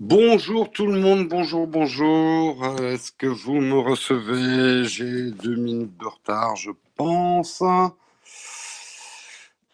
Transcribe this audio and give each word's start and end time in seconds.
Bonjour 0.00 0.70
tout 0.70 0.86
le 0.86 1.00
monde, 1.00 1.28
bonjour, 1.28 1.66
bonjour. 1.66 2.64
Euh, 2.64 2.92
Est-ce 2.94 3.12
que 3.12 3.26
vous 3.26 3.54
me 3.54 3.78
recevez? 3.78 4.84
J'ai 4.84 5.30
deux 5.32 5.56
minutes 5.56 5.96
de 5.98 6.06
retard, 6.06 6.56
je 6.56 6.70
pense. 6.96 7.62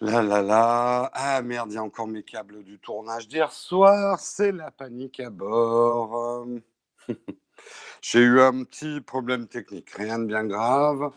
Là, 0.00 0.22
là, 0.22 0.42
là. 0.42 1.10
Ah 1.14 1.42
merde, 1.42 1.70
il 1.72 1.74
y 1.74 1.78
a 1.78 1.82
encore 1.82 2.06
mes 2.08 2.22
câbles 2.22 2.64
du 2.64 2.78
tournage 2.78 3.28
d'hier 3.28 3.52
soir. 3.52 4.18
C'est 4.20 4.52
la 4.52 4.70
panique 4.70 5.20
à 5.20 5.30
bord. 5.30 6.16
Euh, 6.16 6.60
J'ai 8.02 8.20
eu 8.20 8.40
un 8.40 8.64
petit 8.64 9.00
problème 9.02 9.46
technique, 9.48 9.90
rien 9.90 10.18
de 10.18 10.26
bien 10.26 10.44
grave. 10.44 11.10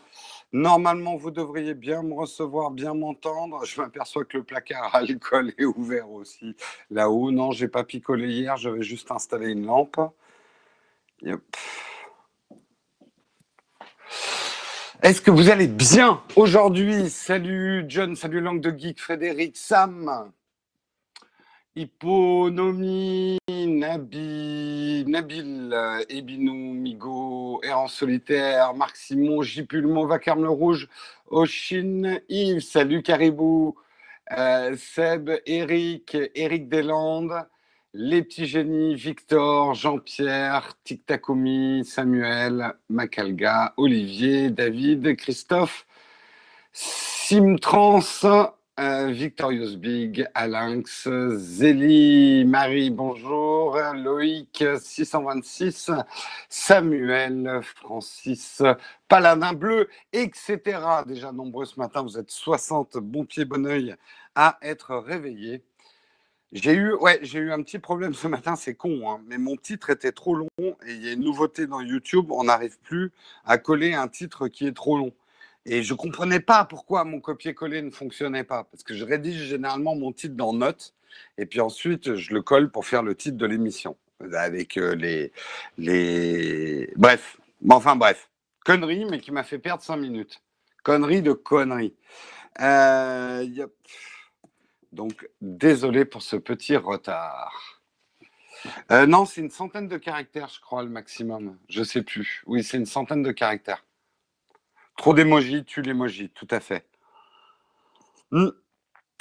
Normalement, 0.54 1.16
vous 1.16 1.32
devriez 1.32 1.74
bien 1.74 2.04
me 2.04 2.14
recevoir, 2.14 2.70
bien 2.70 2.94
m'entendre. 2.94 3.64
Je 3.64 3.80
m'aperçois 3.80 4.24
que 4.24 4.36
le 4.36 4.44
placard 4.44 4.94
à 4.94 4.98
alcool 4.98 5.52
est 5.58 5.64
ouvert 5.64 6.08
aussi 6.12 6.54
là-haut. 6.90 7.32
Non, 7.32 7.50
j'ai 7.50 7.66
pas 7.66 7.82
picolé 7.82 8.28
hier, 8.28 8.56
je 8.56 8.70
vais 8.70 8.84
juste 8.84 9.10
installer 9.10 9.50
une 9.50 9.66
lampe. 9.66 10.00
Yep. 11.22 11.40
Est-ce 15.02 15.20
que 15.20 15.32
vous 15.32 15.50
allez 15.50 15.66
bien 15.66 16.22
aujourd'hui? 16.36 17.10
Salut 17.10 17.84
John, 17.88 18.14
salut 18.14 18.40
Langue 18.40 18.60
de 18.60 18.70
Geek, 18.70 19.00
Frédéric, 19.00 19.56
Sam, 19.56 20.30
Hipponomie, 21.76 23.38
Nabi, 23.48 25.04
Nabil, 25.08 26.04
Ebinou, 26.08 26.72
Migo, 26.72 27.60
Errant 27.64 27.88
Solitaire, 27.88 28.74
Marc 28.74 28.94
Simon, 28.94 29.42
Jipulmo, 29.42 30.06
Vacarme 30.06 30.44
le 30.44 30.50
Rouge, 30.50 30.88
Oshin, 31.30 32.20
Yves, 32.28 32.60
salut 32.60 33.02
Caribou, 33.02 33.74
euh, 34.38 34.76
Seb, 34.76 35.30
Eric, 35.46 36.16
Eric 36.36 36.68
Deslandes, 36.68 37.44
Les 37.92 38.22
Petits 38.22 38.46
Génies, 38.46 38.94
Victor, 38.94 39.74
Jean-Pierre, 39.74 40.78
Tic 40.84 41.04
Tacomi, 41.04 41.84
Samuel, 41.84 42.72
Macalga, 42.88 43.74
Olivier, 43.76 44.50
David, 44.50 45.16
Christophe, 45.16 45.86
Simtrans, 46.72 48.24
euh, 48.80 49.10
Victorious 49.12 49.76
Big, 49.76 50.26
Alinx, 50.34 51.08
Zélie, 51.36 52.44
Marie, 52.44 52.90
bonjour, 52.90 53.78
Loïc, 53.94 54.64
626, 54.80 55.90
Samuel, 56.48 57.60
Francis, 57.62 58.62
Paladin 59.08 59.52
Bleu, 59.52 59.88
etc. 60.12 60.58
Déjà 61.06 61.30
nombreux 61.30 61.66
ce 61.66 61.78
matin, 61.78 62.02
vous 62.02 62.18
êtes 62.18 62.30
60, 62.30 62.98
bon 62.98 63.24
pied, 63.24 63.44
bon 63.44 63.64
oeil 63.66 63.94
à 64.34 64.58
être 64.62 64.96
réveillés. 64.96 65.62
J'ai 66.52 66.72
eu, 66.74 66.94
ouais, 66.94 67.18
j'ai 67.22 67.40
eu 67.40 67.52
un 67.52 67.62
petit 67.62 67.78
problème 67.78 68.14
ce 68.14 68.28
matin, 68.28 68.56
c'est 68.56 68.74
con, 68.74 69.10
hein, 69.10 69.20
mais 69.26 69.38
mon 69.38 69.56
titre 69.56 69.90
était 69.90 70.12
trop 70.12 70.34
long 70.34 70.48
et 70.58 70.94
il 70.94 71.04
y 71.04 71.08
a 71.08 71.12
une 71.12 71.24
nouveauté 71.24 71.66
dans 71.66 71.80
YouTube, 71.80 72.30
on 72.30 72.44
n'arrive 72.44 72.78
plus 72.80 73.12
à 73.44 73.58
coller 73.58 73.94
un 73.94 74.08
titre 74.08 74.48
qui 74.48 74.66
est 74.66 74.76
trop 74.76 74.96
long. 74.96 75.12
Et 75.66 75.82
je 75.82 75.94
comprenais 75.94 76.40
pas 76.40 76.64
pourquoi 76.64 77.04
mon 77.04 77.20
copier-coller 77.20 77.82
ne 77.82 77.90
fonctionnait 77.90 78.44
pas, 78.44 78.64
parce 78.64 78.82
que 78.82 78.94
je 78.94 79.04
rédige 79.04 79.44
généralement 79.48 79.94
mon 79.96 80.12
titre 80.12 80.34
dans 80.34 80.52
Notes, 80.52 80.94
et 81.38 81.46
puis 81.46 81.60
ensuite 81.60 82.16
je 82.16 82.34
le 82.34 82.42
colle 82.42 82.70
pour 82.70 82.86
faire 82.86 83.02
le 83.02 83.14
titre 83.14 83.36
de 83.38 83.46
l'émission, 83.46 83.96
avec 84.34 84.76
euh, 84.76 84.94
les, 84.94 85.32
les... 85.78 86.92
Bref, 86.96 87.38
enfin 87.68 87.96
bref, 87.96 88.28
connerie, 88.64 89.06
mais 89.10 89.20
qui 89.20 89.32
m'a 89.32 89.42
fait 89.42 89.58
perdre 89.58 89.82
5 89.82 89.96
minutes. 89.96 90.42
Connerie 90.82 91.22
de 91.22 91.32
connerie. 91.32 91.94
Euh. 92.60 93.46
Donc, 94.92 95.28
désolé 95.40 96.04
pour 96.04 96.22
ce 96.22 96.36
petit 96.36 96.76
retard. 96.76 97.80
Euh, 98.90 99.06
non, 99.06 99.24
c'est 99.24 99.40
une 99.40 99.50
centaine 99.50 99.88
de 99.88 99.96
caractères, 99.96 100.48
je 100.48 100.60
crois, 100.60 100.82
le 100.82 100.88
maximum. 100.88 101.58
Je 101.68 101.82
sais 101.82 102.02
plus. 102.02 102.42
Oui, 102.46 102.62
c'est 102.62 102.76
une 102.76 102.86
centaine 102.86 103.22
de 103.22 103.32
caractères. 103.32 103.84
Trop 104.96 105.14
d'émojis, 105.14 105.64
tue 105.64 105.82
l'émoji, 105.82 106.30
tout 106.30 106.48
à 106.50 106.60
fait. 106.60 106.86
Hmm. 108.30 108.48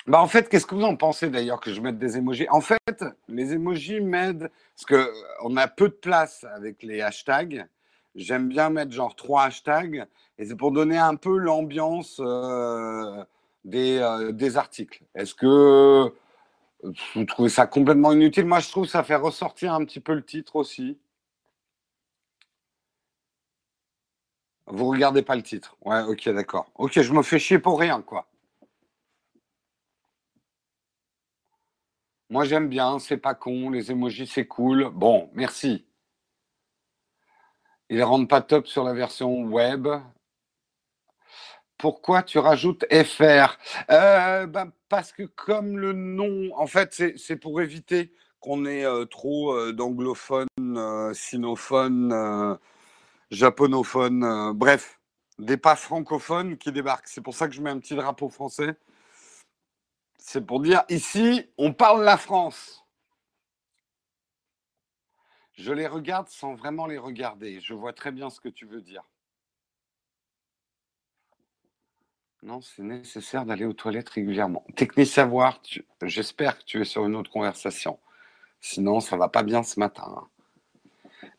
Bah 0.06 0.22
en 0.22 0.28
fait, 0.28 0.50
qu'est-ce 0.50 0.66
que 0.66 0.75
vous 0.75 0.84
en 0.84 0.97
pensez 0.97 1.29
d'ailleurs 1.29 1.61
que 1.61 1.73
je 1.73 1.79
mette 1.79 1.97
des 1.97 2.17
émojis? 2.17 2.47
En 2.50 2.61
fait, 2.61 3.06
les 3.29 3.53
émojis 3.53 4.01
m'aident 4.01 4.51
parce 4.75 4.85
que 4.85 4.95
euh, 4.95 5.13
on 5.44 5.56
a 5.56 5.67
peu 5.67 5.88
de 5.88 5.94
place 5.94 6.45
avec 6.56 6.83
les 6.83 7.01
hashtags. 7.01 7.66
J'aime 8.16 8.50
bien 8.50 8.69
mettre 8.69 8.91
genre 8.91 9.16
trois 9.16 9.44
hashtags 9.45 10.06
et 10.38 10.45
c'est 10.45 10.56
pour 10.56 10.72
donner 10.72 10.97
un 10.97 11.16
peu 11.16 11.38
l'ambiance 11.38 12.19
euh, 12.19 13.23
des, 13.63 14.00
euh, 14.00 14.31
des 14.33 14.57
articles. 14.57 15.03
Est-ce 15.16 15.33
que 15.33 16.13
vous 17.16 17.25
trouvez 17.25 17.50
ça 17.50 17.66
complètement 17.66 18.12
inutile? 18.12 18.45
Moi, 18.45 18.59
je 18.59 18.69
trouve 18.69 18.85
que 18.85 18.91
ça 18.91 19.03
fait 19.03 19.16
ressortir 19.16 19.73
un 19.73 19.85
petit 19.85 20.01
peu 20.01 20.13
le 20.13 20.23
titre 20.23 20.57
aussi. 20.57 21.00
Vous 24.68 24.85
regardez 24.88 25.22
pas 25.22 25.35
le 25.35 25.44
titre. 25.44 25.75
Ouais, 25.81 26.01
ok, 26.01 26.29
d'accord. 26.29 26.72
Ok, 26.75 27.01
je 27.01 27.13
me 27.13 27.22
fais 27.22 27.40
chier 27.40 27.59
pour 27.59 27.79
rien, 27.79 28.01
quoi. 28.01 28.28
Moi, 32.29 32.46
j'aime 32.46 32.68
bien, 32.69 33.00
c'est 33.00 33.18
pas 33.18 33.35
con, 33.35 33.69
les 33.69 33.91
emojis, 33.91 34.28
c'est 34.28 34.47
cool. 34.47 34.90
Bon, 34.90 35.29
merci. 35.34 35.85
Ils 37.90 38.01
rendent 38.03 38.29
pas 38.29 38.41
top 38.41 38.66
sur 38.68 38.84
la 38.84 38.94
version 38.94 39.44
web. 39.44 39.88
Pourquoi 41.78 42.24
tu 42.24 42.40
rajoutes 42.40 42.85
FR 42.91 43.57
Euh, 43.91 44.47
ben, 44.47 44.72
Parce 44.90 45.12
que 45.12 45.24
comme 45.24 45.78
le 45.78 45.94
nom, 45.94 46.50
en 46.57 46.66
fait, 46.66 47.18
c'est 47.18 47.35
pour 47.35 47.62
éviter 47.62 48.13
qu'on 48.40 48.66
ait 48.66 48.85
euh, 48.85 49.06
trop 49.06 49.53
euh, 49.53 49.74
d'anglophones, 49.74 50.47
sinophones, 51.13 52.57
japonophones, 53.31 54.23
euh, 54.23 54.53
bref, 54.53 55.00
des 55.39 55.57
pas 55.57 55.75
francophones 55.75 56.57
qui 56.57 56.72
débarquent. 56.72 57.07
C'est 57.07 57.22
pour 57.22 57.35
ça 57.35 57.47
que 57.47 57.53
je 57.53 57.61
mets 57.61 57.69
un 57.69 57.79
petit 57.79 57.95
drapeau 57.95 58.29
français. 58.29 58.75
C'est 60.17 60.45
pour 60.45 60.61
dire, 60.61 60.84
ici, 60.89 61.50
on 61.57 61.73
parle 61.73 62.03
la 62.03 62.17
France. 62.17 62.85
Je 65.53 65.72
les 65.72 65.88
regarde 65.88 66.29
sans 66.29 66.56
vraiment 66.56 66.88
les 66.88 66.97
regarder. 66.97 67.59
Je 67.59 67.73
vois 67.73 67.94
très 67.94 68.12
bien 68.12 68.29
ce 68.29 68.39
que 68.39 68.50
tu 68.50 68.66
veux 68.66 68.81
dire. 68.81 69.03
Non, 72.41 72.62
c'est 72.62 72.83
nécessaire 72.83 73.45
d'aller 73.45 73.66
aux 73.66 73.73
toilettes 73.73 74.09
régulièrement. 74.09 74.66
Technique 74.75 75.07
savoir, 75.07 75.62
j'espère 76.01 76.57
que 76.57 76.63
tu 76.66 76.81
es 76.81 76.85
sur 76.85 77.06
une 77.06 77.16
autre 77.16 77.31
conversation. 77.31 78.00
Sinon, 78.59 79.00
ça 79.00 79.16
va 79.17 79.29
pas 79.29 79.44
bien 79.44 79.63
ce 79.63 79.79
matin. 79.79 80.03
hein. 80.17 80.29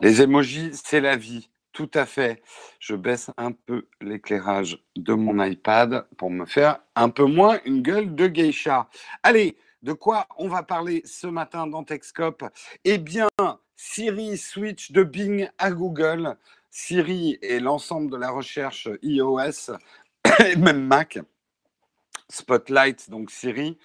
Les 0.00 0.22
émojis, 0.22 0.70
c'est 0.74 1.00
la 1.00 1.16
vie. 1.16 1.50
Tout 1.74 1.90
à 1.94 2.06
fait. 2.06 2.40
Je 2.78 2.94
baisse 2.94 3.32
un 3.36 3.50
peu 3.50 3.88
l'éclairage 4.00 4.78
de 4.94 5.12
mon 5.12 5.44
iPad 5.44 6.06
pour 6.16 6.30
me 6.30 6.46
faire 6.46 6.78
un 6.94 7.10
peu 7.10 7.24
moins 7.24 7.58
une 7.64 7.82
gueule 7.82 8.14
de 8.14 8.28
geisha. 8.28 8.88
Allez, 9.24 9.56
de 9.82 9.92
quoi 9.92 10.28
on 10.38 10.46
va 10.46 10.62
parler 10.62 11.02
ce 11.04 11.26
matin 11.26 11.66
dans 11.66 11.82
Techscope? 11.82 12.44
Eh 12.84 12.98
bien, 12.98 13.28
Siri 13.74 14.38
switch 14.38 14.92
de 14.92 15.02
Bing 15.02 15.48
à 15.58 15.72
Google. 15.72 16.36
Siri 16.70 17.38
et 17.42 17.58
l'ensemble 17.58 18.08
de 18.08 18.18
la 18.18 18.30
recherche 18.30 18.88
iOS 19.02 19.72
et 20.46 20.54
même 20.54 20.86
Mac. 20.86 21.18
Spotlight, 22.30 23.10
donc 23.10 23.30
Siri, 23.30 23.78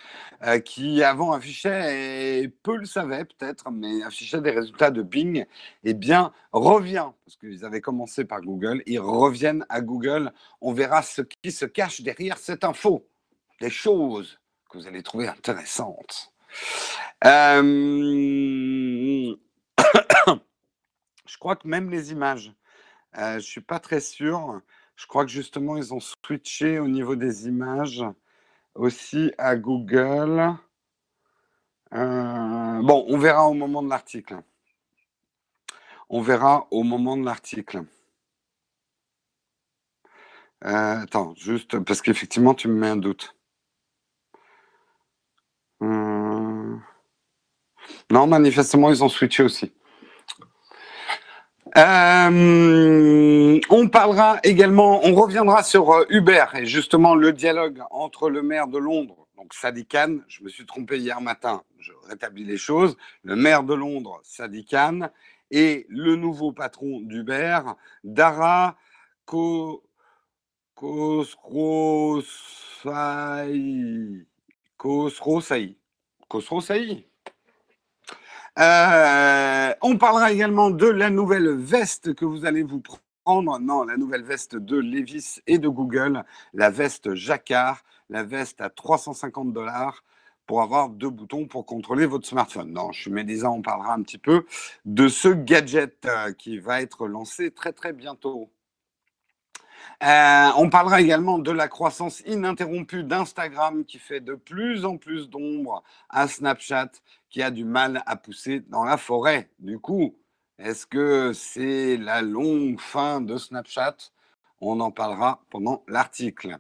euh, 0.44 0.60
qui 0.60 1.04
avant 1.04 1.34
affichait, 1.34 2.42
et 2.42 2.48
peu 2.48 2.78
le 2.78 2.86
savaient 2.86 3.26
peut-être, 3.26 3.70
mais 3.72 4.02
affichait 4.04 4.42
des 4.42 4.52
résultats 4.52 4.92
de 4.92 5.02
Bing, 5.02 5.46
eh 5.84 5.94
bien, 5.94 6.32
revient, 6.52 7.10
parce 7.26 7.36
qu'ils 7.38 7.66
avaient 7.66 7.82
commencé 7.82 8.26
par 8.26 8.42
Google, 8.42 8.82
ils 8.86 9.00
reviennent 9.00 9.66
à 9.70 9.82
Google. 9.82 10.32
On 10.62 10.74
verra 10.74 11.02
ce 11.02 11.22
qui 11.22 11.52
se 11.52 11.66
cache 11.66 12.02
derrière 12.02 12.38
cette 12.38 12.64
info, 12.64 13.08
des 13.62 13.70
choses 13.70 14.40
que 14.70 14.78
vous 14.78 14.88
allez 14.88 15.04
trouver 15.04 15.28
intéressantes. 15.28 16.32
Euh, 17.26 17.62
Je 21.28 21.38
crois 21.38 21.56
que 21.56 21.68
même 21.68 21.90
les 21.90 22.12
images, 22.12 22.52
euh, 23.18 23.36
je 23.36 23.46
suis 23.46 23.62
pas 23.62 23.80
très 23.80 24.00
sûr. 24.02 24.62
Je 24.96 25.08
crois 25.08 25.26
que 25.26 25.32
justement, 25.32 25.78
ils 25.78 25.94
ont 25.94 26.00
switché 26.00 26.80
au 26.80 26.88
niveau 26.88 27.16
des 27.16 27.48
images 27.48 28.04
aussi 28.80 29.34
à 29.38 29.58
Google. 29.58 30.56
Euh, 31.94 32.82
bon, 32.84 33.06
on 33.10 33.18
verra 33.20 33.48
au 33.50 33.54
moment 33.56 33.84
de 33.84 33.90
l'article. 33.90 34.42
On 36.10 36.22
verra 36.22 36.68
au 36.72 36.84
moment 36.84 37.18
de 37.18 37.26
l'article. 37.26 37.84
Euh, 40.66 41.02
attends, 41.04 41.36
juste 41.36 41.80
parce 41.80 42.02
qu'effectivement, 42.02 42.54
tu 42.56 42.68
me 42.70 42.76
mets 42.76 42.90
un 42.90 42.98
doute. 42.98 43.36
Euh, 45.84 46.78
Non, 48.12 48.28
manifestement, 48.28 48.92
ils 48.92 49.04
ont 49.04 49.10
switché 49.10 49.44
aussi. 49.44 49.74
Euh, 51.78 53.60
on 53.70 53.88
parlera 53.90 54.40
également, 54.44 55.02
on 55.06 55.14
reviendra 55.16 55.64
sur 55.64 55.92
euh, 55.92 56.06
Uber 56.10 56.46
et 56.56 56.66
justement 56.66 57.16
le 57.16 57.32
dialogue 57.32 57.82
entre 57.92 58.30
le 58.30 58.42
maire 58.42 58.68
de 58.68 58.78
Londres, 58.80 59.28
Donc 59.38 59.54
Sadiq 59.54 59.88
Khan, 59.90 60.18
je 60.28 60.44
me 60.44 60.50
suis 60.50 60.66
trompé 60.66 61.00
hier 61.00 61.22
matin, 61.22 61.64
je 61.80 61.92
rétablis 62.10 62.44
les 62.46 62.58
choses. 62.58 62.98
Le 63.24 63.36
maire 63.36 63.64
de 63.64 63.74
Londres, 63.76 64.20
Sadiq 64.24 64.72
Khan, 64.72 65.10
et 65.52 65.86
le 65.90 66.16
nouveau 66.16 66.52
patron 66.54 67.02
d'Uber, 67.02 67.60
Dara 68.04 68.76
Khosrowshahi. 70.76 71.28
Khosrowshahi. 74.78 75.78
Khosrowshahi. 76.30 77.09
Euh, 78.58 79.74
on 79.82 79.98
parlera 79.98 80.32
également 80.32 80.70
de 80.70 80.88
la 80.88 81.10
nouvelle 81.10 81.50
veste 81.50 82.14
que 82.16 82.26
vous 82.26 82.46
allez 82.46 82.64
vous 82.64 82.82
prendre. 82.82 83.60
Non, 83.60 83.84
la 83.84 83.96
nouvelle 83.98 84.24
veste 84.24 84.56
de 84.56 84.78
Levis 84.78 85.40
et 85.46 85.60
de 85.60 85.68
Google, 85.68 86.24
la 86.54 86.70
veste 86.72 87.14
Jacquard, 87.14 87.84
la 88.10 88.24
veste 88.24 88.60
à 88.60 88.70
350 88.70 89.54
dollars 89.54 90.04
pour 90.48 90.64
avoir 90.64 90.90
deux 90.90 91.12
boutons 91.12 91.46
pour 91.46 91.66
contrôler 91.66 92.08
votre 92.08 92.28
smartphone. 92.28 92.74
Non, 92.74 92.92
je 92.92 93.02
suis 93.02 93.12
médisant, 93.12 93.58
on 93.58 93.62
parlera 93.62 93.94
un 93.94 94.02
petit 94.02 94.18
peu 94.18 94.46
de 94.84 95.08
ce 95.08 95.28
gadget 95.28 96.08
euh, 96.08 96.34
qui 96.34 96.58
va 96.58 96.82
être 96.82 97.08
lancé 97.08 97.52
très 97.52 97.72
très 97.72 97.94
bientôt. 97.94 98.52
Euh, 100.04 100.50
on 100.58 100.70
parlera 100.70 101.02
également 101.02 101.40
de 101.40 101.52
la 101.52 101.68
croissance 101.68 102.22
ininterrompue 102.26 103.04
d'Instagram 103.04 103.84
qui 103.86 104.00
fait 104.00 104.22
de 104.22 104.36
plus 104.36 104.86
en 104.86 104.98
plus 104.98 105.30
d'ombre 105.30 105.84
à 106.10 106.28
Snapchat 106.28 106.92
qui 107.30 107.42
a 107.44 107.52
du 107.52 107.66
mal 107.66 108.04
à 108.06 108.16
pousser 108.16 108.62
dans 108.62 108.84
la 108.84 108.98
forêt. 108.98 109.50
Du 109.60 109.78
coup, 109.80 110.16
est-ce 110.58 110.86
que 110.86 111.34
c'est 111.34 111.98
la 111.98 112.22
longue 112.22 112.80
fin 112.80 113.22
de 113.22 113.38
Snapchat? 113.38 113.96
On 114.62 114.80
en 114.80 114.92
parlera 114.92 115.42
pendant 115.50 115.84
l'article. 115.88 116.58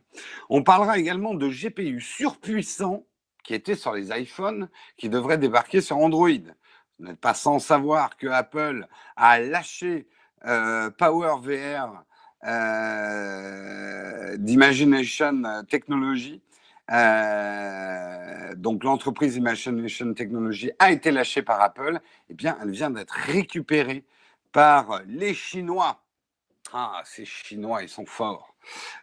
On 0.49 0.63
parlera 0.63 0.97
également 0.97 1.33
de 1.33 1.49
GPU 1.49 1.99
surpuissants 1.99 3.05
qui 3.43 3.53
étaient 3.53 3.75
sur 3.75 3.93
les 3.93 4.11
iPhones 4.17 4.69
qui 4.97 5.09
devraient 5.09 5.37
débarquer 5.37 5.81
sur 5.81 5.97
Android. 5.97 6.29
Vous 6.99 7.05
n'êtes 7.05 7.19
pas 7.19 7.33
sans 7.33 7.59
savoir 7.59 8.17
que 8.17 8.27
Apple 8.27 8.87
a 9.15 9.39
lâché 9.39 10.07
euh, 10.45 10.89
PowerVR 10.91 11.49
euh, 11.51 12.08
d'Imagination 14.37 15.63
Technology. 15.69 16.41
Euh, 16.91 18.55
donc 18.55 18.83
l'entreprise 18.83 19.35
Imagination 19.35 20.13
Technology 20.13 20.71
a 20.79 20.91
été 20.91 21.11
lâchée 21.11 21.41
par 21.41 21.61
Apple. 21.61 21.99
Eh 22.29 22.33
bien, 22.33 22.57
elle 22.61 22.71
vient 22.71 22.89
d'être 22.89 23.13
récupérée 23.13 24.03
par 24.51 25.01
les 25.07 25.33
Chinois. 25.33 26.01
Ah, 26.73 27.01
ces 27.03 27.25
Chinois, 27.25 27.81
ils 27.81 27.89
sont 27.89 28.05
forts. 28.05 28.55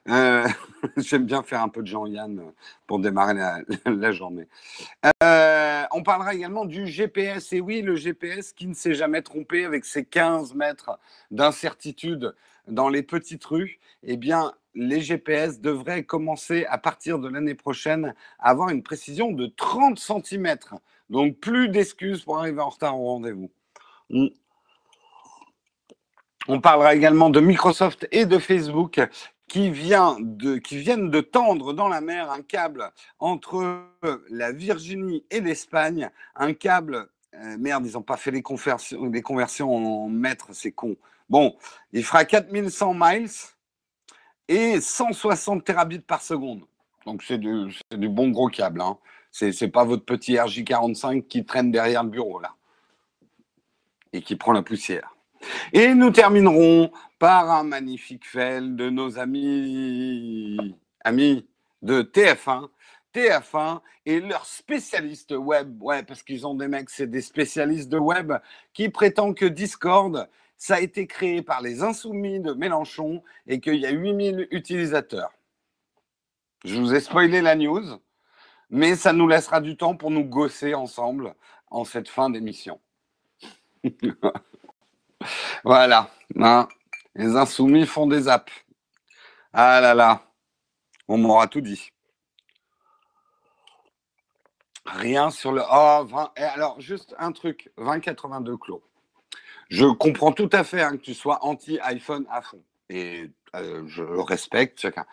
Euh, 0.09 0.47
j'aime 0.97 1.25
bien 1.25 1.43
faire 1.43 1.63
un 1.63 1.69
peu 1.69 1.83
de 1.83 1.87
Jean-Yann 1.87 2.53
pour 2.87 3.01
démarrer 3.01 3.35
la, 3.35 4.13
journée. 4.13 4.47
Euh, 5.23 5.85
on 5.91 6.03
parlera 6.03 6.35
également 6.35 6.65
du 6.65 6.87
GPS. 6.87 7.53
Et 7.53 7.61
oui, 7.61 7.83
le 7.83 7.97
GPS 7.97 8.53
qui 8.53 8.67
ne 8.67 8.75
s'est 8.75 8.95
jamais 8.95 9.23
trompé 9.23 9.65
avec 9.65 9.85
ses 9.85 10.05
15 10.05 10.55
mètres 10.55 10.99
d'incertitude 11.31 12.35
dans 12.67 12.89
les 12.89 13.03
petites 13.03 13.45
rues. 13.45 13.79
Eh 14.03 14.17
bien, 14.17 14.53
les 14.75 15.01
GPS 15.01 15.61
devraient 15.61 16.05
commencer 16.05 16.67
à 16.69 16.79
partir 16.79 17.19
de 17.19 17.29
l'année 17.29 17.55
prochaine 17.55 18.15
à 18.39 18.51
avoir 18.51 18.69
une 18.71 18.83
précision 18.83 19.33
de 19.33 19.47
30 19.47 19.99
cm. 19.99 20.57
Donc, 21.11 21.39
plus 21.39 21.69
d'excuses 21.69 22.23
pour 22.25 22.39
arriver 22.39 22.61
en 22.61 22.69
retard 22.69 23.01
au 23.01 23.07
rendez-vous. 23.07 23.51
On 26.49 26.61
parlera 26.61 26.95
également 26.95 27.31
de 27.31 27.41
Microsoft 27.41 28.07
et 28.13 28.25
de 28.25 28.39
Facebook 28.39 29.01
qui, 29.49 29.71
vient 29.71 30.17
de, 30.21 30.59
qui 30.59 30.77
viennent 30.77 31.11
de 31.11 31.21
tendre 31.21 31.73
dans 31.73 31.89
la 31.89 32.01
mer 32.01 32.31
un 32.31 32.43
câble 32.43 32.91
entre 33.19 33.85
la 34.31 34.53
Virginie 34.53 35.25
et 35.31 35.41
l'Espagne, 35.41 36.11
un 36.35 36.53
câble, 36.53 37.09
euh, 37.35 37.57
merde, 37.59 37.87
ils 37.87 37.93
n'ont 37.93 38.03
pas 38.03 38.17
fait 38.17 38.31
les 38.31 38.43
conversions, 38.43 39.05
les 39.07 39.23
conversions 39.23 39.75
en 39.75 40.09
mètres, 40.09 40.49
c'est 40.53 40.73
con. 40.73 40.97
Bon, 41.29 41.57
il 41.93 42.05
fera 42.05 42.25
4100 42.25 42.95
miles 42.95 43.31
et 44.49 44.81
160 44.81 45.65
terabits 45.65 45.99
par 45.99 46.23
seconde. 46.23 46.63
Donc 47.05 47.23
c'est 47.23 47.39
du, 47.39 47.71
bon 47.91 48.31
gros 48.31 48.49
câble. 48.49 48.81
Hein. 48.81 48.99
C'est, 49.31 49.53
c'est 49.53 49.69
pas 49.69 49.85
votre 49.85 50.05
petit 50.05 50.35
RJ45 50.35 51.27
qui 51.27 51.45
traîne 51.45 51.71
derrière 51.71 52.05
le 52.05 52.11
bureau 52.11 52.41
là 52.41 52.55
et 54.13 54.23
qui 54.23 54.37
prend 54.37 54.53
la 54.53 54.63
poussière. 54.63 55.15
Et 55.73 55.95
nous 55.95 56.11
terminerons 56.11 56.91
par 57.19 57.51
un 57.51 57.65
magnifique 57.65 58.27
fail 58.27 58.75
de 58.75 58.91
nos 58.91 59.19
amis, 59.19 60.75
amis 61.05 61.47
de 61.83 62.03
TF1. 62.03 62.69
TF1 63.15 63.81
et 64.05 64.21
leurs 64.21 64.45
spécialistes 64.45 65.33
web, 65.33 65.83
ouais, 65.83 66.03
parce 66.03 66.23
qu'ils 66.23 66.47
ont 66.47 66.55
des 66.55 66.69
mecs, 66.69 66.91
c'est 66.91 67.07
des 67.07 67.23
spécialistes 67.23 67.89
de 67.89 67.99
web 67.99 68.35
qui 68.75 68.91
prétendent 68.91 69.35
que 69.35 69.47
Discord, 69.47 70.29
ça 70.59 70.77
a 70.77 70.81
été 70.81 71.07
créé 71.07 71.43
par 71.43 71.61
les 71.61 71.83
insoumis 71.83 72.41
de 72.41 72.53
Mélenchon 72.53 73.23
et 73.47 73.61
qu'il 73.61 73.77
y 73.77 73.87
a 73.87 73.91
8000 73.91 74.49
utilisateurs. 74.51 75.33
Je 76.65 76.79
vous 76.79 76.95
ai 76.95 77.01
spoilé 77.01 77.41
la 77.43 77.55
news, 77.55 78.01
mais 78.71 78.97
ça 78.97 79.13
nous 79.13 79.29
laissera 79.29 79.61
du 79.61 79.77
temps 79.77 79.97
pour 79.97 80.11
nous 80.11 80.25
gosser 80.25 80.75
ensemble 80.75 81.35
en 81.71 81.85
cette 81.85 82.09
fin 82.09 82.31
d'émission. 82.31 82.81
Voilà. 85.65 86.11
Hein. 86.39 86.69
Les 87.15 87.37
insoumis 87.37 87.87
font 87.87 88.07
des 88.07 88.29
apps. 88.29 88.53
Ah 89.53 89.81
là 89.81 89.95
là. 89.95 90.23
On 91.09 91.19
m'aura 91.19 91.47
tout 91.47 91.61
dit. 91.61 91.91
Rien 94.85 95.31
sur 95.31 95.53
le. 95.53 95.63
Oh, 95.69 96.05
20... 96.05 96.33
alors, 96.37 96.81
juste 96.81 97.15
un 97.19 97.33
truc 97.33 97.73
2082 97.79 98.57
clos. 98.57 98.85
Je 99.69 99.87
comprends 99.87 100.33
tout 100.33 100.51
à 100.53 100.65
fait 100.65 100.83
hein, 100.83 100.93
que 100.93 101.03
tu 101.03 101.15
sois 101.15 101.45
anti-iPhone 101.45 102.27
à 102.31 102.41
fond. 102.41 102.63
Et 102.89 103.31
euh, 103.55 103.83
je 103.87 104.03
respecte 104.03 104.81
chacun. 104.81 105.07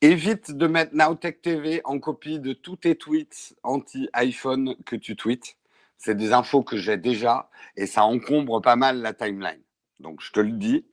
Évite 0.00 0.52
de 0.52 0.66
mettre 0.68 0.94
Nowtech 0.94 1.42
TV 1.42 1.80
en 1.84 1.98
copie 1.98 2.38
de 2.38 2.52
tous 2.52 2.76
tes 2.76 2.94
tweets 2.94 3.56
anti-iPhone 3.64 4.76
que 4.86 4.94
tu 4.94 5.16
tweets. 5.16 5.56
C'est 5.96 6.14
des 6.14 6.32
infos 6.32 6.62
que 6.62 6.76
j'ai 6.76 6.96
déjà 6.96 7.50
et 7.76 7.86
ça 7.86 8.04
encombre 8.04 8.60
pas 8.60 8.76
mal 8.76 9.00
la 9.00 9.12
timeline. 9.12 9.62
Donc, 9.98 10.20
je 10.20 10.30
te 10.30 10.38
le 10.38 10.52
dis. 10.52 10.86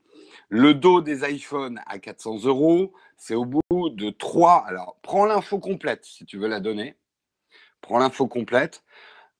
Le 0.49 0.73
dos 0.73 1.01
des 1.01 1.29
iPhones 1.29 1.79
à 1.85 1.99
400 1.99 2.45
euros, 2.45 2.93
c'est 3.17 3.35
au 3.35 3.45
bout 3.45 3.61
de 3.89 4.09
trois. 4.09 4.65
Alors, 4.67 4.97
prends 5.03 5.25
l'info 5.25 5.59
complète 5.59 6.05
si 6.05 6.25
tu 6.25 6.37
veux 6.37 6.47
la 6.47 6.59
donner. 6.59 6.95
Prends 7.81 7.99
l'info 7.99 8.27
complète. 8.27 8.83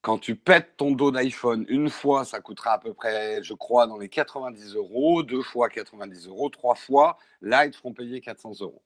Quand 0.06 0.20
tu 0.20 0.36
pètes 0.36 0.78
ton 0.78 0.92
dos 0.92 1.10
d'iPhone 1.10 1.66
une 1.68 1.90
fois, 1.90 2.26
ça 2.26 2.40
coûtera 2.40 2.74
à 2.74 2.78
peu 2.78 2.94
près, 2.94 3.42
je 3.42 3.56
crois, 3.56 3.88
dans 3.88 3.98
les 3.98 4.08
90 4.08 4.76
euros. 4.76 5.24
Deux 5.24 5.42
fois 5.42 5.68
90 5.68 6.28
euros. 6.28 6.48
Trois 6.50 6.76
fois, 6.76 7.18
là, 7.42 7.66
ils 7.66 7.72
te 7.72 7.78
feront 7.78 7.92
payer 7.92 8.22
400 8.22 8.52
euros. 8.62 8.84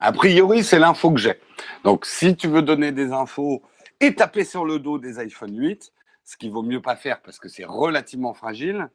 A 0.00 0.12
priori, 0.12 0.64
c'est 0.64 0.78
l'info 0.78 1.12
que 1.12 1.18
j'ai. 1.18 1.40
Donc, 1.82 2.04
si 2.04 2.36
tu 2.36 2.46
veux 2.46 2.60
donner 2.60 2.92
des 2.92 3.10
infos 3.10 3.62
et 4.00 4.14
taper 4.14 4.44
sur 4.44 4.66
le 4.66 4.78
dos 4.78 4.98
des 4.98 5.18
iPhone 5.18 5.58
8, 5.58 5.94
ce 6.24 6.36
qu'il 6.36 6.50
vaut 6.50 6.62
mieux 6.62 6.82
pas 6.82 6.94
faire 6.94 7.22
parce 7.22 7.38
que 7.38 7.48
c'est 7.48 7.64
relativement 7.64 8.34
fragile, 8.34 8.90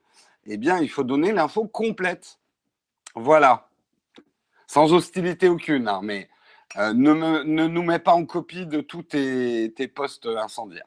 eh 0.45 0.57
bien, 0.57 0.77
il 0.77 0.89
faut 0.89 1.03
donner 1.03 1.31
l'info 1.31 1.65
complète. 1.65 2.37
Voilà. 3.15 3.69
Sans 4.67 4.93
hostilité 4.93 5.49
aucune, 5.49 5.87
hein, 5.87 6.01
mais 6.03 6.29
euh, 6.77 6.93
ne, 6.93 7.41
nous 7.41 7.81
mets 7.81 7.97
pas 7.97 8.13
en 8.13 8.23
copie 8.23 8.67
de 8.67 8.81
tous 8.81 9.01
tes, 9.01 9.87
postes 9.95 10.27
incendiaires. 10.27 10.85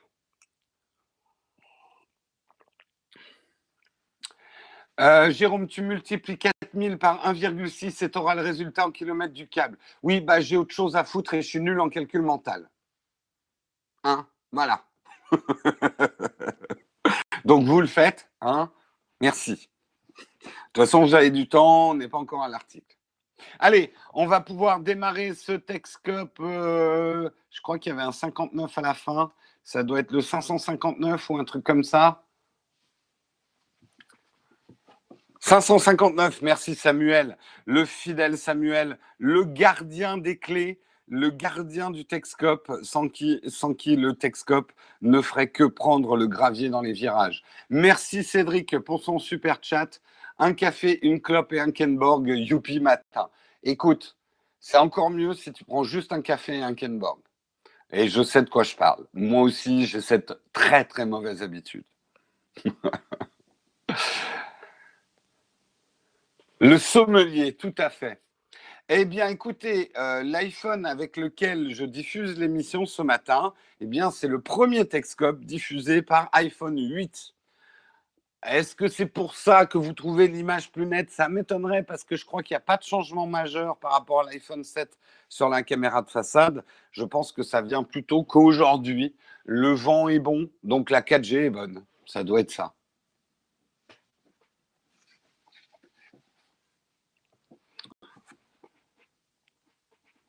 Euh, 4.99 5.31
Jérôme, 5.31 5.67
tu 5.67 5.83
multiplies 5.83 6.39
4000 6.39 6.99
par 6.99 7.23
1,6 7.31 8.05
et 8.05 8.11
tu 8.11 8.19
auras 8.19 8.35
le 8.35 8.43
résultat 8.43 8.87
en 8.87 8.91
kilomètres 8.91 9.35
du 9.35 9.47
câble. 9.47 9.79
Oui, 10.03 10.21
bah, 10.21 10.41
j'ai 10.41 10.57
autre 10.57 10.75
chose 10.75 10.97
à 10.97 11.05
foutre 11.05 11.35
et 11.35 11.43
je 11.43 11.49
suis 11.49 11.61
nul 11.61 11.79
en 11.81 11.91
calcul 11.91 12.23
mental. 12.23 12.71
Hein 14.05 14.27
Voilà. 14.53 14.85
Donc 17.45 17.67
vous 17.67 17.81
le 17.81 17.87
faites, 17.87 18.31
hein 18.41 18.73
Merci. 19.21 19.69
De 20.19 20.25
toute 20.73 20.85
façon, 20.85 21.05
vous 21.05 21.15
avez 21.15 21.31
du 21.31 21.49
temps, 21.49 21.91
on 21.91 21.95
n'est 21.95 22.09
pas 22.09 22.19
encore 22.19 22.43
à 22.43 22.49
l'article. 22.49 22.97
Allez, 23.59 23.93
on 24.15 24.27
va 24.27 24.41
pouvoir 24.41 24.81
démarrer 24.81 25.35
ce 25.35 25.53
Text 25.53 25.99
Cup. 26.03 26.39
Euh, 26.41 27.29
je 27.51 27.61
crois 27.61 27.79
qu'il 27.79 27.91
y 27.91 27.95
avait 27.95 28.03
un 28.03 28.13
59 28.13 28.79
à 28.79 28.81
la 28.81 28.95
fin. 28.95 29.33
Ça 29.63 29.83
doit 29.83 30.01
être 30.01 30.13
le 30.13 30.21
559 30.21 31.31
ou 31.31 31.39
un 31.39 31.45
truc 31.45 31.65
comme 31.65 31.85
ça. 31.85 32.26
559, 35.47 36.43
merci 36.43 36.75
Samuel, 36.75 37.39
le 37.67 37.85
fidèle 37.85 38.37
Samuel, 38.37 38.99
le 39.19 39.45
gardien 39.45 40.19
des 40.19 40.39
clés 40.39 40.81
le 41.07 41.31
gardien 41.31 41.93
du 41.93 42.05
Texcope, 42.05 42.73
sans 42.83 43.09
qui, 43.09 43.41
sans 43.47 43.73
qui 43.73 43.95
le 43.95 44.15
Texcope 44.15 44.73
ne 45.03 45.21
ferait 45.21 45.51
que 45.51 45.63
prendre 45.63 46.17
le 46.17 46.27
gravier 46.27 46.69
dans 46.69 46.81
les 46.81 46.93
virages. 46.93 47.45
Merci 47.71 48.25
Cédric 48.25 48.77
pour 48.81 49.05
son 49.05 49.21
super 49.21 49.59
chat. 49.63 50.01
Un 50.41 50.53
café, 50.53 50.99
une 51.07 51.23
clope 51.23 51.53
et 51.53 51.61
un 51.61 51.71
Kenborg, 51.71 52.27
youpi 52.27 52.81
matin. 52.81 53.31
Écoute, 53.63 54.17
c'est 54.59 54.79
encore 54.79 55.11
mieux 55.11 55.33
si 55.33 55.53
tu 55.53 55.63
prends 55.65 55.85
juste 55.85 56.13
un 56.13 56.23
café 56.23 56.57
et 56.57 56.63
un 56.63 56.75
Kenborg. 56.75 57.21
Et 57.93 58.09
je 58.09 58.25
sais 58.25 58.43
de 58.43 58.51
quoi 58.51 58.65
je 58.65 58.75
parle. 58.75 59.07
Moi 59.15 59.43
aussi, 59.43 59.87
j'ai 59.87 60.01
cette 60.01 60.33
très 60.53 60.85
très 60.85 61.07
mauvaise 61.07 61.41
habitude. 61.41 61.85
Le 66.61 66.79
sommelier, 66.79 67.55
tout 67.55 67.75
à 67.77 67.91
fait. 67.91 68.23
Eh 68.89 69.05
bien, 69.05 69.29
écoutez, 69.29 69.93
euh, 69.99 70.23
l'iPhone 70.23 70.87
avec 70.87 71.19
lequel 71.19 71.75
je 71.75 71.85
diffuse 71.85 72.39
l'émission 72.39 72.87
ce 72.87 73.03
matin, 73.03 73.53
eh 73.81 73.87
bien, 73.87 74.11
c'est 74.11 74.29
le 74.29 74.41
premier 74.41 74.87
Texcope 74.89 75.45
diffusé 75.45 76.01
par 76.01 76.31
iPhone 76.33 76.79
8. 76.81 77.35
Est-ce 78.47 78.75
que 78.75 78.89
c'est 78.89 79.07
pour 79.07 79.35
ça 79.35 79.67
que 79.67 79.77
vous 79.77 79.93
trouvez 79.93 80.29
l'image 80.29 80.73
plus 80.73 80.87
nette? 80.87 81.11
Ça 81.11 81.29
m'étonnerait 81.29 81.83
parce 81.83 82.05
que 82.05 82.17
je 82.17 82.25
crois 82.25 82.43
qu'il 82.43 82.55
n'y 82.55 82.59
a 82.59 82.61
pas 82.61 82.79
de 82.79 82.85
changement 82.85 83.27
majeur 83.27 83.77
par 83.77 83.93
rapport 83.93 84.21
à 84.21 84.25
l'iPhone 84.25 84.65
7 84.65 84.97
sur 85.29 85.51
la 85.51 85.63
caméra 85.63 86.01
de 86.01 86.11
façade. 86.11 86.65
Je 86.91 87.05
pense 87.05 87.33
que 87.33 87.43
ça 87.43 87.61
vient 87.61 87.83
plutôt 87.83 88.25
qu'aujourd'hui, 88.25 89.15
le 89.45 89.73
vent 89.75 90.09
est 90.09 90.21
bon, 90.21 90.49
donc 90.63 90.89
la 90.89 91.03
4G 91.03 91.47
est 91.47 91.51
bonne. 91.51 91.85
Ça 92.07 92.25
doit 92.25 92.41
être 92.41 92.51
ça. 92.51 92.73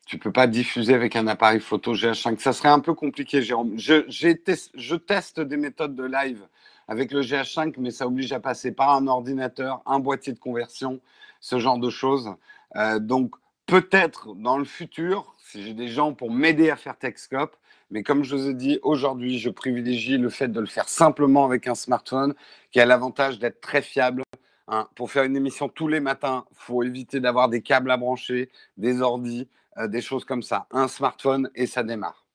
Tu 0.08 0.18
peux 0.18 0.32
pas 0.32 0.48
diffuser 0.48 0.94
avec 0.94 1.16
un 1.16 1.28
appareil 1.28 1.60
photo 1.60 1.94
GH5. 1.94 2.40
Ça 2.40 2.54
serait 2.54 2.70
un 2.70 2.80
peu 2.80 2.94
compliqué, 2.94 3.42
Jérôme. 3.42 3.74
Je, 3.78 4.96
teste 4.96 5.42
des 5.42 5.58
méthodes 5.58 5.96
de 5.96 6.06
live 6.06 6.48
avec 6.88 7.12
le 7.12 7.22
GH5, 7.22 7.76
mais 7.78 7.92
ça 7.92 8.08
oblige 8.08 8.32
à 8.32 8.40
passer 8.40 8.72
par 8.72 8.92
un 8.92 9.08
ordinateur, 9.08 9.82
un 9.86 10.00
boîtier 10.00 10.32
de 10.32 10.40
conversion, 10.40 11.02
ce 11.42 11.60
genre 11.60 11.78
de 11.78 11.90
choses. 11.90 12.34
Euh, 12.78 13.00
donc, 13.00 13.36
peut-être 13.66 14.34
dans 14.36 14.58
le 14.58 14.64
futur, 14.64 15.36
si 15.38 15.62
j'ai 15.62 15.74
des 15.74 15.90
gens 15.90 16.14
pour 16.14 16.32
m'aider 16.32 16.70
à 16.70 16.78
faire 16.78 16.98
Texcope, 16.98 17.58
mais 17.92 18.02
comme 18.02 18.24
je 18.24 18.36
vous 18.36 18.50
ai 18.50 18.54
dit, 18.54 18.80
aujourd'hui, 18.84 19.40
je 19.40 19.50
privilégie 19.50 20.18
le 20.18 20.30
fait 20.30 20.48
de 20.48 20.60
le 20.60 20.66
faire 20.66 20.88
simplement 20.88 21.44
avec 21.44 21.68
un 21.68 21.76
smartphone 21.76 22.34
qui 22.72 22.80
a 22.80 22.86
l'avantage 22.86 23.40
d'être 23.40 23.60
très 23.60 23.82
fiable. 23.82 24.24
Hein. 24.70 24.88
Pour 24.96 25.12
faire 25.12 25.24
une 25.24 25.36
émission 25.36 25.68
tous 25.68 25.90
les 25.90 26.00
matins, 26.00 26.46
il 26.52 26.58
faut 26.58 26.84
éviter 26.84 27.20
d'avoir 27.20 27.50
des 27.50 27.62
câbles 27.62 27.92
à 27.92 27.98
brancher, 27.98 28.50
des 28.78 29.02
ordis. 29.02 29.50
Euh, 29.78 29.88
des 29.88 30.02
choses 30.02 30.26
comme 30.26 30.44
ça. 30.44 30.68
Un 30.72 30.88
smartphone 30.88 31.50
et 31.56 31.68
ça 31.68 31.84
démarre. 31.84 32.26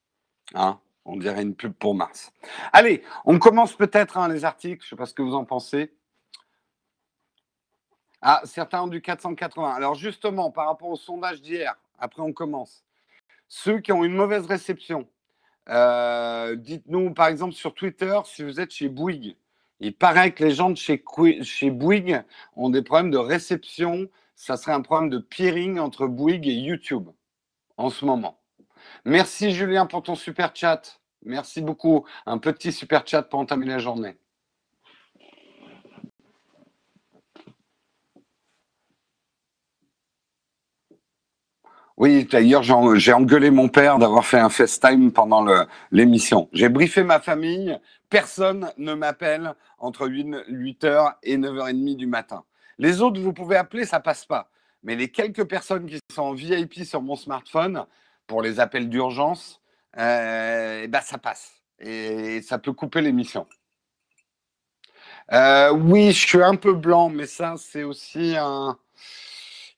Hein 0.53 0.79
on 1.05 1.17
dirait 1.17 1.41
une 1.41 1.55
pub 1.55 1.73
pour 1.73 1.95
Mars. 1.95 2.31
Allez, 2.71 3.03
on 3.25 3.37
commence 3.39 3.73
peut-être 3.73 4.17
hein, 4.17 4.29
les 4.29 4.45
articles. 4.45 4.81
Je 4.81 4.87
ne 4.87 4.89
sais 4.91 4.95
pas 4.95 5.05
ce 5.05 5.13
que 5.13 5.21
vous 5.21 5.35
en 5.35 5.43
pensez. 5.45 5.93
Ah, 8.21 8.41
certains 8.45 8.83
ont 8.83 8.87
du 8.87 9.01
480. 9.01 9.73
Alors 9.73 9.95
justement, 9.95 10.51
par 10.51 10.67
rapport 10.67 10.89
au 10.89 10.95
sondage 10.95 11.41
d'hier, 11.41 11.75
après 11.99 12.21
on 12.21 12.31
commence. 12.31 12.85
Ceux 13.49 13.79
qui 13.79 13.91
ont 13.91 14.05
une 14.05 14.15
mauvaise 14.15 14.45
réception, 14.45 15.07
euh, 15.69 16.55
dites-nous 16.55 17.13
par 17.13 17.27
exemple 17.27 17.53
sur 17.53 17.73
Twitter 17.73 18.17
si 18.23 18.43
vous 18.43 18.61
êtes 18.61 18.71
chez 18.71 18.87
Bouygues. 18.87 19.35
Il 19.81 19.93
paraît 19.93 20.33
que 20.33 20.45
les 20.45 20.51
gens 20.51 20.69
de 20.69 20.77
chez, 20.77 21.03
chez 21.41 21.69
Bouygues 21.69 22.23
ont 22.55 22.69
des 22.69 22.81
problèmes 22.81 23.11
de 23.11 23.17
réception. 23.17 24.07
Ça 24.35 24.55
serait 24.55 24.71
un 24.71 24.81
problème 24.81 25.09
de 25.09 25.17
peering 25.17 25.79
entre 25.79 26.07
Bouygues 26.07 26.47
et 26.47 26.53
YouTube 26.53 27.09
en 27.77 27.89
ce 27.89 28.05
moment. 28.05 28.39
Merci 29.05 29.51
Julien 29.51 29.85
pour 29.85 30.03
ton 30.03 30.15
super 30.15 30.51
chat. 30.55 30.99
Merci 31.25 31.61
beaucoup. 31.61 32.05
Un 32.25 32.37
petit 32.37 32.71
super 32.71 33.07
chat 33.07 33.23
pour 33.23 33.39
entamer 33.39 33.65
la 33.65 33.79
journée. 33.79 34.17
Oui, 41.95 42.25
d'ailleurs, 42.25 42.63
j'ai 42.63 43.13
engueulé 43.13 43.51
mon 43.51 43.69
père 43.69 43.99
d'avoir 43.99 44.25
fait 44.25 44.39
un 44.39 44.49
FaceTime 44.49 45.11
pendant 45.11 45.45
l'émission. 45.91 46.49
J'ai 46.51 46.67
briefé 46.67 47.03
ma 47.03 47.19
famille. 47.19 47.79
Personne 48.09 48.71
ne 48.77 48.95
m'appelle 48.95 49.53
entre 49.77 50.07
8h 50.07 51.13
et 51.21 51.37
9h30 51.37 51.95
du 51.95 52.07
matin. 52.07 52.43
Les 52.79 53.01
autres, 53.01 53.21
vous 53.21 53.31
pouvez 53.31 53.57
appeler, 53.57 53.85
ça 53.85 53.99
passe 53.99 54.25
pas. 54.25 54.49
Mais 54.83 54.95
les 54.95 55.09
quelques 55.11 55.45
personnes 55.45 55.87
qui 55.87 55.99
sont 56.13 56.21
en 56.21 56.33
VIP 56.33 56.83
sur 56.83 57.01
mon 57.01 57.15
smartphone, 57.15 57.85
pour 58.27 58.41
les 58.41 58.59
appels 58.59 58.89
d'urgence, 58.89 59.61
euh, 59.97 60.81
eh 60.83 60.87
ben 60.87 61.01
ça 61.01 61.17
passe. 61.17 61.61
Et 61.79 62.41
ça 62.41 62.59
peut 62.59 62.73
couper 62.73 63.01
l'émission. 63.01 63.47
Euh, 65.31 65.71
oui, 65.71 66.11
je 66.11 66.27
suis 66.27 66.43
un 66.43 66.55
peu 66.55 66.73
blanc, 66.73 67.09
mais 67.09 67.25
ça, 67.25 67.55
c'est 67.57 67.83
aussi 67.83 68.35
un. 68.37 68.77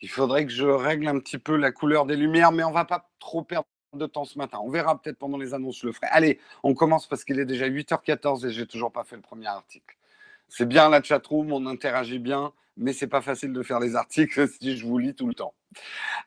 Il 0.02 0.10
faudrait 0.10 0.46
que 0.46 0.52
je 0.52 0.66
règle 0.66 1.08
un 1.08 1.20
petit 1.20 1.38
peu 1.38 1.56
la 1.56 1.72
couleur 1.72 2.06
des 2.06 2.16
lumières, 2.16 2.52
mais 2.52 2.64
on 2.64 2.72
va 2.72 2.86
pas 2.86 3.10
trop 3.20 3.44
perdre 3.44 3.68
de 3.94 4.06
temps 4.06 4.26
ce 4.26 4.38
matin. 4.38 4.60
On 4.62 4.70
verra 4.70 5.02
peut-être 5.02 5.18
pendant 5.18 5.38
les 5.38 5.54
annonces, 5.54 5.80
je 5.80 5.88
le 5.88 5.94
ferai. 5.94 6.08
Allez, 6.12 6.40
on 6.64 6.74
commence 6.74 7.08
parce 7.08 7.24
qu'il 7.24 7.40
est 7.40 7.46
déjà 7.46 7.68
8h14 7.68 8.46
et 8.48 8.52
j'ai 8.52 8.68
toujours 8.68 8.92
pas 8.92 9.04
fait 9.04 9.16
le 9.16 9.22
premier 9.22 9.48
article. 9.48 9.96
C'est 10.48 10.68
bien 10.68 10.90
la 10.90 11.02
chatroom, 11.02 11.52
on 11.52 11.66
interagit 11.66 12.20
bien 12.20 12.54
mais 12.78 12.94
c'est 12.94 13.08
pas 13.08 13.22
facile 13.22 13.54
de 13.54 13.64
faire 13.64 13.80
les 13.80 13.96
articles 13.96 14.48
si 14.62 14.78
je 14.78 14.86
vous 14.86 14.98
lis 14.98 15.16
tout 15.16 15.28
le 15.28 15.34
temps. 15.34 15.54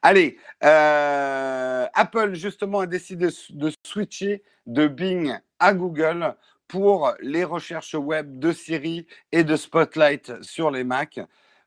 Allez, 0.02 0.38
euh, 0.64 1.86
Apple 1.94 2.34
justement 2.34 2.80
a 2.80 2.86
décidé 2.86 3.28
de 3.50 3.72
switcher 3.84 4.42
de 4.66 4.86
Bing 4.86 5.38
à 5.58 5.72
Google 5.72 6.34
pour 6.66 7.14
les 7.20 7.44
recherches 7.44 7.94
web 7.94 8.38
de 8.38 8.52
Siri 8.52 9.06
et 9.32 9.42
de 9.44 9.56
Spotlight 9.56 10.42
sur 10.42 10.70
les 10.70 10.84
Mac. 10.84 11.18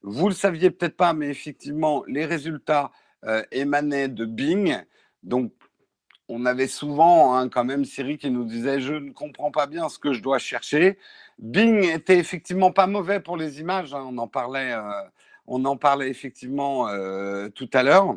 Vous 0.03 0.27
le 0.27 0.35
saviez 0.35 0.69
peut-être 0.69 0.95
pas, 0.95 1.13
mais 1.13 1.29
effectivement, 1.29 2.03
les 2.07 2.25
résultats 2.25 2.91
euh, 3.25 3.43
émanaient 3.51 4.09
de 4.09 4.25
Bing. 4.25 4.77
Donc, 5.23 5.51
on 6.31 6.45
avait 6.45 6.67
souvent 6.67 7.35
hein, 7.35 7.49
quand 7.49 7.65
même 7.65 7.83
Siri 7.83 8.17
qui 8.17 8.31
nous 8.31 8.45
disait 8.45 8.79
je 8.79 8.93
ne 8.93 9.11
comprends 9.11 9.51
pas 9.51 9.67
bien 9.67 9.89
ce 9.89 9.99
que 9.99 10.13
je 10.13 10.21
dois 10.21 10.39
chercher. 10.39 10.97
Bing 11.39 11.83
était 11.83 12.17
effectivement 12.17 12.71
pas 12.71 12.87
mauvais 12.87 13.19
pour 13.19 13.35
les 13.35 13.59
images, 13.59 13.93
hein, 13.93 14.05
on 14.07 14.17
en 14.17 14.27
parlait, 14.27 14.71
euh, 14.71 14.81
on 15.47 15.65
en 15.65 15.75
parlait 15.75 16.09
effectivement 16.09 16.87
euh, 16.87 17.49
tout 17.49 17.69
à 17.73 17.83
l'heure. 17.83 18.15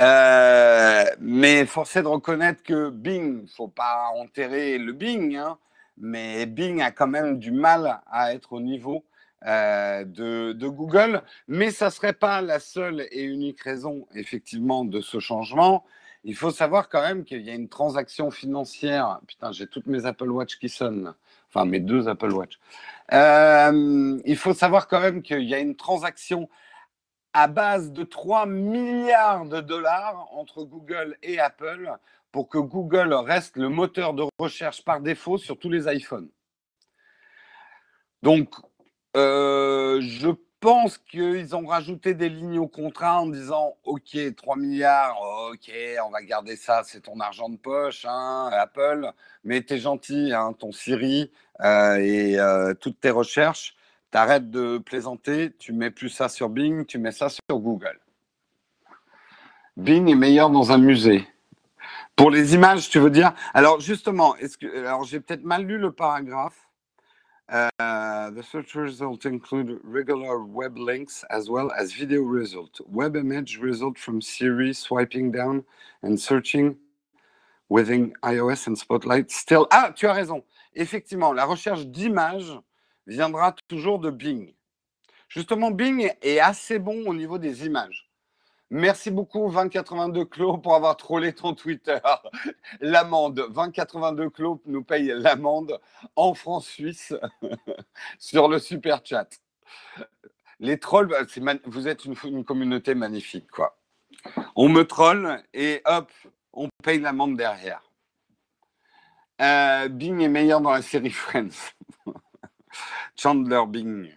Euh, 0.00 1.04
mais 1.20 1.66
force 1.66 1.96
est 1.96 2.02
de 2.02 2.08
reconnaître 2.08 2.62
que 2.62 2.88
Bing, 2.88 3.46
faut 3.48 3.68
pas 3.68 4.10
enterrer 4.16 4.78
le 4.78 4.92
Bing, 4.92 5.36
hein, 5.36 5.58
mais 5.98 6.46
Bing 6.46 6.80
a 6.80 6.90
quand 6.90 7.06
même 7.06 7.38
du 7.38 7.52
mal 7.52 8.00
à 8.10 8.32
être 8.32 8.54
au 8.54 8.60
niveau 8.60 9.04
de, 9.44 10.52
de, 10.52 10.68
Google. 10.68 11.22
Mais 11.48 11.72
ça 11.72 11.90
serait 11.90 12.12
pas 12.12 12.40
la 12.40 12.60
seule 12.60 13.08
et 13.10 13.24
unique 13.24 13.60
raison 13.60 14.06
effectivement 14.14 14.84
de 14.84 15.00
ce 15.00 15.18
changement. 15.18 15.84
Il 16.24 16.36
faut 16.36 16.50
savoir 16.50 16.88
quand 16.88 17.02
même 17.02 17.24
qu'il 17.24 17.42
y 17.42 17.50
a 17.50 17.54
une 17.54 17.68
transaction 17.68 18.30
financière. 18.30 19.20
Putain, 19.26 19.50
j'ai 19.52 19.66
toutes 19.66 19.86
mes 19.86 20.06
Apple 20.06 20.30
Watch 20.30 20.58
qui 20.58 20.68
sonnent. 20.68 21.14
Enfin, 21.48 21.64
mes 21.64 21.80
deux 21.80 22.08
Apple 22.08 22.32
Watch. 22.32 22.58
Euh, 23.12 24.20
il 24.24 24.36
faut 24.36 24.54
savoir 24.54 24.88
quand 24.88 25.00
même 25.00 25.22
qu'il 25.22 25.42
y 25.42 25.54
a 25.54 25.58
une 25.58 25.76
transaction 25.76 26.48
à 27.32 27.48
base 27.48 27.92
de 27.92 28.04
3 28.04 28.46
milliards 28.46 29.46
de 29.46 29.60
dollars 29.60 30.28
entre 30.32 30.64
Google 30.64 31.16
et 31.22 31.40
Apple 31.40 31.92
pour 32.30 32.48
que 32.48 32.58
Google 32.58 33.12
reste 33.12 33.56
le 33.56 33.68
moteur 33.68 34.14
de 34.14 34.24
recherche 34.38 34.84
par 34.84 35.00
défaut 35.00 35.38
sur 35.38 35.58
tous 35.58 35.70
les 35.70 35.92
iPhones. 35.92 36.28
Donc, 38.22 38.54
euh, 39.16 40.00
je 40.00 40.30
pense 40.62 40.96
qu'ils 40.96 41.56
ont 41.56 41.66
rajouté 41.66 42.14
des 42.14 42.28
lignes 42.28 42.60
au 42.60 42.68
contrat 42.68 43.20
en 43.20 43.26
disant 43.26 43.74
OK, 43.82 44.16
3 44.36 44.56
milliards, 44.56 45.20
OK, 45.50 45.72
on 46.06 46.10
va 46.10 46.22
garder 46.22 46.54
ça, 46.54 46.82
c'est 46.84 47.00
ton 47.00 47.18
argent 47.18 47.48
de 47.48 47.56
poche, 47.56 48.06
hein, 48.08 48.48
Apple, 48.52 49.10
mais 49.42 49.60
t'es 49.62 49.78
gentil, 49.78 50.32
hein, 50.32 50.54
ton 50.56 50.70
Siri 50.70 51.32
euh, 51.60 51.96
et 51.96 52.38
euh, 52.38 52.74
toutes 52.74 53.00
tes 53.00 53.10
recherches, 53.10 53.74
t'arrêtes 54.12 54.52
de 54.52 54.78
plaisanter, 54.78 55.52
tu 55.58 55.72
mets 55.72 55.90
plus 55.90 56.10
ça 56.10 56.28
sur 56.28 56.48
Bing, 56.48 56.86
tu 56.86 56.98
mets 56.98 57.10
ça 57.10 57.28
sur 57.28 57.58
Google. 57.58 57.98
Bing 59.76 60.08
est 60.08 60.14
meilleur 60.14 60.48
dans 60.48 60.70
un 60.70 60.78
musée. 60.78 61.26
Pour 62.14 62.30
les 62.30 62.54
images, 62.54 62.88
tu 62.88 63.00
veux 63.00 63.10
dire? 63.10 63.34
Alors 63.52 63.80
justement, 63.80 64.36
est-ce 64.36 64.56
que 64.56 64.86
alors 64.86 65.02
j'ai 65.02 65.18
peut-être 65.18 65.42
mal 65.42 65.64
lu 65.64 65.78
le 65.78 65.90
paragraphe. 65.90 66.68
Uh, 67.48 68.30
the 68.30 68.42
search 68.42 68.74
results 68.74 69.26
include 69.26 69.78
regular 69.82 70.44
web 70.44 70.78
links 70.78 71.24
as 71.30 71.50
well 71.50 71.70
as 71.72 71.92
video 71.92 72.22
result, 72.22 72.80
web 72.86 73.16
image 73.16 73.58
result 73.58 73.98
from 73.98 74.20
Siri 74.22 74.72
swiping 74.72 75.30
down 75.30 75.64
and 76.02 76.18
searching 76.18 76.76
within 77.68 78.12
iOS 78.22 78.66
and 78.68 78.78
Spotlight. 78.78 79.30
Still, 79.30 79.66
ah, 79.70 79.92
tu 79.94 80.06
as 80.06 80.16
raison. 80.16 80.42
Effectivement, 80.74 81.32
la 81.32 81.44
recherche 81.44 81.86
d'images 81.86 82.58
viendra 83.06 83.54
toujours 83.68 83.98
de 83.98 84.10
Bing. 84.10 84.54
Justement, 85.28 85.70
Bing 85.70 86.10
est 86.22 86.38
assez 86.38 86.78
bon 86.78 87.04
au 87.06 87.14
niveau 87.14 87.38
des 87.38 87.66
images. 87.66 88.01
Merci 88.74 89.10
beaucoup 89.10 89.50
2082 89.50 90.24
Clos 90.24 90.56
pour 90.56 90.74
avoir 90.74 90.96
trollé 90.96 91.34
ton 91.34 91.52
Twitter. 91.52 91.98
L'amende, 92.80 93.46
2082 93.54 94.30
Clos 94.30 94.62
nous 94.64 94.82
paye 94.82 95.12
l'amende 95.14 95.78
en 96.16 96.32
France 96.32 96.68
suisse 96.68 97.12
sur 98.18 98.48
le 98.48 98.58
super 98.58 99.02
chat. 99.04 99.28
Les 100.58 100.78
trolls, 100.78 101.08
bah, 101.08 101.18
vous 101.66 101.86
êtes 101.86 102.06
une, 102.06 102.44
communauté 102.46 102.94
magnifique 102.94 103.50
quoi. 103.50 103.78
On 104.56 104.70
me 104.70 104.84
troll 104.84 105.42
et 105.52 105.82
hop, 105.84 106.10
on 106.54 106.70
paye 106.82 106.98
l'amende 106.98 107.36
derrière. 107.36 107.82
Euh, 109.42 109.88
Bing 109.88 110.22
est 110.22 110.28
meilleur 110.28 110.62
dans 110.62 110.72
la 110.72 110.80
série 110.80 111.10
Friends. 111.10 111.74
Chandler 113.16 113.64
Bing. 113.68 114.10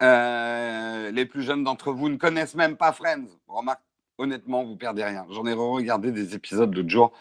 Euh, 0.00 1.10
les 1.10 1.26
plus 1.26 1.42
jeunes 1.42 1.64
d'entre 1.64 1.92
vous 1.92 2.08
ne 2.08 2.16
connaissent 2.16 2.54
même 2.54 2.78
pas 2.78 2.92
Friends. 2.92 3.26
Remarque, 3.48 3.82
honnêtement, 4.18 4.64
vous 4.64 4.76
perdez 4.76 5.04
rien. 5.04 5.26
J'en 5.30 5.46
ai 5.46 5.52
regardé 5.54 6.12
des 6.12 6.34
épisodes 6.34 6.74
l'autre 6.74 6.90
jour. 6.90 7.12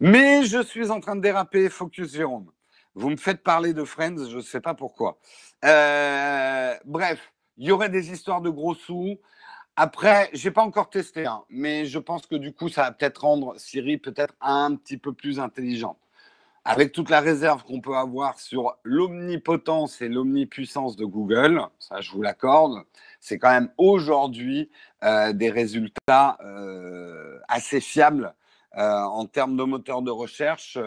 Mais 0.00 0.44
je 0.44 0.62
suis 0.62 0.90
en 0.90 1.00
train 1.00 1.16
de 1.16 1.20
déraper. 1.20 1.68
Focus 1.68 2.12
Jérôme. 2.12 2.50
Vous 2.94 3.10
me 3.10 3.16
faites 3.16 3.42
parler 3.42 3.72
de 3.72 3.84
Friends, 3.84 4.28
je 4.28 4.36
ne 4.36 4.42
sais 4.42 4.60
pas 4.60 4.74
pourquoi. 4.74 5.18
Euh, 5.64 6.74
bref, 6.84 7.32
il 7.56 7.68
y 7.68 7.72
aurait 7.72 7.88
des 7.88 8.10
histoires 8.10 8.40
de 8.40 8.50
gros 8.50 8.74
sous. 8.74 9.18
Après, 9.76 10.28
j'ai 10.32 10.50
pas 10.50 10.62
encore 10.62 10.90
testé, 10.90 11.24
hein, 11.24 11.44
mais 11.48 11.86
je 11.86 11.98
pense 11.98 12.26
que 12.26 12.34
du 12.34 12.52
coup, 12.52 12.68
ça 12.68 12.82
va 12.82 12.92
peut-être 12.92 13.22
rendre 13.22 13.54
Siri 13.58 13.96
peut-être 13.96 14.34
un 14.40 14.74
petit 14.74 14.98
peu 14.98 15.12
plus 15.12 15.38
intelligente. 15.38 15.98
Avec 16.64 16.92
toute 16.92 17.08
la 17.08 17.20
réserve 17.20 17.62
qu'on 17.64 17.80
peut 17.80 17.96
avoir 17.96 18.38
sur 18.38 18.76
l'omnipotence 18.82 20.02
et 20.02 20.08
l'omnipuissance 20.08 20.96
de 20.96 21.04
Google, 21.06 21.62
ça 21.78 22.00
je 22.00 22.10
vous 22.12 22.20
l'accorde, 22.20 22.82
c'est 23.20 23.38
quand 23.38 23.50
même 23.50 23.70
aujourd'hui 23.76 24.70
euh, 25.04 25.32
des 25.32 25.50
résultats 25.50 26.38
euh, 26.42 27.38
assez 27.48 27.80
fiables 27.80 28.34
euh, 28.76 29.02
en 29.02 29.26
termes 29.26 29.56
de 29.56 29.62
moteur 29.62 30.02
de 30.02 30.10
recherche. 30.10 30.78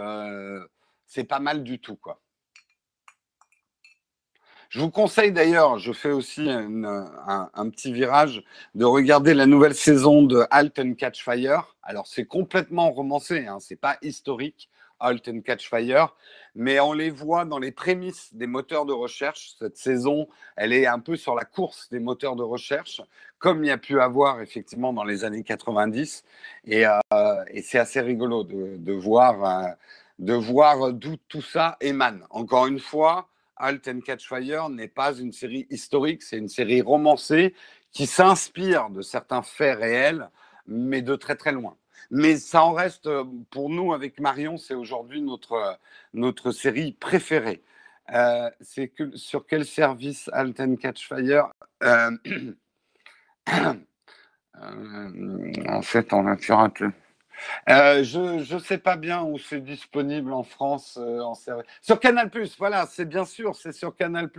c'est 1.06 1.24
pas 1.24 1.40
mal 1.40 1.64
du 1.64 1.80
tout, 1.80 1.96
quoi. 1.96 2.20
Je 4.70 4.80
vous 4.80 4.90
conseille 4.90 5.32
d'ailleurs, 5.32 5.78
je 5.78 5.94
fais 5.94 6.10
aussi 6.10 6.50
un, 6.50 7.70
petit 7.70 7.94
virage, 7.94 8.44
de 8.74 8.86
regarder 8.86 9.36
la 9.36 9.46
nouvelle 9.46 9.76
saison 9.76 10.24
de 10.24 10.48
Halt 10.50 10.80
and 10.80 10.96
Catch 10.96 11.24
Fire. 11.24 11.78
Alors 11.84 12.08
c'est 12.08 12.26
complètement 12.26 12.90
romancé, 12.90 13.46
hein, 13.46 13.60
c'est 13.60 13.76
pas 13.76 13.98
historique, 14.02 14.72
Halt 15.00 15.28
and 15.28 15.42
Catch 15.42 15.70
Fire, 15.70 16.16
mais 16.56 16.80
on 16.80 16.94
les 16.94 17.10
voit 17.10 17.46
dans 17.46 17.60
les 17.60 17.72
prémices 17.72 18.34
des 18.34 18.48
moteurs 18.48 18.86
de 18.86 18.94
recherche. 18.94 19.56
Cette 19.60 19.78
saison, 19.78 20.28
elle 20.56 20.74
est 20.74 20.86
un 20.86 21.00
peu 21.00 21.16
sur 21.16 21.36
la 21.36 21.46
course 21.46 21.90
des 21.90 22.00
moteurs 22.00 22.36
de 22.36 22.44
recherche, 22.44 23.02
comme 23.40 23.64
il 23.64 23.68
y 23.68 23.72
a 23.72 23.78
pu 23.78 24.00
avoir 24.00 24.42
effectivement 24.42 24.94
dans 24.94 25.04
les 25.04 25.24
années 25.24 25.44
90. 25.44 26.24
Et, 26.66 26.86
euh, 26.86 27.44
et 27.48 27.62
c'est 27.62 27.80
assez 27.80 28.02
rigolo 28.02 28.44
de, 28.44 28.94
voir, 28.94 29.46
euh, 29.46 29.70
de 30.20 30.34
voir 30.34 30.94
d'où 30.94 31.18
tout 31.28 31.42
ça 31.42 31.78
émane. 31.82 32.26
Encore 32.30 32.68
une 32.68 32.80
fois, 32.80 33.30
Halt 33.58 33.88
and 33.88 34.02
Catch 34.02 34.28
Fire 34.28 34.70
n'est 34.70 34.88
pas 34.88 35.14
une 35.14 35.32
série 35.32 35.68
historique, 35.70 36.24
c'est 36.24 36.38
une 36.38 36.50
série 36.50 36.82
romancée 36.82 37.54
qui 37.92 38.08
s'inspire 38.08 38.90
de 38.90 39.02
certains 39.02 39.44
faits 39.44 39.78
réels, 39.78 40.30
mais 40.66 41.02
de 41.02 41.16
très 41.16 41.36
très 41.36 41.52
loin. 41.52 41.78
Mais 42.12 42.38
ça 42.38 42.64
en 42.64 42.74
reste, 42.74 43.10
pour 43.52 43.70
nous, 43.70 43.94
avec 43.94 44.20
Marion, 44.20 44.58
c'est 44.58 44.76
aujourd'hui 44.76 45.22
notre, 45.22 45.78
notre 46.14 46.52
série 46.52 46.94
préférée. 46.94 47.64
Euh, 48.14 48.50
sur 49.16 49.46
quel 49.48 49.66
service 49.66 50.30
Halt 50.34 50.60
and 50.60 50.76
Catch 50.76 51.08
Fire 51.08 51.52
euh, 51.84 52.12
euh, 53.56 55.54
En 55.70 55.82
fait, 55.82 56.12
on 56.12 56.28
a 56.28 56.36
piraté. 56.36 56.86
Euh, 57.70 58.04
je 58.04 58.54
ne 58.54 58.60
sais 58.60 58.78
pas 58.78 58.96
bien 58.98 59.24
où 59.24 59.38
c'est 59.38 59.62
disponible 59.62 60.34
en 60.34 60.44
France. 60.44 60.98
Euh, 61.02 61.22
en 61.22 61.34
sur 61.82 62.00
Canal, 62.00 62.32
voilà, 62.58 62.86
c'est 62.88 63.06
bien 63.06 63.26
sûr, 63.26 63.56
c'est 63.56 63.74
sur 63.74 63.96
Canal 63.96 64.30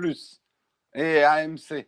et 0.94 1.22
AMC. 1.22 1.86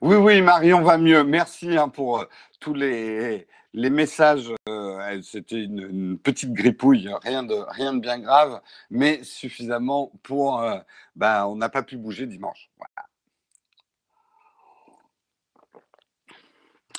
Oui, 0.00 0.16
oui, 0.16 0.42
Marion 0.42 0.82
va 0.82 0.98
mieux. 0.98 1.24
Merci 1.24 1.76
hein, 1.76 1.88
pour 1.88 2.20
euh, 2.20 2.24
tous 2.60 2.74
les, 2.74 3.46
messages. 3.74 4.52
C'était 5.22 5.62
une, 5.62 6.18
petite 6.18 6.52
gripouille, 6.52 7.08
rien 7.22 7.42
de, 7.42 7.54
rien 7.68 7.94
de 7.94 8.00
bien 8.00 8.18
grave, 8.18 8.60
mais 8.90 9.22
suffisamment 9.22 10.12
pour. 10.22 10.64
ben, 11.16 11.46
on 11.46 11.56
n'a 11.56 11.68
pas 11.68 11.82
pu 11.82 11.96
bouger 11.96 12.26
dimanche. 12.26 12.70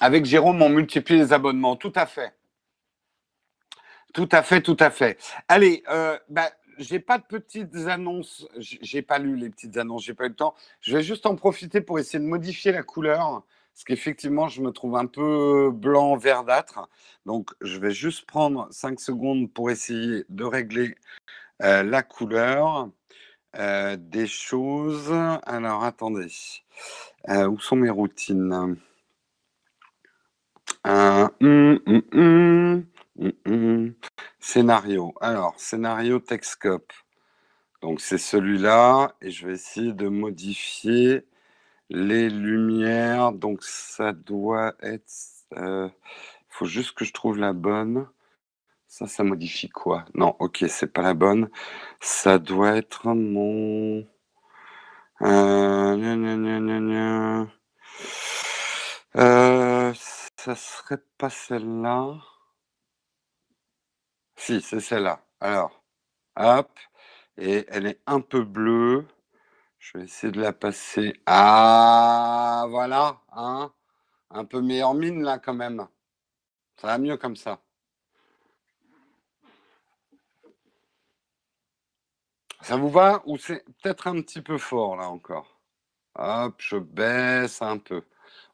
Avec 0.02 0.26
Jérôme, 0.26 0.62
on 0.62 0.70
multiplie 0.70 1.18
les 1.18 1.34
abonnements. 1.34 1.76
Tout 1.76 1.94
à 1.96 2.06
fait. 2.06 2.34
Tout 4.14 4.30
à 4.32 4.42
fait, 4.42 4.62
tout 4.62 4.78
à 4.80 4.90
fait. 4.90 5.20
Allez, 5.48 5.84
euh, 5.90 6.18
bah, 6.30 6.50
j'ai 6.80 7.00
pas 7.00 7.18
de 7.18 7.24
petites 7.24 7.76
annonces. 7.88 8.48
J'ai 8.58 9.02
pas 9.02 9.20
lu 9.20 9.36
les 9.36 9.50
petites 9.50 9.78
annonces, 9.78 10.04
j'ai 10.04 10.14
pas 10.14 10.26
eu 10.26 10.30
le 10.30 10.36
temps. 10.36 10.56
Je 10.82 10.96
vais 10.96 11.04
juste 11.04 11.26
en 11.26 11.36
profiter 11.36 11.82
pour 11.82 12.00
essayer 12.00 12.20
de 12.20 12.28
modifier 12.28 12.72
la 12.72 12.84
couleur, 12.84 13.44
parce 13.74 13.84
qu'effectivement, 13.84 14.48
je 14.48 14.62
me 14.62 14.72
trouve 14.72 14.96
un 14.96 15.06
peu 15.06 15.72
blanc 15.72 16.16
verdâtre. 16.18 16.90
Donc, 17.26 17.52
je 17.62 17.80
vais 17.80 17.92
juste 17.92 18.26
prendre 18.26 18.68
5 18.72 19.00
secondes 19.00 19.52
pour 19.52 19.70
essayer 19.70 20.26
de 20.30 20.44
régler 20.44 20.96
euh, 21.62 21.84
la 21.84 22.02
couleur 22.04 22.90
euh, 23.58 23.98
des 24.00 24.28
choses. 24.28 25.12
Alors, 25.44 25.84
attendez. 25.84 26.28
Euh, 27.30 27.48
où 27.48 27.60
sont 27.60 27.76
mes 27.76 27.90
routines? 27.90 28.78
Hum, 30.86 31.30
hum, 31.42 32.84
hum, 33.46 33.94
scénario. 34.50 35.14
Alors, 35.22 35.54
scénario 35.58 36.20
Texcope. 36.20 36.92
Donc, 37.82 38.02
c'est 38.02 38.18
celui-là. 38.18 39.16
Et 39.22 39.30
je 39.30 39.46
vais 39.46 39.54
essayer 39.54 39.94
de 39.94 40.08
modifier 40.08 41.28
les 41.90 42.30
lumières. 42.30 43.32
Donc, 43.32 43.64
ça 43.64 44.12
doit 44.12 44.74
être. 44.82 45.06
Il 45.52 45.60
euh, 45.60 45.90
faut 46.50 46.66
juste 46.66 46.94
que 46.98 47.06
je 47.06 47.14
trouve 47.14 47.38
la 47.38 47.54
bonne. 47.54 48.08
Ça, 48.88 49.06
ça 49.06 49.24
modifie 49.24 49.70
quoi? 49.70 50.06
Non, 50.16 50.36
ok, 50.40 50.66
c'est 50.68 50.92
pas 50.92 51.04
la 51.04 51.14
bonne. 51.14 51.50
Ça 52.02 52.40
doit 52.40 52.76
être 52.76 53.08
mon. 53.14 54.04
Euh... 55.22 55.96
euh 59.16 59.94
ça 60.38 60.56
serait 60.56 61.04
pas 61.18 61.30
celle-là. 61.30 62.20
Si, 64.40 64.62
c'est 64.62 64.80
celle-là. 64.80 65.22
Alors, 65.42 65.84
hop, 66.38 66.72
et 67.38 67.66
elle 67.70 67.88
est 67.88 68.02
un 68.08 68.22
peu 68.22 68.44
bleue. 68.44 69.06
Je 69.80 69.98
vais 69.98 70.06
essayer 70.06 70.32
de 70.32 70.42
la 70.42 70.54
passer. 70.54 71.14
Ah, 71.26 72.66
voilà, 72.70 73.22
hein. 73.34 73.74
Un 74.32 74.46
peu 74.46 74.62
meilleure 74.62 74.94
mine 74.94 75.24
là 75.24 75.40
quand 75.40 75.54
même. 75.54 75.88
Ça 76.78 76.88
va 76.88 76.98
mieux 77.00 77.18
comme 77.18 77.36
ça. 77.36 77.62
Ça 82.62 82.78
vous 82.78 82.90
va 82.90 83.22
ou 83.26 83.38
c'est 83.38 83.64
peut-être 83.82 84.08
un 84.08 84.22
petit 84.22 84.42
peu 84.42 84.58
fort 84.58 84.96
là 84.96 85.10
encore? 85.10 85.60
Hop, 86.16 86.56
je 86.60 86.78
baisse 86.78 87.62
un 87.62 87.78
peu. 87.78 88.04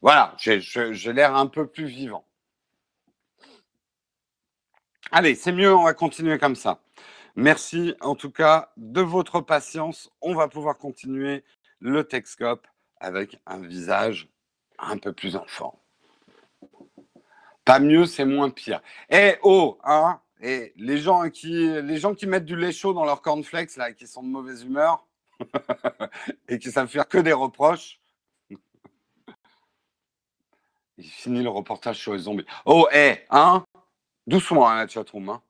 Voilà, 0.02 0.34
j'ai 0.38 1.14
l'air 1.14 1.36
un 1.36 1.48
peu 1.48 1.68
plus 1.68 1.86
vivant. 1.86 2.28
Allez, 5.18 5.36
c'est 5.36 5.54
mieux, 5.54 5.74
on 5.74 5.86
va 5.86 5.94
continuer 5.94 6.38
comme 6.38 6.58
ça. 6.58 6.82
Merci 7.38 7.96
en 8.02 8.16
tout 8.16 8.32
cas 8.32 8.74
de 8.76 9.00
votre 9.00 9.40
patience. 9.40 10.12
On 10.20 10.36
va 10.36 10.50
pouvoir 10.50 10.78
continuer 10.78 11.46
le 11.80 12.04
Texcope 12.04 12.68
avec 13.00 13.40
un 13.46 13.60
visage 13.60 14.28
un 14.78 14.98
peu 14.98 15.14
plus 15.14 15.38
enfant. 15.38 15.82
Pas 17.64 17.80
mieux, 17.80 18.06
c'est 18.06 18.26
moins 18.26 18.50
pire. 18.50 18.82
Eh 19.10 19.36
oh, 19.42 19.80
hein 19.86 20.20
Et 20.42 20.74
les 20.76 20.98
gens 20.98 21.30
qui 21.30 21.66
les 21.82 21.98
gens 21.98 22.14
qui 22.14 22.28
mettent 22.28 22.44
du 22.44 22.58
lait 22.58 22.74
chaud 22.74 22.92
dans 22.92 23.06
leur 23.06 23.22
cornflakes 23.22 23.78
là, 23.78 23.94
qui 23.94 24.08
sont 24.08 24.22
de 24.22 24.28
mauvaise 24.28 24.64
humeur 24.64 25.08
et 26.50 26.60
qui 26.60 26.72
savent 26.72 26.90
faire 26.90 27.08
que 27.08 27.20
des 27.20 27.32
reproches, 27.32 28.02
il 30.98 31.08
finit 31.08 31.42
le 31.42 31.50
reportage 31.50 32.00
sur 32.00 32.12
les 32.12 32.20
zombies. 32.20 32.46
Oh, 32.66 32.90
hé, 32.92 33.20
hein 33.30 33.64
Doucement, 34.28 34.68
hein, 34.68 34.78
la 34.78 34.88
chatroom. 34.88 35.30
Hein 35.30 35.42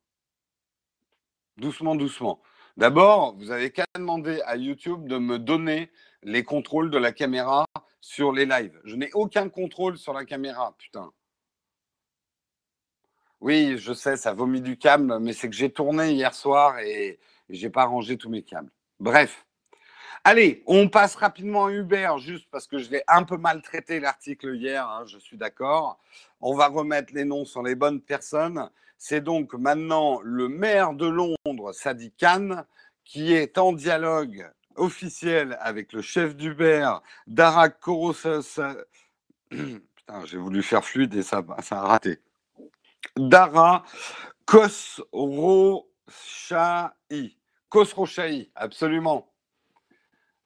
doucement, 1.57 1.95
doucement. 1.95 2.41
D'abord, 2.77 3.35
vous 3.37 3.51
avez 3.51 3.71
qu'à 3.71 3.85
demander 3.95 4.41
à 4.45 4.57
YouTube 4.57 5.07
de 5.07 5.17
me 5.17 5.39
donner 5.39 5.91
les 6.23 6.43
contrôles 6.43 6.91
de 6.91 6.97
la 6.97 7.11
caméra 7.11 7.65
sur 8.01 8.33
les 8.33 8.45
lives. 8.45 8.79
Je 8.83 8.95
n'ai 8.95 9.11
aucun 9.13 9.49
contrôle 9.49 9.97
sur 9.97 10.13
la 10.13 10.25
caméra, 10.25 10.75
putain. 10.77 11.11
Oui, 13.41 13.77
je 13.77 13.93
sais, 13.93 14.17
ça 14.17 14.33
vomit 14.33 14.61
du 14.61 14.77
câble, 14.77 15.19
mais 15.19 15.33
c'est 15.33 15.49
que 15.49 15.55
j'ai 15.55 15.71
tourné 15.71 16.11
hier 16.13 16.33
soir 16.33 16.79
et 16.79 17.19
j'ai 17.49 17.69
pas 17.69 17.85
rangé 17.85 18.17
tous 18.17 18.29
mes 18.29 18.43
câbles. 18.43 18.71
Bref. 18.99 19.44
Allez, 20.27 20.63
on 20.65 20.89
passe 20.89 21.13
rapidement 21.13 21.67
à 21.67 21.71
Uber, 21.71 22.15
juste 22.17 22.47
parce 22.49 22.65
que 22.65 22.79
je 22.79 22.89
l'ai 22.89 23.03
un 23.07 23.21
peu 23.21 23.37
maltraité 23.37 23.99
l'article 23.99 24.55
hier, 24.55 24.83
hein, 24.89 25.03
je 25.05 25.19
suis 25.19 25.37
d'accord. 25.37 25.99
On 26.41 26.55
va 26.55 26.67
remettre 26.67 27.13
les 27.13 27.25
noms 27.25 27.45
sur 27.45 27.61
les 27.61 27.75
bonnes 27.75 28.01
personnes. 28.01 28.71
C'est 28.97 29.21
donc 29.21 29.53
maintenant 29.53 30.19
le 30.23 30.49
maire 30.49 30.93
de 30.93 31.05
Londres, 31.05 31.73
Sadi 31.73 32.11
Khan, 32.19 32.63
qui 33.03 33.33
est 33.33 33.59
en 33.59 33.71
dialogue 33.71 34.51
officiel 34.77 35.59
avec 35.61 35.93
le 35.93 36.01
chef 36.01 36.35
d'Uber, 36.35 36.89
Darak 37.27 37.79
Korosos. 37.79 38.59
Putain, 39.51 40.25
j'ai 40.25 40.39
voulu 40.39 40.63
faire 40.63 40.83
fluide 40.83 41.13
et 41.13 41.21
ça, 41.21 41.45
a 41.69 41.81
raté. 41.81 42.19
Dara 43.15 43.83
Khosrochaï. 44.47 45.85
Khosrochaï, 47.69 48.49
absolument. 48.55 49.31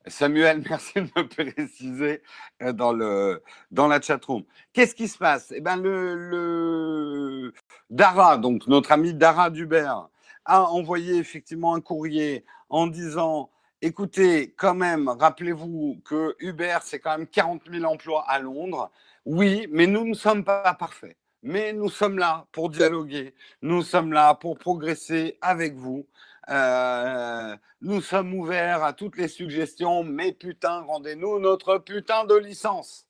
Samuel, 0.08 0.64
merci 0.70 0.94
de 0.96 1.02
me 1.16 1.28
préciser 1.28 2.22
euh, 2.62 2.74
dans, 2.74 2.94
le, 2.94 3.44
dans 3.72 3.88
la 3.88 4.02
chatroom. 4.02 4.44
Qu'est-ce 4.74 4.96
qui 4.96 5.08
se 5.08 5.18
passe? 5.18 5.52
Eh 5.56 5.62
bien, 5.62 5.78
le, 5.78 7.54
Dara, 7.90 8.38
donc 8.38 8.68
notre 8.68 8.92
ami 8.92 9.14
Dara 9.14 9.50
Dubert, 9.50 10.10
a 10.46 10.64
envoyé 10.64 11.18
effectivement 11.18 11.76
un 11.76 11.82
courrier 11.82 12.46
en 12.70 12.88
disant 12.88 13.52
écoutez, 13.82 14.54
quand 14.58 14.74
même, 14.74 15.08
rappelez-vous 15.08 16.02
que 16.04 16.36
Uber, 16.40 16.78
c'est 16.82 17.00
quand 17.00 17.18
même 17.18 17.28
40 17.28 17.62
000 17.72 17.86
emplois 17.86 18.26
à 18.28 18.40
Londres. 18.40 18.92
Oui, 19.26 19.68
mais 19.72 19.88
nous 19.88 20.06
ne 20.06 20.14
sommes 20.14 20.44
pas 20.44 20.74
parfaits. 20.74 21.16
Mais 21.44 21.72
nous 21.72 21.90
sommes 21.90 22.18
là 22.18 22.46
pour 22.52 22.70
dialoguer. 22.70 23.34
Nous 23.62 23.82
sommes 23.84 24.12
là 24.12 24.34
pour 24.36 24.58
progresser 24.58 25.38
avec 25.42 25.76
vous. 25.76 26.06
Euh, 26.50 27.56
nous 27.82 28.02
sommes 28.02 28.34
ouverts 28.34 28.84
à 28.84 28.94
toutes 28.94 29.18
les 29.18 29.28
suggestions, 29.28 30.04
mais 30.04 30.32
putain, 30.32 30.82
rendez-nous 30.82 31.40
notre 31.40 31.78
putain 31.78 32.26
de 32.26 32.36
licence. 32.36 33.06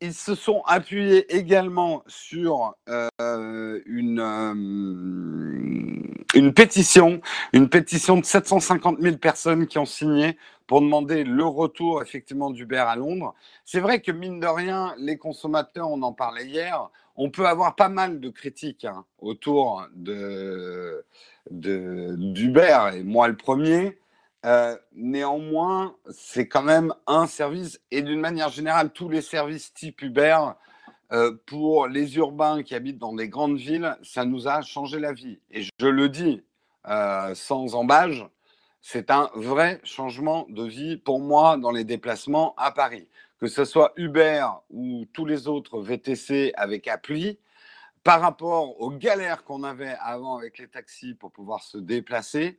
Ils 0.00 0.14
se 0.14 0.34
sont 0.34 0.62
appuyés 0.66 1.34
également 1.34 2.02
sur 2.06 2.74
euh, 2.88 3.80
une, 3.86 4.20
euh, 4.20 4.54
une 6.34 6.54
pétition, 6.54 7.20
une 7.52 7.68
pétition 7.68 8.16
de 8.16 8.24
750 8.24 9.00
000 9.00 9.16
personnes 9.16 9.66
qui 9.66 9.78
ont 9.78 9.86
signé 9.86 10.36
pour 10.66 10.80
demander 10.80 11.24
le 11.24 11.44
retour 11.44 12.02
effectivement 12.02 12.50
d'Uber 12.50 12.76
à 12.76 12.94
Londres. 12.94 13.34
C'est 13.64 13.80
vrai 13.80 14.00
que 14.00 14.12
mine 14.12 14.38
de 14.38 14.46
rien, 14.46 14.94
les 14.98 15.16
consommateurs, 15.16 15.90
on 15.90 16.02
en 16.02 16.12
parlait 16.12 16.46
hier, 16.46 16.90
on 17.16 17.30
peut 17.30 17.46
avoir 17.46 17.74
pas 17.74 17.88
mal 17.88 18.20
de 18.20 18.28
critiques 18.30 18.84
hein, 18.84 19.04
autour 19.18 19.84
de 19.94 21.04
d'Uber, 21.50 22.90
et 22.94 23.02
moi 23.02 23.28
le 23.28 23.36
premier. 23.36 23.98
Euh, 24.46 24.76
néanmoins, 24.94 25.96
c'est 26.10 26.46
quand 26.46 26.62
même 26.62 26.94
un 27.06 27.26
service, 27.26 27.80
et 27.90 28.02
d'une 28.02 28.20
manière 28.20 28.50
générale, 28.50 28.90
tous 28.92 29.08
les 29.08 29.22
services 29.22 29.74
type 29.74 30.00
Uber, 30.02 30.38
euh, 31.10 31.32
pour 31.46 31.88
les 31.88 32.16
urbains 32.16 32.62
qui 32.62 32.74
habitent 32.74 32.98
dans 32.98 33.14
des 33.14 33.28
grandes 33.28 33.56
villes, 33.56 33.96
ça 34.02 34.24
nous 34.24 34.46
a 34.46 34.60
changé 34.62 35.00
la 35.00 35.12
vie. 35.12 35.40
Et 35.50 35.62
je 35.62 35.86
le 35.86 36.08
dis 36.08 36.42
euh, 36.86 37.34
sans 37.34 37.74
embâge, 37.74 38.26
c'est 38.80 39.10
un 39.10 39.30
vrai 39.34 39.80
changement 39.84 40.46
de 40.50 40.64
vie 40.64 40.96
pour 40.98 41.20
moi 41.20 41.56
dans 41.56 41.70
les 41.70 41.84
déplacements 41.84 42.54
à 42.56 42.70
Paris. 42.70 43.08
Que 43.40 43.46
ce 43.46 43.64
soit 43.64 43.92
Uber 43.96 44.46
ou 44.70 45.06
tous 45.12 45.24
les 45.24 45.48
autres 45.48 45.80
VTC 45.80 46.52
avec 46.56 46.86
appli, 46.88 47.38
par 48.04 48.20
rapport 48.20 48.80
aux 48.80 48.90
galères 48.90 49.44
qu'on 49.44 49.62
avait 49.64 49.96
avant 50.00 50.36
avec 50.36 50.58
les 50.58 50.68
taxis 50.68 51.14
pour 51.14 51.30
pouvoir 51.32 51.62
se 51.62 51.78
déplacer, 51.78 52.58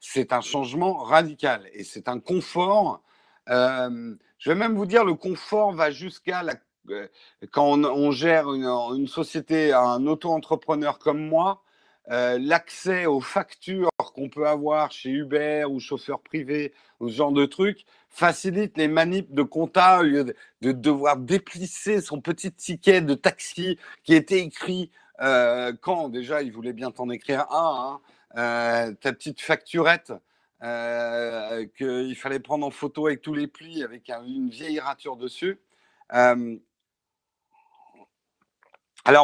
c'est 0.00 0.32
un 0.32 0.40
changement 0.40 0.94
radical 0.94 1.68
et 1.72 1.84
c'est 1.84 2.08
un 2.08 2.20
confort. 2.20 3.02
Je 3.46 4.50
vais 4.50 4.54
même 4.54 4.76
vous 4.76 4.86
dire, 4.86 5.04
le 5.04 5.14
confort 5.14 5.72
va 5.72 5.90
jusqu'à 5.90 6.42
euh, 6.90 7.08
quand 7.50 7.84
on, 7.84 8.10
gère 8.10 8.52
une, 8.52 9.06
société, 9.06 9.72
un 9.72 10.06
auto-entrepreneur 10.06 10.98
comme 10.98 11.20
moi, 11.20 11.62
euh, 12.10 12.38
l'accès 12.40 13.04
aux 13.04 13.20
factures 13.20 13.90
qu'on 14.14 14.30
peut 14.30 14.48
avoir 14.48 14.90
chez 14.90 15.10
Uber 15.10 15.66
ou 15.68 15.78
chauffeur 15.78 16.20
privé 16.20 16.72
ou 17.00 17.10
ce 17.10 17.14
genre 17.14 17.32
de 17.32 17.44
trucs 17.44 17.84
facilite 18.08 18.78
les 18.78 18.88
manips 18.88 19.30
de 19.30 19.42
compta 19.42 20.02
de, 20.02 20.34
devoir 20.62 21.18
déplisser 21.18 22.00
son 22.00 22.22
petit 22.22 22.50
ticket 22.50 23.02
de 23.02 23.12
taxi 23.12 23.78
qui 24.04 24.14
était 24.14 24.40
écrit 24.40 24.90
euh, 25.20 25.74
quand 25.82 26.08
déjà 26.08 26.40
il 26.40 26.50
voulait 26.50 26.72
bien 26.72 26.90
t'en 26.90 27.10
écrire 27.10 27.44
un, 27.52 28.00
hein, 28.34 28.38
euh, 28.38 28.94
ta 28.94 29.12
petite 29.12 29.42
facturette 29.42 30.14
qu'il 30.60 32.16
fallait 32.16 32.40
prendre 32.40 32.66
en 32.66 32.70
photo 32.70 33.06
avec 33.06 33.20
tous 33.20 33.34
les 33.34 33.48
plis 33.48 33.82
avec 33.82 34.08
une 34.08 34.48
vieille 34.48 34.80
rature 34.80 35.16
dessus. 35.16 35.60
alors 36.08 36.56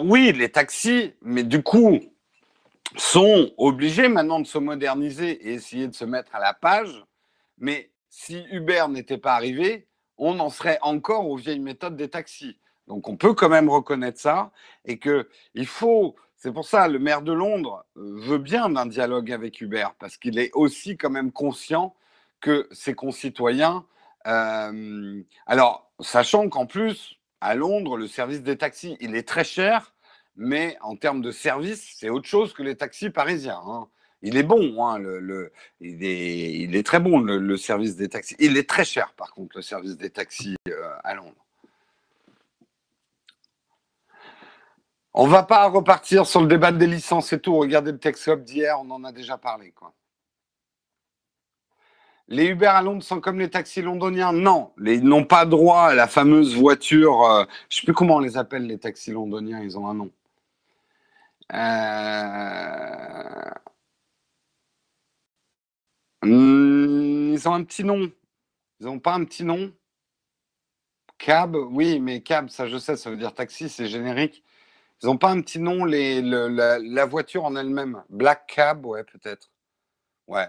oui, 0.05 0.33
les 0.33 0.51
taxis, 0.51 1.15
mais 1.23 1.43
du 1.43 1.63
coup, 1.63 1.99
sont 2.97 3.53
obligés 3.57 4.09
maintenant 4.09 4.41
de 4.41 4.47
se 4.47 4.59
moderniser 4.59 5.49
et 5.49 5.55
essayer 5.55 5.89
de 5.89 5.95
se 5.95 6.05
mettre 6.05 6.35
à 6.35 6.41
la 6.41 6.55
page. 6.55 7.05
Mais 7.59 7.91
si 8.09 8.45
Uber 8.51 8.87
n'était 8.89 9.19
pas 9.19 9.35
arrivé, 9.35 9.87
on 10.19 10.39
en 10.39 10.51
serait 10.51 10.79
encore 10.83 11.29
aux 11.29 11.37
vieilles 11.37 11.61
méthodes 11.61 11.97
des 11.97 12.09
taxis. 12.09 12.59
Donc 12.87 13.09
on 13.09 13.17
peut 13.17 13.35
quand 13.35 13.49
même 13.49 13.69
reconnaître 13.69 14.21
ça 14.21 14.51
et 14.85 14.99
que 14.99 15.29
il 15.55 15.67
faut. 15.67 16.17
C'est 16.37 16.53
pour 16.53 16.67
ça 16.67 16.89
le 16.89 16.99
maire 16.99 17.23
de 17.23 17.33
Londres 17.33 17.87
euh, 17.97 18.17
veut 18.21 18.39
bien 18.39 18.69
d'un 18.69 18.87
dialogue 18.87 19.33
avec 19.33 19.61
Uber 19.61 19.87
parce 19.99 20.19
qu'il 20.19 20.39
est 20.39 20.51
aussi 20.53 20.97
quand 20.99 21.11
même 21.11 21.33
conscient 21.33 21.95
que 22.41 22.69
ses 22.71 22.95
concitoyens. 22.95 23.87
Euh, 24.27 25.23
alors 25.47 25.91
sachant 26.01 26.49
qu'en 26.49 26.67
plus 26.67 27.19
à 27.41 27.55
Londres 27.55 27.97
le 27.97 28.07
service 28.07 28.43
des 28.43 28.59
taxis 28.59 28.97
il 29.01 29.17
est 29.17 29.27
très 29.27 29.45
cher, 29.45 29.94
mais 30.37 30.77
en 30.81 30.97
termes 30.97 31.23
de 31.23 31.31
service 31.31 31.95
c'est 31.97 32.09
autre 32.09 32.27
chose 32.27 32.53
que 32.53 32.63
les 32.63 32.77
taxis 32.77 33.11
parisiens. 33.11 33.61
Hein. 33.67 33.89
Il 34.27 34.39
est 34.39 34.43
bon, 34.43 34.83
hein, 34.83 34.99
il, 35.81 36.03
est, 36.03 36.87
très 36.87 36.99
bon 36.99 37.19
le, 37.21 37.57
service 37.59 37.95
des 37.95 38.09
taxis. 38.09 38.35
Il 38.39 38.57
est 38.57 38.69
très 38.69 38.85
cher 38.85 39.13
par 39.19 39.33
contre 39.33 39.57
le 39.57 39.63
service 39.63 39.99
des 39.99 40.09
taxis 40.09 40.57
euh, 40.69 40.89
à 41.05 41.15
Londres. 41.15 41.45
On 45.13 45.29
va 45.29 45.43
pas 45.45 45.67
repartir 45.69 46.27
sur 46.27 46.41
le 46.41 46.49
débat 46.49 46.73
des 46.73 46.89
licences 46.89 47.33
et 47.33 47.39
tout. 47.39 47.57
Regardez 47.57 47.93
le 47.93 47.99
texte 47.99 48.29
d'hier, 48.31 48.81
on 48.81 48.91
en 48.91 49.05
a 49.05 49.13
déjà 49.13 49.39
parlé. 49.39 49.73
Les 52.27 52.47
Uber 52.47 52.67
à 52.67 52.83
Londres 52.83 53.03
sont 53.03 53.21
comme 53.21 53.39
les 53.39 53.51
taxis 53.51 53.83
londoniens? 53.83 54.33
Non, 54.33 54.73
ils 54.85 55.05
n'ont 55.05 55.25
pas 55.25 55.45
droit 55.45 55.83
à 55.83 55.95
la 55.95 56.09
fameuse 56.09 56.57
voiture. 56.57 57.23
Euh, 57.27 57.45
je 57.69 57.77
ne 57.77 57.81
sais 57.81 57.85
plus 57.85 57.93
comment 57.93 58.17
on 58.17 58.21
les 58.21 58.39
appelle, 58.39 58.67
les 58.67 58.79
taxis 58.79 59.13
londoniens, 59.13 59.61
ils 59.61 59.79
ont 59.79 59.87
un 59.87 59.95
nom. 59.95 60.11
Euh, 61.53 63.51
hmm, 66.23 67.33
ils 67.35 67.49
ont 67.49 67.55
un 67.55 67.65
petit 67.65 67.85
nom. 67.85 68.11
Ils 68.81 68.87
n'ont 68.87 68.99
pas 69.01 69.15
un 69.15 69.25
petit 69.25 69.45
nom 69.45 69.73
Cab, 71.19 71.57
oui, 71.57 72.01
mais 72.01 72.23
cab, 72.23 72.49
ça 72.51 72.67
je 72.67 72.77
sais, 72.77 72.97
ça 72.97 73.11
veut 73.11 73.17
dire 73.17 73.33
taxi, 73.35 73.69
c'est 73.69 73.87
générique. 73.87 74.45
Ils 75.03 75.07
n'ont 75.07 75.19
pas 75.19 75.31
un 75.31 75.41
petit 75.41 75.59
nom, 75.59 75.85
les, 75.85 76.23
la, 76.23 77.07
voiture 77.07 77.45
en 77.45 77.57
elle-même. 77.57 78.03
Black 78.11 78.47
Cab, 78.49 78.85
ouais, 78.87 79.05
peut-être. 79.05 79.51
Ouais. 80.27 80.49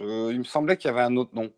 il 0.00 0.38
me 0.38 0.44
semblait 0.44 0.76
qu'il 0.76 0.88
y 0.90 0.94
avait 0.94 1.02
un 1.02 1.16
autre 1.16 1.34
nom. 1.34 1.52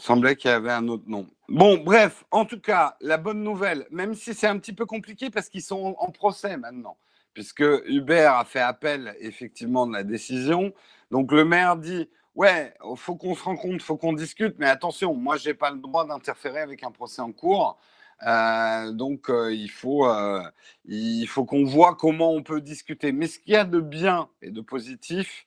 Semblait 0.00 0.34
qu'il 0.34 0.50
y 0.50 0.54
avait 0.54 0.72
un 0.72 0.88
autre 0.88 1.04
nom. 1.06 1.26
Bon, 1.48 1.76
bref, 1.76 2.24
en 2.30 2.46
tout 2.46 2.58
cas, 2.58 2.96
la 3.02 3.18
bonne 3.18 3.42
nouvelle, 3.42 3.86
même 3.90 4.14
si 4.14 4.32
c'est 4.32 4.46
un 4.46 4.58
petit 4.58 4.72
peu 4.72 4.86
compliqué 4.86 5.28
parce 5.28 5.50
qu'ils 5.50 5.62
sont 5.62 5.94
en 5.98 6.10
procès 6.10 6.56
maintenant, 6.56 6.96
puisque 7.34 7.64
Uber 7.86 8.30
a 8.32 8.44
fait 8.44 8.60
appel 8.60 9.14
effectivement 9.20 9.86
de 9.86 9.92
la 9.92 10.02
décision. 10.02 10.72
Donc 11.10 11.32
le 11.32 11.44
maire 11.44 11.76
dit 11.76 12.08
Ouais, 12.34 12.72
faut 12.96 13.16
qu'on 13.16 13.34
se 13.34 13.42
rencontre, 13.42 13.84
faut 13.84 13.98
qu'on 13.98 14.14
discute, 14.14 14.54
mais 14.58 14.68
attention, 14.68 15.14
moi, 15.14 15.36
je 15.36 15.50
n'ai 15.50 15.54
pas 15.54 15.70
le 15.70 15.78
droit 15.78 16.06
d'interférer 16.06 16.60
avec 16.60 16.82
un 16.82 16.90
procès 16.90 17.20
en 17.20 17.32
cours. 17.32 17.78
Euh, 18.26 18.92
donc, 18.92 19.28
euh, 19.28 19.52
il 19.52 19.70
faut, 19.70 20.06
euh, 20.06 20.42
il 20.86 21.26
faut 21.26 21.44
qu'on 21.44 21.64
voit 21.64 21.94
comment 21.96 22.32
on 22.32 22.42
peut 22.42 22.62
discuter. 22.62 23.12
Mais 23.12 23.26
ce 23.26 23.38
qu'il 23.38 23.52
y 23.52 23.56
a 23.56 23.64
de 23.64 23.80
bien 23.80 24.28
et 24.40 24.50
de 24.50 24.62
positif, 24.62 25.46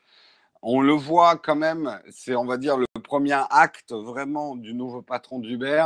on 0.61 0.81
le 0.81 0.93
voit 0.93 1.37
quand 1.37 1.55
même, 1.55 1.99
c'est, 2.11 2.35
on 2.35 2.45
va 2.45 2.57
dire, 2.57 2.77
le 2.77 2.85
premier 3.03 3.39
acte 3.49 3.91
vraiment 3.91 4.55
du 4.55 4.73
nouveau 4.73 5.01
patron 5.01 5.39
d'Uber, 5.39 5.85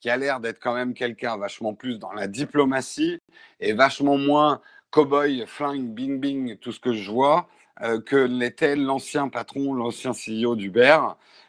qui 0.00 0.10
a 0.10 0.16
l'air 0.16 0.40
d'être 0.40 0.60
quand 0.60 0.74
même 0.74 0.94
quelqu'un 0.94 1.36
vachement 1.38 1.74
plus 1.74 1.98
dans 1.98 2.12
la 2.12 2.26
diplomatie 2.26 3.18
et 3.60 3.72
vachement 3.72 4.18
moins 4.18 4.60
cowboy, 4.90 5.44
flingue, 5.46 5.88
bing, 5.94 6.20
bing, 6.20 6.58
tout 6.58 6.72
ce 6.72 6.80
que 6.80 6.92
je 6.92 7.10
vois, 7.10 7.48
que 8.06 8.16
l'était 8.16 8.76
l'ancien 8.76 9.28
patron, 9.28 9.74
l'ancien 9.74 10.12
CEO 10.12 10.56
d'Uber, 10.56 10.98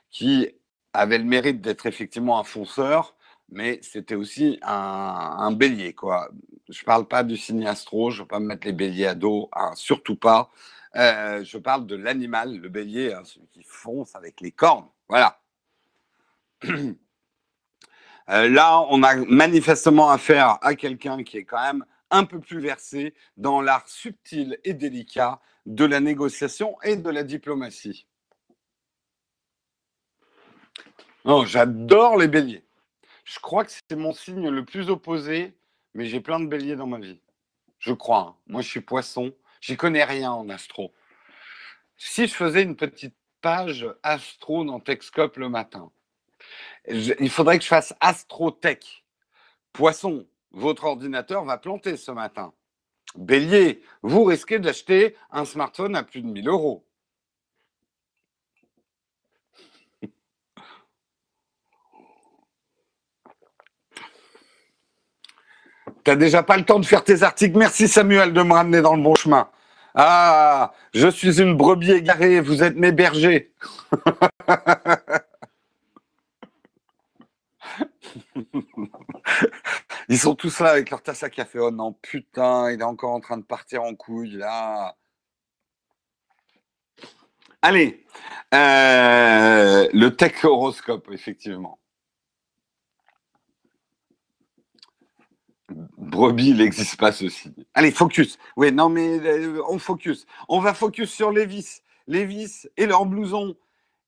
qui 0.09 0.49
avait 0.93 1.17
le 1.17 1.23
mérite 1.23 1.61
d'être 1.61 1.85
effectivement 1.85 2.39
un 2.39 2.43
fonceur, 2.43 3.15
mais 3.49 3.79
c'était 3.81 4.15
aussi 4.15 4.59
un, 4.61 5.51
bélier, 5.51 5.93
quoi. 5.93 6.29
Je 6.69 6.83
parle 6.83 7.07
pas 7.07 7.23
du 7.23 7.37
signe 7.37 7.65
astro, 7.65 8.09
je 8.11 8.17
ne 8.17 8.21
veux 8.23 8.27
pas 8.27 8.39
me 8.39 8.47
mettre 8.47 8.67
les 8.67 8.73
béliers 8.73 9.07
à 9.07 9.15
dos, 9.15 9.49
hein, 9.53 9.71
surtout 9.75 10.17
pas. 10.17 10.51
Euh, 10.95 11.43
je 11.43 11.57
parle 11.57 11.85
de 11.85 11.95
l'animal, 11.95 12.57
le 12.57 12.69
bélier, 12.69 13.13
hein, 13.13 13.23
celui 13.23 13.47
qui 13.47 13.63
fonce 13.63 14.15
avec 14.15 14.41
les 14.41 14.51
cornes. 14.51 14.87
Voilà. 15.09 15.41
Euh, 18.29 18.49
là, 18.49 18.81
on 18.89 19.03
a 19.03 19.15
manifestement 19.15 20.09
affaire 20.09 20.57
à 20.61 20.75
quelqu'un 20.75 21.23
qui 21.23 21.37
est 21.37 21.45
quand 21.45 21.61
même 21.61 21.85
un 22.11 22.25
peu 22.25 22.41
plus 22.41 22.59
versé 22.59 23.13
dans 23.37 23.61
l'art 23.61 23.87
subtil 23.87 24.59
et 24.65 24.73
délicat 24.73 25.39
de 25.65 25.85
la 25.85 26.01
négociation 26.01 26.75
et 26.83 26.97
de 26.97 27.09
la 27.09 27.23
diplomatie. 27.23 28.05
J'adore 31.45 32.17
les 32.17 32.27
béliers. 32.27 32.65
Je 33.23 33.39
crois 33.39 33.63
que 33.63 33.71
c'est 33.71 33.95
mon 33.95 34.11
signe 34.11 34.49
le 34.49 34.65
plus 34.65 34.89
opposé 34.89 35.57
mais 35.97 36.05
j'ai 36.05 36.21
plein 36.21 36.39
de 36.39 36.45
béliers 36.45 36.75
dans 36.75 36.85
ma 36.85 36.99
vie. 36.99 37.19
Je 37.79 37.91
crois. 37.91 38.19
Hein. 38.19 38.35
Moi, 38.45 38.61
je 38.61 38.69
suis 38.69 38.81
poisson. 38.81 39.33
J'y 39.61 39.75
connais 39.75 40.03
rien 40.03 40.31
en 40.31 40.47
astro. 40.47 40.93
Si 41.97 42.27
je 42.27 42.35
faisais 42.35 42.61
une 42.61 42.75
petite 42.75 43.15
page 43.41 43.87
astro 44.03 44.63
dans 44.63 44.79
Techscope 44.79 45.37
le 45.37 45.49
matin, 45.49 45.91
il 46.87 47.29
faudrait 47.29 47.57
que 47.57 47.63
je 47.63 47.69
fasse 47.69 47.93
astrotech. 47.99 49.03
Poisson, 49.73 50.25
votre 50.51 50.85
ordinateur 50.85 51.43
va 51.45 51.57
planter 51.57 51.97
ce 51.97 52.11
matin. 52.11 52.53
Bélier, 53.15 53.81
vous 54.01 54.23
risquez 54.23 54.59
d'acheter 54.59 55.15
un 55.31 55.45
smartphone 55.45 55.95
à 55.95 56.03
plus 56.03 56.21
de 56.21 56.27
1000 56.27 56.47
euros. 56.47 56.85
Tu 66.03 66.11
n'as 66.11 66.15
déjà 66.15 66.41
pas 66.43 66.57
le 66.57 66.63
temps 66.63 66.79
de 66.79 66.85
faire 66.85 67.03
tes 67.03 67.23
articles. 67.23 67.57
Merci 67.57 67.87
Samuel 67.87 68.31
de 68.31 68.41
me 68.41 68.53
ramener 68.53 68.81
dans 68.81 68.95
le 68.95 69.01
bon 69.01 69.15
chemin. 69.15 69.49
Ah, 69.99 70.73
je 70.93 71.07
suis 71.07 71.41
une 71.41 71.57
brebis 71.57 71.91
égarée, 71.91 72.39
vous 72.39 72.61
êtes 72.61 72.75
mes 72.75 72.91
bergers. 72.91 73.51
Ils 80.09 80.19
sont 80.19 80.35
tous 80.35 80.59
là 80.59 80.69
avec 80.71 80.89
leur 80.91 81.01
tasse 81.01 81.23
à 81.23 81.29
café. 81.29 81.59
Oh 81.59 81.71
non, 81.71 81.93
putain, 81.93 82.71
il 82.71 82.81
est 82.81 82.83
encore 82.83 83.11
en 83.13 83.19
train 83.19 83.37
de 83.37 83.43
partir 83.43 83.83
en 83.83 83.95
couille 83.95 84.31
là. 84.37 84.95
Allez, 87.61 88.05
euh, 88.53 89.87
le 89.93 90.09
tech 90.15 90.43
horoscope, 90.43 91.09
effectivement. 91.11 91.79
Brebis, 95.69 96.49
il 96.49 96.57
n'existe 96.57 96.97
pas 96.97 97.11
ceci. 97.11 97.53
Allez, 97.73 97.91
focus. 97.91 98.37
Oui, 98.55 98.71
non, 98.71 98.89
mais 98.89 99.19
euh, 99.19 99.61
on 99.67 99.79
focus. 99.79 100.25
On 100.47 100.59
va 100.59 100.73
focus 100.73 101.11
sur 101.11 101.31
Levis. 101.31 101.81
Levis 102.07 102.67
et 102.77 102.85
leur 102.85 103.05
blouson. 103.05 103.55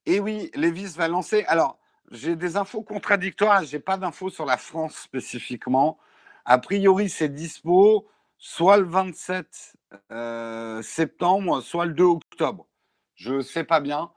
Et 0.06 0.20
oui, 0.20 0.50
Levis 0.56 0.96
va 0.96 1.08
lancer. 1.08 1.44
Alors, 1.48 1.78
j'ai 2.12 2.36
des 2.36 2.56
infos 2.56 2.82
contradictoires. 2.82 3.64
J'ai 3.66 3.80
pas 3.80 3.98
d'infos 3.98 4.30
sur 4.30 4.46
la 4.46 4.58
France 4.58 4.96
spécifiquement. 4.96 5.98
A 6.46 6.58
priori, 6.58 7.10
c'est 7.10 7.30
dispo 7.30 8.08
soit 8.38 8.78
le 8.78 8.86
27 8.86 9.76
euh, 10.12 10.82
septembre, 10.82 11.62
soit 11.62 11.86
le 11.86 11.94
2 11.94 12.04
octobre. 12.04 12.68
Je 13.16 13.36
ne 13.36 13.42
sais 13.42 13.66
pas 13.66 13.82
bien. 13.82 14.12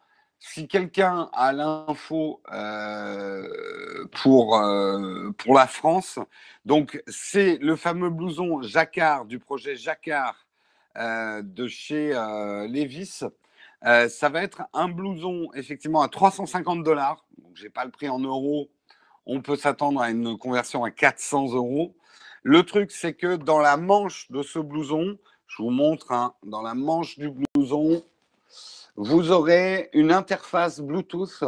Si 0.44 0.66
quelqu'un 0.66 1.30
a 1.32 1.52
l'info 1.52 2.42
euh, 2.52 4.06
pour, 4.10 4.56
euh, 4.56 5.30
pour 5.38 5.54
la 5.54 5.68
France, 5.68 6.18
donc 6.64 7.00
c'est 7.06 7.58
le 7.58 7.76
fameux 7.76 8.10
blouson 8.10 8.60
Jacquard 8.60 9.24
du 9.24 9.38
projet 9.38 9.76
Jacquard 9.76 10.46
de 10.96 11.68
chez 11.68 12.12
Levis. 12.68 13.22
ça 13.82 14.28
va 14.28 14.42
être 14.42 14.64
un 14.74 14.88
blouson 14.88 15.48
effectivement 15.54 16.02
à 16.02 16.08
350 16.08 16.82
dollars. 16.82 17.24
Donc 17.38 17.52
j'ai 17.54 17.70
pas 17.70 17.84
le 17.84 17.92
prix 17.92 18.08
en 18.08 18.18
euros. 18.18 18.68
On 19.24 19.40
peut 19.40 19.56
s'attendre 19.56 20.02
à 20.02 20.10
une 20.10 20.36
conversion 20.36 20.82
à 20.82 20.90
400 20.90 21.54
euros. 21.54 21.94
Le 22.42 22.64
truc, 22.64 22.90
c'est 22.90 23.14
que 23.14 23.36
dans 23.36 23.60
la 23.60 23.76
manche 23.76 24.28
de 24.30 24.42
ce 24.42 24.58
blouson, 24.58 25.16
je 25.46 25.62
vous 25.62 25.70
montre, 25.70 26.10
hein, 26.10 26.34
dans 26.42 26.62
la 26.62 26.74
manche 26.74 27.16
du 27.16 27.30
blouson, 27.30 28.02
vous 28.96 29.30
aurez 29.30 29.90
une 29.92 30.12
interface 30.12 30.80
Bluetooth 30.80 31.44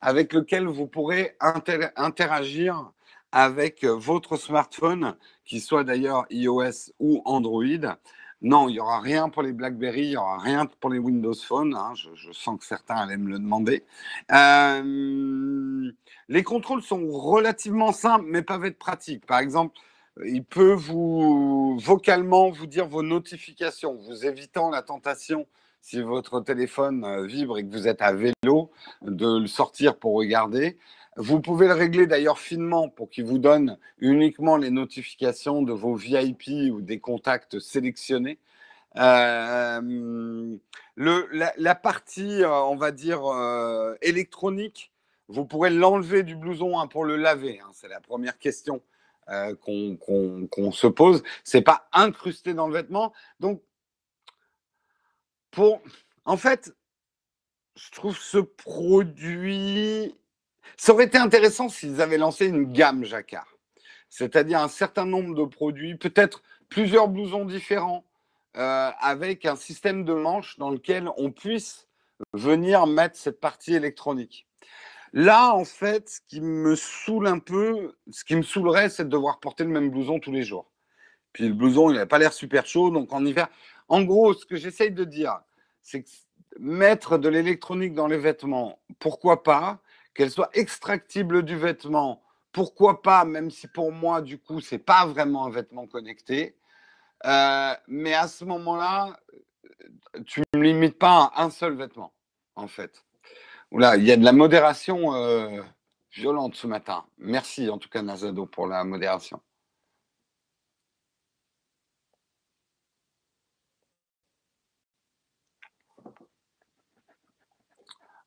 avec 0.00 0.32
lequel 0.32 0.66
vous 0.66 0.86
pourrez 0.86 1.36
interagir 1.40 2.92
avec 3.32 3.84
votre 3.84 4.36
smartphone, 4.36 5.16
qui 5.44 5.60
soit 5.60 5.84
d'ailleurs 5.84 6.26
iOS 6.30 6.92
ou 6.98 7.22
Android. 7.24 7.96
Non, 8.42 8.68
il 8.68 8.72
n'y 8.72 8.80
aura 8.80 9.00
rien 9.00 9.28
pour 9.28 9.42
les 9.42 9.52
BlackBerry, 9.52 10.02
il 10.02 10.10
n'y 10.10 10.16
aura 10.16 10.38
rien 10.38 10.66
pour 10.80 10.90
les 10.90 10.98
Windows 10.98 11.34
Phone. 11.34 11.74
Hein, 11.74 11.92
je, 11.94 12.32
sens 12.32 12.58
que 12.58 12.64
certains 12.64 12.96
allaient 12.96 13.18
me 13.18 13.28
le 13.28 13.38
demander. 13.38 13.84
Euh, 14.32 15.92
les 16.28 16.42
contrôles 16.42 16.82
sont 16.82 17.06
relativement 17.10 17.92
simples, 17.92 18.24
mais 18.26 18.40
peuvent 18.40 18.64
être 18.64 18.78
pratiques. 18.78 19.26
Par 19.26 19.40
exemple, 19.40 19.78
il 20.24 20.42
peut 20.42 20.72
vous 20.72 21.78
vocalement 21.78 22.50
vous 22.50 22.66
dire 22.66 22.86
vos 22.86 23.02
notifications, 23.02 23.94
vous 23.94 24.24
évitant 24.24 24.70
la 24.70 24.82
tentation, 24.82 25.46
si 25.80 26.00
votre 26.00 26.40
téléphone 26.40 27.04
euh, 27.04 27.26
vibre 27.26 27.58
et 27.58 27.64
que 27.64 27.70
vous 27.70 27.88
êtes 27.88 28.02
à 28.02 28.12
vélo, 28.12 28.70
de 29.02 29.40
le 29.40 29.46
sortir 29.46 29.96
pour 29.96 30.14
regarder. 30.14 30.78
Vous 31.16 31.40
pouvez 31.40 31.66
le 31.66 31.74
régler 31.74 32.06
d'ailleurs 32.06 32.38
finement 32.38 32.88
pour 32.88 33.10
qu'il 33.10 33.24
vous 33.24 33.38
donne 33.38 33.78
uniquement 33.98 34.56
les 34.56 34.70
notifications 34.70 35.62
de 35.62 35.72
vos 35.72 35.94
VIP 35.94 36.72
ou 36.72 36.80
des 36.80 37.00
contacts 37.00 37.58
sélectionnés. 37.58 38.38
Euh, 38.96 40.56
la, 40.96 41.74
partie, 41.74 42.42
euh, 42.42 42.62
on 42.64 42.76
va 42.76 42.92
dire, 42.92 43.22
électronique, 44.02 44.92
vous 45.28 45.44
pourrez 45.44 45.70
l'enlever 45.70 46.22
du 46.22 46.36
blouson 46.36 46.78
hein, 46.78 46.86
pour 46.86 47.04
le 47.04 47.16
laver. 47.16 47.60
Hein. 47.60 47.70
c'est 47.72 47.88
la 47.88 48.00
première 48.00 48.38
question. 48.38 48.82
Euh, 49.30 49.54
qu'on 49.54 50.72
se 50.72 50.88
pose. 50.88 51.22
C'est 51.44 51.62
pas 51.62 51.86
incrusté 51.92 52.52
dans 52.52 52.66
le 52.66 52.74
vêtement. 52.74 53.12
Donc, 53.38 53.62
pour, 55.50 55.80
en 56.24 56.36
fait, 56.36 56.74
je 57.76 57.90
trouve 57.90 58.16
ce 58.16 58.38
produit. 58.38 60.14
Ça 60.76 60.92
aurait 60.92 61.06
été 61.06 61.18
intéressant 61.18 61.68
s'ils 61.68 62.00
avaient 62.00 62.18
lancé 62.18 62.46
une 62.46 62.72
gamme 62.72 63.04
Jacquard, 63.04 63.56
c'est-à-dire 64.08 64.60
un 64.60 64.68
certain 64.68 65.04
nombre 65.04 65.34
de 65.34 65.44
produits, 65.44 65.96
peut-être 65.96 66.42
plusieurs 66.68 67.08
blousons 67.08 67.44
différents, 67.44 68.04
euh, 68.56 68.90
avec 69.00 69.46
un 69.46 69.56
système 69.56 70.04
de 70.04 70.12
manches 70.12 70.58
dans 70.58 70.70
lequel 70.70 71.08
on 71.16 71.30
puisse 71.30 71.86
venir 72.32 72.86
mettre 72.86 73.16
cette 73.16 73.40
partie 73.40 73.74
électronique. 73.74 74.46
Là, 75.12 75.54
en 75.54 75.64
fait, 75.64 76.08
ce 76.08 76.20
qui 76.28 76.40
me 76.40 76.76
saoule 76.76 77.26
un 77.26 77.38
peu, 77.38 77.94
ce 78.10 78.24
qui 78.24 78.36
me 78.36 78.42
saoulerait, 78.42 78.88
c'est 78.88 79.04
de 79.04 79.08
devoir 79.08 79.40
porter 79.40 79.64
le 79.64 79.70
même 79.70 79.90
blouson 79.90 80.20
tous 80.20 80.32
les 80.32 80.44
jours. 80.44 80.70
Puis 81.32 81.46
le 81.46 81.54
blouson, 81.54 81.90
il 81.90 81.96
n'a 81.96 82.06
pas 82.06 82.18
l'air 82.18 82.32
super 82.32 82.66
chaud, 82.66 82.90
donc 82.90 83.12
en 83.12 83.24
hiver. 83.24 83.48
En 83.90 84.02
gros, 84.04 84.34
ce 84.34 84.46
que 84.46 84.56
j'essaye 84.56 84.92
de 84.92 85.04
dire, 85.04 85.40
c'est 85.82 86.04
que 86.04 86.08
mettre 86.58 87.18
de 87.18 87.28
l'électronique 87.28 87.92
dans 87.92 88.06
les 88.06 88.18
vêtements, 88.18 88.78
pourquoi 89.00 89.42
pas? 89.42 89.80
Qu'elle 90.14 90.30
soit 90.30 90.50
extractible 90.54 91.42
du 91.42 91.56
vêtement, 91.56 92.22
pourquoi 92.52 93.02
pas 93.02 93.24
Même 93.24 93.50
si 93.50 93.66
pour 93.66 93.90
moi, 93.90 94.22
du 94.22 94.38
coup, 94.38 94.60
c'est 94.60 94.78
pas 94.78 95.06
vraiment 95.06 95.46
un 95.46 95.50
vêtement 95.50 95.88
connecté. 95.88 96.56
Euh, 97.26 97.74
mais 97.88 98.14
à 98.14 98.28
ce 98.28 98.44
moment-là, 98.44 99.18
tu 100.24 100.42
ne 100.54 100.58
me 100.60 100.64
limites 100.64 100.98
pas 100.98 101.32
à 101.34 101.42
un 101.44 101.50
seul 101.50 101.74
vêtement, 101.74 102.12
en 102.54 102.68
fait. 102.68 103.04
Oula, 103.72 103.96
il 103.96 104.04
y 104.04 104.12
a 104.12 104.16
de 104.16 104.24
la 104.24 104.32
modération 104.32 105.14
euh, 105.14 105.62
violente 106.12 106.54
ce 106.54 106.68
matin. 106.68 107.04
Merci 107.18 107.68
en 107.68 107.78
tout 107.78 107.88
cas 107.88 108.02
Nazado 108.02 108.46
pour 108.46 108.68
la 108.68 108.84
modération. 108.84 109.40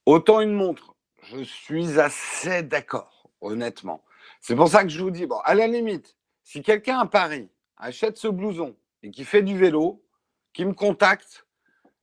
Autant 0.06 0.42
une 0.42 0.54
montre, 0.54 0.96
je 1.24 1.44
suis 1.44 2.00
assez 2.00 2.62
d'accord, 2.62 3.30
honnêtement. 3.40 4.04
C'est 4.42 4.56
pour 4.56 4.68
ça 4.68 4.84
que 4.84 4.90
je 4.90 5.02
vous 5.02 5.12
dis, 5.12 5.26
bon, 5.26 5.40
à 5.46 5.56
la 5.56 5.68
limite, 5.68 6.18
si 6.44 6.62
quelqu'un 6.62 7.00
à 7.00 7.06
Paris 7.06 7.50
achète 7.78 8.18
ce 8.18 8.28
blouson 8.28 8.76
et 9.02 9.12
qui 9.12 9.24
fait 9.24 9.42
du 9.42 9.58
vélo, 9.58 10.04
qui 10.52 10.66
me 10.66 10.74
contacte 10.74 11.46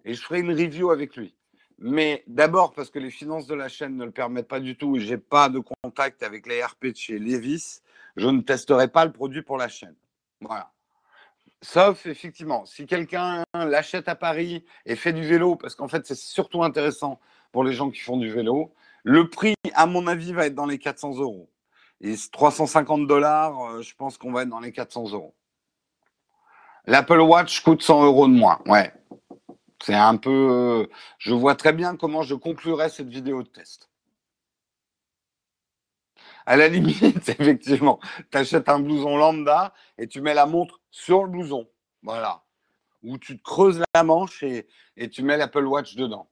et 0.04 0.14
je 0.14 0.22
ferai 0.22 0.40
une 0.40 0.50
review 0.50 0.90
avec 0.90 1.14
lui. 1.16 1.36
Mais 1.78 2.24
d'abord 2.26 2.72
parce 2.72 2.90
que 2.90 2.98
les 2.98 3.10
finances 3.10 3.46
de 3.46 3.54
la 3.54 3.68
chaîne 3.68 3.96
ne 3.96 4.04
le 4.04 4.10
permettent 4.10 4.48
pas 4.48 4.60
du 4.60 4.76
tout 4.76 4.96
et 4.96 5.00
je 5.00 5.10
n'ai 5.10 5.18
pas 5.18 5.48
de 5.48 5.60
contact 5.60 6.22
avec 6.22 6.46
les 6.46 6.62
RP 6.62 6.86
de 6.86 6.96
chez 6.96 7.18
Levis, 7.18 7.80
je 8.16 8.28
ne 8.28 8.40
testerai 8.40 8.88
pas 8.88 9.04
le 9.04 9.12
produit 9.12 9.42
pour 9.42 9.56
la 9.56 9.68
chaîne. 9.68 9.96
Voilà. 10.40 10.72
Sauf 11.62 12.06
effectivement, 12.06 12.64
si 12.64 12.86
quelqu'un 12.86 13.44
l'achète 13.54 14.08
à 14.08 14.14
Paris 14.14 14.64
et 14.86 14.96
fait 14.96 15.12
du 15.12 15.26
vélo, 15.26 15.56
parce 15.56 15.74
qu'en 15.74 15.88
fait 15.88 16.06
c'est 16.06 16.16
surtout 16.16 16.62
intéressant 16.62 17.20
pour 17.52 17.64
les 17.64 17.72
gens 17.72 17.90
qui 17.90 18.00
font 18.00 18.16
du 18.16 18.30
vélo, 18.30 18.74
le 19.02 19.28
prix, 19.28 19.54
à 19.74 19.86
mon 19.86 20.06
avis, 20.06 20.32
va 20.32 20.46
être 20.46 20.54
dans 20.54 20.66
les 20.66 20.78
400 20.78 21.18
euros. 21.18 21.50
Et 22.00 22.14
350 22.32 23.06
dollars, 23.06 23.60
euh, 23.62 23.82
je 23.82 23.94
pense 23.94 24.18
qu'on 24.18 24.32
va 24.32 24.42
être 24.42 24.48
dans 24.48 24.60
les 24.60 24.72
400 24.72 25.12
euros. 25.12 25.34
L'Apple 26.86 27.20
Watch 27.20 27.60
coûte 27.62 27.82
100 27.82 28.04
euros 28.04 28.26
de 28.26 28.32
moins. 28.32 28.60
Ouais, 28.66 28.92
c'est 29.82 29.94
un 29.94 30.16
peu. 30.16 30.88
Je 31.18 31.34
vois 31.34 31.54
très 31.54 31.72
bien 31.72 31.96
comment 31.96 32.22
je 32.22 32.34
conclurai 32.34 32.88
cette 32.88 33.08
vidéo 33.08 33.42
de 33.42 33.48
test. 33.48 33.89
À 36.50 36.56
la 36.56 36.66
limite, 36.66 37.28
effectivement, 37.28 38.00
tu 38.32 38.36
achètes 38.36 38.68
un 38.68 38.80
blouson 38.80 39.16
lambda 39.16 39.72
et 39.96 40.08
tu 40.08 40.20
mets 40.20 40.34
la 40.34 40.46
montre 40.46 40.80
sur 40.90 41.22
le 41.22 41.30
blouson. 41.30 41.68
Voilà. 42.02 42.42
Ou 43.04 43.18
tu 43.18 43.38
creuses 43.38 43.84
la 43.94 44.02
manche 44.02 44.42
et, 44.42 44.66
et 44.96 45.08
tu 45.08 45.22
mets 45.22 45.36
l'Apple 45.36 45.64
Watch 45.64 45.94
dedans. 45.94 46.28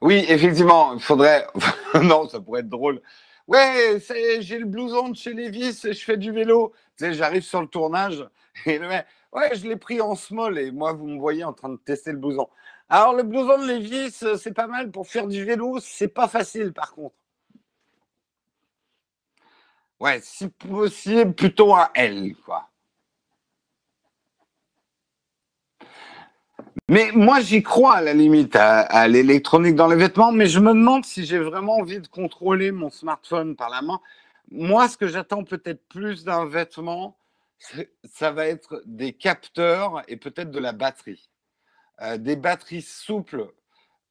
Oui, 0.00 0.24
effectivement, 0.28 0.94
il 0.94 1.00
faudrait. 1.00 1.46
non, 2.02 2.28
ça 2.28 2.40
pourrait 2.40 2.62
être 2.62 2.68
drôle. 2.68 3.00
Ouais, 3.46 4.00
j'ai 4.40 4.58
le 4.58 4.66
blouson 4.66 5.10
de 5.10 5.16
chez 5.16 5.32
Levis 5.32 5.78
et 5.84 5.92
je 5.92 6.04
fais 6.04 6.16
du 6.16 6.32
vélo. 6.32 6.72
Tu 6.98 7.04
sais, 7.04 7.14
j'arrive 7.14 7.42
sur 7.44 7.60
le 7.60 7.68
tournage 7.68 8.28
et 8.66 8.78
le 8.78 8.88
mec, 8.88 9.06
ouais, 9.32 9.54
je 9.54 9.68
l'ai 9.68 9.76
pris 9.76 10.00
en 10.00 10.16
small 10.16 10.58
et 10.58 10.72
moi, 10.72 10.92
vous 10.92 11.06
me 11.06 11.20
voyez 11.20 11.44
en 11.44 11.52
train 11.52 11.68
de 11.68 11.76
tester 11.76 12.10
le 12.10 12.18
blouson. 12.18 12.48
Alors, 12.88 13.14
le 13.14 13.22
blouson 13.22 13.58
de 13.58 13.66
Levis, 13.66 14.24
c'est 14.38 14.52
pas 14.52 14.66
mal 14.66 14.90
pour 14.90 15.06
faire 15.08 15.26
du 15.26 15.44
vélo, 15.44 15.78
c'est 15.80 16.08
pas 16.08 16.28
facile 16.28 16.72
par 16.72 16.92
contre. 16.92 17.14
Ouais, 20.00 20.20
si 20.22 20.48
possible, 20.48 21.34
plutôt 21.34 21.74
un 21.74 21.88
L, 21.94 22.34
quoi. 22.44 22.68
Mais 26.88 27.10
moi, 27.14 27.40
j'y 27.40 27.62
crois 27.62 27.94
à 27.94 28.00
la 28.02 28.12
limite 28.12 28.54
à, 28.56 29.08
l'électronique 29.08 29.74
dans 29.74 29.88
les 29.88 29.96
vêtements, 29.96 30.32
mais 30.32 30.46
je 30.46 30.60
me 30.60 30.74
demande 30.74 31.04
si 31.04 31.24
j'ai 31.24 31.38
vraiment 31.38 31.76
envie 31.76 32.00
de 32.00 32.06
contrôler 32.06 32.72
mon 32.72 32.90
smartphone 32.90 33.56
par 33.56 33.70
la 33.70 33.80
main. 33.80 34.00
Moi, 34.50 34.88
ce 34.88 34.98
que 34.98 35.06
j'attends 35.08 35.44
peut-être 35.44 35.82
plus 35.88 36.24
d'un 36.24 36.44
vêtement, 36.44 37.16
ça 38.04 38.30
va 38.30 38.46
être 38.46 38.82
des 38.84 39.14
capteurs 39.14 40.02
et 40.08 40.16
peut-être 40.16 40.50
de 40.50 40.58
la 40.58 40.72
batterie. 40.72 41.30
Euh, 42.00 42.18
des 42.18 42.36
batteries 42.36 42.82
souples. 42.82 43.46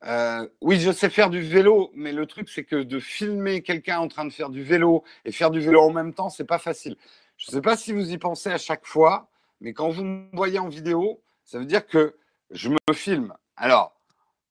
Euh, 0.05 0.47
oui, 0.61 0.79
je 0.79 0.91
sais 0.91 1.09
faire 1.09 1.29
du 1.29 1.41
vélo, 1.41 1.91
mais 1.95 2.11
le 2.13 2.25
truc, 2.25 2.49
c'est 2.49 2.63
que 2.63 2.77
de 2.77 2.99
filmer 2.99 3.61
quelqu'un 3.61 3.99
en 3.99 4.07
train 4.07 4.25
de 4.25 4.31
faire 4.31 4.49
du 4.49 4.63
vélo 4.63 5.03
et 5.25 5.31
faire 5.31 5.51
du 5.51 5.59
vélo 5.59 5.81
en 5.81 5.91
même 5.91 6.13
temps, 6.13 6.29
c'est 6.29 6.45
pas 6.45 6.59
facile. 6.59 6.97
Je 7.37 7.51
ne 7.51 7.55
sais 7.55 7.61
pas 7.61 7.75
si 7.77 7.91
vous 7.93 8.11
y 8.11 8.17
pensez 8.17 8.49
à 8.49 8.57
chaque 8.57 8.85
fois, 8.85 9.29
mais 9.61 9.73
quand 9.73 9.89
vous 9.89 10.03
me 10.03 10.27
voyez 10.33 10.59
en 10.59 10.69
vidéo, 10.69 11.21
ça 11.45 11.59
veut 11.59 11.65
dire 11.65 11.85
que 11.85 12.15
je 12.51 12.69
me 12.69 12.93
filme. 12.93 13.33
Alors, 13.57 13.95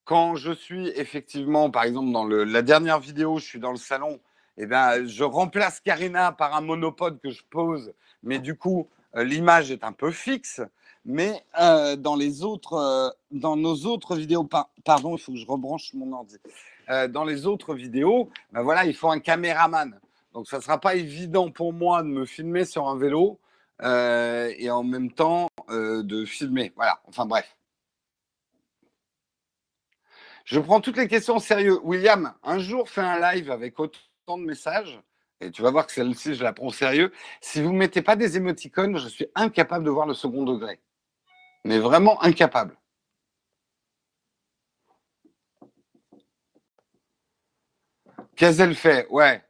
quand 0.05 0.35
je 0.35 0.51
suis 0.51 0.89
effectivement, 0.95 1.71
par 1.71 1.83
exemple, 1.83 2.11
dans 2.11 2.25
la 2.25 2.61
dernière 2.61 2.99
vidéo, 2.99 3.39
je 3.39 3.45
suis 3.45 3.59
dans 3.59 3.71
le 3.71 3.77
salon, 3.77 4.19
eh 4.57 4.65
ben, 4.65 5.05
je 5.07 5.23
remplace 5.23 5.79
Karina 5.79 6.31
par 6.31 6.55
un 6.55 6.61
monopode 6.61 7.19
que 7.19 7.31
je 7.31 7.43
pose, 7.49 7.93
mais 8.21 8.39
du 8.39 8.55
coup, 8.55 8.89
euh, 9.15 9.23
l'image 9.23 9.71
est 9.71 9.83
un 9.83 9.93
peu 9.93 10.11
fixe. 10.11 10.61
Mais 11.05 11.43
euh, 11.59 11.95
dans, 11.95 12.15
les 12.15 12.43
autres, 12.43 12.73
euh, 12.73 13.09
dans 13.31 13.57
nos 13.57 13.85
autres 13.85 14.15
vidéos, 14.15 14.47
pardon, 14.85 15.15
il 15.15 15.21
faut 15.21 15.33
que 15.33 15.37
je 15.37 15.45
rebranche 15.45 15.93
mon 15.93 16.13
ordi. 16.13 16.37
dans 17.09 17.25
les 17.25 17.45
autres 17.45 17.73
vidéos, 17.75 18.29
ben 18.51 18.61
voilà, 18.61 18.85
il 18.85 18.95
faut 18.95 19.09
un 19.09 19.19
caméraman. 19.19 19.99
Donc, 20.33 20.47
ça 20.47 20.57
ne 20.57 20.61
sera 20.61 20.79
pas 20.79 20.95
évident 20.95 21.51
pour 21.51 21.73
moi 21.73 22.03
de 22.03 22.07
me 22.07 22.25
filmer 22.25 22.65
sur 22.65 22.87
un 22.87 22.97
vélo 22.97 23.39
et 23.81 24.69
en 24.69 24.83
même 24.83 25.11
temps 25.11 25.49
de 25.69 26.25
filmer. 26.25 26.71
Voilà, 26.75 26.99
enfin 27.07 27.25
bref. 27.25 27.55
Je 30.45 30.59
prends 30.59 30.81
toutes 30.81 30.97
les 30.97 31.07
questions 31.07 31.37
au 31.37 31.39
sérieux. 31.39 31.79
William, 31.83 32.33
un 32.43 32.59
jour, 32.59 32.89
fais 32.89 33.01
un 33.01 33.19
live 33.19 33.49
avec 33.49 33.79
autant 33.79 34.37
de 34.37 34.43
messages. 34.43 35.01
Et 35.39 35.51
tu 35.51 35.61
vas 35.61 35.71
voir 35.71 35.85
que 35.87 35.93
celle-ci, 35.93 36.35
je 36.35 36.43
la 36.43 36.53
prends 36.53 36.67
au 36.67 36.71
sérieux. 36.71 37.11
Si 37.41 37.61
vous 37.61 37.71
ne 37.71 37.77
mettez 37.77 38.01
pas 38.01 38.15
des 38.15 38.37
émoticônes, 38.37 38.97
je 38.97 39.07
suis 39.07 39.27
incapable 39.35 39.85
de 39.85 39.89
voir 39.89 40.05
le 40.05 40.13
second 40.13 40.43
degré. 40.43 40.79
Mais 41.65 41.79
vraiment 41.79 42.21
incapable. 42.23 42.77
Kazel 48.35 48.75
fait, 48.75 49.07
ouais. 49.09 49.43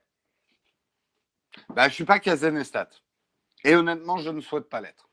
Bah, 1.69 1.83
je 1.83 1.89
ne 1.89 1.93
suis 1.93 2.05
pas 2.05 2.19
Kazen 2.19 2.57
Estat. 2.57 2.89
Et 3.63 3.75
honnêtement, 3.75 4.17
je 4.17 4.29
ne 4.29 4.41
souhaite 4.41 4.69
pas 4.69 4.81
l'être. 4.81 5.09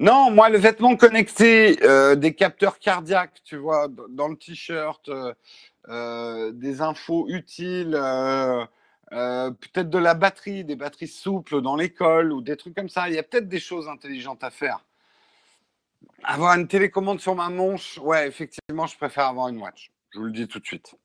Non, 0.00 0.30
moi, 0.30 0.48
le 0.48 0.58
vêtement 0.58 0.96
connecté, 0.96 1.78
euh, 1.84 2.16
des 2.16 2.34
capteurs 2.34 2.78
cardiaques, 2.80 3.40
tu 3.44 3.56
vois, 3.56 3.86
dans 4.08 4.26
le 4.28 4.36
t-shirt, 4.36 5.08
euh, 5.08 5.32
euh, 5.88 6.50
des 6.52 6.80
infos 6.80 7.26
utiles, 7.28 7.94
peut-être 9.14 9.90
de 9.90 9.98
la 9.98 10.14
batterie, 10.14 10.64
des 10.64 10.76
batteries 10.76 11.08
souples 11.08 11.60
dans 11.62 11.76
l'école 11.76 12.32
ou 12.32 12.40
des 12.42 12.56
trucs 12.56 12.74
comme 12.74 12.88
ça. 12.88 13.08
Il 13.08 13.14
y 13.14 13.18
a 13.18 13.22
peut-être 13.22 13.48
des 13.48 13.60
choses 13.60 13.88
intelligentes 13.88 14.42
à 14.44 14.50
faire. 14.50 14.84
Avoir 16.22 16.58
une 16.58 16.68
télécommande 16.68 17.20
sur 17.20 17.34
ma 17.34 17.48
manche, 17.48 17.98
ouais, 17.98 18.26
effectivement, 18.26 18.86
je 18.86 18.96
préfère 18.96 19.26
avoir 19.26 19.48
une 19.48 19.58
watch. 19.58 19.92
Je 20.10 20.18
vous 20.18 20.26
le 20.26 20.32
dis 20.32 20.48
tout 20.48 20.58
de 20.58 20.66
suite. 20.66 20.96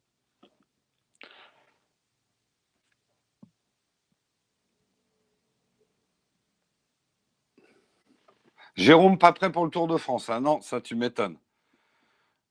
Jérôme, 8.76 9.18
pas 9.18 9.34
prêt 9.34 9.52
pour 9.52 9.66
le 9.66 9.72
Tour 9.72 9.88
de 9.88 9.98
France. 9.98 10.30
Ah 10.30 10.40
non, 10.40 10.62
ça, 10.62 10.80
tu 10.80 10.96
m'étonnes. 10.96 11.38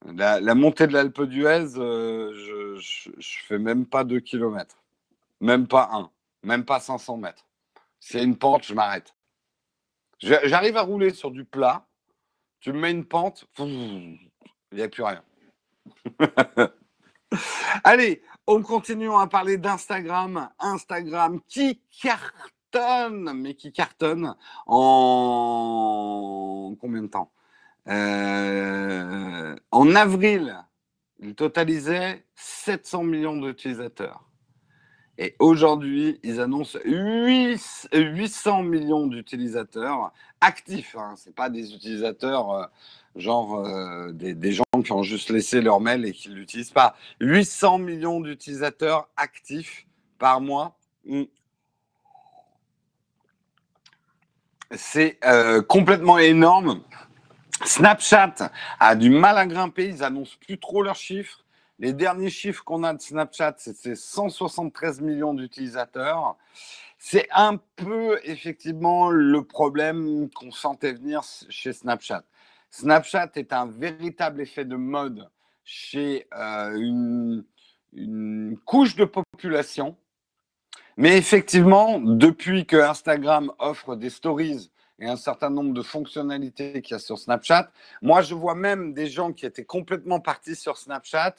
La, 0.05 0.55
montée 0.55 0.87
de 0.87 0.93
l'Alpe 0.93 1.23
d'Huez, 1.23 1.77
euh, 1.79 2.33
je, 2.35 3.09
ne 3.09 3.23
fais 3.47 3.59
même 3.59 3.87
pas 3.87 4.05
2 4.05 4.21
km. 4.21 4.77
Même 5.41 5.67
pas 5.67 5.89
un. 5.93 6.11
Même 6.43 6.65
pas 6.65 6.81
500 6.81 7.17
mètres. 7.19 7.47
C'est 8.01 8.23
une 8.23 8.37
pente, 8.37 8.65
je 8.65 8.75
m'arrête. 8.75 9.15
J'arrive 10.21 10.77
à 10.77 10.83
rouler 10.83 11.13
sur 11.13 11.31
du 11.31 11.45
plat. 11.45 11.87
Tu 12.61 12.73
me 12.73 12.81
mets 12.81 12.91
une 12.91 13.05
pente, 13.05 13.47
il 13.59 14.19
n'y 14.73 14.83
a 14.83 14.89
plus 14.89 15.05
rien. 15.05 15.23
Allez, 17.85 18.23
on 18.47 18.63
continue 18.63 19.13
à 19.13 19.27
parler 19.29 19.59
d'Instagram. 19.59 20.51
Instagram 20.59 21.41
qui 21.47 21.81
carte 22.01 22.35
mais 23.35 23.55
qui 23.55 23.73
cartonne 23.73 24.35
en 24.67 25.55
combien 26.81 27.03
de 27.03 27.07
temps? 27.09 27.33
Euh, 27.89 29.57
En 29.71 29.95
avril, 29.95 30.57
il 31.21 31.35
totalisait 31.35 32.27
700 32.35 33.05
millions 33.05 33.37
d'utilisateurs. 33.37 34.28
Et 35.21 35.35
aujourd'hui, 35.41 36.21
ils 36.23 36.41
annoncent 36.41 36.79
800 36.85 38.63
millions 38.63 39.09
d'utilisateurs 39.09 40.13
actifs. 40.41 40.95
Hein. 40.97 41.15
Ce 41.17 41.31
pas 41.31 41.51
des 41.51 41.75
utilisateurs 41.75 42.53
euh, 42.53 42.65
genre 43.17 43.67
euh, 43.67 44.13
des, 44.13 44.53
gens 44.53 44.63
qui 44.85 44.93
ont 44.93 45.03
juste 45.03 45.31
laissé 45.31 45.61
leur 45.61 45.81
mail 45.81 46.05
et 46.05 46.13
qui 46.13 46.29
ne 46.29 46.35
l'utilisent 46.35 46.71
pas. 46.71 46.95
800 47.21 47.79
millions 47.79 48.21
d'utilisateurs 48.21 49.09
actifs 49.17 49.89
par 50.21 50.41
mois. 50.41 50.79
Hmm. 51.05 51.25
C'est 54.71 55.19
euh, 55.25 55.63
complètement 55.63 56.19
énorme. 56.19 56.81
Snapchat 57.65 58.53
a 58.79 58.95
du 58.95 59.11
mal 59.11 59.37
à 59.37 59.47
grimper. 59.47 59.89
Ils 59.89 60.05
annoncent 60.05 60.37
plus 60.41 60.59
trop 60.59 60.85
leurs 60.85 60.95
chiffres. 60.95 61.45
Les 61.79 61.93
derniers 61.93 62.31
chiffres 62.31 62.65
qu'on 62.65 62.83
a 62.83 62.93
de 62.93 63.01
Snapchat, 63.01 63.55
c'est 63.59 63.95
173 63.95 65.01
millions 65.01 65.35
d'utilisateurs. 65.35 66.37
C'est 66.99 67.29
un 67.33 67.57
peu 67.77 68.19
effectivement 68.25 69.11
le 69.11 69.45
problème 69.45 70.29
qu'on 70.31 70.51
sentait 70.51 70.93
venir 70.93 71.23
chez 71.49 71.73
Snapchat. 71.73 72.25
Snapchat 72.71 73.31
est 73.37 73.53
un 73.53 73.67
véritable 73.67 74.41
effet 74.41 74.65
de 74.65 74.77
mode 74.77 75.31
chez 75.63 76.27
euh, 76.35 76.75
une, 76.77 77.45
une 77.93 78.59
couche 78.65 78.97
de 78.97 79.05
population 79.05 79.97
mais 81.01 81.17
effectivement, 81.17 82.01
depuis 82.01 82.67
que 82.67 82.77
Instagram 82.77 83.53
offre 83.61 83.95
des 83.95 84.11
stories 84.11 84.73
et 84.99 85.07
un 85.07 85.15
certain 85.15 85.49
nombre 85.49 85.73
de 85.73 85.83
fonctionnalités 85.83 86.83
qu'il 86.83 86.95
y 86.95 86.97
a 86.97 86.99
sur 86.99 87.17
Snapchat, 87.17 87.71
moi, 88.03 88.21
je 88.21 88.35
vois 88.35 88.57
même 88.57 88.95
des 88.95 89.07
gens 89.07 89.33
qui 89.33 89.47
étaient 89.47 89.65
complètement 89.65 90.19
partis 90.19 90.57
sur 90.57 90.77
Snapchat, 90.77 91.37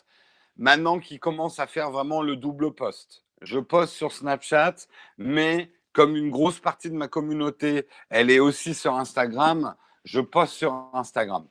maintenant 0.60 1.00
qui 1.00 1.18
commencent 1.20 1.60
à 1.60 1.66
faire 1.66 1.90
vraiment 1.90 2.22
le 2.22 2.36
double 2.36 2.76
post. 2.76 3.24
Je 3.42 3.58
poste 3.58 3.94
sur 3.94 4.12
Snapchat, 4.12 4.76
mais 5.18 5.72
comme 5.94 6.16
une 6.16 6.30
grosse 6.30 6.60
partie 6.60 6.92
de 6.92 6.96
ma 6.96 7.08
communauté, 7.08 7.88
elle 8.10 8.30
est 8.30 8.40
aussi 8.40 8.76
sur 8.76 8.94
Instagram, 8.96 9.76
je 10.04 10.20
poste 10.20 10.54
sur 10.54 10.74
Instagram. 10.94 11.48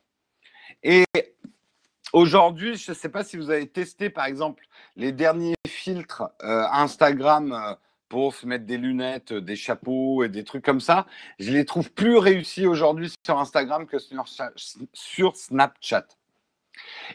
Et 0.83 1.03
aujourd'hui, 2.13 2.75
je 2.77 2.91
ne 2.91 2.95
sais 2.95 3.09
pas 3.09 3.25
si 3.25 3.35
vous 3.35 3.49
avez 3.49 3.67
testé, 3.67 4.09
par 4.09 4.25
exemple, 4.25 4.65
les 4.95 5.11
derniers 5.11 5.55
filtres 5.67 6.23
euh, 6.43 6.65
Instagram. 6.71 7.51
Euh, 7.51 7.75
pour 8.09 8.33
se 8.33 8.47
mettre 8.47 8.65
des 8.65 8.77
lunettes, 8.77 9.33
des 9.33 9.55
chapeaux 9.55 10.23
et 10.23 10.29
des 10.29 10.43
trucs 10.43 10.65
comme 10.65 10.81
ça. 10.81 11.05
Je 11.37 11.51
les 11.51 11.63
trouve 11.63 11.91
plus 11.91 12.17
réussis 12.17 12.65
aujourd'hui 12.65 13.13
sur 13.23 13.37
Instagram 13.39 13.85
que 13.85 13.97
sur, 13.99 15.35
Snapchat. 15.37 16.07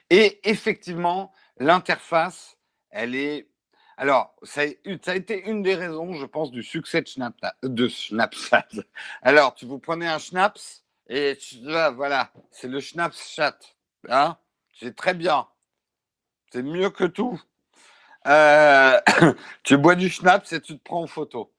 Et 0.09 0.49
effectivement, 0.49 1.33
l'interface, 1.59 2.57
elle 2.91 3.15
est. 3.15 3.49
Alors, 3.97 4.35
ça 4.43 4.63
a, 4.63 5.15
été 5.15 5.49
une 5.49 5.63
des 5.63 5.77
raisons, 5.77 6.15
je 6.15 6.27
pense, 6.27 6.51
du 6.51 6.65
succès 6.65 7.03
de, 7.63 7.89
Snapchat. 7.89 8.67
Alors, 9.23 9.55
tu 9.55 9.67
vous 9.67 9.79
prenez 9.79 10.09
un 10.09 10.19
Schnaps 10.19 10.85
et 11.09 11.39
là, 11.63 11.91
voilà, 11.91 12.33
c'est 12.51 12.67
le 12.67 12.81
Snapchat. 12.81 13.59
Hein 14.09 14.37
c'est 14.81 14.97
très 14.97 15.15
bien. 15.15 15.47
C'est 16.53 16.63
mieux 16.63 16.91
que 16.91 17.05
tout. 17.05 17.41
Euh, 18.27 19.01
tu 19.63 19.77
bois 19.77 19.95
du 19.95 20.09
schnapps 20.09 20.53
et 20.53 20.61
tu 20.61 20.79
te 20.79 20.83
prends 20.83 21.03
en 21.03 21.07
photo. 21.07 21.53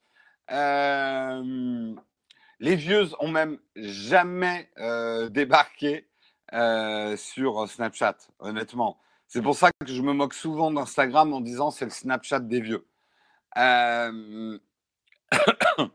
Euh, 0.52 1.94
les 2.60 2.76
vieux 2.76 3.10
ont 3.20 3.28
même 3.28 3.60
jamais 3.76 4.70
euh, 4.78 5.30
débarqué 5.30 6.08
sur 7.18 7.68
Snapchat, 7.68 8.16
honnêtement. 8.40 8.98
C'est 9.28 9.42
pour 9.42 9.56
ça 9.56 9.72
que 9.72 9.92
je 9.92 10.02
me 10.02 10.14
moque 10.14 10.34
souvent 10.34 10.72
d'Instagram 10.72 11.34
en 11.34 11.42
disant 11.42 11.72
c'est 11.72 11.86
le 11.86 11.92
Snapchat 11.92 12.40
des 12.42 12.62
vieux. 12.62 12.88
Euh, 13.58 14.58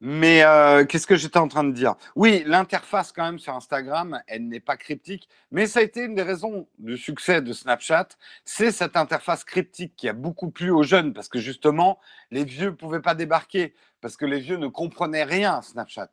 mais 0.00 0.42
euh, 0.42 0.84
qu'est-ce 0.84 1.06
que 1.06 1.16
j'étais 1.16 1.38
en 1.38 1.48
train 1.48 1.64
de 1.64 1.72
dire? 1.72 1.94
Oui, 2.14 2.42
l'interface 2.46 3.12
quand 3.12 3.24
même 3.24 3.38
sur 3.38 3.54
Instagram, 3.54 4.20
elle 4.26 4.48
n'est 4.48 4.60
pas 4.60 4.76
cryptique, 4.76 5.28
mais 5.50 5.66
ça 5.66 5.80
a 5.80 5.82
été 5.82 6.04
une 6.04 6.14
des 6.14 6.22
raisons 6.22 6.68
du 6.78 6.96
succès 6.96 7.40
de 7.42 7.52
Snapchat, 7.52 8.08
c'est 8.44 8.72
cette 8.72 8.96
interface 8.96 9.44
cryptique 9.44 9.94
qui 9.96 10.08
a 10.08 10.12
beaucoup 10.12 10.50
plu 10.50 10.70
aux 10.70 10.82
jeunes, 10.82 11.12
parce 11.12 11.28
que 11.28 11.38
justement, 11.38 11.98
les 12.30 12.44
vieux 12.44 12.70
ne 12.70 12.76
pouvaient 12.76 13.02
pas 13.02 13.14
débarquer, 13.14 13.74
parce 14.00 14.16
que 14.16 14.26
les 14.26 14.40
vieux 14.40 14.56
ne 14.56 14.68
comprenaient 14.68 15.24
rien 15.24 15.58
à 15.58 15.62
Snapchat. 15.62 16.10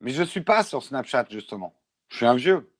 Mais 0.00 0.12
je 0.12 0.22
ne 0.22 0.26
suis 0.26 0.42
pas 0.42 0.62
sur 0.62 0.82
Snapchat, 0.82 1.26
justement. 1.30 1.74
Je 2.08 2.16
suis 2.18 2.26
un 2.26 2.36
vieux. 2.36 2.70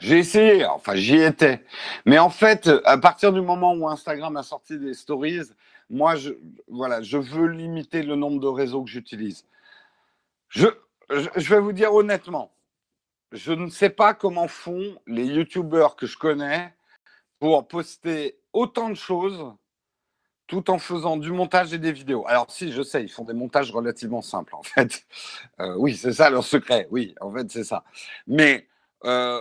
J'ai 0.00 0.18
essayé, 0.18 0.64
enfin 0.64 0.94
j'y 0.94 1.16
étais. 1.16 1.62
Mais 2.06 2.18
en 2.18 2.30
fait, 2.30 2.70
à 2.84 2.96
partir 2.98 3.32
du 3.32 3.42
moment 3.42 3.74
où 3.74 3.88
Instagram 3.88 4.36
a 4.36 4.42
sorti 4.42 4.78
des 4.78 4.94
stories, 4.94 5.42
moi, 5.90 6.16
je, 6.16 6.32
voilà, 6.68 7.02
je 7.02 7.18
veux 7.18 7.48
limiter 7.48 8.02
le 8.02 8.16
nombre 8.16 8.40
de 8.40 8.46
réseaux 8.46 8.82
que 8.82 8.90
j'utilise. 8.90 9.44
Je, 10.48 10.68
je, 11.10 11.54
vais 11.54 11.60
vous 11.60 11.72
dire 11.72 11.92
honnêtement, 11.92 12.52
je 13.32 13.52
ne 13.52 13.68
sais 13.68 13.90
pas 13.90 14.14
comment 14.14 14.48
font 14.48 14.96
les 15.06 15.26
youtubeurs 15.26 15.96
que 15.96 16.06
je 16.06 16.16
connais 16.16 16.72
pour 17.38 17.68
poster 17.68 18.38
autant 18.52 18.88
de 18.88 18.94
choses 18.94 19.52
tout 20.46 20.70
en 20.70 20.78
faisant 20.78 21.16
du 21.16 21.30
montage 21.30 21.72
et 21.72 21.78
des 21.78 21.92
vidéos. 21.92 22.24
Alors 22.26 22.50
si, 22.50 22.72
je 22.72 22.82
sais, 22.82 23.02
ils 23.02 23.08
font 23.10 23.24
des 23.24 23.34
montages 23.34 23.70
relativement 23.70 24.22
simples 24.22 24.54
en 24.54 24.62
fait. 24.62 25.04
Euh, 25.60 25.74
oui, 25.76 25.96
c'est 25.96 26.12
ça 26.12 26.30
leur 26.30 26.44
secret. 26.44 26.88
Oui, 26.90 27.14
en 27.20 27.32
fait, 27.32 27.50
c'est 27.50 27.64
ça. 27.64 27.84
Mais 28.26 28.66
euh, 29.04 29.40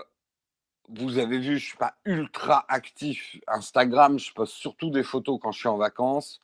vous 0.90 1.18
avez 1.18 1.40
vu, 1.40 1.58
je 1.58 1.66
suis 1.66 1.78
pas 1.78 1.96
ultra 2.06 2.66
actif 2.68 3.38
Instagram. 3.48 4.18
Je 4.20 4.34
poste 4.34 4.54
surtout 4.54 4.90
des 4.90 5.04
photos 5.04 5.40
quand 5.42 5.52
je 5.52 5.60
suis 5.60 5.68
en 5.68 5.78
vacances. 5.78 6.42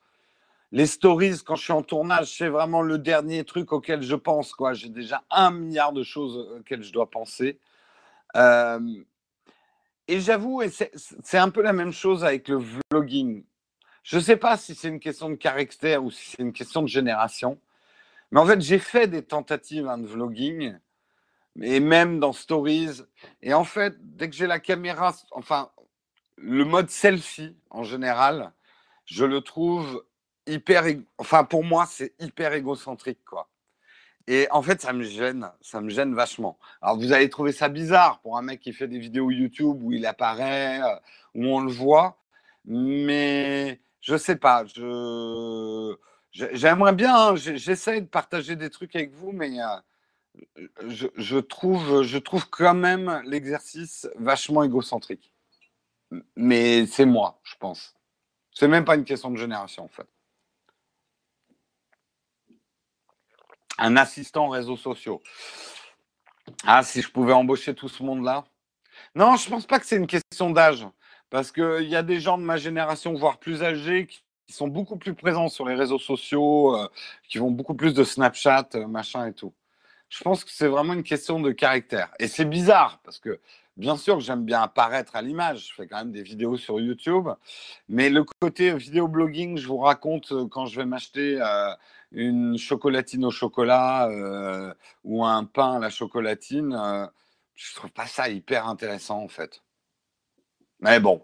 Les 0.71 0.85
stories, 0.87 1.41
quand 1.45 1.55
je 1.55 1.63
suis 1.63 1.73
en 1.73 1.83
tournage, 1.83 2.35
c'est 2.37 2.49
vraiment 2.49 2.81
le 2.81 2.97
dernier 2.97 3.43
truc 3.43 3.71
auquel 3.71 4.01
je 4.01 4.15
pense. 4.15 4.53
Quoi. 4.53 4.73
J'ai 4.73 4.89
déjà 4.89 5.23
un 5.29 5.51
milliard 5.51 5.93
de 5.93 6.03
choses 6.03 6.37
auxquelles 6.57 6.83
je 6.83 6.91
dois 6.91 7.09
penser. 7.09 7.59
Et 10.07 10.19
j'avoue, 10.19 10.61
c'est 10.69 11.37
un 11.37 11.49
peu 11.49 11.61
la 11.61 11.73
même 11.73 11.93
chose 11.93 12.23
avec 12.23 12.47
le 12.47 12.63
vlogging. 12.91 13.43
Je 14.03 14.17
ne 14.17 14.21
sais 14.21 14.37
pas 14.37 14.57
si 14.57 14.75
c'est 14.75 14.89
une 14.89 14.99
question 14.99 15.29
de 15.29 15.35
caractère 15.35 16.03
ou 16.03 16.11
si 16.11 16.31
c'est 16.31 16.43
une 16.43 16.53
question 16.53 16.83
de 16.83 16.87
génération. 16.87 17.59
Mais 18.31 18.39
en 18.39 18.45
fait, 18.45 18.61
j'ai 18.61 18.77
fait 18.77 19.07
des 19.07 19.23
tentatives 19.23 19.87
hein, 19.87 19.97
de 19.97 20.05
vlogging 20.05 20.77
et 21.61 21.79
même 21.79 22.19
dans 22.19 22.33
Stories. 22.33 23.03
Et 23.41 23.53
en 23.53 23.63
fait, 23.63 23.95
dès 23.99 24.29
que 24.29 24.35
j'ai 24.35 24.47
la 24.47 24.59
caméra, 24.59 25.15
enfin, 25.31 25.69
le 26.37 26.65
mode 26.65 26.89
selfie 26.89 27.55
en 27.69 27.83
général, 27.83 28.51
je 29.05 29.25
le 29.25 29.41
trouve 29.41 30.03
hyper, 30.47 30.85
enfin, 31.17 31.43
pour 31.43 31.63
moi, 31.63 31.85
c'est 31.89 32.13
hyper 32.19 32.53
égocentrique, 32.53 33.23
quoi. 33.25 33.49
Et 34.27 34.47
en 34.51 34.61
fait, 34.63 34.81
ça 34.81 34.91
me 34.91 35.03
gêne, 35.03 35.51
ça 35.61 35.81
me 35.81 35.89
gêne 35.89 36.15
vachement. 36.15 36.57
Alors, 36.81 36.97
vous 36.97 37.13
allez 37.13 37.29
trouver 37.29 37.51
ça 37.51 37.69
bizarre 37.69 38.19
pour 38.21 38.37
un 38.37 38.41
mec 38.41 38.59
qui 38.59 38.73
fait 38.73 38.87
des 38.87 38.97
vidéos 38.97 39.29
YouTube 39.29 39.77
où 39.83 39.91
il 39.91 40.05
apparaît, 40.05 40.81
euh, 40.81 40.95
où 41.35 41.45
on 41.45 41.61
le 41.61 41.71
voit, 41.71 42.17
mais 42.65 43.79
je 44.01 44.17
sais 44.17 44.35
pas. 44.37 44.65
Je 44.65 45.95
j'aimerais 46.31 46.93
bien, 46.93 47.15
hein, 47.15 47.35
j'essaie 47.35 48.01
de 48.01 48.07
partager 48.07 48.55
des 48.55 48.69
trucs 48.69 48.95
avec 48.95 49.13
vous, 49.13 49.31
mais 49.31 49.61
euh, 49.61 49.77
je, 50.87 51.37
trouve, 51.37 52.03
je 52.03 52.17
trouve 52.17 52.49
quand 52.49 52.73
même 52.73 53.21
l'exercice 53.25 54.07
vachement 54.15 54.63
égocentrique. 54.63 55.31
Mais 56.35 56.85
c'est 56.85 57.05
moi, 57.05 57.39
je 57.43 57.55
pense. 57.59 57.95
C'est 58.51 58.67
même 58.67 58.85
pas 58.85 58.95
une 58.95 59.03
question 59.03 59.31
de 59.31 59.37
génération, 59.37 59.83
en 59.83 59.89
fait. 59.89 60.07
Un 63.77 63.97
assistant 63.97 64.49
réseaux 64.49 64.77
sociaux. 64.77 65.21
Ah, 66.63 66.83
si 66.83 67.01
je 67.01 67.11
pouvais 67.11 67.33
embaucher 67.33 67.73
tout 67.75 67.89
ce 67.89 68.03
monde-là. 68.03 68.45
Non, 69.15 69.35
je 69.35 69.49
pense 69.49 69.65
pas 69.65 69.79
que 69.79 69.85
c'est 69.85 69.97
une 69.97 70.07
question 70.07 70.51
d'âge. 70.51 70.87
Parce 71.29 71.51
qu'il 71.51 71.89
y 71.89 71.95
a 71.95 72.03
des 72.03 72.21
gens 72.21 72.37
de 72.37 72.43
ma 72.43 72.55
génération, 72.55 73.13
voire 73.13 73.39
plus 73.39 73.63
âgés, 73.63 74.07
qui 74.07 74.53
sont 74.53 74.67
beaucoup 74.69 74.95
plus 74.95 75.15
présents 75.15 75.49
sur 75.49 75.65
les 75.65 75.75
réseaux 75.75 75.99
sociaux, 75.99 76.77
euh, 76.77 76.87
qui 77.27 77.39
vont 77.39 77.51
beaucoup 77.51 77.73
plus 77.73 77.93
de 77.93 78.03
Snapchat, 78.03 78.69
euh, 78.75 78.87
machin 78.87 79.27
et 79.27 79.33
tout 79.33 79.53
je 80.15 80.23
pense 80.23 80.45
que 80.45 80.51
c'est 80.51 80.67
vraiment 80.67 80.93
une 80.93 81.03
question 81.03 81.41
de 81.41 81.51
caractère. 81.51 82.09
Et 82.19 82.27
c'est 82.27 82.45
bizarre 82.45 83.01
parce 83.03 83.19
que 83.19 83.41
bien 83.75 83.97
sûr 83.97 84.15
que 84.15 84.23
j'aime 84.23 84.45
bien 84.45 84.61
apparaître 84.61 85.15
à 85.17 85.21
l'image. 85.21 85.67
Je 85.69 85.73
fais 85.73 85.87
quand 85.87 85.97
même 85.97 86.13
des 86.13 86.23
vidéos 86.23 86.55
sur 86.55 86.79
YouTube. 86.79 87.27
Mais 87.89 88.09
le 88.09 88.23
côté 88.23 88.73
vidéo 88.75 89.09
blogging, 89.09 89.57
je 89.57 89.67
vous 89.67 89.77
raconte 89.77 90.31
euh, 90.31 90.47
quand 90.47 90.67
je 90.67 90.79
vais 90.79 90.85
m'acheter 90.85 91.41
euh, 91.41 91.73
une 92.13 92.57
chocolatine 92.57 93.25
au 93.25 93.31
chocolat 93.31 94.07
euh, 94.09 94.73
ou 95.03 95.25
un 95.25 95.43
pain 95.43 95.75
à 95.75 95.79
la 95.79 95.89
chocolatine, 95.89 96.71
je 97.55 97.69
je 97.69 97.75
trouve 97.75 97.91
pas 97.91 98.05
ça 98.05 98.29
hyper 98.29 98.67
intéressant 98.67 99.21
en 99.21 99.27
fait. 99.27 99.63
Mais 100.79 100.99
bon. 101.01 101.21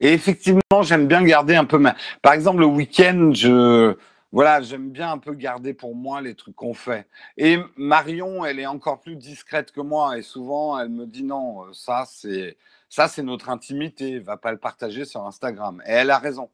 Et 0.00 0.12
effectivement, 0.12 0.82
j'aime 0.82 1.06
bien 1.06 1.22
garder 1.24 1.56
un 1.56 1.64
peu 1.64 1.78
ma. 1.78 1.96
Par 2.20 2.32
exemple, 2.34 2.60
le 2.60 2.66
week-end, 2.66 3.32
je 3.34 3.96
voilà, 4.34 4.60
j'aime 4.60 4.90
bien 4.90 5.12
un 5.12 5.18
peu 5.18 5.32
garder 5.32 5.74
pour 5.74 5.94
moi 5.94 6.20
les 6.20 6.34
trucs 6.34 6.56
qu'on 6.56 6.74
fait. 6.74 7.06
Et 7.36 7.56
Marion, 7.76 8.44
elle 8.44 8.58
est 8.58 8.66
encore 8.66 9.00
plus 9.00 9.14
discrète 9.14 9.70
que 9.70 9.80
moi 9.80 10.18
et 10.18 10.22
souvent 10.22 10.76
elle 10.76 10.88
me 10.88 11.06
dit 11.06 11.22
non, 11.22 11.66
euh, 11.66 11.72
ça 11.72 12.04
c'est 12.08 12.56
ça 12.88 13.06
c'est 13.06 13.22
notre 13.22 13.48
intimité, 13.48 14.18
va 14.18 14.36
pas 14.36 14.50
le 14.50 14.58
partager 14.58 15.04
sur 15.04 15.24
Instagram. 15.24 15.80
Et 15.86 15.92
elle 15.92 16.10
a 16.10 16.18
raison. 16.18 16.50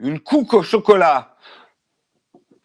Une 0.00 0.18
couque 0.18 0.54
au 0.54 0.62
chocolat. 0.64 1.36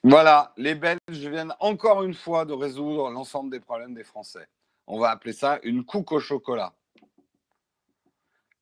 Voilà, 0.03 0.53
les 0.57 0.73
Belges 0.73 0.99
viennent 1.09 1.53
encore 1.59 2.01
une 2.01 2.15
fois 2.15 2.43
de 2.45 2.53
résoudre 2.53 3.11
l'ensemble 3.11 3.51
des 3.51 3.59
problèmes 3.59 3.93
des 3.93 4.03
Français. 4.03 4.47
On 4.87 4.99
va 4.99 5.11
appeler 5.11 5.33
ça 5.33 5.59
une 5.61 5.85
couque 5.85 6.11
au 6.11 6.19
chocolat. 6.19 6.73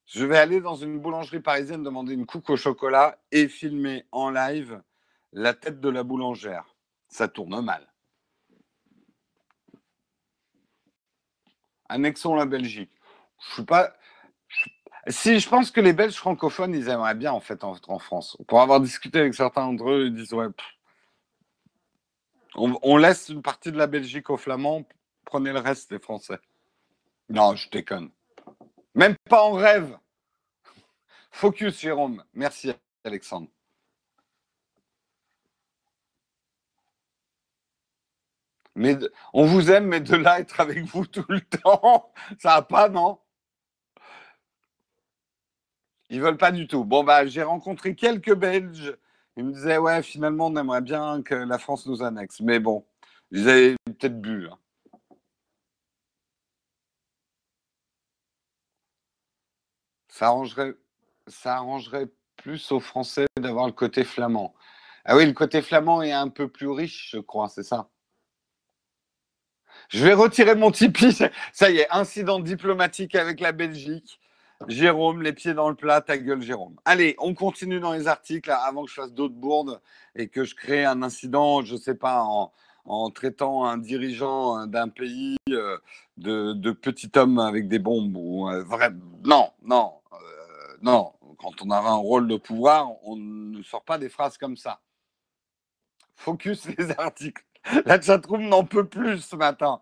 Je 0.10 0.26
vais 0.26 0.40
aller 0.40 0.60
dans 0.60 0.76
une 0.76 1.00
boulangerie 1.00 1.40
parisienne 1.40 1.84
demander 1.84 2.16
une 2.16 2.26
couque 2.26 2.50
au 2.50 2.58
chocolat 2.58 3.20
et 3.32 3.48
filmer 3.48 4.08
en 4.12 4.32
live 4.32 4.82
la 5.34 5.54
tête 5.54 5.80
de 5.80 5.90
la 5.90 6.02
boulangère. 6.02 6.76
Ça 7.10 7.28
tourne 7.28 7.62
mal. 7.62 7.88
Annexons 11.90 12.34
la 12.34 12.48
Belgique. 12.48 12.92
Je 13.40 13.54
suis 13.54 13.66
pas. 13.66 13.96
Si 15.08 15.40
je 15.40 15.48
pense 15.48 15.70
que 15.70 15.80
les 15.80 15.94
Belges 15.94 16.16
francophones, 16.16 16.74
ils 16.74 16.90
aimeraient 16.90 17.14
bien 17.14 17.32
en 17.32 17.40
fait 17.40 17.64
France. 18.00 18.36
Pour 18.48 18.62
avoir 18.62 18.82
discuté 18.82 19.20
avec 19.20 19.36
certains 19.36 19.68
d'entre 19.68 19.92
eux, 19.92 20.08
ils 20.08 20.16
disent 20.16 20.34
ouais. 20.34 20.48
On, 22.56 22.80
on, 22.82 22.98
laisse 22.98 23.30
une 23.30 23.44
partie 23.44 23.72
de 23.72 23.78
la 23.78 23.86
Belgique 23.86 24.32
aux 24.32 24.38
Flamands, 24.38 24.88
prenez 25.24 25.54
le 25.54 25.60
reste 25.60 25.92
des 25.92 26.00
Français. 26.00 26.40
Non, 27.30 27.56
je 27.56 27.70
déconne. 27.70 28.10
Même 28.96 29.16
pas 29.30 29.44
en 29.44 29.54
rêve. 29.54 29.98
Focus, 31.32 31.80
Jérôme. 31.80 32.24
Merci, 32.34 32.72
Alexandre. 33.04 33.50
Mais 38.76 38.98
on 39.34 39.46
vous 39.46 39.72
aime, 39.72 39.88
mais 39.88 40.00
de 40.00 40.16
là 40.16 40.40
être 40.40 40.60
avec 40.62 40.84
vous 40.86 41.06
tout 41.06 41.26
le 41.28 41.42
temps, 41.42 42.14
ça 42.40 42.56
va 42.56 42.62
pas, 42.62 42.88
non? 42.90 43.20
Ils 46.10 46.22
veulent 46.22 46.38
pas 46.38 46.52
du 46.52 46.68
tout. 46.68 46.84
Bon, 46.86 47.04
bah, 47.04 47.26
j'ai 47.28 47.44
rencontré 47.44 47.96
quelques 47.96 48.34
Belges. 48.34 48.98
Ils 49.38 49.44
me 49.46 49.52
disaient, 49.54 49.78
ouais, 49.78 50.02
finalement, 50.04 50.48
on 50.48 50.56
aimerait 50.56 50.82
bien 50.82 51.22
que 51.24 51.36
la 51.36 51.58
France 51.58 51.86
nous 51.86 52.04
annexe. 52.04 52.40
Mais 52.42 52.60
bon, 52.60 52.86
ils 53.32 53.50
avaient 53.50 53.76
peut-être 53.86 54.20
bu. 54.20 54.48
Hein. 54.48 54.58
Ça 60.20 60.28
arrangerait, 60.28 60.74
ça 61.28 61.64
plus 62.36 62.74
aux 62.74 62.82
Français 62.82 63.26
d'avoir 63.40 63.68
le 63.68 63.72
côté 63.72 64.04
flamand. 64.04 64.54
Ah 65.06 65.16
oui, 65.16 65.26
le 65.26 65.32
côté 65.32 65.62
flamand 65.62 66.02
est 66.02 66.12
un 66.12 66.28
peu 66.28 66.50
plus 66.50 66.68
riche, 66.68 67.12
je 67.14 67.20
crois, 67.20 67.48
c'est 67.48 67.64
ça? 67.64 67.88
Je 69.88 70.04
vais 70.04 70.14
retirer 70.14 70.56
mon 70.56 70.72
Tipeee. 70.72 71.30
Ça 71.54 71.70
y 71.72 71.78
est, 71.78 71.88
incident 71.90 72.42
diplomatique 72.42 73.16
avec 73.16 73.40
la 73.40 73.54
Belgique. 73.54 74.20
Jérôme, 74.68 75.22
les 75.22 75.32
pieds 75.32 75.54
dans 75.54 75.70
le 75.70 75.76
plat, 75.76 76.02
ta 76.02 76.18
gueule, 76.18 76.42
Jérôme. 76.42 76.76
Allez, 76.84 77.16
on 77.20 77.34
continue 77.34 77.80
dans 77.80 77.94
les 77.94 78.10
articles 78.10 78.52
avant 78.52 78.84
que 78.84 78.90
je 78.90 78.96
fasse 78.96 79.14
d'autres 79.14 79.36
bourdes 79.36 79.80
et 80.16 80.28
que 80.28 80.44
je 80.44 80.54
crée 80.54 80.84
un 80.84 81.02
incident, 81.02 81.64
je 81.64 81.76
ne 81.76 81.80
sais 81.80 81.96
pas, 81.96 82.24
en, 82.86 83.10
traitant 83.12 83.64
un 83.64 83.78
dirigeant 83.78 84.68
d'un 84.68 84.90
pays 84.90 85.38
euh, 85.50 85.78
de, 86.18 86.52
de, 86.52 86.72
petit 86.72 87.10
homme 87.16 87.40
avec 87.40 87.70
des 87.70 87.80
bombes. 87.80 88.18
Ou, 88.18 88.50
euh, 88.50 88.64
vrai... 88.64 88.92
Non, 89.24 89.52
non, 89.64 89.94
non, 90.82 91.14
quand 91.38 91.62
on 91.62 91.72
a 91.72 91.78
un 91.78 91.96
rôle 91.96 92.28
de 92.28 92.38
pouvoir, 92.38 92.92
on 93.04 93.16
ne 93.16 93.62
sort 93.64 93.84
pas 93.84 93.98
des 93.98 94.10
phrases 94.10 94.38
comme 94.38 94.58
ça. 94.58 94.82
focus 96.16 96.66
les 96.78 96.92
articles. 97.00 97.44
La 97.86 98.02
chatroom 98.02 98.48
n'en 98.48 98.64
peut 98.64 98.88
plus 98.88 99.20
ce 99.20 99.36
matin. 99.36 99.82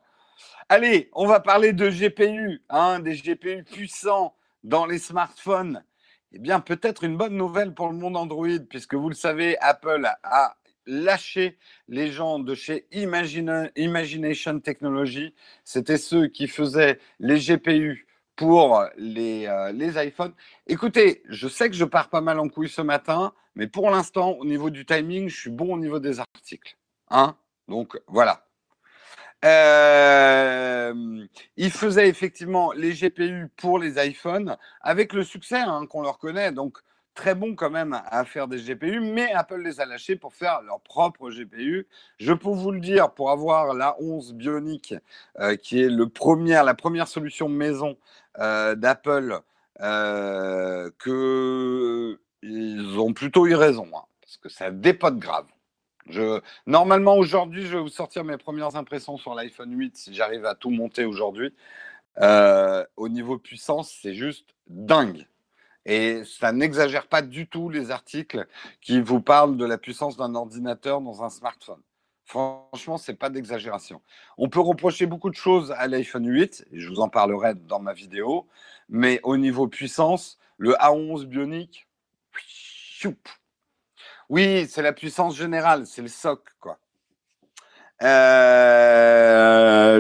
Allez, 0.69 1.09
on 1.13 1.27
va 1.27 1.39
parler 1.39 1.73
de 1.73 1.89
GPU, 1.89 2.63
hein, 2.69 2.99
des 2.99 3.15
GPU 3.15 3.63
puissants 3.63 4.35
dans 4.63 4.85
les 4.85 4.99
smartphones. 4.99 5.83
Eh 6.33 6.39
bien, 6.39 6.59
peut-être 6.59 7.03
une 7.03 7.15
bonne 7.15 7.37
nouvelle 7.37 7.73
pour 7.73 7.89
le 7.89 7.95
monde 7.95 8.17
Android, 8.17 8.59
puisque 8.69 8.95
vous 8.95 9.09
le 9.09 9.15
savez, 9.15 9.57
Apple 9.59 10.09
a 10.23 10.57
lâché 10.85 11.57
les 11.87 12.11
gens 12.11 12.39
de 12.39 12.55
chez 12.55 12.87
Imagination 12.91 14.59
Technology. 14.59 15.33
C'était 15.63 15.97
ceux 15.97 16.27
qui 16.27 16.47
faisaient 16.47 16.99
les 17.19 17.39
GPU 17.39 18.06
pour 18.37 18.85
les, 18.97 19.47
euh, 19.47 19.73
les 19.73 20.01
iPhones. 20.01 20.33
Écoutez, 20.67 21.23
je 21.27 21.49
sais 21.49 21.69
que 21.69 21.75
je 21.75 21.83
pars 21.83 22.09
pas 22.09 22.21
mal 22.21 22.39
en 22.39 22.47
couille 22.47 22.69
ce 22.69 22.81
matin, 22.81 23.33
mais 23.55 23.67
pour 23.67 23.89
l'instant, 23.89 24.31
au 24.39 24.45
niveau 24.45 24.69
du 24.69 24.85
timing, 24.85 25.27
je 25.27 25.35
suis 25.35 25.49
bon 25.49 25.73
au 25.73 25.79
niveau 25.79 25.99
des 25.99 26.19
articles. 26.19 26.77
Hein 27.09 27.35
Donc 27.67 27.99
voilà. 28.07 28.45
Euh, 29.45 31.25
ils 31.57 31.71
faisaient 31.71 32.09
effectivement 32.09 32.71
les 32.71 32.93
GPU 32.93 33.49
pour 33.55 33.79
les 33.79 34.03
iPhones 34.03 34.57
avec 34.81 35.13
le 35.13 35.23
succès 35.23 35.59
hein, 35.59 35.85
qu'on 35.87 36.01
leur 36.01 36.17
connaît. 36.17 36.51
Donc, 36.51 36.79
très 37.17 37.33
bon 37.33 37.55
quand 37.55 37.71
même 37.71 37.99
à 38.05 38.23
faire 38.25 38.47
des 38.47 38.59
GPU, 38.59 38.99
mais 38.99 39.33
Apple 39.33 39.61
les 39.61 39.81
a 39.81 39.85
lâchés 39.85 40.15
pour 40.15 40.35
faire 40.35 40.61
leur 40.61 40.79
propre 40.81 41.31
GPU. 41.31 41.87
Je 42.19 42.31
peux 42.31 42.49
vous 42.49 42.71
le 42.71 42.79
dire, 42.79 43.11
pour 43.11 43.31
avoir 43.31 43.73
la 43.73 43.99
11 43.99 44.35
Bionic, 44.35 44.93
euh, 45.39 45.55
qui 45.55 45.81
est 45.81 45.89
le 45.89 46.07
premier, 46.07 46.61
la 46.63 46.75
première 46.75 47.07
solution 47.07 47.49
maison 47.49 47.97
d'Apple, 48.37 49.41
euh, 49.81 50.89
qu'ils 51.03 52.99
ont 52.99 53.13
plutôt 53.13 53.45
eu 53.45 53.55
raison, 53.55 53.87
hein, 53.95 54.03
parce 54.21 54.37
que 54.37 54.49
ça 54.49 54.71
dépote 54.71 55.19
grave. 55.19 55.45
Normalement, 56.65 57.17
aujourd'hui, 57.17 57.65
je 57.65 57.75
vais 57.75 57.81
vous 57.81 57.89
sortir 57.89 58.23
mes 58.23 58.37
premières 58.37 58.75
impressions 58.75 59.17
sur 59.17 59.35
l'iPhone 59.35 59.77
8 59.77 59.97
si 59.97 60.13
j'arrive 60.13 60.45
à 60.45 60.55
tout 60.55 60.69
monter 60.69 61.05
aujourd'hui. 61.05 61.53
Euh, 62.19 62.85
au 62.95 63.09
niveau 63.09 63.37
puissance, 63.37 63.95
c'est 64.01 64.13
juste 64.13 64.55
dingue. 64.67 65.27
Et 65.85 66.23
ça 66.25 66.51
n'exagère 66.51 67.07
pas 67.07 67.21
du 67.21 67.47
tout 67.47 67.69
les 67.69 67.91
articles 67.91 68.45
qui 68.81 68.99
vous 68.99 69.21
parlent 69.21 69.57
de 69.57 69.65
la 69.65 69.77
puissance 69.77 70.17
d'un 70.17 70.35
ordinateur 70.35 71.01
dans 71.01 71.23
un 71.23 71.29
smartphone. 71.29 71.81
Franchement, 72.27 72.97
c'est 72.97 73.13
pas 73.13 73.29
d'exagération. 73.29 74.01
On 74.37 74.49
peut 74.49 74.59
reprocher 74.59 75.05
beaucoup 75.05 75.29
de 75.29 75.35
choses 75.35 75.71
à 75.71 75.87
l'iPhone 75.87 76.27
8, 76.27 76.65
et 76.73 76.79
je 76.81 76.89
vous 76.89 76.99
en 76.99 77.07
parlerai 77.07 77.55
dans 77.55 77.79
ma 77.79 77.93
vidéo, 77.93 78.45
mais 78.89 79.21
au 79.23 79.37
niveau 79.37 79.69
puissance, 79.69 80.37
le 80.57 80.73
A11 80.73 81.23
Bionic, 81.23 81.87
oui, 84.29 84.67
c'est 84.69 84.81
la 84.81 84.91
puissance 84.91 85.37
générale, 85.37 85.87
c'est 85.87 86.01
le 86.01 86.09
SOC, 86.09 86.41
quoi. 86.59 86.79
Euh, 88.03 88.41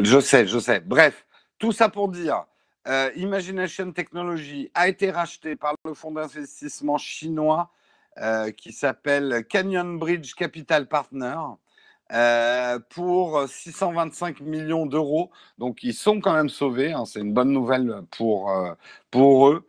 je 0.03 0.19
sais, 0.19 0.45
je 0.47 0.59
sais. 0.59 0.81
Bref, 0.81 1.25
tout 1.57 1.71
ça 1.71 1.87
pour 1.87 2.09
dire, 2.09 2.45
euh, 2.89 3.09
Imagination 3.15 3.93
Technology 3.93 4.69
a 4.73 4.89
été 4.89 5.11
racheté 5.11 5.55
par 5.55 5.75
le 5.85 5.93
fonds 5.93 6.11
d'investissement 6.11 6.97
chinois 6.97 7.71
euh, 8.17 8.51
qui 8.51 8.73
s'appelle 8.73 9.45
Canyon 9.47 9.97
Bridge 9.97 10.33
Capital 10.35 10.89
Partner 10.89 11.37
pour 12.89 13.47
625 13.47 14.41
millions 14.41 14.85
d'euros. 14.85 15.31
Donc, 15.57 15.83
ils 15.83 15.93
sont 15.93 16.19
quand 16.19 16.33
même 16.33 16.49
sauvés. 16.49 16.93
Hein, 16.93 17.05
c'est 17.05 17.19
une 17.19 17.33
bonne 17.33 17.51
nouvelle 17.51 18.01
pour, 18.11 18.51
pour 19.11 19.49
eux. 19.49 19.67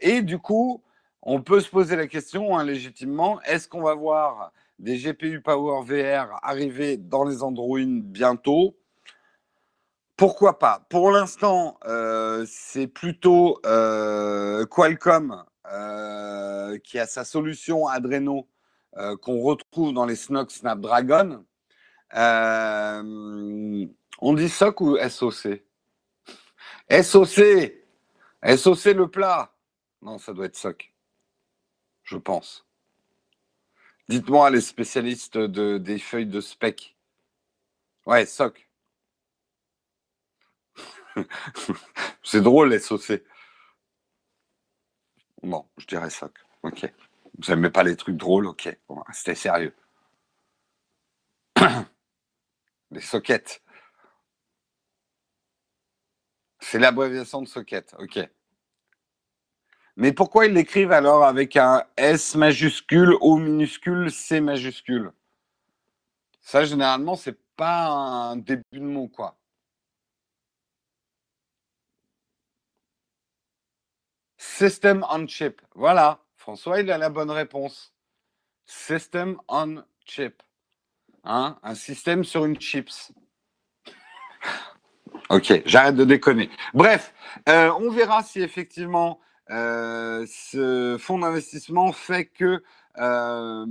et 0.00 0.22
du 0.22 0.38
coup, 0.38 0.82
on 1.26 1.40
peut 1.40 1.60
se 1.60 1.70
poser 1.70 1.96
la 1.96 2.06
question 2.06 2.56
hein, 2.58 2.64
légitimement, 2.64 3.40
est-ce 3.42 3.66
qu'on 3.66 3.80
va 3.80 3.94
voir 3.94 4.52
des 4.78 4.98
GPU 4.98 5.40
Power 5.40 5.82
VR 5.82 6.38
arriver 6.42 6.98
dans 6.98 7.24
les 7.24 7.42
Android 7.42 7.78
bientôt? 7.86 8.76
Pourquoi 10.16 10.58
pas? 10.58 10.86
Pour 10.90 11.10
l'instant, 11.10 11.78
euh, 11.86 12.44
c'est 12.46 12.86
plutôt 12.86 13.58
euh, 13.64 14.66
Qualcomm 14.66 15.44
euh, 15.72 16.78
qui 16.78 16.98
a 16.98 17.06
sa 17.06 17.24
solution 17.24 17.88
Adreno 17.88 18.46
qu'on 19.22 19.40
retrouve 19.42 19.92
dans 19.92 20.06
les 20.06 20.16
Snox 20.16 20.60
Snapdragon. 20.60 21.44
on 22.12 23.88
dit 24.34 24.48
SOC 24.48 24.80
ou 24.80 24.98
SOC 25.08 25.62
SOC 26.90 27.72
SOC 28.56 28.84
le 28.84 29.08
plat 29.08 29.52
Non, 30.02 30.18
ça 30.18 30.32
doit 30.32 30.46
être 30.46 30.56
SOC 30.56 30.94
je 32.04 32.16
pense. 32.16 32.66
Dites-moi 34.08 34.50
les 34.50 34.60
spécialistes 34.60 35.38
de, 35.38 35.78
des 35.78 35.98
feuilles 35.98 36.26
de 36.26 36.40
spec. 36.40 36.96
Ouais, 38.06 38.26
SOC. 38.26 38.68
C'est 42.22 42.42
drôle, 42.42 42.78
SOC. 42.78 43.22
Bon, 45.42 45.66
je 45.78 45.86
dirais 45.86 46.10
SOC. 46.10 46.38
Ok. 46.62 46.92
Vous 47.38 47.50
n'aimez 47.50 47.70
pas 47.70 47.82
les 47.82 47.96
trucs 47.96 48.16
drôles 48.16 48.46
Ok. 48.46 48.68
C'était 49.12 49.34
sérieux. 49.34 49.74
les 52.90 53.00
sockets. 53.00 53.62
C'est 56.60 56.78
l'abréviation 56.78 57.42
de 57.42 57.48
socket. 57.48 57.94
Ok. 57.98 58.18
Mais 59.96 60.12
pourquoi 60.12 60.46
ils 60.46 60.52
l'écrivent 60.52 60.92
alors 60.92 61.24
avec 61.24 61.56
un 61.56 61.84
S 61.96 62.34
majuscule, 62.34 63.14
O 63.20 63.36
minuscule, 63.36 64.10
C 64.10 64.40
majuscule? 64.40 65.12
Ça, 66.40 66.64
généralement, 66.64 67.16
c'est 67.16 67.38
pas 67.56 67.86
un 67.88 68.36
début 68.36 68.64
de 68.72 68.80
mot, 68.80 69.08
quoi. 69.08 69.36
System 74.38 75.04
on 75.10 75.26
chip. 75.26 75.60
Voilà, 75.74 76.23
François, 76.44 76.80
il 76.80 76.90
a 76.90 76.98
la 76.98 77.08
bonne 77.08 77.30
réponse. 77.30 77.94
System 78.66 79.38
on 79.48 79.82
chip. 80.04 80.42
Hein 81.24 81.56
un 81.62 81.74
système 81.74 82.22
sur 82.22 82.44
une 82.44 82.60
chips. 82.60 83.14
ok, 85.30 85.62
j'arrête 85.64 85.96
de 85.96 86.04
déconner. 86.04 86.50
Bref, 86.74 87.14
euh, 87.48 87.72
on 87.80 87.90
verra 87.90 88.22
si 88.22 88.42
effectivement 88.42 89.20
euh, 89.48 90.26
ce 90.28 90.98
fonds 91.00 91.18
d'investissement 91.18 91.92
fait 91.92 92.26
que 92.26 92.62
euh, 92.98 93.64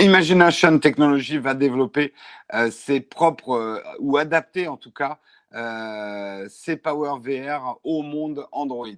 Imagination 0.00 0.80
Technology 0.80 1.38
va 1.38 1.54
développer 1.54 2.12
ses 2.72 3.00
propres, 3.00 3.84
ou 4.00 4.16
adapter 4.16 4.66
en 4.66 4.78
tout 4.78 4.90
cas, 4.90 5.20
ses 6.48 6.76
Power 6.76 7.20
VR 7.20 7.78
au 7.84 8.02
monde 8.02 8.48
Android. 8.50 8.88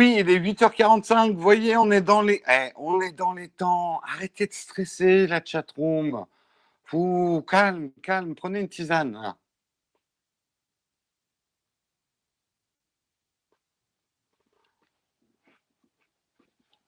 Oui, 0.00 0.16
il 0.18 0.30
est 0.30 0.38
8h45. 0.38 1.34
Vous 1.34 1.42
voyez, 1.42 1.76
on 1.76 1.90
est 1.90 2.00
dans 2.00 2.22
les, 2.22 2.42
eh, 2.50 2.70
on 2.76 3.02
est 3.02 3.12
dans 3.12 3.34
les 3.34 3.50
temps. 3.50 4.00
Arrêtez 4.04 4.46
de 4.46 4.52
stresser 4.54 5.26
la 5.26 5.44
chatroom. 5.44 6.24
Calme, 7.46 7.90
calme, 8.02 8.34
prenez 8.34 8.60
une 8.60 8.68
tisane. 8.70 9.34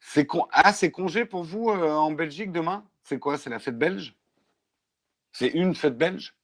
C'est 0.01 0.27
Ah, 0.51 0.73
c'est 0.73 0.91
congé 0.91 1.27
pour 1.27 1.45
vous 1.45 1.69
euh, 1.69 1.93
en 1.93 2.13
Belgique 2.13 2.51
demain? 2.51 2.83
C'est 3.03 3.19
quoi 3.19 3.37
C'est 3.37 3.51
la 3.51 3.59
fête 3.59 3.79
belge? 3.79 4.15
C'est 5.33 5.49
une 5.49 5.75
fête 5.75 5.99
belge? 5.99 6.35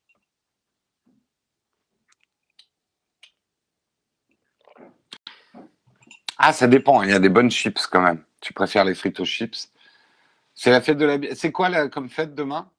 Ah, 6.38 6.52
ça 6.52 6.66
dépend. 6.66 7.02
Il 7.02 7.10
y 7.10 7.12
a 7.12 7.18
des 7.18 7.28
bonnes 7.28 7.50
chips 7.50 7.86
quand 7.86 8.00
même. 8.00 8.24
Tu 8.40 8.52
préfères 8.52 8.84
les 8.84 8.94
frites 8.94 9.20
aux 9.20 9.24
chips 9.24 9.72
C'est 10.54 10.70
la 10.70 10.80
fête 10.80 10.98
de 10.98 11.06
la. 11.06 11.34
C'est 11.34 11.52
quoi 11.52 11.68
la... 11.68 11.88
comme 11.88 12.08
fête 12.08 12.34
demain? 12.34 12.70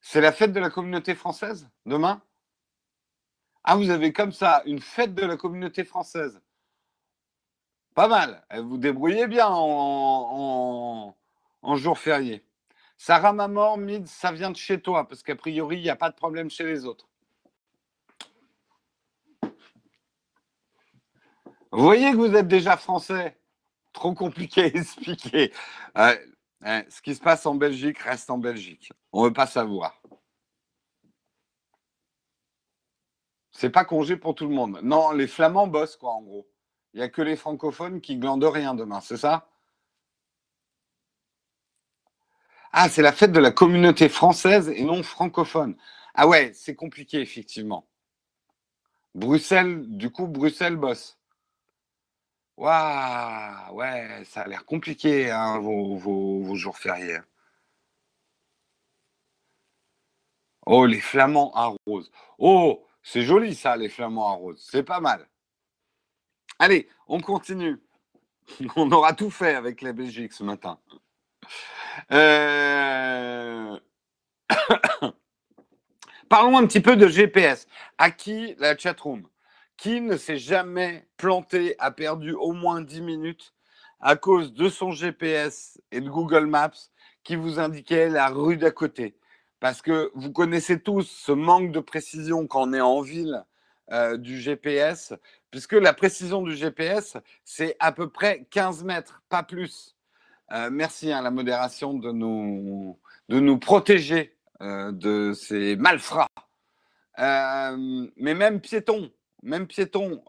C'est 0.00 0.20
la 0.20 0.32
fête 0.32 0.52
de 0.52 0.60
la 0.60 0.70
communauté 0.70 1.14
française 1.14 1.68
demain? 1.86 2.22
Ah, 3.64 3.76
vous 3.76 3.90
avez 3.90 4.12
comme 4.12 4.32
ça 4.32 4.62
une 4.66 4.80
fête 4.80 5.14
de 5.14 5.26
la 5.26 5.36
communauté 5.36 5.84
française 5.84 6.40
pas 7.98 8.06
mal. 8.06 8.44
Vous 8.62 8.78
débrouillez 8.78 9.26
bien 9.26 9.48
en, 9.48 11.14
jour 11.74 11.98
férié. 11.98 12.44
Sarah 12.96 13.32
Mamor, 13.32 13.76
Mid, 13.76 14.06
ça 14.06 14.30
vient 14.30 14.52
de 14.52 14.56
chez 14.56 14.80
toi, 14.80 15.08
parce 15.08 15.24
qu'a 15.24 15.34
priori, 15.34 15.78
il 15.78 15.82
n'y 15.82 15.90
a 15.90 15.96
pas 15.96 16.08
de 16.08 16.14
problème 16.14 16.48
chez 16.48 16.62
les 16.62 16.84
autres. 16.84 17.08
Vous 21.72 21.82
voyez 21.82 22.10
que 22.12 22.16
vous 22.16 22.34
êtes 22.34 22.48
déjà 22.48 22.76
français. 22.76 23.38
Trop 23.92 24.14
compliqué 24.14 24.62
à 24.62 24.66
expliquer. 24.66 25.52
ce 25.94 27.02
qui 27.02 27.14
se 27.14 27.20
passe 27.20 27.46
en 27.46 27.54
Belgique 27.54 27.98
reste 27.98 28.30
en 28.30 28.38
Belgique. 28.38 28.92
On 29.12 29.22
ne 29.22 29.28
veut 29.28 29.32
pas 29.32 29.46
savoir. 29.46 30.00
C'est 33.52 33.70
pas 33.70 33.84
congé 33.84 34.16
pour 34.16 34.34
tout 34.34 34.46
le 34.46 34.54
monde. 34.54 34.78
Non, 34.82 35.10
les 35.10 35.26
Flamands 35.26 35.66
bossent, 35.66 35.96
quoi, 35.96 36.12
en 36.12 36.22
gros. 36.22 36.48
Il 36.94 36.98
n'y 36.98 37.02
a 37.02 37.08
que 37.08 37.22
les 37.22 37.36
francophones 37.36 38.00
qui 38.00 38.16
glandent 38.16 38.44
rien 38.44 38.74
demain, 38.74 39.00
c'est 39.00 39.16
ça? 39.16 39.48
Ah, 42.72 42.88
c'est 42.88 43.02
la 43.02 43.12
fête 43.12 43.32
de 43.32 43.40
la 43.40 43.50
communauté 43.50 44.08
française 44.08 44.68
et 44.68 44.84
non 44.84 45.02
francophone. 45.02 45.76
Ah 46.14 46.28
ouais, 46.28 46.52
c'est 46.54 46.76
compliqué, 46.76 47.20
effectivement. 47.20 47.88
Bruxelles, 49.14 49.84
du 49.88 50.10
coup, 50.10 50.26
Bruxelles 50.28 50.76
bosse. 50.76 51.17
Waouh, 52.58 53.76
ouais, 53.76 54.24
ça 54.24 54.42
a 54.42 54.48
l'air 54.48 54.64
compliqué, 54.64 55.30
hein, 55.30 55.60
vos, 55.60 56.54
jours 56.56 56.76
fériés. 56.76 57.20
Oh, 60.66 60.84
les 60.86 61.00
flamands 61.00 61.52
à 61.54 61.72
rose. 61.86 62.10
Oh, 62.38 62.84
c'est 63.02 63.22
joli 63.22 63.54
ça, 63.54 63.76
les 63.76 63.88
flamands 63.88 64.28
à 64.28 64.32
rose. 64.32 64.60
C'est 64.70 64.82
pas 64.82 65.00
mal. 65.00 65.28
Allez, 66.58 66.88
on 67.06 67.20
continue. 67.20 67.80
On 68.76 68.90
aura 68.92 69.12
tout 69.14 69.30
fait 69.30 69.54
avec 69.54 69.82
la 69.82 69.92
Belgique 69.92 70.32
ce 70.32 70.42
matin. 70.42 70.80
Euh, 72.12 73.78
Parlons 76.28 76.58
un 76.58 76.66
petit 76.66 76.80
peu 76.80 76.96
de 76.96 77.08
GPS. 77.08 77.66
À 77.98 78.10
qui 78.10 78.54
la 78.58 78.76
chatroom? 78.76 79.28
Qui 79.78 80.02
ne 80.02 80.18
s'est 80.18 80.36
jamais 80.36 81.08
planté, 81.16 81.74
a 81.78 81.90
perdu 81.90 82.32
au 82.32 82.52
moins 82.52 82.82
10 82.82 83.00
minutes 83.00 83.54
à 84.00 84.16
cause 84.16 84.52
de 84.52 84.68
son 84.68 84.90
GPS 84.90 85.80
et 85.92 86.02
de 86.02 86.10
Google 86.10 86.46
Maps 86.46 86.90
qui 87.24 87.36
vous 87.36 87.58
indiquait 87.58 88.10
la 88.10 88.28
rue 88.28 88.58
d'à 88.58 88.70
côté 88.70 89.18
parce 89.60 89.82
que 89.82 90.10
vous 90.14 90.32
connaissez 90.32 90.80
tous 90.80 91.02
ce 91.02 91.32
manque 91.32 91.72
de 91.72 91.80
précision 91.80 92.46
quand 92.46 92.68
on 92.68 92.72
est 92.72 92.80
en 92.80 93.00
ville 93.00 93.44
euh, 93.90 94.16
du 94.16 94.38
GPS, 94.38 95.14
puisque 95.50 95.72
la 95.72 95.92
précision 95.92 96.42
du 96.42 96.54
GPS, 96.54 97.16
c'est 97.44 97.76
à 97.80 97.92
peu 97.92 98.08
près 98.08 98.46
15 98.50 98.84
mètres, 98.84 99.22
pas 99.28 99.42
plus. 99.42 99.96
Euh, 100.52 100.70
merci 100.70 101.10
à 101.10 101.18
hein, 101.18 101.22
la 101.22 101.30
modération 101.30 101.94
de 101.94 102.12
nous, 102.12 102.98
de 103.28 103.40
nous 103.40 103.58
protéger 103.58 104.36
euh, 104.60 104.92
de 104.92 105.32
ces 105.32 105.76
malfrats. 105.76 106.28
mais 107.18 108.34
même 108.34 108.60
piéton, 108.60 109.10
même 109.42 109.66
piéton, 109.66 110.22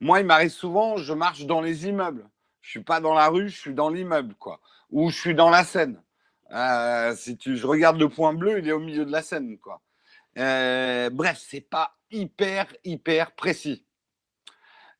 moi, 0.00 0.20
il 0.20 0.26
m'arrive 0.26 0.50
souvent, 0.50 0.96
je 0.96 1.12
marche 1.12 1.44
dans 1.46 1.60
les 1.60 1.86
immeubles. 1.86 2.28
Je 2.60 2.70
suis 2.70 2.82
pas 2.82 3.00
dans 3.00 3.14
la 3.14 3.28
rue, 3.28 3.48
je 3.48 3.56
suis 3.56 3.74
dans 3.74 3.90
l'immeuble, 3.90 4.34
quoi. 4.34 4.60
Ou 4.90 5.10
je 5.10 5.16
suis 5.16 5.34
dans 5.34 5.50
la 5.50 5.62
Seine. 5.62 6.02
Euh, 6.52 7.14
si 7.16 7.36
tu, 7.36 7.56
je 7.56 7.66
regarde 7.66 7.98
le 7.98 8.08
point 8.08 8.32
bleu, 8.32 8.58
il 8.58 8.68
est 8.68 8.72
au 8.72 8.80
milieu 8.80 9.04
de 9.04 9.12
la 9.12 9.22
scène, 9.22 9.58
quoi. 9.58 9.80
Euh, 10.38 11.10
bref, 11.10 11.42
c'est 11.48 11.60
pas 11.60 11.96
hyper, 12.10 12.66
hyper 12.84 13.32
précis. 13.32 13.84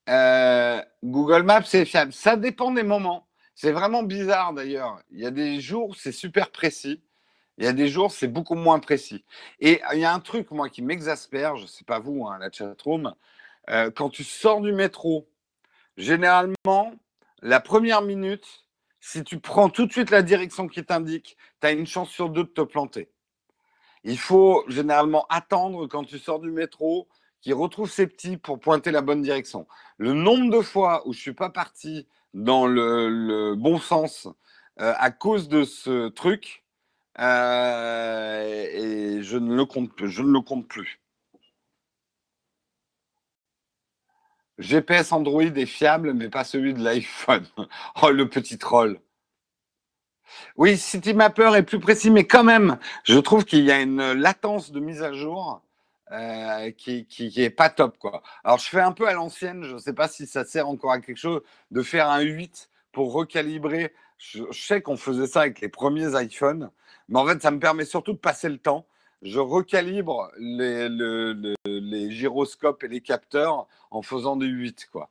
Euh, 0.09 0.80
Google 1.05 1.42
Maps, 1.42 1.62
c'est 1.64 1.84
fiable. 1.84 2.12
Ça 2.12 2.36
dépend 2.36 2.70
des 2.72 2.82
moments. 2.82 3.28
C'est 3.55 3.72
vraiment 3.72 4.03
bizarre 4.03 4.53
d'ailleurs. 4.53 5.01
Il 5.11 5.20
y 5.20 5.26
a 5.26 5.30
des 5.30 5.61
jours, 5.61 5.97
c'est 5.97 6.12
super 6.12 6.51
précis. 6.51 7.03
Il 7.59 7.64
y 7.64 7.68
a 7.68 7.72
des 7.72 7.88
jours, 7.88 8.12
c'est 8.12 8.28
beaucoup 8.28 8.55
moins 8.55 8.78
précis. 8.78 9.24
Et 9.61 9.80
il 9.94 10.01
y 10.01 10.05
a 10.05 10.12
un 10.12 10.20
truc, 10.20 10.51
moi, 10.51 10.68
qui 10.68 10.82
m'exaspère, 10.82 11.57
je 11.57 11.62
ne 11.62 11.66
sais 11.66 11.84
pas 11.84 11.99
vous, 11.99 12.26
hein, 12.26 12.38
la 12.38 12.51
chatroom, 12.51 13.14
euh, 13.71 13.91
quand 13.91 14.11
tu 14.11 14.25
sors 14.25 14.61
du 14.61 14.73
métro, 14.73 15.29
généralement, 15.97 16.95
la 17.43 17.61
première 17.61 18.03
minute, 18.03 18.64
si 19.01 19.25
tu 19.25 19.39
prends 19.39 19.69
tout 19.69 19.87
de 19.87 19.93
suite 19.93 20.11
la 20.11 20.23
direction 20.23 20.69
qui 20.69 20.85
t'indique, 20.85 21.37
tu 21.61 21.67
as 21.67 21.73
une 21.73 21.87
chance 21.87 22.11
sur 22.11 22.29
deux 22.29 22.45
de 22.45 22.49
te 22.49 22.62
planter. 22.62 23.11
Il 24.05 24.19
faut 24.19 24.64
généralement 24.69 25.27
attendre 25.29 25.87
quand 25.87 26.05
tu 26.05 26.19
sors 26.19 26.41
du 26.41 26.51
métro 26.51 27.09
qu'il 27.41 27.55
retrouve 27.55 27.91
ses 27.91 28.07
petits 28.07 28.37
pour 28.37 28.61
pointer 28.61 28.91
la 28.91 29.03
bonne 29.03 29.23
direction. 29.23 29.67
Le 29.99 30.12
nombre 30.12 30.57
de 30.57 30.62
fois 30.62 31.07
où 31.07 31.12
je 31.12 31.19
ne 31.19 31.23
suis 31.23 31.35
pas 31.35 31.51
parti 31.51 32.07
dans 32.35 32.67
le, 32.67 33.55
bon 33.55 33.79
sens 33.79 34.29
euh, 34.81 34.93
à 34.97 35.11
cause 35.11 35.49
de 35.49 35.64
ce 35.64 36.09
truc, 36.09 36.64
euh, 37.19 39.23
je 39.23 39.39
ne 39.39 39.55
le 39.55 39.64
compte 39.64 40.69
plus. 40.69 41.01
GPS 44.59 45.12
Android 45.12 45.42
est 45.42 45.66
fiable, 45.66 46.14
mais 46.14 46.28
pas 46.28 46.44
celui 46.44 46.74
de 46.74 46.82
l'iPhone. 46.82 47.46
oh, 48.02 48.11
le 48.11 48.28
petit 48.28 48.59
troll. 48.59 49.00
Oui, 50.57 50.76
CityMapper 50.76 51.52
est 51.57 51.62
plus 51.62 51.78
précis, 51.78 52.11
mais 52.11 52.26
quand 52.26 52.44
même, 52.44 52.78
je 53.04 53.18
trouve 53.18 53.44
qu'il 53.44 53.64
y 53.64 53.70
a 53.70 53.80
une 53.80 54.12
latence 54.12 54.72
de 54.72 54.80
mise 54.80 55.02
à 55.02 55.12
jour 55.12 55.62
euh, 56.12 56.70
qui, 56.72 57.07
qui, 57.07 57.32
est 57.42 57.50
pas 57.50 57.68
top. 57.68 57.98
Quoi. 57.98 58.22
Alors, 58.44 58.59
je 58.59 58.68
fais 58.68 58.80
un 58.80 58.92
peu 58.92 59.09
à 59.09 59.12
l'ancienne, 59.12 59.64
je 59.64 59.74
ne 59.74 59.78
sais 59.78 59.92
pas 59.92 60.09
si 60.09 60.26
ça 60.26 60.44
sert 60.44 60.68
encore 60.68 60.92
à 60.92 61.00
quelque 61.00 61.18
chose, 61.18 61.42
de 61.70 61.82
faire 61.82 62.09
un 62.09 62.20
8 62.20 62.70
pour 62.92 63.12
recalibrer. 63.12 63.92
Je, 64.18 64.44
sais 64.52 64.80
qu'on 64.80 64.96
faisait 64.96 65.26
ça 65.26 65.42
avec 65.42 65.61
les 65.61 65.68
premiers 65.68 66.20
iPhones, 66.22 66.70
mais 67.09 67.18
en 67.18 67.26
fait, 67.26 67.42
ça 67.42 67.50
me 67.50 67.59
permet 67.59 67.84
surtout 67.84 68.12
de 68.12 68.18
passer 68.18 68.48
le 68.48 68.59
temps 68.59 68.86
je 69.23 69.39
recalibre 69.41 70.31
les, 70.39 72.11
gyroscopes 72.11 72.85
et 72.85 72.89
les 72.89 73.01
capteurs 73.01 73.67
en 73.91 74.03
faisant 74.03 74.37
du 74.37 74.47
8. 74.47 74.89
Quoi. 74.93 75.11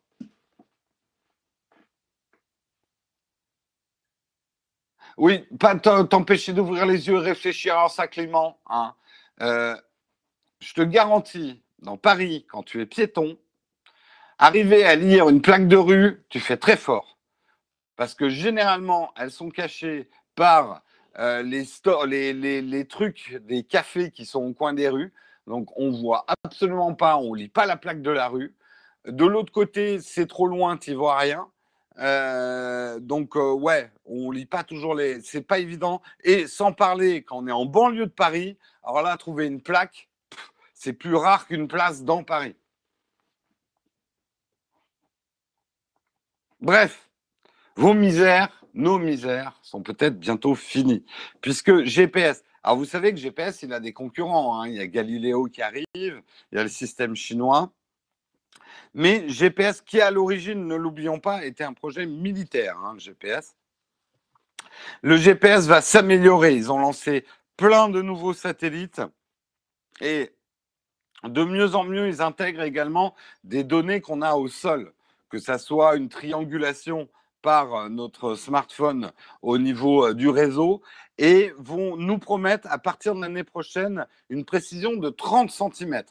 Oui, 5.17 5.45
pas 5.59 5.75
t'empêcher 5.75 6.53
d'ouvrir 6.53 6.85
les 6.85 7.07
yeux 7.07 7.15
et 7.15 7.19
réfléchir 7.19 7.77
à 7.77 7.89
ça, 7.89 8.07
Clément. 8.07 8.59
Je 9.39 10.73
te 10.73 10.81
garantis, 10.81 11.61
dans 11.79 11.97
Paris, 11.97 12.45
quand 12.49 12.63
tu 12.63 12.81
es 12.81 12.85
piéton, 12.85 13.37
arriver 14.37 14.83
à 14.83 14.95
lire 14.95 15.29
une 15.29 15.41
plaque 15.41 15.67
de 15.67 15.77
rue, 15.77 16.25
tu 16.29 16.39
fais 16.39 16.57
très 16.57 16.77
fort. 16.77 17.17
Parce 17.95 18.13
que 18.13 18.27
généralement, 18.29 19.13
elles 19.17 19.31
sont 19.31 19.49
cachées 19.49 20.09
par 20.35 20.83
euh, 21.17 21.41
les, 21.43 22.85
trucs 22.87 23.37
des 23.43 23.63
cafés 23.63 24.11
qui 24.11 24.25
sont 24.25 24.43
au 24.43 24.53
coin 24.53 24.73
des 24.73 24.89
rues. 24.89 25.13
Donc, 25.47 25.69
on 25.77 25.91
voit 25.91 26.25
absolument 26.43 26.93
pas, 26.93 27.17
on 27.17 27.33
lit 27.33 27.49
pas 27.49 27.65
la 27.65 27.77
plaque 27.77 28.01
de 28.01 28.11
la 28.11 28.27
rue. 28.27 28.55
De 29.07 29.25
l'autre 29.25 29.51
côté, 29.51 29.99
c'est 29.99 30.27
trop 30.27 30.47
loin, 30.47 30.77
tu 30.77 30.93
vois 30.93 31.17
rien. 31.17 31.47
Euh, 31.99 32.99
donc, 32.99 33.37
euh, 33.37 33.53
ouais, 33.53 33.91
on 34.05 34.31
lit 34.31 34.45
pas 34.45 34.63
toujours 34.63 34.95
les. 34.95 35.21
C'est 35.21 35.41
pas 35.41 35.59
évident. 35.59 36.01
Et 36.23 36.47
sans 36.47 36.73
parler, 36.73 37.23
quand 37.23 37.37
on 37.37 37.47
est 37.47 37.51
en 37.51 37.65
banlieue 37.65 38.07
de 38.07 38.11
Paris, 38.11 38.57
alors 38.83 39.01
là, 39.01 39.15
trouver 39.17 39.45
une 39.45 39.61
plaque, 39.61 40.09
c'est 40.73 40.93
plus 40.93 41.15
rare 41.15 41.47
qu'une 41.47 41.67
place 41.67 42.03
dans 42.03 42.23
Paris. 42.23 42.55
Bref, 46.59 47.09
vos 47.75 47.93
misères, 47.93 48.64
nos 48.75 48.99
misères 48.99 49.57
sont 49.63 49.81
peut-être 49.81 50.19
bientôt 50.19 50.53
finies. 50.53 51.05
Puisque 51.41 51.83
GPS, 51.85 52.43
alors 52.61 52.77
vous 52.77 52.85
savez 52.85 53.11
que 53.11 53.17
GPS, 53.17 53.63
il 53.63 53.73
a 53.73 53.79
des 53.79 53.93
concurrents. 53.93 54.61
Hein. 54.61 54.67
Il 54.67 54.75
y 54.75 54.79
a 54.79 54.87
Galileo 54.87 55.45
qui 55.45 55.61
arrive, 55.61 55.85
il 55.95 56.21
y 56.51 56.57
a 56.57 56.63
le 56.63 56.69
système 56.69 57.15
chinois. 57.15 57.71
Mais 58.93 59.27
GPS, 59.29 59.81
qui 59.81 60.01
à 60.01 60.11
l'origine, 60.11 60.67
ne 60.67 60.75
l'oublions 60.75 61.19
pas, 61.19 61.45
était 61.45 61.63
un 61.63 61.73
projet 61.73 62.05
militaire, 62.05 62.77
hein, 62.79 62.93
le 62.93 62.99
GPS. 62.99 63.55
Le 65.01 65.17
GPS 65.17 65.67
va 65.67 65.81
s'améliorer. 65.81 66.53
Ils 66.53 66.71
ont 66.71 66.79
lancé 66.79 67.25
plein 67.57 67.89
de 67.89 68.01
nouveaux 68.01 68.33
satellites 68.33 69.01
et 70.01 70.33
de 71.23 71.43
mieux 71.43 71.75
en 71.75 71.85
mieux, 71.85 72.07
ils 72.07 72.21
intègrent 72.21 72.61
également 72.61 73.15
des 73.43 73.63
données 73.63 74.01
qu'on 74.01 74.21
a 74.21 74.33
au 74.35 74.47
sol, 74.47 74.93
que 75.29 75.39
ça 75.39 75.57
soit 75.57 75.95
une 75.95 76.09
triangulation 76.09 77.09
par 77.45 77.75
euh, 77.75 77.89
notre 77.89 78.33
smartphone 78.33 79.11
au 79.43 79.59
niveau 79.59 80.07
euh, 80.07 80.13
du 80.15 80.29
réseau 80.29 80.81
et 81.19 81.53
vont 81.59 81.95
nous 81.95 82.17
promettre 82.17 82.67
à 82.71 82.79
partir 82.79 83.13
de 83.13 83.21
l'année 83.21 83.43
prochaine 83.43 84.07
une 84.29 84.45
précision 84.45 84.97
de 84.97 85.11
30 85.11 85.51
cm. 85.51 86.01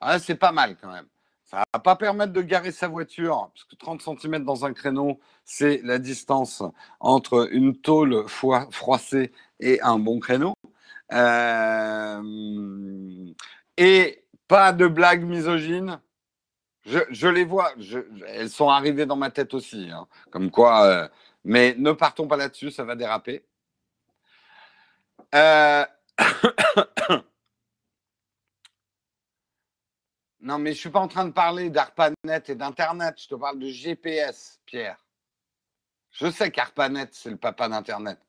Ah, 0.00 0.18
c'est 0.18 0.36
pas 0.36 0.52
mal 0.52 0.78
quand 0.80 0.90
même. 0.90 1.04
Ça 1.44 1.64
va 1.74 1.80
pas 1.80 1.96
permettre 1.96 2.32
de 2.32 2.40
garer 2.40 2.72
sa 2.72 2.88
voiture, 2.88 3.50
parce 3.52 3.64
que 3.64 3.76
30 3.76 4.18
cm 4.18 4.42
dans 4.42 4.64
un 4.64 4.72
créneau, 4.72 5.20
c'est 5.44 5.82
la 5.84 5.98
distance 5.98 6.62
entre 6.98 7.46
une 7.52 7.76
tôle 7.76 8.24
froissée 8.26 9.32
et 9.60 9.82
un 9.82 9.98
bon 9.98 10.18
créneau. 10.18 10.54
Euh, 11.12 12.22
et 13.76 14.24
pas 14.48 14.72
de 14.72 14.86
blague 14.86 15.24
misogyne, 15.24 16.00
je, 16.84 17.28
les 17.28 17.44
vois, 17.44 17.72
elles 18.28 18.50
sont 18.50 18.68
arrivées 18.68 19.06
dans 19.06 19.16
ma 19.16 19.30
tête 19.30 19.54
aussi, 19.54 19.90
hein. 19.90 20.06
comme 20.30 20.50
quoi. 20.50 20.84
Euh, 20.84 21.08
mais 21.44 21.74
ne 21.78 21.92
partons 21.92 22.28
pas 22.28 22.36
là-dessus, 22.36 22.70
ça 22.70 22.84
va 22.84 22.94
déraper. 22.96 23.44
Euh, 25.34 25.84
non, 30.40 30.58
mais 30.58 30.72
je 30.72 30.78
suis 30.78 30.90
pas 30.90 31.00
en 31.00 31.08
train 31.08 31.24
de 31.24 31.32
parler 31.32 31.70
d'ARPANET 31.70 32.14
et 32.48 32.54
d'Internet, 32.54 33.14
je 33.18 33.28
te 33.28 33.34
parle 33.34 33.58
de 33.58 33.68
GPS, 33.68 34.60
Pierre. 34.66 34.98
Je 36.12 36.30
sais 36.30 36.50
qu'ARPANET, 36.50 37.08
c'est 37.12 37.30
le 37.30 37.36
papa 37.36 37.68
d'Internet. 37.68 38.23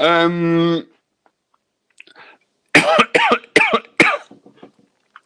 Euh, 0.00 0.82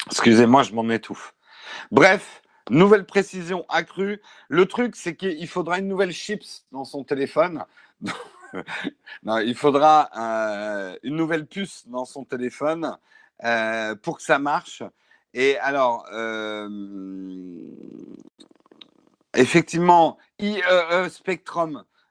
Excusez-moi, 0.06 0.62
je 0.62 0.72
m'en 0.72 0.88
étouffe. 0.90 1.34
Bref, 1.90 2.42
nouvelle 2.70 3.06
précision 3.06 3.64
accrue. 3.68 4.20
Le 4.48 4.66
truc, 4.66 4.96
c'est 4.96 5.16
qu'il 5.16 5.48
faudra 5.48 5.78
une 5.78 5.88
nouvelle 5.88 6.12
chips 6.12 6.66
dans 6.72 6.84
son 6.84 7.04
téléphone. 7.04 7.64
non, 9.22 9.38
il 9.38 9.54
faudra 9.54 10.10
euh, 10.16 10.96
une 11.02 11.16
nouvelle 11.16 11.46
puce 11.46 11.84
dans 11.86 12.04
son 12.04 12.24
téléphone 12.24 12.96
euh, 13.44 13.94
pour 13.94 14.18
que 14.18 14.22
ça 14.22 14.38
marche. 14.38 14.82
Et 15.34 15.58
alors, 15.58 16.06
effectivement, 19.34 20.16
IEE 20.38 20.62
e 20.90 21.08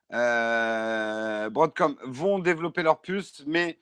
Spectrum, 0.09 1.49
Broadcom 1.51 1.97
vont 2.03 2.39
développer 2.39 2.83
leur 2.83 3.01
puce, 3.01 3.43
mais 3.45 3.79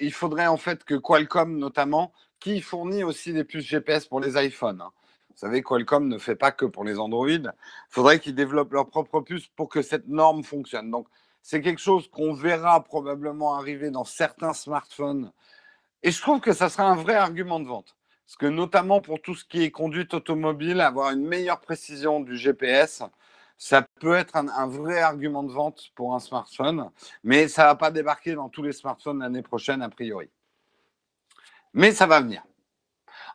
il 0.00 0.12
faudrait 0.12 0.46
en 0.46 0.56
fait 0.56 0.84
que 0.84 0.94
Qualcomm, 0.94 1.58
notamment, 1.58 2.12
qui 2.40 2.60
fournit 2.60 3.04
aussi 3.04 3.32
des 3.32 3.44
puces 3.44 3.64
GPS 3.64 4.06
pour 4.06 4.20
les 4.20 4.42
iPhones. 4.42 4.80
Hein. 4.80 4.90
Vous 5.30 5.36
savez, 5.36 5.62
Qualcomm 5.62 6.08
ne 6.08 6.18
fait 6.18 6.36
pas 6.36 6.52
que 6.52 6.64
pour 6.64 6.84
les 6.84 6.98
Android. 6.98 7.28
Il 7.28 7.52
faudrait 7.90 8.20
qu'ils 8.20 8.34
développent 8.34 8.72
leur 8.72 8.88
propre 8.88 9.20
puce 9.20 9.48
pour 9.48 9.68
que 9.68 9.82
cette 9.82 10.08
norme 10.08 10.44
fonctionne. 10.44 10.90
Donc, 10.90 11.08
c'est 11.42 11.60
quelque 11.60 11.80
chose 11.80 12.08
qu'on 12.10 12.34
verra 12.34 12.82
probablement 12.82 13.54
arriver 13.54 13.90
dans 13.90 14.04
certains 14.04 14.52
smartphones. 14.52 15.32
Et 16.02 16.10
je 16.10 16.20
trouve 16.20 16.40
que 16.40 16.52
ça 16.52 16.68
sera 16.68 16.88
un 16.88 16.96
vrai 16.96 17.14
argument 17.14 17.60
de 17.60 17.66
vente. 17.66 17.96
Parce 18.26 18.36
que 18.36 18.46
notamment 18.46 19.00
pour 19.00 19.22
tout 19.22 19.34
ce 19.34 19.44
qui 19.44 19.62
est 19.62 19.70
conduite 19.70 20.12
automobile, 20.14 20.80
avoir 20.80 21.12
une 21.12 21.26
meilleure 21.26 21.60
précision 21.60 22.20
du 22.20 22.36
GPS, 22.36 23.02
ça 23.58 23.82
peut 24.00 24.14
être 24.14 24.36
un, 24.36 24.66
vrai 24.66 25.00
argument 25.00 25.42
de 25.42 25.52
vente 25.52 25.90
pour 25.94 26.14
un 26.14 26.20
smartphone, 26.20 26.90
mais 27.24 27.48
ça 27.48 27.62
ne 27.62 27.68
va 27.68 27.74
pas 27.74 27.90
débarquer 27.90 28.34
dans 28.34 28.48
tous 28.48 28.62
les 28.62 28.72
smartphones 28.72 29.20
l'année 29.20 29.42
prochaine, 29.42 29.82
a 29.82 29.88
priori. 29.88 30.28
Mais 31.72 31.92
ça 31.92 32.06
va 32.06 32.20
venir. 32.20 32.42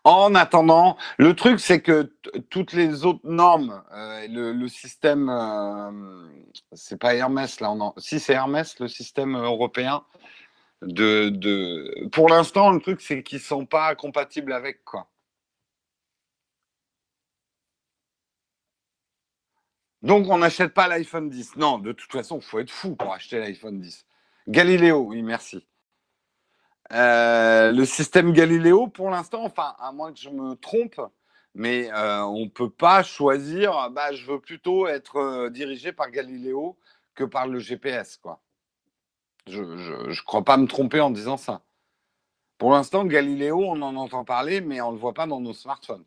En 0.03 0.33
attendant, 0.33 0.97
le 1.17 1.35
truc, 1.35 1.59
c'est 1.59 1.81
que 1.81 2.11
toutes 2.49 2.73
les 2.73 3.05
autres 3.05 3.19
normes, 3.23 3.83
euh, 3.93 4.25
le, 4.27 4.67
système, 4.67 5.29
euh, 5.29 6.27
c'est 6.73 6.99
pas 6.99 7.13
Hermès 7.13 7.59
là, 7.59 7.75
si 7.97 8.19
c'est 8.19 8.33
Hermès, 8.33 8.79
le 8.79 8.87
système 8.87 9.35
européen, 9.35 10.03
de, 10.81 11.29
de... 11.29 12.07
pour 12.11 12.29
l'instant, 12.29 12.71
le 12.71 12.79
truc, 12.79 13.01
c'est 13.01 13.21
qu'ils 13.21 13.41
sont 13.41 13.67
pas 13.67 13.93
compatibles 13.93 14.53
avec 14.53 14.83
quoi. 14.83 15.10
Donc, 20.01 20.27
on 20.29 20.39
n'achète 20.39 20.73
pas 20.73 20.87
l'iPhone 20.87 21.29
10. 21.29 21.57
Non, 21.57 21.77
de 21.77 21.91
toute 21.91 22.11
façon, 22.11 22.37
il 22.37 22.43
faut 22.43 22.59
être 22.59 22.71
fou 22.71 22.95
pour 22.95 23.13
acheter 23.13 23.39
l'iPhone 23.39 23.79
10. 23.79 24.05
Galileo, 24.47 24.99
oui, 24.99 25.21
merci. 25.21 25.65
Euh, 26.91 27.71
le 27.71 27.85
système 27.85 28.33
Galileo, 28.33 28.87
pour 28.87 29.09
l'instant, 29.11 29.43
enfin, 29.43 29.75
à 29.79 29.91
moins 29.91 30.11
que 30.11 30.19
je 30.19 30.29
me 30.29 30.55
trompe, 30.55 30.99
mais 31.53 31.91
euh, 31.93 32.23
on 32.25 32.45
ne 32.45 32.49
peut 32.49 32.69
pas 32.69 33.03
choisir, 33.03 33.89
bah, 33.91 34.11
je 34.13 34.25
veux 34.25 34.39
plutôt 34.39 34.87
être 34.87 35.17
euh, 35.17 35.49
dirigé 35.49 35.93
par 35.93 36.11
Galileo 36.11 36.77
que 37.15 37.23
par 37.23 37.47
le 37.47 37.59
GPS. 37.59 38.17
Quoi. 38.17 38.41
Je 39.47 39.61
ne 39.61 40.25
crois 40.25 40.43
pas 40.43 40.57
me 40.57 40.67
tromper 40.67 40.99
en 40.99 41.11
disant 41.11 41.37
ça. 41.37 41.61
Pour 42.57 42.71
l'instant, 42.71 43.05
Galileo, 43.05 43.63
on 43.63 43.81
en 43.81 43.95
entend 43.95 44.25
parler, 44.25 44.61
mais 44.61 44.81
on 44.81 44.89
ne 44.89 44.95
le 44.95 44.99
voit 45.01 45.13
pas 45.13 45.27
dans 45.27 45.39
nos 45.39 45.53
smartphones. 45.53 46.05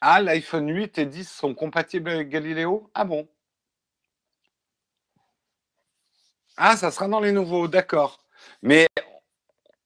Ah, 0.00 0.22
l'iPhone 0.22 0.70
8 0.70 0.96
et 0.96 1.04
10 1.04 1.28
sont 1.30 1.54
compatibles 1.54 2.08
avec 2.08 2.30
Galileo? 2.30 2.90
Ah 2.94 3.04
bon? 3.04 3.28
Ah, 6.58 6.76
ça 6.76 6.90
sera 6.90 7.08
dans 7.08 7.20
les 7.20 7.32
nouveaux, 7.32 7.68
d'accord. 7.68 8.18
Mais, 8.62 8.86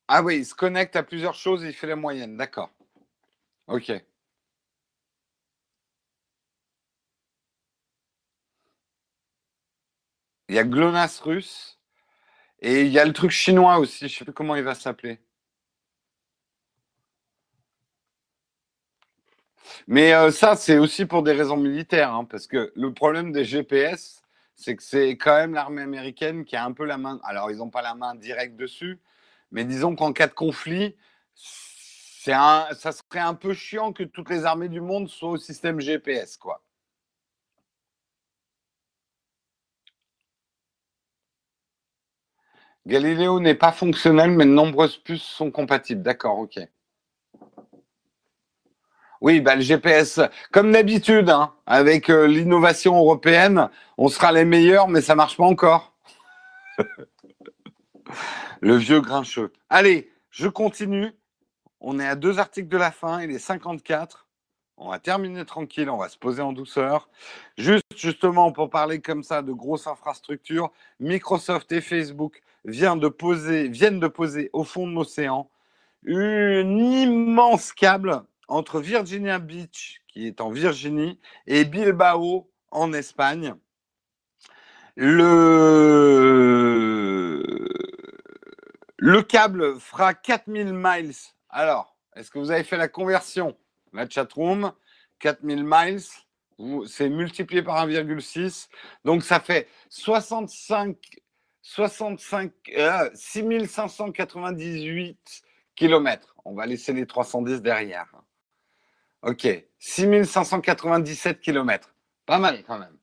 ah 0.08 0.22
oui, 0.22 0.36
il 0.38 0.44
se 0.44 0.54
connecte 0.54 0.94
à 0.96 1.02
plusieurs 1.02 1.34
choses 1.34 1.64
et 1.64 1.68
il 1.68 1.72
fait 1.74 1.86
la 1.86 1.96
moyenne, 1.96 2.36
d'accord. 2.36 2.70
Ok. 3.68 3.92
Il 10.50 10.54
y 10.54 10.58
a 10.58 10.64
GLONASS 10.64 11.20
russe 11.20 11.78
et 12.60 12.82
il 12.82 12.88
y 12.92 12.98
a 12.98 13.04
le 13.06 13.12
truc 13.12 13.30
chinois 13.32 13.78
aussi, 13.78 14.08
je 14.08 14.14
ne 14.14 14.18
sais 14.20 14.24
plus 14.26 14.34
comment 14.34 14.56
il 14.56 14.64
va 14.64 14.74
s'appeler. 14.74 15.20
Mais 19.86 20.12
euh, 20.14 20.30
ça, 20.30 20.56
c'est 20.56 20.78
aussi 20.78 21.06
pour 21.06 21.22
des 21.22 21.32
raisons 21.32 21.56
militaires, 21.56 22.12
hein, 22.14 22.24
parce 22.24 22.46
que 22.46 22.72
le 22.74 22.92
problème 22.94 23.32
des 23.32 23.44
GPS, 23.44 24.22
c'est 24.56 24.76
que 24.76 24.82
c'est 24.82 25.16
quand 25.16 25.34
même 25.36 25.54
l'armée 25.54 25.82
américaine 25.82 26.44
qui 26.44 26.56
a 26.56 26.64
un 26.64 26.72
peu 26.72 26.84
la 26.84 26.98
main. 26.98 27.20
Alors, 27.24 27.50
ils 27.50 27.58
n'ont 27.58 27.70
pas 27.70 27.82
la 27.82 27.94
main 27.94 28.14
directe 28.14 28.56
dessus, 28.56 29.00
mais 29.52 29.64
disons 29.64 29.96
qu'en 29.96 30.12
cas 30.12 30.26
de 30.28 30.34
conflit, 30.34 30.96
c'est 31.34 32.32
un, 32.32 32.66
ça 32.74 32.92
serait 32.92 33.20
un 33.20 33.34
peu 33.34 33.54
chiant 33.54 33.92
que 33.92 34.02
toutes 34.04 34.30
les 34.30 34.44
armées 34.44 34.68
du 34.68 34.80
monde 34.80 35.08
soient 35.08 35.30
au 35.30 35.36
système 35.38 35.80
GPS, 35.80 36.36
quoi. 36.36 36.62
Galileo 42.86 43.40
n'est 43.40 43.54
pas 43.54 43.72
fonctionnel, 43.72 44.32
mais 44.32 44.44
de 44.44 44.50
nombreuses 44.50 44.98
puces 44.98 45.22
sont 45.22 45.50
compatibles. 45.50 46.02
D'accord, 46.02 46.38
ok. 46.38 46.58
Oui, 49.20 49.40
bah, 49.40 49.54
le 49.54 49.60
GPS, 49.60 50.20
comme 50.50 50.72
d'habitude, 50.72 51.28
hein, 51.28 51.52
avec 51.66 52.08
euh, 52.08 52.26
l'innovation 52.26 52.96
européenne, 52.96 53.68
on 53.98 54.08
sera 54.08 54.32
les 54.32 54.46
meilleurs, 54.46 54.88
mais 54.88 55.02
ça 55.02 55.14
marche 55.14 55.36
pas 55.36 55.44
encore. 55.44 55.92
le 58.60 58.76
vieux 58.76 59.02
grincheux. 59.02 59.52
Allez, 59.68 60.10
je 60.30 60.48
continue. 60.48 61.12
On 61.80 61.98
est 61.98 62.06
à 62.06 62.14
deux 62.14 62.38
articles 62.38 62.68
de 62.68 62.78
la 62.78 62.90
fin, 62.90 63.20
il 63.20 63.30
est 63.30 63.38
54. 63.38 64.26
On 64.78 64.88
va 64.88 64.98
terminer 64.98 65.44
tranquille, 65.44 65.90
on 65.90 65.98
va 65.98 66.08
se 66.08 66.16
poser 66.16 66.40
en 66.40 66.54
douceur. 66.54 67.10
Juste 67.58 67.84
justement 67.94 68.52
pour 68.52 68.70
parler 68.70 69.02
comme 69.02 69.22
ça 69.22 69.42
de 69.42 69.52
grosses 69.52 69.86
infrastructures, 69.86 70.70
Microsoft 70.98 71.70
et 71.72 71.82
Facebook 71.82 72.42
viennent 72.64 73.00
de 73.00 73.08
poser, 73.08 73.68
viennent 73.68 74.00
de 74.00 74.08
poser 74.08 74.48
au 74.54 74.64
fond 74.64 74.86
de 74.86 74.94
l'océan 74.94 75.50
une 76.04 76.78
immense 76.78 77.72
câble 77.72 78.22
entre 78.50 78.80
Virginia 78.80 79.38
Beach, 79.38 80.02
qui 80.08 80.26
est 80.26 80.40
en 80.40 80.50
Virginie, 80.50 81.20
et 81.46 81.64
Bilbao, 81.64 82.50
en 82.70 82.92
Espagne. 82.92 83.54
Le, 84.96 85.82
le 88.98 89.22
câble 89.22 89.80
fera 89.80 90.12
4000 90.14 90.72
miles. 90.74 91.14
Alors, 91.48 91.96
est-ce 92.16 92.30
que 92.30 92.38
vous 92.38 92.50
avez 92.50 92.64
fait 92.64 92.76
la 92.76 92.88
conversion? 92.88 93.56
La 93.92 94.08
chatroom, 94.08 94.72
4000 95.20 95.64
miles, 95.64 96.00
c'est 96.86 97.08
multiplié 97.08 97.62
par 97.62 97.86
1,6. 97.86 98.68
Donc, 99.04 99.22
ça 99.22 99.40
fait 99.40 99.68
65, 99.88 100.96
65 101.62 102.52
6598 103.14 105.42
km. 105.76 106.34
On 106.44 106.54
va 106.54 106.66
laisser 106.66 106.92
les 106.92 107.06
310 107.06 107.62
derrière. 107.62 108.19
Ok, 109.22 109.46
6597 109.78 111.40
km. 111.40 111.94
Pas 112.26 112.38
mal 112.38 112.62
quand 112.64 112.78
même. 112.78 112.96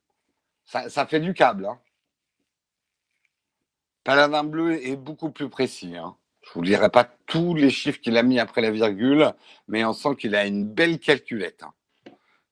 Ça, 0.66 1.06
fait 1.06 1.20
du 1.20 1.34
câble. 1.34 1.66
Hein. 1.66 1.80
Paladin 4.04 4.44
bleu 4.44 4.86
est 4.86 4.96
beaucoup 4.96 5.32
plus 5.32 5.50
précis. 5.50 5.96
Hein. 5.96 6.16
Je 6.42 6.50
ne 6.50 6.54
vous 6.56 6.62
dirai 6.64 6.90
pas 6.90 7.04
tous 7.26 7.54
les 7.56 7.70
chiffres 7.70 8.00
qu'il 8.00 8.18
a 8.18 8.24
mis 8.24 8.40
après 8.40 8.62
la 8.62 8.72
virgule, 8.72 9.34
mais 9.68 9.86
on 9.86 9.94
sent 9.94 10.16
qu'il 10.18 10.36
a 10.36 10.46
une 10.46 10.66
belle 10.66 11.00
calculette. 11.00 11.64
Hein. 11.64 11.74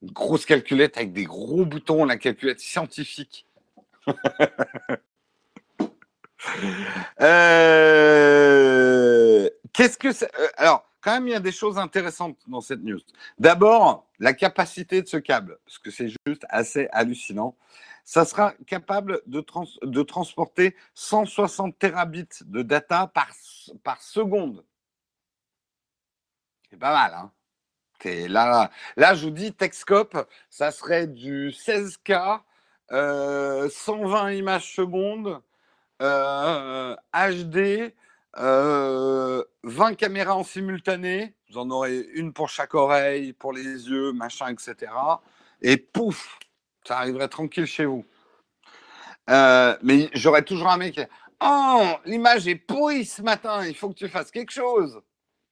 Une 0.01 0.11
grosse 0.11 0.45
calculette 0.45 0.97
avec 0.97 1.11
des 1.13 1.23
gros 1.23 1.65
boutons, 1.65 2.05
la 2.05 2.17
calculette 2.17 2.59
scientifique. 2.59 3.47
Euh, 7.21 8.29
qu'est-ce 9.73 9.97
que 9.97 10.11
c'est 10.11 10.29
euh, 10.39 10.47
Alors, 10.57 10.84
quand 11.05 11.13
même, 11.13 11.27
il 11.27 11.31
y 11.31 11.35
a 11.35 11.39
des 11.39 11.51
choses 11.51 11.77
intéressantes 11.77 12.39
dans 12.47 12.61
cette 12.61 12.81
news. 12.81 12.99
D'abord, 13.37 14.07
la 14.17 14.33
capacité 14.33 15.03
de 15.03 15.07
ce 15.07 15.17
câble, 15.17 15.59
parce 15.63 15.77
que 15.77 15.91
c'est 15.91 16.09
juste 16.25 16.47
assez 16.49 16.89
hallucinant. 16.91 17.55
Ça 18.03 18.25
sera 18.25 18.55
capable 18.65 19.21
de, 19.27 20.01
transporter 20.01 20.75
160 20.95 21.77
terabits 21.77 22.27
de 22.45 22.63
data 22.63 23.05
par, 23.05 23.29
par 23.83 24.01
seconde. 24.01 24.65
C'est 26.71 26.79
pas 26.79 26.91
mal, 26.91 27.13
hein 27.13 27.31
là, 28.27 28.71
là, 28.97 29.13
je 29.13 29.25
vous 29.25 29.31
dis, 29.31 29.53
Texcope, 29.53 30.27
ça 30.49 30.71
serait 30.71 31.05
du 31.05 31.49
16K, 31.49 32.41
120 32.89 32.93
euh, 32.93 34.33
images 34.33 34.73
secondes, 34.73 35.39
HD, 35.99 37.93
20 38.37 39.95
caméras 39.95 40.35
en 40.35 40.43
simultané. 40.43 41.35
Vous 41.49 41.57
en 41.57 41.69
aurez 41.69 41.99
une 42.13 42.33
pour 42.33 42.49
chaque 42.49 42.73
oreille, 42.73 43.33
pour 43.33 43.53
les 43.53 43.63
yeux, 43.63 44.11
machin, 44.11 44.47
etc. 44.49 44.91
Et 45.61 45.77
pouf, 45.77 46.39
ça 46.85 46.99
arriverait 46.99 47.29
tranquille 47.29 47.65
chez 47.65 47.85
vous. 47.85 48.05
mais 49.27 50.09
j'aurais 50.13 50.43
toujours 50.43 50.69
un 50.69 50.77
mec. 50.77 50.99
Oh, 51.41 51.85
l'image 52.05 52.47
est 52.47 52.55
pourrie 52.55 53.05
ce 53.05 53.21
matin, 53.21 53.65
il 53.65 53.75
faut 53.75 53.89
que 53.89 53.95
tu 53.95 54.07
fasses 54.07 54.31
quelque 54.31 54.51
chose. 54.51 55.01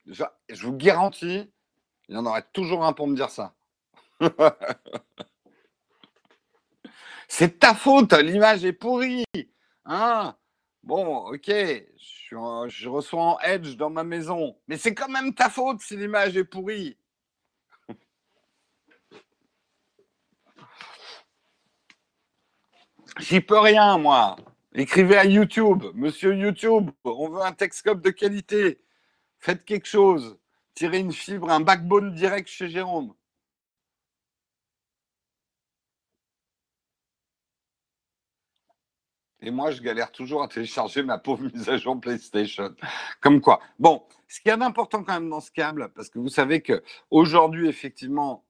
Je, 0.06 0.24
je 0.50 0.66
vous 0.66 0.74
garantis, 0.74 1.50
il 2.10 2.16
y 2.16 2.18
en 2.18 2.26
aurait 2.26 2.46
toujours 2.54 2.86
un 2.86 2.94
pour 2.94 3.08
me 3.08 3.16
dire 3.16 3.30
ça. 3.30 3.54
C'est 7.28 7.60
ta 7.60 7.74
faute, 7.74 8.14
l'image 8.14 8.64
est 8.64 8.74
pourrie. 8.74 9.26
Hein 9.86 10.36
bon, 10.84 11.18
ok, 11.34 11.48
je, 11.48 12.66
je, 12.68 12.90
reçois 12.90 13.24
en 13.24 13.40
edge 13.40 13.76
dans 13.78 13.90
ma 13.90 14.04
maison, 14.04 14.58
mais 14.68 14.78
c'est 14.78 14.94
quand 14.94 15.10
même 15.10 15.34
ta 15.34 15.50
faute 15.50 15.82
si 15.82 15.98
l'image 15.98 16.38
est 16.38 16.44
pourrie. 16.44 16.98
J'y 23.20 23.42
peux 23.42 23.60
rien, 23.60 23.98
moi. 23.98 24.36
Écrivez 24.74 25.18
à 25.18 25.26
YouTube, 25.26 25.84
monsieur 25.94 26.36
YouTube, 26.36 26.90
on 27.04 27.30
veut 27.30 27.42
un 27.42 27.54
Texcope 27.54 28.02
de 28.02 28.10
qualité. 28.10 28.82
Faites 29.38 29.66
quelque 29.66 29.88
chose. 29.88 30.40
Tirez 30.74 31.00
une 31.00 31.12
fibre, 31.12 31.50
un 31.52 31.60
backbone 31.60 32.14
direct 32.14 32.48
chez 32.50 32.70
Jérôme. 32.70 33.14
Et 39.46 39.52
moi, 39.52 39.72
je 39.72 39.82
galère 39.82 40.12
toujours 40.12 40.42
à 40.42 40.48
télécharger 40.48 41.04
ma 41.04 41.18
pauvre 41.18 41.44
mise 41.54 41.68
à 41.68 41.76
jour 41.76 42.00
PlayStation. 42.00 42.74
Comme 43.20 43.42
quoi. 43.42 43.60
Bon, 43.78 44.04
ce 44.30 44.40
qu'il 44.40 44.50
y 44.50 44.54
a 44.54 44.58
d'important 44.58 45.04
quand 45.04 45.14
même 45.14 45.30
dans 45.30 45.42
ce 45.42 45.52
câble, 45.52 45.92
parce 45.94 46.10
que 46.10 46.18
vous 46.18 46.30
savez 46.30 46.62
que 46.62 46.82
aujourd'hui, 47.12 47.68
effectivement, 47.68 48.46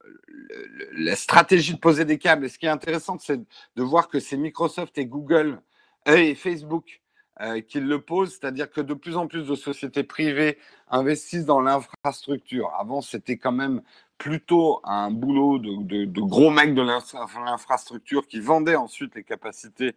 la 0.94 1.16
stratégie 1.16 1.74
de 1.74 1.80
poser 1.80 2.06
des 2.06 2.20
câbles, 2.20 2.46
et 2.46 2.50
ce 2.50 2.60
qui 2.60 2.68
est 2.68 2.70
intéressant, 2.70 3.18
c'est 3.18 3.40
de 3.40 3.84
voir 3.84 4.08
que 4.08 4.20
c'est 4.20 4.38
Microsoft 4.38 4.96
et 5.00 5.08
Google 5.08 5.62
euh, 6.08 6.16
et 6.16 6.36
Facebook 6.36 7.02
euh, 7.42 7.62
qui 7.62 7.80
le 7.80 8.00
posent, 8.00 8.38
c'est-à-dire 8.40 8.70
que 8.70 8.80
de 8.80 8.94
plus 8.94 9.18
en 9.18 9.26
plus 9.26 9.48
de 9.48 9.56
sociétés 9.56 10.04
privées 10.04 10.60
investissent 10.90 11.46
dans 11.46 11.60
l'infrastructure. 11.60 12.72
Avant, 12.80 13.02
c'était 13.02 13.38
quand 13.38 13.52
même 13.52 13.82
plutôt 14.20 14.80
un 14.84 15.10
boulot 15.10 15.58
de 15.58 16.22
gros 16.22 16.52
mecs 16.52 16.76
de 16.76 16.84
l'infrastructure 16.84 18.28
qui 18.28 18.40
vendaient 18.40 18.76
ensuite 18.76 19.16
les 19.16 19.24
capacités 19.24 19.96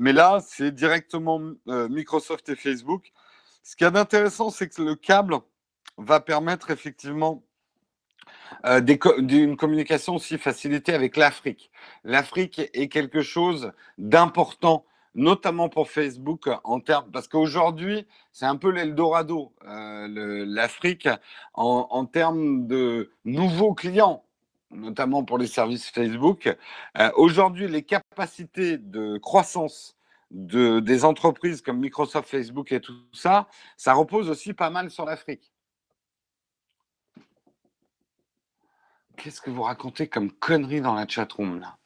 mais 0.00 0.14
là, 0.14 0.40
c'est 0.42 0.74
directement 0.74 1.42
euh, 1.68 1.86
Microsoft 1.90 2.48
et 2.48 2.56
Facebook. 2.56 3.12
Ce 3.62 3.76
qui 3.76 3.84
est 3.84 3.96
intéressant, 3.98 4.48
c'est 4.48 4.66
que 4.70 4.80
le 4.80 4.94
câble 4.94 5.36
va 5.98 6.20
permettre 6.20 6.70
effectivement 6.70 7.44
euh, 8.64 8.80
d'une 8.80 9.58
communication 9.58 10.14
aussi 10.14 10.38
facilitée 10.38 10.94
avec 10.94 11.18
l'Afrique. 11.18 11.70
L'Afrique 12.02 12.62
est 12.72 12.88
quelque 12.88 13.20
chose 13.20 13.72
d'important, 13.98 14.86
notamment 15.14 15.68
pour 15.68 15.90
Facebook, 15.90 16.48
en 16.64 16.80
termes, 16.80 17.10
parce 17.10 17.28
qu'aujourd'hui, 17.28 18.06
c'est 18.32 18.46
un 18.46 18.56
peu 18.56 18.70
l'Eldorado, 18.70 19.52
euh, 19.68 20.46
l'Afrique, 20.46 21.10
en 21.52 22.06
termes 22.06 22.66
de 22.66 23.12
nouveaux 23.26 23.74
clients 23.74 24.24
notamment 24.70 25.24
pour 25.24 25.38
les 25.38 25.46
services 25.46 25.88
Facebook. 25.88 26.54
Euh, 26.98 27.10
aujourd'hui, 27.16 27.68
les 27.68 27.82
capacités 27.82 28.78
de 28.78 29.18
croissance 29.18 29.96
de, 30.30 30.80
des 30.80 31.04
entreprises 31.04 31.60
comme 31.60 31.80
Microsoft, 31.80 32.28
Facebook 32.28 32.72
et 32.72 32.80
tout 32.80 32.94
ça, 33.12 33.48
ça 33.76 33.94
repose 33.94 34.30
aussi 34.30 34.52
pas 34.52 34.70
mal 34.70 34.90
sur 34.90 35.04
l'Afrique. 35.04 35.52
Qu'est-ce 39.16 39.40
que 39.40 39.50
vous 39.50 39.62
racontez 39.62 40.08
comme 40.08 40.30
conneries 40.30 40.80
dans 40.80 40.94
la 40.94 41.06
chatroom 41.06 41.60
là? 41.60 41.76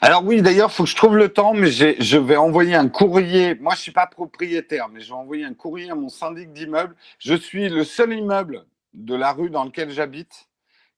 Alors 0.00 0.24
oui, 0.24 0.40
d'ailleurs, 0.40 0.70
il 0.70 0.72
faut 0.72 0.84
que 0.84 0.88
je 0.88 0.96
trouve 0.96 1.16
le 1.16 1.28
temps, 1.28 1.52
mais 1.52 1.70
je 1.70 2.16
vais 2.16 2.36
envoyer 2.36 2.74
un 2.74 2.88
courrier. 2.88 3.54
Moi, 3.56 3.74
je 3.74 3.80
ne 3.80 3.82
suis 3.82 3.92
pas 3.92 4.06
propriétaire, 4.06 4.88
mais 4.88 5.00
je 5.00 5.08
vais 5.08 5.14
envoyer 5.14 5.44
un 5.44 5.52
courrier 5.52 5.90
à 5.90 5.94
mon 5.94 6.08
syndic 6.08 6.52
d'immeuble. 6.52 6.96
Je 7.18 7.34
suis 7.34 7.68
le 7.68 7.84
seul 7.84 8.14
immeuble 8.14 8.64
de 8.92 9.14
la 9.14 9.32
rue 9.32 9.50
dans 9.50 9.64
laquelle 9.64 9.90
j'habite 9.90 10.48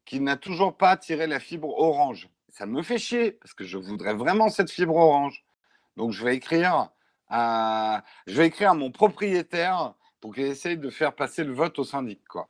qui 0.05 0.21
n'a 0.21 0.37
toujours 0.37 0.77
pas 0.77 0.97
tiré 0.97 1.27
la 1.27 1.41
fibre 1.41 1.79
orange. 1.79 2.29
Ça 2.49 2.67
me 2.67 2.83
fait 2.83 2.99
chier 2.99 3.33
parce 3.33 3.55
que 3.55 3.65
je 3.65 3.79
voudrais 3.79 4.15
vraiment 4.15 4.49
cette 4.49 4.71
fibre 4.71 4.97
orange. 4.97 5.45
Donc 5.97 6.13
je 6.13 6.25
vais 6.25 6.37
écrire 6.37 6.91
à, 7.29 8.03
mon 8.75 8.91
propriétaire 8.91 9.95
pour 10.21 10.35
qu'il 10.35 10.45
essaye 10.45 10.77
de 10.77 10.91
faire 10.91 11.15
passer 11.15 11.45
le 11.45 11.53
vote 11.53 11.79
au 11.79 11.85
syndic. 11.85 12.27
Quoi. 12.29 12.49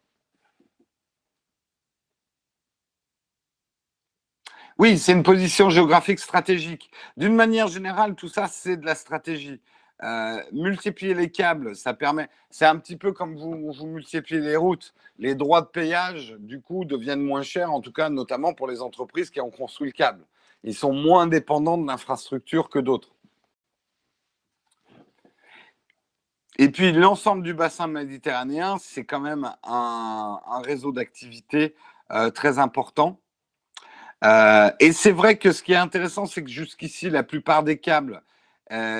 Oui, 4.78 4.99
c'est 4.99 5.12
une 5.12 5.22
position 5.22 5.70
géographique 5.70 6.18
stratégique. 6.18 6.90
D'une 7.16 7.34
manière 7.34 7.68
générale, 7.68 8.14
tout 8.14 8.28
ça, 8.28 8.49
c'est 8.49 8.76
de 8.76 8.86
la 8.86 8.95
stratégie. 8.95 9.61
Euh, 10.03 10.42
multiplier 10.50 11.14
les 11.14 11.30
câbles, 11.30 11.76
ça 11.76 11.94
permet. 11.94 12.28
C'est 12.50 12.66
un 12.66 12.76
petit 12.76 12.96
peu 12.96 13.12
comme 13.12 13.36
vous, 13.36 13.86
multipliez 13.86 14.40
les 14.40 14.57
routes. 14.57 14.94
Les 15.18 15.34
droits 15.36 15.61
de 15.61 15.66
payage, 15.66 16.34
du 16.40 16.61
coup, 16.61 16.84
deviennent 16.84 17.22
moins 17.22 17.42
chers, 17.42 17.72
en 17.72 17.80
tout 17.80 17.92
cas, 17.92 18.09
notamment 18.09 18.53
pour 18.53 18.66
les 18.66 18.82
entreprises 18.82 19.30
qui 19.30 19.40
ont 19.40 19.50
construit 19.50 19.88
le 19.88 19.92
câble. 19.92 20.24
Ils 20.64 20.74
sont 20.74 20.92
moins 20.92 21.26
dépendants 21.28 21.78
de 21.78 21.86
l'infrastructure 21.86 22.68
que 22.68 22.80
d'autres. 22.80 23.11
Et 26.59 26.68
puis, 26.68 26.92
l'ensemble 26.92 27.44
du 27.44 27.55
bassin 27.55 27.86
méditerranéen, 27.86 28.78
c'est 28.78 29.05
quand 29.05 29.20
même 29.20 29.50
un, 29.62 30.40
réseau 30.64 30.92
d'activités 30.92 31.74
euh, 32.11 32.30
très 32.30 32.59
important. 32.59 33.20
Euh, 34.24 34.70
et 34.80 34.92
c'est 34.92 35.12
vrai 35.12 35.38
que 35.38 35.53
ce 35.53 35.62
qui 35.62 35.72
est 35.72 35.76
intéressant, 35.76 36.26
c'est 36.26 36.42
que 36.42 36.50
jusqu'ici, 36.50 37.09
la 37.09 37.22
plupart 37.22 37.62
des 37.62 37.78
câbles 37.78 38.22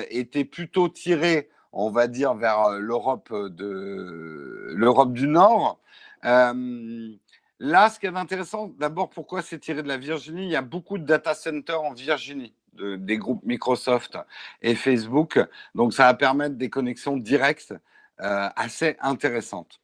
était 0.09 0.45
plutôt 0.45 0.89
tiré, 0.89 1.49
on 1.71 1.89
va 1.89 2.07
dire, 2.07 2.33
vers 2.35 2.59
euh, 2.61 2.79
l'Europe 2.79 3.33
de 3.33 4.67
l'Europe 4.75 5.13
du 5.13 5.27
Nord. 5.27 5.79
Euh, 6.25 7.09
là, 7.59 7.89
ce 7.89 7.99
qui 7.99 8.05
est 8.05 8.15
intéressant, 8.15 8.67
d'abord, 8.79 9.09
pourquoi 9.09 9.41
c'est 9.41 9.59
tiré 9.59 9.83
de 9.83 9.87
la 9.87 9.97
Virginie? 9.97 10.43
Il 10.45 10.51
y 10.51 10.55
a 10.55 10.61
beaucoup 10.61 10.97
de 10.97 11.05
data 11.05 11.33
centers 11.33 11.81
en 11.81 11.93
Virginie. 11.93 12.53
des 12.73 13.17
groupes 13.17 13.43
Microsoft 13.43 14.17
et 14.61 14.75
Facebook. 14.75 15.39
Donc, 15.75 15.93
ça 15.93 16.05
va 16.05 16.13
permettre 16.13 16.55
des 16.55 16.69
connexions 16.69 17.17
directes 17.17 17.73
assez 18.17 18.95
intéressantes. 19.01 19.79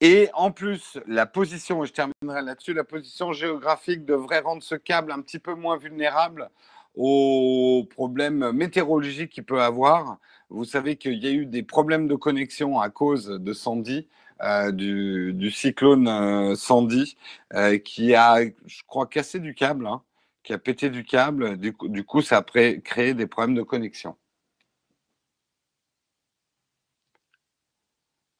Et 0.00 0.30
en 0.32 0.50
plus, 0.50 0.98
la 1.06 1.26
position, 1.26 1.84
et 1.84 1.86
je 1.86 1.92
terminerai 1.92 2.42
là-dessus, 2.42 2.72
la 2.72 2.84
position 2.84 3.32
géographique 3.32 4.06
devrait 4.06 4.40
rendre 4.40 4.62
ce 4.62 4.74
câble 4.74 5.12
un 5.12 5.20
petit 5.20 5.38
peu 5.38 5.54
moins 5.54 5.76
vulnérable 5.76 6.50
aux 6.94 7.86
problèmes 7.90 8.52
météorologiques 8.52 9.32
qu'il 9.32 9.44
peut 9.44 9.62
avoir. 9.62 10.18
Vous 10.50 10.64
savez 10.64 10.96
qu'il 10.96 11.22
y 11.22 11.26
a 11.28 11.30
eu 11.30 11.46
des 11.46 11.62
problèmes 11.62 12.08
de 12.08 12.16
connexion 12.16 12.80
à 12.80 12.90
cause 12.90 13.26
de 13.26 13.52
Sandy, 13.52 14.08
euh, 14.42 14.72
du, 14.72 15.50
cyclone 15.50 16.08
euh, 16.08 16.54
Sandy, 16.56 17.16
euh, 17.54 17.78
qui 17.78 18.14
a, 18.14 18.40
je 18.66 18.82
crois, 18.86 19.06
cassé 19.06 19.38
du 19.38 19.54
câble, 19.54 19.86
hein, 19.86 20.02
qui 20.42 20.52
a 20.52 20.58
pété 20.58 20.90
du 20.90 21.04
câble. 21.04 21.56
Du 21.58 21.72
coup, 21.74 21.88
du 21.88 22.04
coup 22.04 22.22
ça 22.22 22.38
a 22.38 22.42
créé 22.42 23.14
des 23.14 23.26
problèmes 23.26 23.54
de 23.54 23.62
connexion. 23.62 24.16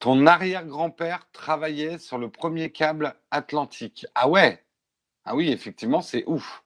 Ton 0.00 0.26
arrière-grand-père 0.26 1.28
travaillait 1.30 1.98
sur 1.98 2.18
le 2.18 2.30
premier 2.30 2.72
câble 2.72 3.14
atlantique. 3.30 4.06
Ah 4.14 4.28
ouais 4.28 4.64
Ah 5.24 5.36
oui, 5.36 5.50
effectivement, 5.52 6.00
c'est 6.02 6.24
ouf. 6.26 6.64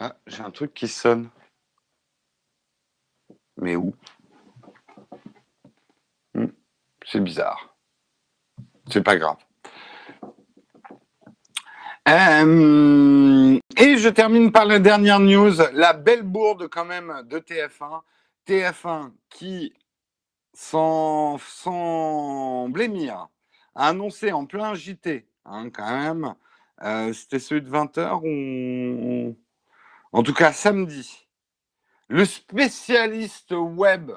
Ah, 0.00 0.16
j'ai 0.28 0.42
un 0.42 0.52
truc 0.52 0.74
qui 0.74 0.86
sonne. 0.86 1.28
Mais 3.56 3.74
où? 3.74 3.92
Hmm, 6.34 6.46
C'est 7.04 7.20
bizarre. 7.20 7.76
C'est 8.88 9.02
pas 9.02 9.16
grave. 9.16 9.38
Euh, 12.08 13.58
et 13.76 13.96
je 13.98 14.08
termine 14.08 14.52
par 14.52 14.66
la 14.66 14.78
dernière 14.78 15.18
news, 15.18 15.52
la 15.72 15.92
belle 15.92 16.22
bourde 16.22 16.68
quand 16.68 16.84
même 16.84 17.22
de 17.26 17.38
TF1. 17.40 18.02
TF1 18.46 19.12
qui, 19.28 19.74
sans, 20.54 21.38
sans 21.38 22.68
blémir, 22.68 23.28
a 23.74 23.88
annoncé 23.88 24.32
en 24.32 24.46
plein 24.46 24.74
JT, 24.74 25.26
hein, 25.44 25.70
quand 25.70 25.90
même, 25.90 26.34
euh, 26.82 27.12
c'était 27.12 27.40
celui 27.40 27.62
de 27.62 27.68
20h, 27.68 28.20
on, 28.24 29.36
en 30.12 30.22
tout 30.22 30.34
cas 30.34 30.52
samedi, 30.52 31.26
le 32.08 32.24
spécialiste 32.24 33.52
web 33.52 34.12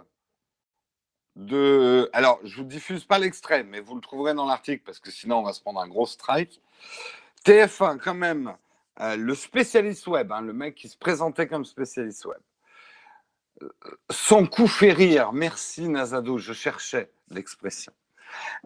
de... 1.36 2.10
Alors, 2.14 2.39
je 2.44 2.58
vous 2.58 2.64
diffuse 2.64 3.06
pas 3.06 3.20
l'extrait, 3.20 3.64
mais 3.64 3.80
vous 3.80 3.96
le 3.96 4.02
trouverez 4.02 4.34
dans 4.34 4.46
l'article 4.46 4.84
parce 4.86 5.00
que 5.00 5.12
sinon 5.12 5.39
on 5.39 5.44
va 5.44 5.54
se 5.54 5.62
prendre 5.62 5.80
un 5.80 5.88
gros 5.88 6.06
strike. 6.06 6.62
TF1 7.46 7.98
quand 7.98 8.14
même 8.14 8.56
euh, 9.00 9.16
le 9.16 9.36
spécialiste 9.36 10.08
web, 10.08 10.32
hein, 10.32 10.42
le 10.42 10.54
mec 10.54 10.76
qui 10.76 10.89
se 10.89 10.98
présentait 10.98 11.48
comme 11.48 11.66
spécialiste 11.66 12.26
web, 12.26 12.42
son 14.10 14.48
coup 14.48 14.68
fait 14.68 14.92
rire, 14.92 15.34
merci 15.34 15.88
Nazado, 15.88 16.38
je 16.38 16.54
cherchais 16.54 17.12
l'expression, 17.30 17.94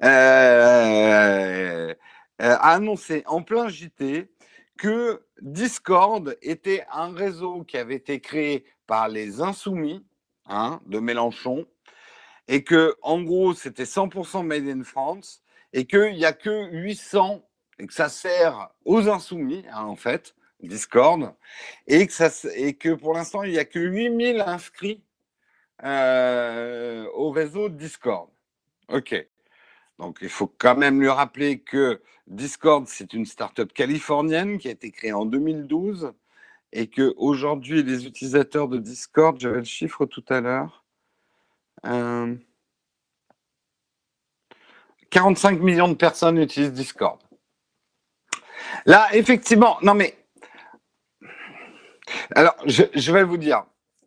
a 0.01 1.95
annoncé 2.39 3.23
en 3.25 3.41
plein 3.41 3.67
JT 3.67 4.29
que 4.77 5.23
Discord 5.41 6.37
était 6.41 6.85
un 6.91 7.13
réseau 7.13 7.63
qui 7.63 7.77
avait 7.77 7.95
été 7.95 8.19
créé 8.19 8.65
par 8.87 9.07
les 9.07 9.41
insoumis 9.41 10.05
hein, 10.45 10.81
de 10.85 10.99
Mélenchon 10.99 11.65
et 12.47 12.63
que 12.63 12.95
en 13.01 13.21
gros 13.21 13.53
c'était 13.53 13.83
100% 13.83 14.45
made 14.45 14.67
in 14.67 14.83
France 14.83 15.41
et 15.73 15.85
qu'il 15.85 16.13
n'y 16.13 16.25
a 16.25 16.33
que 16.33 16.69
800 16.71 17.43
et 17.79 17.87
que 17.87 17.93
ça 17.93 18.09
sert 18.09 18.69
aux 18.85 19.09
insoumis 19.09 19.65
hein, 19.71 19.83
en 19.83 19.95
fait 19.95 20.35
Discord 20.61 21.33
et 21.87 22.07
que, 22.07 22.93
pour 22.93 23.13
l'instant 23.13 23.43
il 23.43 23.51
n'y 23.51 23.59
a 23.59 23.65
que 23.65 23.79
8000 23.79 24.41
inscrits 24.41 25.03
euh, 25.83 27.05
au 27.13 27.31
réseau 27.31 27.69
Discord. 27.69 28.29
Ok. 28.87 29.27
Donc 29.99 30.17
il 30.21 30.29
faut 30.29 30.47
quand 30.47 30.75
même 30.75 30.99
lui 30.99 31.09
rappeler 31.09 31.59
que 31.59 32.01
Discord, 32.27 32.85
c'est 32.87 33.13
une 33.13 33.25
startup 33.25 33.73
californienne 33.73 34.57
qui 34.57 34.67
a 34.67 34.71
été 34.71 34.91
créée 34.91 35.13
en 35.13 35.25
2012 35.25 36.13
et 36.73 36.87
que 36.87 37.13
aujourd'hui 37.17 37.83
les 37.83 38.05
utilisateurs 38.05 38.67
de 38.67 38.77
Discord, 38.77 39.39
j'avais 39.39 39.59
le 39.59 39.63
chiffre 39.63 40.05
tout 40.05 40.25
à 40.29 40.41
l'heure, 40.41 40.83
45 41.83 42.39
euh, 45.59 45.63
millions 45.63 45.87
de 45.87 45.93
personnes 45.93 46.37
utilisent 46.37 46.73
Discord. 46.73 47.21
Là, 48.85 49.07
effectivement, 49.13 49.77
non 49.81 49.93
mais, 49.93 50.17
alors 52.35 52.55
je, 52.65 53.11
vais 53.11 53.23
vous 53.23 53.37
dire, 53.37 53.65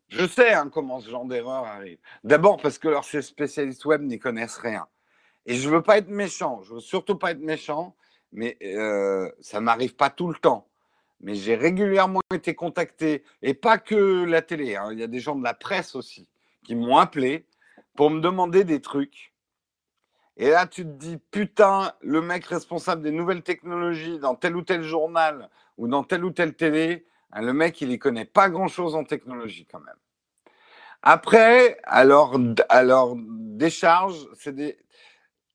je 0.08 0.26
sais 0.26 0.52
hein, 0.52 0.68
comment 0.72 1.00
ce 1.00 1.08
genre 1.08 1.24
d'erreur 1.24 1.64
arrive. 1.64 1.98
D'abord 2.24 2.60
parce 2.60 2.78
que 2.78 2.88
leurs 2.88 3.04
spécialistes 3.04 3.84
web 3.84 4.02
n'y 4.02 4.18
connaissent 4.18 4.58
rien. 4.58 4.86
Et 5.48 5.54
je 5.54 5.70
veux 5.70 5.80
pas 5.80 5.96
être 5.96 6.10
méchant, 6.10 6.60
je 6.62 6.74
veux 6.74 6.80
surtout 6.80 7.16
pas 7.16 7.30
être 7.30 7.40
méchant, 7.40 7.96
mais 8.32 8.58
euh, 8.62 9.30
ça 9.40 9.62
m'arrive 9.62 9.96
pas 9.96 10.10
tout 10.10 10.28
le 10.28 10.34
temps. 10.34 10.68
Mais 11.22 11.34
j'ai 11.34 11.56
régulièrement 11.56 12.20
été 12.34 12.54
contacté, 12.54 13.24
et 13.40 13.54
pas 13.54 13.78
que 13.78 14.24
la 14.26 14.42
télé, 14.42 14.76
hein, 14.76 14.90
il 14.92 14.98
y 14.98 15.02
a 15.02 15.06
des 15.06 15.20
gens 15.20 15.34
de 15.34 15.42
la 15.42 15.54
presse 15.54 15.94
aussi 15.96 16.28
qui 16.64 16.74
m'ont 16.74 16.98
appelé 16.98 17.46
pour 17.96 18.10
me 18.10 18.20
demander 18.20 18.64
des 18.64 18.82
trucs. 18.82 19.32
Et 20.36 20.50
là, 20.50 20.66
tu 20.66 20.84
te 20.84 20.90
dis, 20.90 21.16
putain, 21.30 21.94
le 22.02 22.20
mec 22.20 22.44
responsable 22.44 23.00
des 23.00 23.10
nouvelles 23.10 23.42
technologies 23.42 24.18
dans 24.18 24.34
tel 24.34 24.54
ou 24.54 24.60
tel 24.60 24.82
journal 24.82 25.48
ou 25.78 25.88
dans 25.88 26.04
telle 26.04 26.26
ou 26.26 26.30
telle 26.30 26.56
télé, 26.56 27.06
hein, 27.32 27.40
le 27.40 27.54
mec, 27.54 27.80
il 27.80 27.90
y 27.90 27.98
connaît 27.98 28.26
pas 28.26 28.50
grand-chose 28.50 28.94
en 28.94 29.04
technologie 29.04 29.64
quand 29.64 29.80
même. 29.80 29.96
Après, 31.02 31.78
alors, 31.84 32.38
alors 32.68 33.16
décharge, 33.16 34.28
c'est 34.34 34.54
des, 34.54 34.78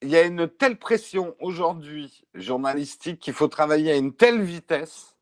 il 0.03 0.09
y 0.09 0.17
a 0.17 0.23
une 0.23 0.49
telle 0.49 0.77
pression 0.77 1.35
aujourd'hui 1.39 2.25
journalistique 2.33 3.19
qu'il 3.21 3.33
faut 3.33 3.47
travailler 3.47 3.91
à 3.91 3.95
une 3.95 4.13
telle 4.13 4.41
vitesse 4.41 5.15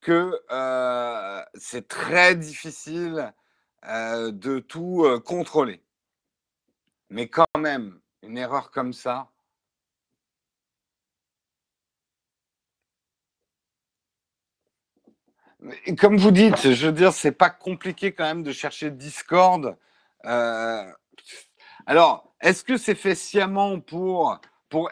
que 0.00 0.42
euh, 0.50 1.42
c'est 1.54 1.86
très 1.86 2.34
difficile 2.34 3.32
euh, 3.86 4.32
de 4.32 4.58
tout 4.58 5.04
euh, 5.04 5.20
contrôler. 5.20 5.82
Mais 7.10 7.28
quand 7.28 7.46
même, 7.56 8.00
une 8.22 8.36
erreur 8.36 8.70
comme 8.70 8.92
ça. 8.92 9.28
comme 15.96 16.16
vous 16.16 16.32
dites, 16.32 16.72
je 16.72 16.86
veux 16.86 16.92
dire, 16.92 17.12
c'est 17.12 17.30
pas 17.30 17.48
compliqué 17.50 18.12
quand 18.12 18.24
même 18.24 18.42
de 18.42 18.50
chercher 18.50 18.90
Discord. 18.90 19.76
alors, 21.86 22.31
est-ce 22.42 22.64
que 22.64 22.76
c'est 22.76 22.96
fait 22.96 23.14
sciemment 23.14 23.80
pour, 23.80 24.40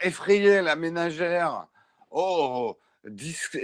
effrayer 0.02 0.62
la 0.62 0.76
ménagère? 0.76 1.66
Oh, 2.10 2.78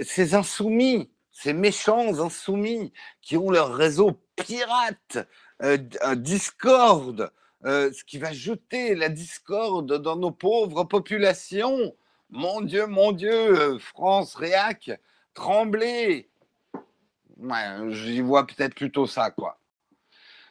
ces 0.03 0.35
insoumis, 0.35 1.09
ces 1.31 1.53
méchants 1.53 2.19
insoumis 2.19 2.91
qui 3.21 3.37
ont 3.37 3.49
leur 3.49 3.73
réseau 3.73 4.19
pirate, 4.35 5.17
euh, 5.63 5.77
Discord, 6.15 7.31
euh, 7.65 7.91
ce 7.93 8.03
qui 8.03 8.17
va 8.17 8.33
jeter 8.33 8.93
la 8.93 9.09
discorde 9.09 10.01
dans 10.01 10.17
nos 10.17 10.31
pauvres 10.31 10.83
populations. 10.83 11.95
Mon 12.29 12.61
Dieu, 12.61 12.87
mon 12.87 13.13
Dieu, 13.13 13.79
France, 13.79 14.35
Réac, 14.35 14.91
tremblez. 15.33 16.29
J'y 17.89 18.21
vois 18.21 18.45
peut-être 18.45 18.75
plutôt 18.75 19.07
ça, 19.07 19.31
quoi. 19.31 19.59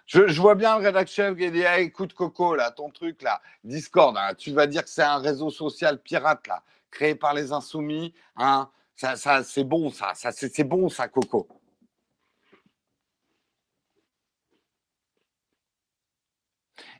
Je, 0.06 0.40
vois 0.40 0.54
bien 0.54 0.78
le 0.78 0.84
rédacteur 0.84 1.34
qui 1.36 1.50
dit 1.50 1.64
écoute 1.78 2.14
Coco, 2.14 2.54
là, 2.54 2.70
ton 2.70 2.90
truc, 2.90 3.22
là, 3.22 3.40
Discord, 3.64 4.16
hein, 4.16 4.34
tu 4.34 4.52
vas 4.52 4.68
dire 4.68 4.84
que 4.84 4.90
c'est 4.90 5.02
un 5.02 5.18
réseau 5.18 5.50
social 5.50 6.00
pirate, 6.00 6.46
là, 6.46 6.62
créé 6.90 7.16
par 7.16 7.34
les 7.34 7.52
insoumis. 7.52 8.14
Hein, 8.36 8.70
ça, 8.94 9.16
ça 9.16 9.42
c'est 9.42 9.64
bon, 9.64 9.90
ça, 9.90 10.12
ça 10.14 10.30
c'est 10.30 10.64
bon, 10.64 10.88
ça, 10.88 11.08
Coco. 11.08 11.48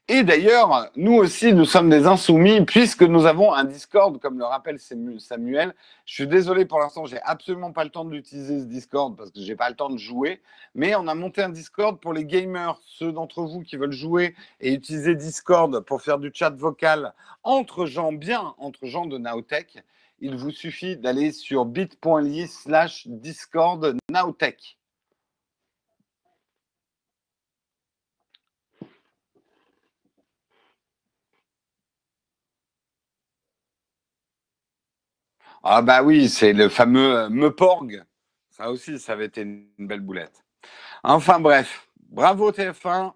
Et 0.08 0.22
d'ailleurs, 0.22 0.92
nous 0.94 1.14
aussi, 1.14 1.52
nous 1.52 1.64
sommes 1.64 1.90
des 1.90 2.06
insoumis 2.06 2.64
puisque 2.64 3.02
nous 3.02 3.26
avons 3.26 3.52
un 3.52 3.64
Discord, 3.64 4.20
comme 4.20 4.38
le 4.38 4.44
rappelle 4.44 4.78
Samuel. 4.78 5.74
Je 6.04 6.14
suis 6.14 6.28
désolé 6.28 6.64
pour 6.64 6.78
l'instant, 6.78 7.06
j'ai 7.06 7.20
absolument 7.22 7.72
pas 7.72 7.82
le 7.82 7.90
temps 7.90 8.04
d'utiliser 8.04 8.60
ce 8.60 8.66
Discord 8.66 9.16
parce 9.16 9.32
que 9.32 9.40
j'ai 9.40 9.56
pas 9.56 9.68
le 9.68 9.74
temps 9.74 9.90
de 9.90 9.98
jouer. 9.98 10.40
Mais 10.76 10.94
on 10.94 11.08
a 11.08 11.16
monté 11.16 11.42
un 11.42 11.48
Discord 11.48 11.98
pour 11.98 12.12
les 12.12 12.24
gamers, 12.24 12.78
ceux 12.86 13.10
d'entre 13.10 13.42
vous 13.42 13.62
qui 13.62 13.76
veulent 13.76 13.90
jouer 13.90 14.36
et 14.60 14.74
utiliser 14.74 15.16
Discord 15.16 15.80
pour 15.80 16.00
faire 16.02 16.20
du 16.20 16.30
chat 16.32 16.50
vocal 16.50 17.12
entre 17.42 17.86
gens 17.86 18.12
bien, 18.12 18.54
entre 18.58 18.86
gens 18.86 19.06
de 19.06 19.18
Nowtech. 19.18 19.82
Il 20.20 20.36
vous 20.36 20.52
suffit 20.52 20.96
d'aller 20.96 21.32
sur 21.32 21.64
bit.ly 21.64 22.46
slash 22.46 23.08
Discord 23.08 23.96
Nowtech. 24.08 24.78
Ah 35.62 35.82
bah 35.82 36.02
oui, 36.02 36.28
c'est 36.28 36.52
le 36.52 36.68
fameux 36.68 37.16
euh, 37.16 37.28
Meporg. 37.28 38.04
Ça 38.50 38.70
aussi, 38.70 38.98
ça 38.98 39.12
avait 39.12 39.26
été 39.26 39.42
une 39.42 39.68
belle 39.78 40.00
boulette. 40.00 40.44
Enfin 41.02 41.40
bref, 41.40 41.88
bravo 42.08 42.50
TF1. 42.52 43.12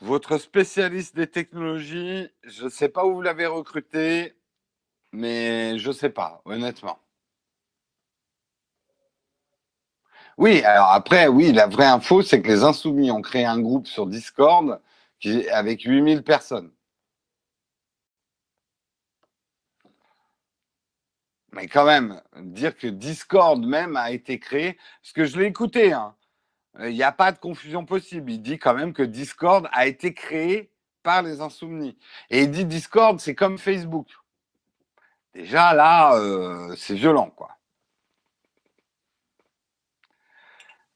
Votre 0.00 0.38
spécialiste 0.38 1.14
des 1.16 1.28
technologies, 1.28 2.28
je 2.42 2.64
ne 2.64 2.68
sais 2.68 2.88
pas 2.88 3.06
où 3.06 3.14
vous 3.14 3.22
l'avez 3.22 3.46
recruté, 3.46 4.34
mais 5.12 5.78
je 5.78 5.88
ne 5.88 5.92
sais 5.94 6.10
pas, 6.10 6.42
honnêtement. 6.44 6.98
Oui, 10.36 10.62
alors 10.64 10.90
après, 10.90 11.28
oui, 11.28 11.52
la 11.52 11.66
vraie 11.66 11.86
info, 11.86 12.22
c'est 12.22 12.42
que 12.42 12.48
les 12.48 12.64
Insoumis 12.64 13.10
ont 13.10 13.22
créé 13.22 13.44
un 13.44 13.60
groupe 13.60 13.86
sur 13.86 14.06
Discord 14.06 14.80
avec 15.52 15.82
8000 15.82 16.22
personnes. 16.22 16.70
Mais 21.54 21.68
quand 21.68 21.84
même, 21.84 22.20
dire 22.36 22.76
que 22.76 22.86
Discord 22.86 23.64
même 23.64 23.96
a 23.96 24.10
été 24.10 24.38
créé, 24.38 24.78
parce 25.02 25.12
que 25.12 25.24
je 25.24 25.38
l'ai 25.38 25.46
écouté, 25.46 25.92
hein, 25.92 26.14
il 26.80 26.94
n'y 26.94 27.02
a 27.02 27.12
pas 27.12 27.30
de 27.32 27.38
confusion 27.38 27.84
possible. 27.84 28.32
Il 28.32 28.42
dit 28.42 28.58
quand 28.58 28.74
même 28.74 28.92
que 28.92 29.02
Discord 29.02 29.68
a 29.72 29.86
été 29.86 30.12
créé 30.14 30.70
par 31.02 31.22
les 31.22 31.40
insoumis. 31.40 31.96
Et 32.30 32.42
il 32.42 32.50
dit 32.50 32.64
Discord, 32.64 33.20
c'est 33.20 33.34
comme 33.34 33.58
Facebook. 33.58 34.08
Déjà 35.34 35.74
là, 35.74 36.16
euh, 36.16 36.74
c'est 36.76 36.94
violent, 36.94 37.30
quoi. 37.30 37.50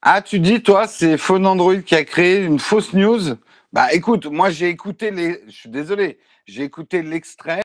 Ah, 0.01 0.21
tu 0.21 0.39
dis, 0.39 0.63
toi, 0.63 0.87
c'est 0.87 1.17
Phone 1.17 1.45
Android 1.45 1.81
qui 1.81 1.95
a 1.95 2.05
créé 2.05 2.43
une 2.43 2.59
fausse 2.59 2.93
news? 2.93 3.35
Bah 3.71 3.93
écoute, 3.93 4.25
moi 4.25 4.49
j'ai 4.49 4.69
écouté 4.69 5.11
les. 5.11 5.43
Je 5.45 5.51
suis 5.51 5.69
désolé, 5.69 6.19
j'ai 6.47 6.63
écouté 6.63 7.03
l'extrait, 7.03 7.61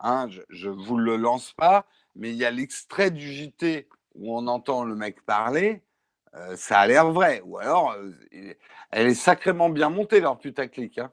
hein, 0.00 0.28
je 0.48 0.68
ne 0.68 0.74
vous 0.74 0.96
le 0.96 1.16
lance 1.16 1.52
pas, 1.52 1.86
mais 2.16 2.30
il 2.30 2.36
y 2.36 2.44
a 2.44 2.50
l'extrait 2.50 3.10
du 3.10 3.32
JT 3.32 3.88
où 4.14 4.36
on 4.36 4.46
entend 4.46 4.84
le 4.84 4.94
mec 4.94 5.24
parler, 5.24 5.82
euh, 6.34 6.56
ça 6.56 6.80
a 6.80 6.86
l'air 6.86 7.10
vrai. 7.12 7.40
Ou 7.44 7.58
alors, 7.58 7.92
euh, 7.92 8.12
elle 8.90 9.08
est 9.08 9.14
sacrément 9.14 9.68
bien 9.70 9.90
montée, 9.90 10.20
leur 10.20 10.38
putaclic. 10.38 10.98
Hein. 10.98 11.12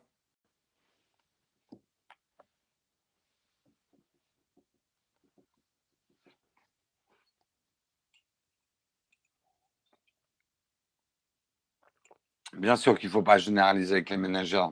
Bien 12.53 12.75
sûr 12.75 12.97
qu'il 12.99 13.09
ne 13.09 13.13
faut 13.13 13.23
pas 13.23 13.37
généraliser 13.37 13.93
avec 13.93 14.09
les 14.09 14.17
ménagères. 14.17 14.71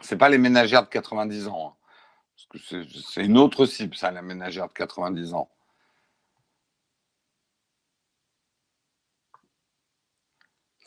Ce 0.00 0.14
pas 0.14 0.28
les 0.28 0.38
ménagères 0.38 0.82
de 0.84 0.88
90 0.88 1.48
ans. 1.48 1.76
Hein 1.78 1.83
c'est 2.58 3.24
une 3.24 3.38
autre 3.38 3.66
cible, 3.66 3.94
ça, 3.96 4.10
la 4.10 4.22
ménagère 4.22 4.68
de 4.68 4.72
90 4.72 5.34
ans. 5.34 5.50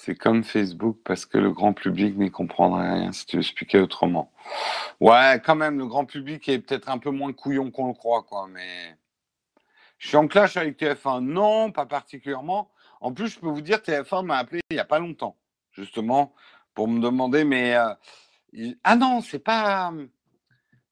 C'est 0.08 0.16
comme 0.16 0.44
Facebook 0.44 1.00
parce 1.04 1.26
que 1.26 1.38
le 1.38 1.52
grand 1.52 1.74
public 1.74 2.16
n'y 2.18 2.32
comprendrait 2.32 2.94
rien 2.94 3.12
si 3.12 3.26
tu 3.26 3.38
expliquais 3.38 3.80
autrement. 3.80 4.32
Ouais, 5.02 5.42
quand 5.44 5.56
même, 5.56 5.78
le 5.78 5.86
grand 5.86 6.06
public 6.06 6.48
est 6.48 6.60
peut-être 6.60 6.88
un 6.90 6.98
peu 6.98 7.10
moins 7.12 7.34
couillon 7.34 7.72
qu'on 7.72 7.88
le 7.88 7.94
croit, 7.94 8.24
quoi, 8.24 8.48
mais. 8.48 8.96
Je 9.98 10.08
suis 10.08 10.18
en 10.18 10.28
clash 10.28 10.56
avec 10.56 10.80
TF1. 10.80 11.22
Non, 11.22 11.72
pas 11.72 11.86
particulièrement. 11.86 12.72
En 13.02 13.12
plus, 13.12 13.28
je 13.30 13.40
peux 13.40 13.48
vous 13.48 13.62
dire, 13.62 13.80
TF1 13.80 14.24
m'a 14.26 14.38
appelé 14.38 14.62
il 14.70 14.76
n'y 14.76 14.80
a 14.80 14.86
pas 14.86 15.00
longtemps, 15.00 15.36
justement, 15.72 16.34
pour 16.74 16.88
me 16.88 17.02
demander, 17.02 17.44
mais. 17.44 17.76
Euh, 17.76 18.74
ah 18.86 18.96
non, 18.96 19.22
c'est 19.22 19.40
pas 19.40 19.92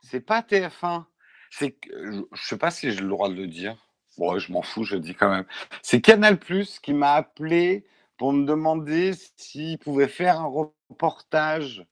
c'est 0.05 0.21
pas 0.21 0.41
TF1. 0.41 1.05
C'est, 1.51 1.77
je 1.83 2.47
sais 2.47 2.57
pas 2.57 2.71
si 2.71 2.91
j'ai 2.91 3.01
le 3.01 3.09
droit 3.09 3.29
de 3.29 3.35
le 3.35 3.47
dire. 3.47 3.77
Bon, 4.17 4.37
je 4.39 4.51
m'en 4.51 4.61
fous, 4.61 4.83
je 4.83 4.95
le 4.95 5.01
dis 5.01 5.15
quand 5.15 5.29
même. 5.29 5.45
C'est 5.81 6.01
Canal 6.01 6.39
Plus 6.39 6.79
qui 6.79 6.93
m'a 6.93 7.13
appelé 7.15 7.85
pour 8.17 8.33
me 8.33 8.45
demander 8.45 9.13
s'il 9.37 9.77
pouvait 9.79 10.07
faire 10.07 10.39
un 10.39 10.47
reportage 10.47 11.85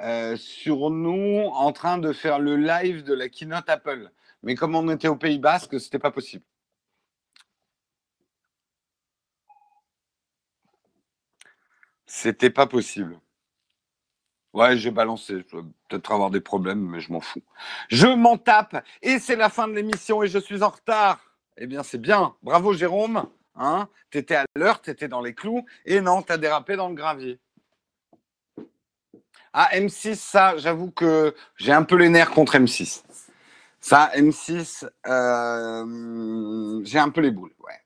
euh, 0.00 0.36
sur 0.36 0.90
nous 0.90 1.46
en 1.54 1.72
train 1.72 1.98
de 1.98 2.12
faire 2.12 2.38
le 2.40 2.56
live 2.56 3.04
de 3.04 3.14
la 3.14 3.28
keynote 3.28 3.68
Apple. 3.68 4.10
Mais 4.42 4.54
comme 4.54 4.74
on 4.74 4.90
était 4.90 5.08
au 5.08 5.16
Pays 5.16 5.38
Basque, 5.38 5.80
c'était 5.80 5.98
pas 5.98 6.10
possible. 6.10 6.44
C'était 12.06 12.50
pas 12.50 12.66
possible. 12.66 13.21
Ouais, 14.52 14.76
j'ai 14.76 14.90
balancé. 14.90 15.44
Je 15.50 15.56
vais 15.56 15.62
peut-être 15.88 16.12
avoir 16.12 16.30
des 16.30 16.40
problèmes, 16.40 16.80
mais 16.80 17.00
je 17.00 17.12
m'en 17.12 17.20
fous. 17.20 17.42
Je 17.88 18.06
m'en 18.06 18.36
tape 18.36 18.84
et 19.00 19.18
c'est 19.18 19.36
la 19.36 19.48
fin 19.48 19.66
de 19.68 19.72
l'émission 19.72 20.22
et 20.22 20.28
je 20.28 20.38
suis 20.38 20.62
en 20.62 20.68
retard. 20.68 21.20
Eh 21.56 21.66
bien, 21.66 21.82
c'est 21.82 22.00
bien. 22.00 22.34
Bravo, 22.42 22.72
Jérôme. 22.72 23.26
Hein 23.54 23.88
tu 24.10 24.18
étais 24.18 24.36
à 24.36 24.44
l'heure, 24.56 24.80
tu 24.80 24.90
étais 24.90 25.08
dans 25.08 25.20
les 25.20 25.34
clous. 25.34 25.64
Et 25.84 26.00
non, 26.00 26.22
tu 26.22 26.32
as 26.32 26.38
dérapé 26.38 26.76
dans 26.76 26.88
le 26.88 26.94
gravier. 26.94 27.40
Ah, 29.54 29.68
M6, 29.74 30.14
ça, 30.14 30.56
j'avoue 30.56 30.90
que 30.90 31.34
j'ai 31.56 31.72
un 31.72 31.82
peu 31.82 31.96
les 31.96 32.08
nerfs 32.08 32.30
contre 32.30 32.56
M6. 32.56 33.02
Ça, 33.80 34.10
M6, 34.14 34.88
euh, 35.06 36.80
j'ai 36.84 36.98
un 36.98 37.10
peu 37.10 37.20
les 37.20 37.30
boules, 37.30 37.54
ouais. 37.60 37.80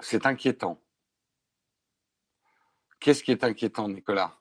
C'est 0.00 0.26
inquiétant. 0.26 0.80
Qu'est-ce 3.00 3.24
qui 3.24 3.32
est 3.32 3.44
inquiétant, 3.44 3.88
Nicolas? 3.88 4.38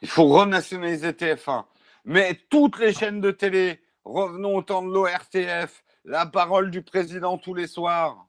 Il 0.00 0.08
faut 0.08 0.26
renationaliser 0.26 1.12
TF1. 1.12 1.66
Mais 2.06 2.34
toutes 2.50 2.78
les 2.78 2.92
chaînes 2.92 3.20
de 3.20 3.30
télé, 3.30 3.80
revenons 4.04 4.56
au 4.56 4.62
temps 4.62 4.82
de 4.82 4.92
l'ORTF, 4.92 5.84
la 6.04 6.26
parole 6.26 6.70
du 6.70 6.82
président 6.82 7.38
tous 7.38 7.54
les 7.54 7.66
soirs. 7.66 8.26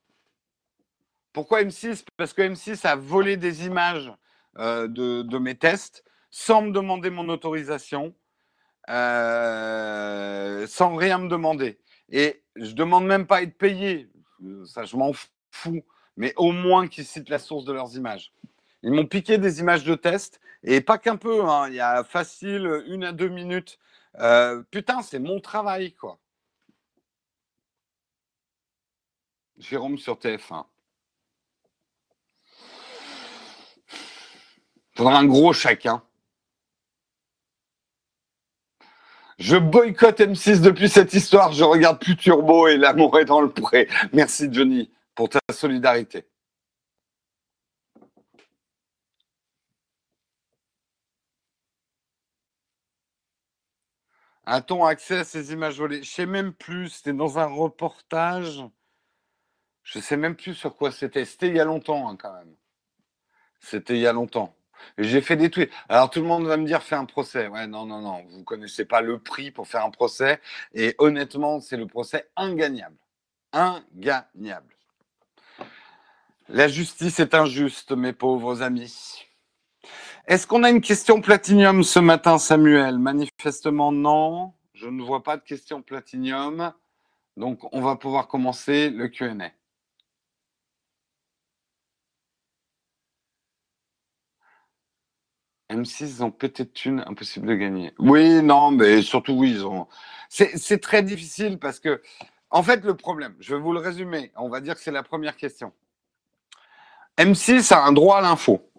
Pourquoi 1.34 1.64
M6 1.64 2.06
Parce 2.18 2.34
que 2.34 2.42
M6 2.42 2.86
a 2.86 2.96
volé 2.96 3.36
des 3.36 3.66
images 3.66 4.12
euh, 4.58 4.88
de, 4.88 5.38
mes 5.38 5.56
tests 5.56 6.04
sans 6.30 6.62
me 6.62 6.72
demander 6.72 7.10
mon 7.10 7.28
autorisation, 7.30 8.14
euh, 8.90 10.68
sans 10.68 10.96
rien 10.96 11.18
me 11.18 11.28
demander. 11.28 11.78
Et 12.10 12.44
je 12.56 12.72
ne 12.72 12.76
demande 12.76 13.06
même 13.06 13.28
pas 13.28 13.38
à 13.38 13.42
être 13.42 13.58
payé, 13.58 14.10
ça 14.66 14.86
je 14.86 14.96
m'en 14.96 15.12
fous 15.52 15.84
mais 16.18 16.34
au 16.38 16.52
moins 16.52 16.88
qu'ils 16.88 17.06
citent 17.06 17.30
la 17.30 17.40
source 17.40 17.66
de 17.66 17.74
leurs 17.74 17.96
images. 17.96 18.32
Ils 18.84 18.92
m'ont 18.92 19.06
piqué 19.06 19.38
des 19.38 19.60
images 19.60 19.84
de 19.84 19.96
test, 19.96 20.40
et 20.64 20.82
pas 20.82 20.98
qu'un 20.98 21.18
peu, 21.18 21.44
hein. 21.44 21.68
il 21.70 21.76
y 21.76 21.80
a 21.80 22.04
facile 22.04 22.84
une 22.88 23.04
à 23.04 23.12
deux 23.12 23.30
minutes. 23.30 23.80
Euh, 24.20 24.64
putain, 24.72 25.02
c'est 25.02 25.20
mon 25.20 25.40
travail, 25.40 25.94
quoi. 25.94 26.20
Jérôme 29.58 29.98
sur 29.98 30.16
TF1. 30.16 30.66
Faudra 34.96 35.18
un 35.18 35.26
gros 35.26 35.54
chacun. 35.54 36.04
Je 39.38 39.58
boycotte 39.58 40.20
M6 40.20 40.62
depuis 40.62 40.88
cette 40.88 41.14
histoire. 41.14 41.52
Je 41.52 41.64
regarde 41.64 42.00
plus 42.00 42.16
Turbo 42.16 42.68
et 42.68 42.78
l'amour 42.78 43.20
est 43.20 43.26
dans 43.26 43.42
le 43.42 43.52
pré. 43.52 43.90
Merci 44.14 44.48
Johnny 44.52 44.90
pour 45.16 45.30
ta 45.30 45.40
solidarité. 45.52 46.28
A-t-on 54.46 54.86
accès 54.86 55.20
à 55.20 55.24
ces 55.24 55.54
images 55.54 55.80
volées? 55.80 56.04
Je 56.04 56.10
sais 56.12 56.26
même 56.26 56.54
plus. 56.54 56.90
C'était 56.90 57.14
dans 57.14 57.40
un 57.40 57.46
reportage. 57.46 58.64
Je 59.84 60.00
sais 60.00 60.18
même 60.18 60.36
plus 60.36 60.54
sur 60.54 60.76
quoi 60.76 60.92
c'était. 60.92 61.26
C'était 61.26 61.48
il 61.48 61.56
y 61.56 61.60
a 61.60 61.66
longtemps, 61.66 62.10
hein, 62.10 62.18
quand 62.18 62.34
même. 62.34 62.56
C'était 63.60 63.96
il 63.96 64.02
y 64.02 64.08
a 64.08 64.14
longtemps. 64.14 64.56
J'ai 64.98 65.22
fait 65.22 65.38
des 65.38 65.50
tweets. 65.50 65.72
Alors 65.90 66.10
tout 66.12 66.22
le 66.22 66.28
monde 66.28 66.46
va 66.46 66.58
me 66.58 66.66
dire 66.66 66.84
fais 66.84 66.96
un 66.96 67.06
procès. 67.06 67.48
Ouais, 67.48 67.68
non, 67.68 67.86
non, 67.86 68.02
non. 68.02 68.24
Vous 68.30 68.44
connaissez 68.44 68.86
pas 68.86 69.02
le 69.02 69.20
prix 69.20 69.52
pour 69.52 69.68
faire 69.68 69.86
un 69.86 69.92
procès. 69.92 70.42
Et 70.74 70.96
honnêtement, 71.00 71.60
c'est 71.62 71.78
le 71.78 71.88
procès 71.88 72.30
ingagnable. 72.36 72.98
Ingagnable. 73.54 74.75
La 76.48 76.68
justice 76.68 77.20
est 77.20 77.34
injuste, 77.34 77.92
mes 77.94 78.14
pauvres 78.14 78.62
amis. 78.62 79.26
Est-ce 80.28 80.46
qu'on 80.46 80.64
a 80.64 80.70
une 80.70 80.82
question 80.82 81.20
platinium 81.20 81.84
ce 81.84 81.98
matin, 81.98 82.38
Samuel? 82.38 83.00
Manifestement, 83.00 83.92
non. 83.92 84.54
Je 84.76 84.88
ne 84.88 85.02
vois 85.02 85.24
pas 85.24 85.38
de 85.38 85.44
question 85.44 85.82
platinium. 85.82 86.72
Donc, 87.36 87.68
on 87.74 87.82
va 87.82 87.96
pouvoir 87.96 88.28
commencer 88.28 88.92
le 88.92 89.08
QA. 89.08 89.34
M6, 95.72 96.02
ils 96.02 96.24
ont 96.24 96.30
pété 96.32 96.64
de 96.64 96.70
thunes, 96.70 97.04
impossible 97.08 97.48
de 97.48 97.56
gagner. 97.56 97.92
Oui, 97.98 98.44
non, 98.44 98.70
mais 98.70 99.02
surtout, 99.02 99.34
oui, 99.34 99.50
ils 99.50 99.66
ont. 99.66 99.88
C'est 100.30 100.80
très 100.80 101.02
difficile 101.02 101.58
parce 101.58 101.80
que, 101.80 102.04
en 102.52 102.62
fait, 102.62 102.84
le 102.84 102.96
problème, 102.96 103.36
je 103.40 103.56
vais 103.56 103.62
vous 103.62 103.74
le 103.74 103.80
résumer. 103.80 104.32
On 104.36 104.48
va 104.48 104.62
dire 104.62 104.76
que 104.76 104.82
c'est 104.82 104.92
la 104.92 105.04
première 105.04 105.38
question. 105.38 105.74
M6 107.18 107.74
a 107.74 107.86
un 107.86 107.94
droit 107.94 108.18
à 108.18 108.22
l'info. 108.22 108.70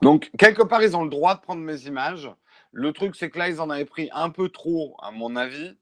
Donc, 0.00 0.30
quelque 0.38 0.62
part, 0.62 0.82
ils 0.82 0.96
ont 0.96 1.04
le 1.04 1.10
droit 1.10 1.34
de 1.34 1.40
prendre 1.40 1.60
mes 1.60 1.86
images. 1.86 2.30
Le 2.72 2.92
truc, 2.92 3.14
c'est 3.16 3.28
que 3.28 3.38
là, 3.38 3.50
ils 3.50 3.60
en 3.60 3.68
avaient 3.68 3.84
pris 3.84 4.08
un 4.14 4.30
peu 4.30 4.48
trop, 4.48 4.96
à 5.02 5.10
mon 5.10 5.36
avis. 5.36 5.76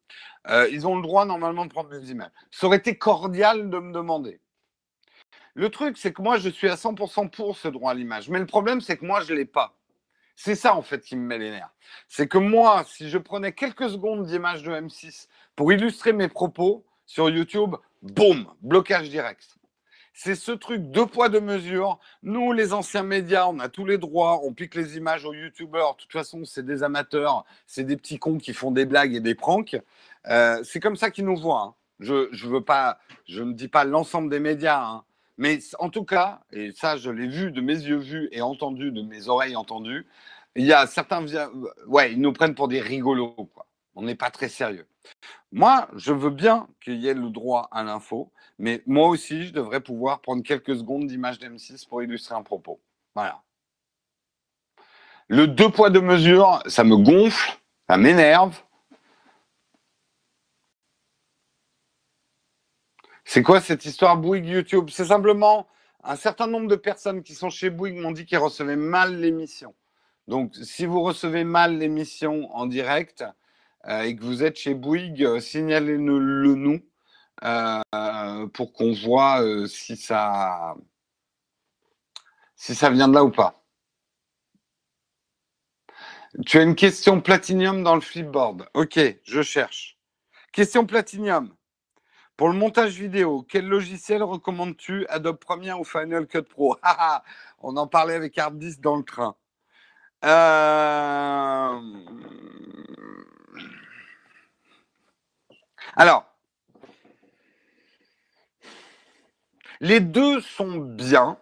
Euh, 0.48 0.68
ils 0.72 0.88
ont 0.88 0.96
le 0.96 1.02
droit, 1.02 1.24
normalement, 1.24 1.66
de 1.66 1.70
prendre 1.70 1.90
mes 1.90 2.10
images. 2.10 2.32
Ça 2.50 2.66
aurait 2.66 2.78
été 2.78 2.98
cordial 2.98 3.70
de 3.70 3.78
me 3.78 3.92
demander. 3.92 4.40
Le 5.54 5.70
truc, 5.70 5.98
c'est 5.98 6.12
que 6.12 6.20
moi, 6.22 6.38
je 6.38 6.48
suis 6.48 6.68
à 6.68 6.74
100% 6.74 7.30
pour 7.30 7.56
ce 7.56 7.68
droit 7.68 7.92
à 7.92 7.94
l'image. 7.94 8.28
Mais 8.28 8.40
le 8.40 8.46
problème, 8.46 8.80
c'est 8.80 8.96
que 8.96 9.04
moi, 9.04 9.20
je 9.20 9.32
ne 9.32 9.38
l'ai 9.38 9.44
pas. 9.44 9.76
C'est 10.34 10.56
ça, 10.56 10.74
en 10.74 10.82
fait, 10.82 11.02
qui 11.02 11.14
me 11.14 11.22
met 11.22 11.38
les 11.38 11.50
nerfs. 11.50 11.74
C'est 12.08 12.26
que 12.26 12.38
moi, 12.38 12.84
si 12.88 13.08
je 13.08 13.18
prenais 13.18 13.52
quelques 13.52 13.90
secondes 13.90 14.26
d'image 14.26 14.64
de 14.64 14.72
M6 14.72 15.28
pour 15.54 15.72
illustrer 15.72 16.12
mes 16.12 16.28
propos 16.28 16.84
sur 17.06 17.30
YouTube, 17.30 17.76
boum, 18.02 18.52
blocage 18.62 19.10
direct. 19.10 19.57
C'est 20.20 20.34
ce 20.34 20.50
truc 20.50 20.90
deux 20.90 21.06
poids, 21.06 21.28
deux 21.28 21.40
mesures. 21.40 22.00
Nous, 22.24 22.52
les 22.52 22.72
anciens 22.72 23.04
médias, 23.04 23.46
on 23.46 23.60
a 23.60 23.68
tous 23.68 23.86
les 23.86 23.98
droits, 23.98 24.40
on 24.42 24.52
pique 24.52 24.74
les 24.74 24.96
images 24.96 25.24
aux 25.24 25.32
youtubeurs. 25.32 25.94
De 25.94 26.00
toute 26.00 26.10
façon, 26.10 26.44
c'est 26.44 26.66
des 26.66 26.82
amateurs, 26.82 27.44
c'est 27.68 27.84
des 27.84 27.96
petits 27.96 28.18
cons 28.18 28.38
qui 28.38 28.52
font 28.52 28.72
des 28.72 28.84
blagues 28.84 29.14
et 29.14 29.20
des 29.20 29.36
pranks. 29.36 29.80
Euh, 30.26 30.60
c'est 30.64 30.80
comme 30.80 30.96
ça 30.96 31.12
qu'ils 31.12 31.24
nous 31.24 31.36
voient. 31.36 31.62
Hein. 31.62 31.74
Je, 32.00 32.48
veux 32.48 32.64
pas, 32.64 32.98
je 33.28 33.44
ne 33.44 33.52
dis 33.52 33.68
pas 33.68 33.84
l'ensemble 33.84 34.28
des 34.28 34.40
médias, 34.40 34.82
hein. 34.82 35.04
mais 35.36 35.60
en 35.78 35.88
tout 35.88 36.04
cas, 36.04 36.40
et 36.50 36.72
ça, 36.72 36.96
je 36.96 37.12
l'ai 37.12 37.28
vu 37.28 37.52
de 37.52 37.60
mes 37.60 37.78
yeux 37.78 37.98
vus 37.98 38.28
et 38.32 38.42
entendu 38.42 38.90
de 38.90 39.02
mes 39.02 39.28
oreilles 39.28 39.54
entendues, 39.54 40.04
il 40.56 40.66
y 40.66 40.72
a 40.72 40.88
certains, 40.88 41.24
ouais, 41.86 42.12
ils 42.12 42.20
nous 42.20 42.32
prennent 42.32 42.56
pour 42.56 42.66
des 42.66 42.80
rigolos. 42.80 43.36
On 43.94 44.02
n'est 44.02 44.16
pas 44.16 44.32
très 44.32 44.48
sérieux. 44.48 44.86
Moi, 45.52 45.88
je 45.94 46.12
veux 46.12 46.30
bien 46.30 46.68
qu'il 46.82 46.96
y 46.96 47.08
ait 47.08 47.14
le 47.14 47.30
droit 47.30 47.68
à 47.72 47.82
l'info, 47.82 48.32
mais 48.58 48.82
moi 48.86 49.08
aussi, 49.08 49.46
je 49.46 49.52
devrais 49.52 49.80
pouvoir 49.80 50.20
prendre 50.20 50.42
quelques 50.42 50.76
secondes 50.76 51.06
d'image 51.06 51.38
d'M6 51.38 51.88
pour 51.88 52.02
illustrer 52.02 52.34
un 52.34 52.42
propos. 52.42 52.80
Voilà. 53.14 53.42
Le 55.28 55.46
deux 55.46 55.70
poids, 55.70 55.90
deux 55.90 56.00
mesures, 56.00 56.62
ça 56.66 56.84
me 56.84 56.96
gonfle, 56.96 57.58
ça 57.88 57.96
m'énerve. 57.96 58.62
C'est 63.24 63.42
quoi 63.42 63.60
cette 63.60 63.84
histoire 63.84 64.16
Bouygues 64.16 64.46
YouTube? 64.46 64.88
C'est 64.90 65.04
simplement 65.04 65.66
un 66.02 66.16
certain 66.16 66.46
nombre 66.46 66.68
de 66.68 66.76
personnes 66.76 67.22
qui 67.22 67.34
sont 67.34 67.50
chez 67.50 67.68
Bouygues 67.68 67.98
m'ont 67.98 68.12
dit 68.12 68.24
qu'ils 68.24 68.38
recevaient 68.38 68.76
mal 68.76 69.20
l'émission. 69.20 69.74
Donc, 70.28 70.54
si 70.56 70.86
vous 70.86 71.02
recevez 71.02 71.44
mal 71.44 71.76
l'émission 71.78 72.54
en 72.54 72.66
direct, 72.66 73.24
et 73.86 74.16
que 74.16 74.24
vous 74.24 74.42
êtes 74.42 74.56
chez 74.56 74.74
Bouygues, 74.74 75.24
euh, 75.24 75.40
signalez-le 75.40 76.54
nous 76.54 76.80
euh, 77.44 78.46
pour 78.48 78.72
qu'on 78.72 78.92
voit 78.92 79.42
si 79.68 79.96
ça 79.96 80.74
si 82.56 82.72
vient 82.72 83.08
de 83.08 83.14
là 83.14 83.24
ou 83.24 83.30
pas. 83.30 83.62
Tu 86.44 86.58
as 86.58 86.62
une 86.62 86.74
question 86.74 87.20
platinium 87.20 87.82
dans 87.82 87.94
le 87.94 88.00
flipboard. 88.00 88.68
Ok, 88.74 88.98
je 89.22 89.42
cherche. 89.42 89.96
Question 90.52 90.84
platinium. 90.84 91.54
Pour 92.36 92.48
le 92.48 92.54
montage 92.54 92.92
vidéo, 92.92 93.44
quel 93.48 93.66
logiciel 93.66 94.22
recommandes-tu 94.22 95.06
Adobe 95.08 95.38
Premiere 95.38 95.80
ou 95.80 95.84
Final 95.84 96.26
Cut 96.26 96.42
Pro? 96.42 96.76
Ah, 96.82 96.96
ah, 96.98 97.22
On 97.60 97.76
en 97.76 97.86
parlait 97.86 98.14
avec 98.14 98.36
Hardis 98.38 98.78
dans 98.78 98.96
le 98.96 99.02
train. 99.04 99.36
Euh, 100.24 101.80
alors, 105.98 106.24
les 109.80 109.98
deux 109.98 110.40
sont 110.40 110.76
bien. 110.76 111.38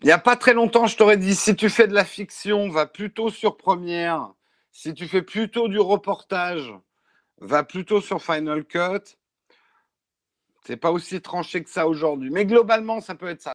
Il 0.00 0.06
n'y 0.06 0.12
a 0.12 0.18
pas 0.18 0.34
très 0.34 0.54
longtemps, 0.54 0.86
je 0.86 0.96
t'aurais 0.96 1.18
dit, 1.18 1.34
si 1.34 1.54
tu 1.54 1.68
fais 1.68 1.86
de 1.86 1.92
la 1.92 2.06
fiction, 2.06 2.70
va 2.70 2.86
plutôt 2.86 3.28
sur 3.28 3.58
Premiere. 3.58 4.32
Si 4.72 4.94
tu 4.94 5.06
fais 5.06 5.20
plutôt 5.20 5.68
du 5.68 5.78
reportage, 5.78 6.72
va 7.42 7.62
plutôt 7.62 8.00
sur 8.00 8.22
Final 8.22 8.64
Cut. 8.64 9.18
C'est 10.64 10.78
pas 10.78 10.92
aussi 10.92 11.20
tranché 11.20 11.62
que 11.62 11.68
ça 11.68 11.86
aujourd'hui. 11.86 12.30
Mais 12.30 12.46
globalement, 12.46 13.02
ça 13.02 13.16
peut 13.16 13.28
être 13.28 13.42
ça. 13.42 13.52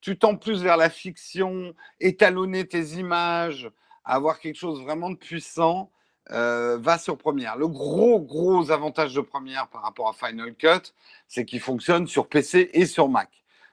Tu 0.00 0.16
tends 0.16 0.36
plus 0.36 0.62
vers 0.62 0.76
la 0.76 0.90
fiction, 0.90 1.74
étalonner 1.98 2.68
tes 2.68 2.98
images, 2.98 3.68
avoir 4.04 4.38
quelque 4.38 4.58
chose 4.58 4.80
vraiment 4.82 5.10
de 5.10 5.16
puissant. 5.16 5.90
Euh, 6.32 6.78
va 6.78 6.96
sur 6.96 7.18
Premiere. 7.18 7.56
Le 7.56 7.66
gros, 7.66 8.20
gros 8.20 8.70
avantage 8.70 9.14
de 9.14 9.20
Premiere 9.20 9.66
par 9.68 9.82
rapport 9.82 10.08
à 10.08 10.12
Final 10.12 10.54
Cut, 10.54 10.92
c'est 11.26 11.44
qu'il 11.44 11.60
fonctionne 11.60 12.06
sur 12.06 12.28
PC 12.28 12.70
et 12.72 12.86
sur 12.86 13.08
Mac. 13.08 13.28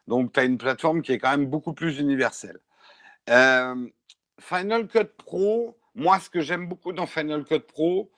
Donc, 0.08 0.34
tu 0.34 0.40
as 0.40 0.44
une 0.44 0.58
plateforme 0.58 1.04
qui 1.04 1.12
est 1.12 1.20
quand 1.20 1.30
même 1.30 1.46
beaucoup 1.46 1.74
plus 1.74 2.00
universelle. 2.00 2.58
Euh, 3.30 3.88
Final 4.40 4.88
Cut 4.88 5.06
Pro, 5.18 5.78
moi, 5.94 6.20
ce 6.20 6.32
que 6.32 6.42
j'aime 6.42 6.68
beaucoup 6.68 6.94
dans 6.94 7.06
Final 7.06 7.44
Cut 7.44 7.60
Pro, 7.60 8.10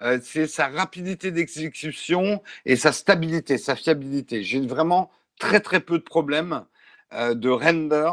euh, 0.00 0.18
c'est 0.22 0.46
sa 0.46 0.68
rapidité 0.68 1.30
d'exécution 1.30 2.42
et 2.64 2.76
sa 2.76 2.92
stabilité, 2.92 3.58
sa 3.58 3.76
fiabilité. 3.76 4.42
J'ai 4.42 4.60
vraiment 4.60 5.10
très 5.38 5.60
très 5.60 5.80
peu 5.80 5.98
de 5.98 6.04
problèmes 6.04 6.64
de 7.12 7.50
render 7.50 8.10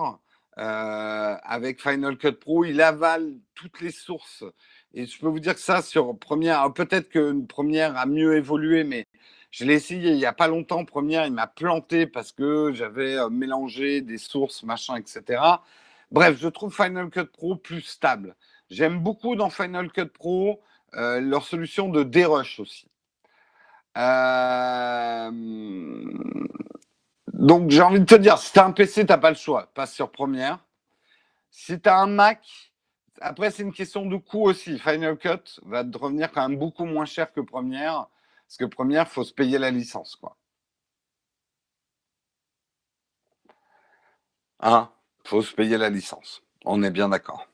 avec 0.57 1.81
Final 1.81 2.17
Cut 2.17 2.33
Pro. 2.33 2.65
Il 2.65 2.81
avale 2.81 3.31
toutes 3.55 3.79
les 3.79 3.91
sources. 3.91 4.43
Et 4.93 5.05
je 5.05 5.19
peux 5.19 5.27
vous 5.27 5.39
dire 5.39 5.53
que 5.53 5.61
ça, 5.61 5.81
sur 5.81 6.17
Première, 6.17 6.73
peut-être 6.73 7.09
que 7.09 7.39
Première 7.45 7.95
a 7.97 8.05
mieux 8.05 8.35
évolué, 8.35 8.83
mais 8.83 9.05
je 9.51 9.65
l'ai 9.65 9.75
essayé 9.75 10.11
il 10.11 10.17
n'y 10.17 10.25
a 10.25 10.33
pas 10.33 10.47
longtemps. 10.47 10.85
Première, 10.85 11.25
il 11.25 11.33
m'a 11.33 11.47
planté 11.47 12.07
parce 12.07 12.31
que 12.31 12.71
j'avais 12.73 13.17
mélangé 13.29 14.01
des 14.01 14.17
sources, 14.17 14.63
machin, 14.63 14.95
etc. 14.97 15.41
Bref, 16.11 16.37
je 16.39 16.47
trouve 16.47 16.73
Final 16.75 17.09
Cut 17.09 17.25
Pro 17.25 17.55
plus 17.55 17.81
stable. 17.81 18.35
J'aime 18.69 18.99
beaucoup 18.99 19.35
dans 19.35 19.49
Final 19.49 19.91
Cut 19.91 20.07
Pro 20.07 20.61
euh, 20.95 21.19
leur 21.21 21.45
solution 21.45 21.89
de 21.89 22.03
dérush 22.03 22.59
aussi. 22.59 22.87
Euh, 23.97 25.31
donc 27.33 27.69
j'ai 27.69 27.81
envie 27.81 27.99
de 27.99 28.05
te 28.05 28.15
dire, 28.15 28.37
si 28.37 28.53
tu 28.53 28.59
as 28.59 28.65
un 28.65 28.71
PC, 28.71 29.05
tu 29.05 29.11
n'as 29.11 29.17
pas 29.17 29.29
le 29.29 29.35
choix, 29.35 29.71
passe 29.73 29.93
sur 29.93 30.11
Premiere. 30.11 30.59
Si 31.51 31.79
tu 31.79 31.89
as 31.89 31.97
un 31.97 32.07
Mac, 32.07 32.68
après 33.21 33.51
c'est 33.51 33.63
une 33.63 33.73
question 33.73 34.05
de 34.05 34.17
coût 34.17 34.43
aussi. 34.49 34.79
Final 34.79 35.17
Cut 35.17 35.59
va 35.63 35.83
te 35.83 35.97
revenir 35.97 36.31
quand 36.31 36.47
même 36.47 36.59
beaucoup 36.59 36.85
moins 36.85 37.05
cher 37.05 37.31
que 37.33 37.41
Premiere, 37.41 38.07
parce 38.47 38.57
que 38.57 38.65
Premiere, 38.65 39.05
il 39.07 39.11
faut 39.11 39.23
se 39.23 39.33
payer 39.33 39.57
la 39.57 39.71
licence. 39.71 40.15
quoi. 40.15 40.37
Faut 45.25 45.43
se 45.43 45.53
payer 45.53 45.77
la 45.77 45.89
licence. 45.89 46.41
On 46.65 46.81
est 46.83 46.91
bien 46.91 47.09
d'accord. 47.09 47.47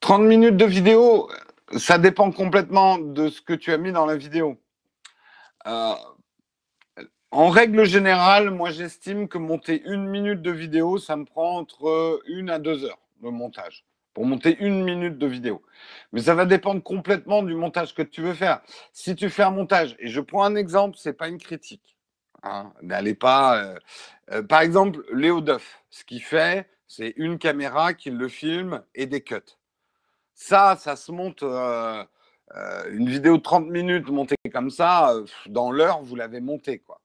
30 0.00 0.22
minutes 0.22 0.56
de 0.56 0.64
vidéo, 0.64 1.30
ça 1.76 1.98
dépend 1.98 2.32
complètement 2.32 2.98
de 2.98 3.28
ce 3.28 3.42
que 3.42 3.52
tu 3.52 3.70
as 3.72 3.76
mis 3.76 3.92
dans 3.92 4.06
la 4.06 4.16
vidéo. 4.16 4.58
Euh, 5.66 5.94
en 7.32 7.48
règle 7.48 7.84
générale, 7.84 8.50
moi 8.50 8.70
j'estime 8.70 9.28
que 9.28 9.38
monter 9.38 9.82
une 9.84 10.06
minute 10.06 10.42
de 10.42 10.50
vidéo, 10.50 10.98
ça 10.98 11.16
me 11.16 11.24
prend 11.24 11.58
entre 11.58 12.20
une 12.26 12.50
à 12.50 12.58
deux 12.58 12.84
heures 12.84 12.98
de 13.22 13.28
montage 13.28 13.84
pour 14.14 14.26
monter 14.26 14.56
une 14.60 14.82
minute 14.82 15.18
de 15.18 15.26
vidéo. 15.26 15.62
Mais 16.12 16.22
ça 16.22 16.34
va 16.34 16.44
dépendre 16.44 16.82
complètement 16.82 17.42
du 17.42 17.54
montage 17.54 17.94
que 17.94 18.02
tu 18.02 18.22
veux 18.22 18.34
faire. 18.34 18.60
Si 18.92 19.14
tu 19.14 19.30
fais 19.30 19.44
un 19.44 19.50
montage, 19.50 19.96
et 19.98 20.08
je 20.08 20.20
prends 20.20 20.44
un 20.44 20.56
exemple, 20.56 20.96
c'est 20.98 21.12
pas 21.12 21.28
une 21.28 21.38
critique. 21.38 21.96
Hein, 22.42 22.72
N'allez 22.82 23.14
pas. 23.14 23.62
Euh, 23.62 23.78
euh, 24.32 24.42
par 24.42 24.60
exemple, 24.62 25.04
Léo 25.12 25.40
Duff, 25.40 25.82
ce 25.90 26.04
qu'il 26.04 26.22
fait, 26.22 26.68
c'est 26.88 27.14
une 27.16 27.38
caméra 27.38 27.94
qui 27.94 28.10
le 28.10 28.28
filme 28.28 28.82
et 28.94 29.06
des 29.06 29.20
cuts. 29.22 29.36
Ça, 30.34 30.76
ça 30.76 30.96
se 30.96 31.12
monte. 31.12 31.42
Euh, 31.42 32.04
une 32.90 33.08
vidéo 33.08 33.36
de 33.36 33.42
30 33.42 33.68
minutes 33.68 34.08
montée 34.08 34.34
comme 34.52 34.70
ça, 34.70 35.14
dans 35.46 35.70
l'heure, 35.70 36.02
vous 36.02 36.16
l'avez 36.16 36.40
montée. 36.40 36.80
Quoi. 36.80 36.99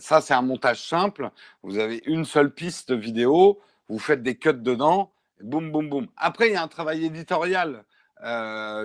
Ça, 0.00 0.20
c'est 0.20 0.34
un 0.34 0.42
montage 0.42 0.82
simple. 0.86 1.30
Vous 1.62 1.78
avez 1.78 2.02
une 2.06 2.24
seule 2.24 2.52
piste 2.52 2.92
vidéo, 2.92 3.60
vous 3.88 3.98
faites 3.98 4.22
des 4.22 4.36
cuts 4.36 4.52
dedans, 4.54 5.12
boum, 5.40 5.70
boum, 5.70 5.88
boum. 5.88 6.08
Après, 6.16 6.48
il 6.48 6.52
y 6.52 6.56
a 6.56 6.62
un 6.62 6.68
travail 6.68 7.04
éditorial 7.04 7.84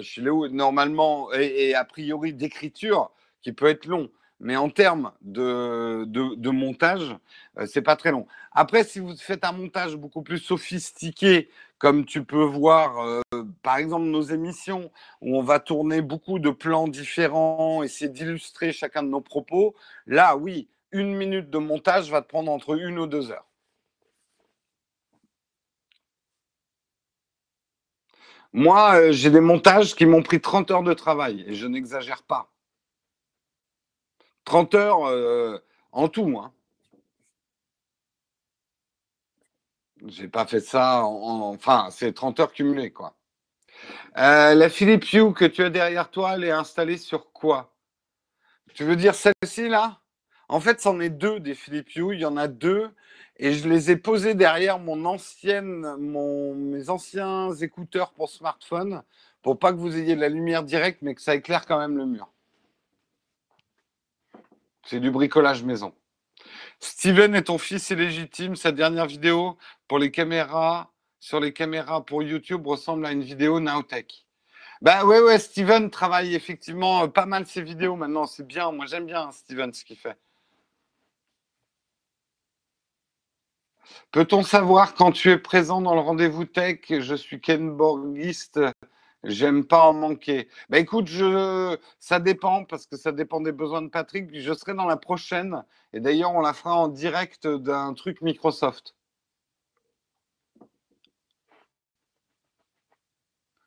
chez 0.02 0.22
Léo, 0.22 0.48
normalement, 0.50 1.32
et 1.34 1.76
a 1.76 1.86
priori 1.86 2.34
d'écriture, 2.34 3.12
qui 3.42 3.54
peut 3.54 3.68
être 3.68 3.86
long 3.86 4.10
mais 4.40 4.56
en 4.56 4.70
termes 4.70 5.12
de, 5.22 6.06
de, 6.06 6.50
montage, 6.50 7.16
euh, 7.58 7.66
c'est 7.66 7.82
pas 7.82 7.96
très 7.96 8.12
long. 8.12 8.28
Après, 8.52 8.84
si 8.84 9.00
vous 9.00 9.16
faites 9.18 9.44
un 9.44 9.52
montage 9.52 9.96
beaucoup 9.96 10.22
plus 10.22 10.40
sophistiqué, 10.40 11.50
comme 11.80 12.06
tu 12.06 12.24
peux 12.24 12.44
voir, 12.44 13.00
euh, 13.00 13.22
par 13.64 13.78
exemple, 13.78 14.06
nos 14.06 14.22
émissions, 14.22 14.92
où 15.22 15.38
on 15.38 15.44
va 15.44 15.60
tourner 15.60 16.02
beaucoup 16.02 16.40
de 16.40 16.50
plans 16.50 16.88
différents, 16.88 17.84
essayer 17.84 18.10
d'illustrer 18.10 18.72
chacun 18.72 19.04
de 19.04 19.10
nos 19.10 19.22
propos, 19.22 19.76
là, 20.06 20.38
oui, 20.38 20.68
une 20.92 21.16
minute 21.16 21.50
de 21.50 21.58
montage 21.58 22.10
va 22.12 22.22
te 22.22 22.28
prendre 22.28 22.52
entre 22.52 22.78
une 22.80 23.00
ou 23.00 23.08
deux 23.08 23.32
heures. 23.32 23.46
Moi, 28.54 28.96
euh, 28.96 29.12
j'ai 29.12 29.30
des 29.30 29.40
montages 29.40 29.96
qui 29.96 30.06
m'ont 30.06 30.24
pris 30.24 30.42
30 30.42 30.72
heures 30.72 30.84
de 30.84 30.94
travail, 30.94 31.44
et 31.48 31.54
je 31.54 31.68
n'exagère 31.68 32.24
pas. 32.24 32.50
30 34.48 34.76
heures 34.76 35.06
euh, 35.08 35.60
en 35.92 36.08
tout. 36.08 36.40
Hein. 36.40 36.54
J'ai 40.08 40.28
pas 40.30 40.46
fait 40.48 40.62
ça, 40.62 41.04
en, 41.06 41.54
enfin, 41.54 41.90
c'est 41.92 42.14
30 42.14 42.40
heures 42.40 42.54
cumulées, 42.54 42.92
quoi. 42.92 43.16
Euh, 44.18 44.56
la 44.56 44.70
Philips 44.70 45.12
Hue 45.14 45.34
que 45.34 45.46
tu 45.46 45.64
as 45.64 45.70
derrière 45.70 46.10
toi, 46.10 46.36
elle 46.36 46.46
est 46.46 46.52
installée 46.52 46.98
sur 46.98 47.32
quoi? 47.34 47.76
Tu 48.74 48.84
veux 48.86 48.96
dire 48.96 49.16
celle-ci, 49.16 49.70
là? 49.70 50.00
En 50.50 50.62
fait, 50.62 50.80
c'en 50.82 51.00
est 51.02 51.10
deux 51.10 51.40
des 51.40 51.56
Philips 51.56 51.96
Hue. 51.96 52.14
Il 52.14 52.22
y 52.22 52.26
en 52.26 52.38
a 52.38 52.48
deux. 52.48 52.90
Et 53.38 53.54
je 53.54 53.68
les 53.70 53.92
ai 53.92 53.98
posés 53.98 54.34
derrière 54.34 54.80
mon 54.80 55.06
ancienne, 55.06 55.96
mon, 56.00 56.56
mes 56.56 56.90
anciens 56.90 57.54
écouteurs 57.56 58.14
pour 58.14 58.30
smartphone 58.30 59.04
pour 59.42 59.60
pas 59.60 59.74
que 59.74 59.78
vous 59.78 59.98
ayez 59.98 60.16
de 60.16 60.22
la 60.22 60.30
lumière 60.30 60.64
directe, 60.64 61.00
mais 61.02 61.16
que 61.16 61.22
ça 61.22 61.36
éclaire 61.36 61.66
quand 61.66 61.80
même 61.80 61.98
le 61.98 62.06
mur. 62.06 62.30
C'est 64.88 65.02
du 65.02 65.12
bricolage 65.12 65.64
maison. 65.64 65.94
Steven 66.80 67.36
est 67.36 67.44
ton 67.44 67.58
fils 67.58 67.90
illégitime. 67.90 68.56
Sa 68.56 68.72
dernière 68.72 69.06
vidéo 69.06 69.58
pour 69.90 70.00
les 70.00 70.12
caméras, 70.12 70.94
sur 71.20 71.42
les 71.42 71.52
caméras 71.52 72.06
pour 72.06 72.24
YouTube 72.24 72.66
ressemble 72.66 73.06
à 73.06 73.12
une 73.12 73.22
vidéo 73.22 73.60
Nowtech. 73.60 74.26
Bah 74.82 75.04
ouais, 75.04 75.20
ouais, 75.20 75.40
Steven 75.40 75.90
travaille 75.90 76.36
effectivement 76.36 77.04
euh, 77.04 77.08
pas 77.08 77.26
mal 77.26 77.46
ses 77.46 77.62
vidéos 77.62 77.98
maintenant. 77.98 78.28
C'est 78.28 78.48
bien. 78.48 78.72
Moi, 78.72 78.86
j'aime 78.86 79.08
bien 79.08 79.30
Steven 79.32 79.74
ce 79.74 79.84
qu'il 79.84 79.98
fait. 79.98 80.18
Peut-on 84.12 84.42
savoir 84.44 84.94
quand 84.94 85.12
tu 85.12 85.32
es 85.32 85.38
présent 85.38 85.82
dans 85.82 85.96
le 85.96 86.02
rendez-vous 86.02 86.46
tech? 86.46 86.80
Je 86.90 87.16
suis 87.16 87.42
Ken 87.42 87.76
Borgiste. 87.76 88.62
J'aime 89.28 89.66
pas 89.66 89.82
en 89.84 89.94
manquer. 89.94 90.48
Bah 90.70 90.80
écoute, 90.80 91.08
je... 91.08 91.78
ça 92.00 92.20
dépend 92.20 92.64
parce 92.64 92.88
que 92.88 92.96
ça 92.96 93.12
dépend 93.12 93.42
des 93.42 93.52
besoins 93.52 93.82
de 93.82 93.90
Patrick. 93.90 94.30
Je 94.34 94.54
serai 94.54 94.74
dans 94.74 94.86
la 94.86 94.96
prochaine 94.96 95.66
et 95.92 96.00
d'ailleurs 96.00 96.34
on 96.34 96.40
la 96.42 96.54
fera 96.54 96.76
en 96.76 96.88
direct 96.88 97.46
d'un 97.46 97.94
truc 97.94 98.22
Microsoft. 98.22 98.96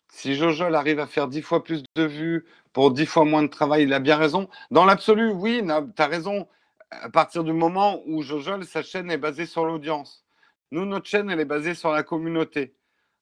Si 0.09 0.35
Jojol 0.35 0.75
arrive 0.75 0.99
à 0.99 1.07
faire 1.07 1.29
dix 1.29 1.43
fois 1.43 1.63
plus 1.63 1.83
de 1.95 2.05
vues 2.05 2.47
pour 2.73 2.91
dix 2.91 3.07
fois 3.07 3.25
moins 3.27 3.43
de 3.43 3.49
travail, 3.49 3.83
il 3.83 3.93
a 3.93 4.01
bien 4.01 4.17
raison. 4.17 4.49
Dans 4.71 4.87
l'absolu, 4.87 5.31
oui, 5.31 5.63
tu 5.97 6.03
as 6.03 6.07
raison. 6.07 6.49
À 6.91 7.11
partir 7.11 7.45
du 7.45 7.53
moment 7.53 8.03
où 8.07 8.23
Jojol, 8.23 8.65
sa 8.65 8.83
chaîne 8.83 9.11
est 9.11 9.19
basée 9.19 9.47
sur 9.47 9.65
l'audience. 9.67 10.25
Nous, 10.71 10.87
notre 10.87 11.07
chaîne, 11.07 11.31
elle 11.31 11.41
est 11.41 11.45
basée 11.45 11.75
sur 11.75 11.91
la 11.93 12.03
communauté. 12.03 12.75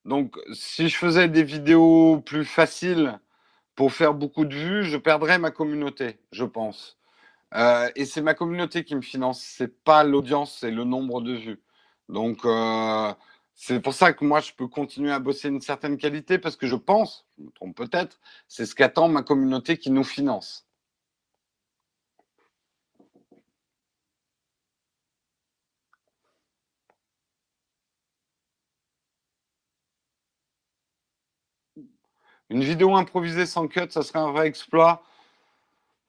Donc, 0.09 0.39
si 0.55 0.91
je 0.91 0.97
faisais 0.99 1.29
des 1.29 1.45
vidéos 1.45 2.21
plus 2.23 2.47
faciles 2.47 3.21
pour 3.77 3.93
faire 3.95 4.15
beaucoup 4.15 4.47
de 4.47 4.55
vues, 4.57 4.85
je 4.85 4.99
perdrais 4.99 5.39
ma 5.41 5.53
communauté, 5.53 6.21
je 6.33 6.45
pense. 6.47 6.99
Euh, 7.55 7.91
et 7.97 8.07
c'est 8.07 8.23
ma 8.23 8.35
communauté 8.35 8.85
qui 8.85 8.97
me 8.97 9.03
finance, 9.03 9.43
c'est 9.43 9.83
pas 9.85 10.05
l'audience, 10.05 10.59
c'est 10.61 10.73
le 10.73 10.85
nombre 10.85 11.23
de 11.23 11.35
vues. 11.35 11.63
Donc, 12.11 12.45
euh, 12.47 13.15
C'est 13.57 13.81
pour 13.83 13.95
ça 13.95 14.15
que 14.15 14.25
moi, 14.27 14.41
je 14.41 14.53
peux 14.55 14.69
continuer 14.69 15.13
à 15.13 15.21
bosser 15.21 15.49
une 15.51 15.63
certaine 15.63 15.99
qualité 15.99 16.39
parce 16.41 16.57
que 16.57 16.67
je 16.69 16.77
pense, 16.77 17.27
je 17.39 17.45
me 17.45 17.51
trompe 17.53 17.77
peut-être, 17.77 18.21
c'est 18.49 18.67
ce 18.67 18.77
qu'attend 18.77 19.09
ma 19.11 19.25
communauté 19.25 19.79
qui 19.79 19.91
nous 19.93 20.05
finance. 20.05 20.68
Une 32.51 32.63
vidéo 32.63 32.97
improvisée 32.97 33.47
sans 33.47 33.69
cut, 33.69 33.91
ça 33.91 34.03
serait 34.03 34.19
un 34.19 34.33
vrai 34.33 34.47
exploit 34.47 35.03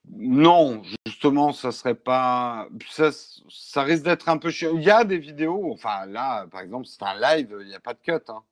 Non, 0.06 0.82
justement, 1.06 1.52
ça 1.52 1.72
serait 1.72 1.94
pas. 1.94 2.68
Ça, 2.88 3.82
risque 3.82 4.04
d'être 4.04 4.28
un 4.28 4.38
peu 4.38 4.50
chiant. 4.50 4.72
Il 4.74 4.82
y 4.82 4.90
a 4.90 5.04
des 5.04 5.18
vidéos, 5.18 5.72
enfin 5.72 6.06
là, 6.06 6.46
par 6.46 6.62
exemple, 6.62 6.86
c'est 6.86 7.02
un 7.02 7.18
live, 7.20 7.54
il 7.60 7.66
n'y 7.68 7.74
a 7.74 7.80
pas 7.80 7.94
de 7.94 8.00
cut. 8.00 8.24
Hein. 8.28 8.42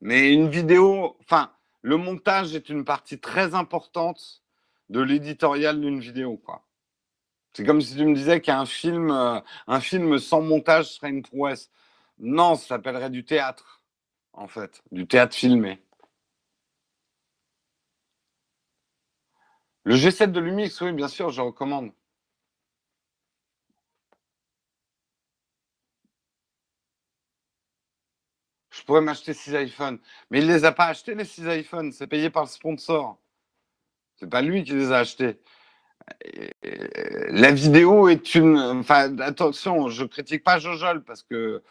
Mais 0.00 0.32
une 0.32 0.48
vidéo, 0.48 1.16
enfin, 1.20 1.52
le 1.82 1.96
montage 1.96 2.54
est 2.54 2.68
une 2.68 2.84
partie 2.84 3.18
très 3.18 3.54
importante 3.54 4.42
de 4.88 5.00
l'éditorial 5.00 5.80
d'une 5.80 6.00
vidéo, 6.00 6.36
quoi. 6.36 6.62
C'est 7.52 7.64
comme 7.64 7.80
si 7.80 7.96
tu 7.96 8.04
me 8.04 8.14
disais 8.14 8.40
qu'un 8.40 8.66
film, 8.66 9.10
euh, 9.10 9.40
un 9.66 9.80
film 9.80 10.18
sans 10.18 10.42
montage 10.42 10.92
serait 10.92 11.08
une 11.08 11.22
prouesse. 11.22 11.70
Non, 12.18 12.54
ça 12.54 12.68
s'appellerait 12.68 13.10
du 13.10 13.24
théâtre, 13.24 13.80
en 14.34 14.46
fait, 14.46 14.82
du 14.92 15.06
théâtre 15.06 15.34
filmé. 15.34 15.80
Le 19.86 19.94
G7 19.94 20.32
de 20.32 20.40
Lumix, 20.40 20.80
oui, 20.80 20.92
bien 20.92 21.06
sûr, 21.06 21.30
je 21.30 21.40
recommande. 21.40 21.92
Je 28.70 28.82
pourrais 28.82 29.00
m'acheter 29.00 29.32
6 29.32 29.54
iPhones. 29.54 30.00
Mais 30.30 30.40
il 30.40 30.48
ne 30.48 30.52
les 30.54 30.64
a 30.64 30.72
pas 30.72 30.86
achetés, 30.86 31.14
les 31.14 31.24
6 31.24 31.46
iPhones. 31.46 31.92
C'est 31.92 32.08
payé 32.08 32.30
par 32.30 32.42
le 32.42 32.48
sponsor. 32.48 33.20
C'est 34.16 34.28
pas 34.28 34.42
lui 34.42 34.64
qui 34.64 34.72
les 34.72 34.90
a 34.90 34.98
achetés. 34.98 35.38
La 37.30 37.52
vidéo 37.52 38.08
est 38.08 38.34
une. 38.34 38.58
Enfin, 38.58 39.16
attention, 39.20 39.88
je 39.88 40.04
critique 40.04 40.42
pas 40.42 40.58
Jojol 40.58 41.04
parce 41.04 41.22
que 41.22 41.62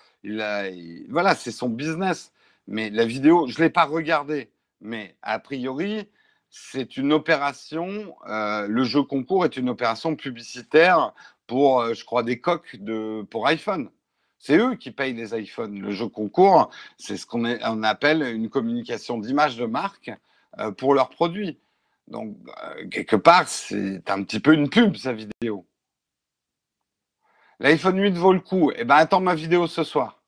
voilà, 1.10 1.36
c'est 1.36 1.52
son 1.52 1.68
business. 1.70 2.32
Mais 2.68 2.90
la 2.92 3.06
vidéo, 3.06 3.48
je 3.48 3.62
l'ai 3.62 3.70
pas 3.70 3.84
regardée. 3.86 4.52
Mais 4.80 5.18
a 5.22 5.40
priori, 5.40 6.10
c'est 6.58 6.96
une 6.96 7.12
opération, 7.12 8.16
euh, 8.30 8.66
le 8.68 8.86
jeu 8.86 9.04
concours 9.04 9.44
est 9.44 9.58
une 9.58 9.68
opération 9.68 10.16
publicitaire 10.16 11.14
pour, 11.48 11.82
euh, 11.82 11.94
je 11.94 12.06
crois, 12.06 12.24
des 12.24 12.40
coques 12.40 12.78
pour 13.30 13.46
iPhone. 13.48 13.90
C'est 14.40 14.58
eux 14.58 14.76
qui 14.76 14.92
payent 14.92 15.14
les 15.14 15.38
iPhones. 15.38 15.82
Le 15.82 15.92
jeu 15.92 16.08
concours, 16.08 16.70
c'est 16.98 17.18
ce 17.18 17.26
qu'on 17.26 17.44
on 17.46 17.84
appelle 17.84 18.22
une 18.24 18.50
communication 18.50 19.18
d'image 19.18 19.58
de 19.58 19.66
marque 19.66 20.12
euh, 20.60 20.72
pour 20.72 20.94
leurs 20.94 21.10
produits. 21.10 21.60
Donc, 22.08 22.38
quelque 22.90 23.18
part, 23.18 23.50
c'est 23.50 24.10
un 24.10 24.24
petit 24.24 24.40
peu 24.40 24.54
une 24.54 24.70
pub, 24.70 24.96
sa 24.96 25.12
vidéo. 25.12 25.68
L'iPhone 27.60 28.00
8 28.00 28.12
vaut 28.12 28.32
le 28.32 28.40
coup. 28.40 28.72
Eh 28.78 28.86
ben, 28.86 28.96
attends 28.96 29.20
ma 29.20 29.36
vidéo 29.36 29.68
ce 29.68 29.84
soir. 29.84 30.24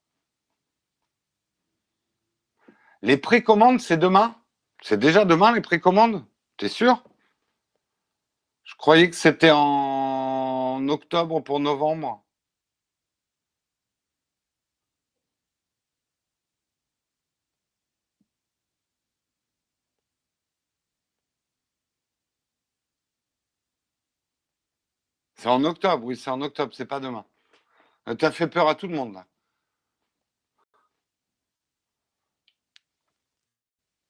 Les 3.02 3.16
précommandes, 3.16 3.80
c'est 3.80 3.98
demain? 3.98 4.36
C'est 4.82 5.00
déjà 5.00 5.26
demain 5.26 5.54
les 5.54 5.62
précommandes? 5.62 6.26
T'es 6.58 6.70
sûr? 6.70 7.04
Je 8.64 8.76
croyais 8.76 9.10
que 9.10 9.16
c'était 9.16 9.52
en 9.52 10.88
octobre 10.90 11.40
pour 11.42 11.60
novembre. 11.60 12.24
C'est 25.36 25.50
en 25.50 25.64
octobre, 25.64 26.04
oui, 26.06 26.18
c'est 26.18 26.30
en 26.32 26.42
octobre, 26.42 26.74
c'est 26.76 26.86
pas 26.86 27.00
demain. 27.00 27.26
Euh, 28.10 28.16
tu 28.16 28.26
as 28.26 28.32
fait 28.32 28.48
peur 28.48 28.68
à 28.70 28.76
tout 28.76 28.88
le 28.88 28.96
monde 28.96 29.14
là. 29.14 29.26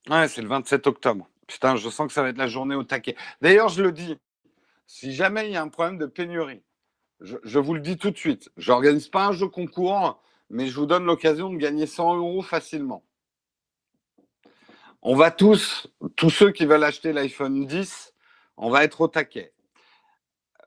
Ouais, 0.09 0.27
c'est 0.29 0.41
le 0.41 0.47
27 0.47 0.87
octobre. 0.87 1.27
Putain, 1.47 1.75
je 1.75 1.89
sens 1.89 2.07
que 2.07 2.13
ça 2.13 2.21
va 2.21 2.29
être 2.29 2.37
la 2.37 2.47
journée 2.47 2.75
au 2.75 2.83
taquet. 2.83 3.15
D'ailleurs, 3.41 3.69
je 3.69 3.81
le 3.81 3.91
dis, 3.91 4.17
si 4.85 5.13
jamais 5.13 5.47
il 5.47 5.53
y 5.53 5.57
a 5.57 5.61
un 5.61 5.67
problème 5.67 5.97
de 5.97 6.05
pénurie, 6.05 6.63
je, 7.19 7.59
vous 7.59 7.73
le 7.73 7.79
dis 7.79 7.97
tout 7.97 8.11
de 8.11 8.17
suite, 8.17 8.49
je 8.57 8.71
n'organise 8.71 9.09
pas 9.09 9.25
un 9.27 9.31
jeu 9.31 9.47
concours, 9.47 10.21
mais 10.49 10.67
je 10.67 10.79
vous 10.79 10.85
donne 10.85 11.05
l'occasion 11.05 11.49
de 11.49 11.57
gagner 11.57 11.87
100 11.87 12.17
euros 12.17 12.41
facilement. 12.41 13.03
On 15.01 15.15
va 15.15 15.31
tous, 15.31 15.87
tous 16.15 16.29
ceux 16.29 16.51
qui 16.51 16.65
veulent 16.65 16.83
acheter 16.83 17.13
l'iPhone 17.13 17.65
10, 17.65 18.13
on 18.57 18.69
va 18.69 18.83
être 18.83 19.01
au 19.01 19.07
taquet. 19.07 19.53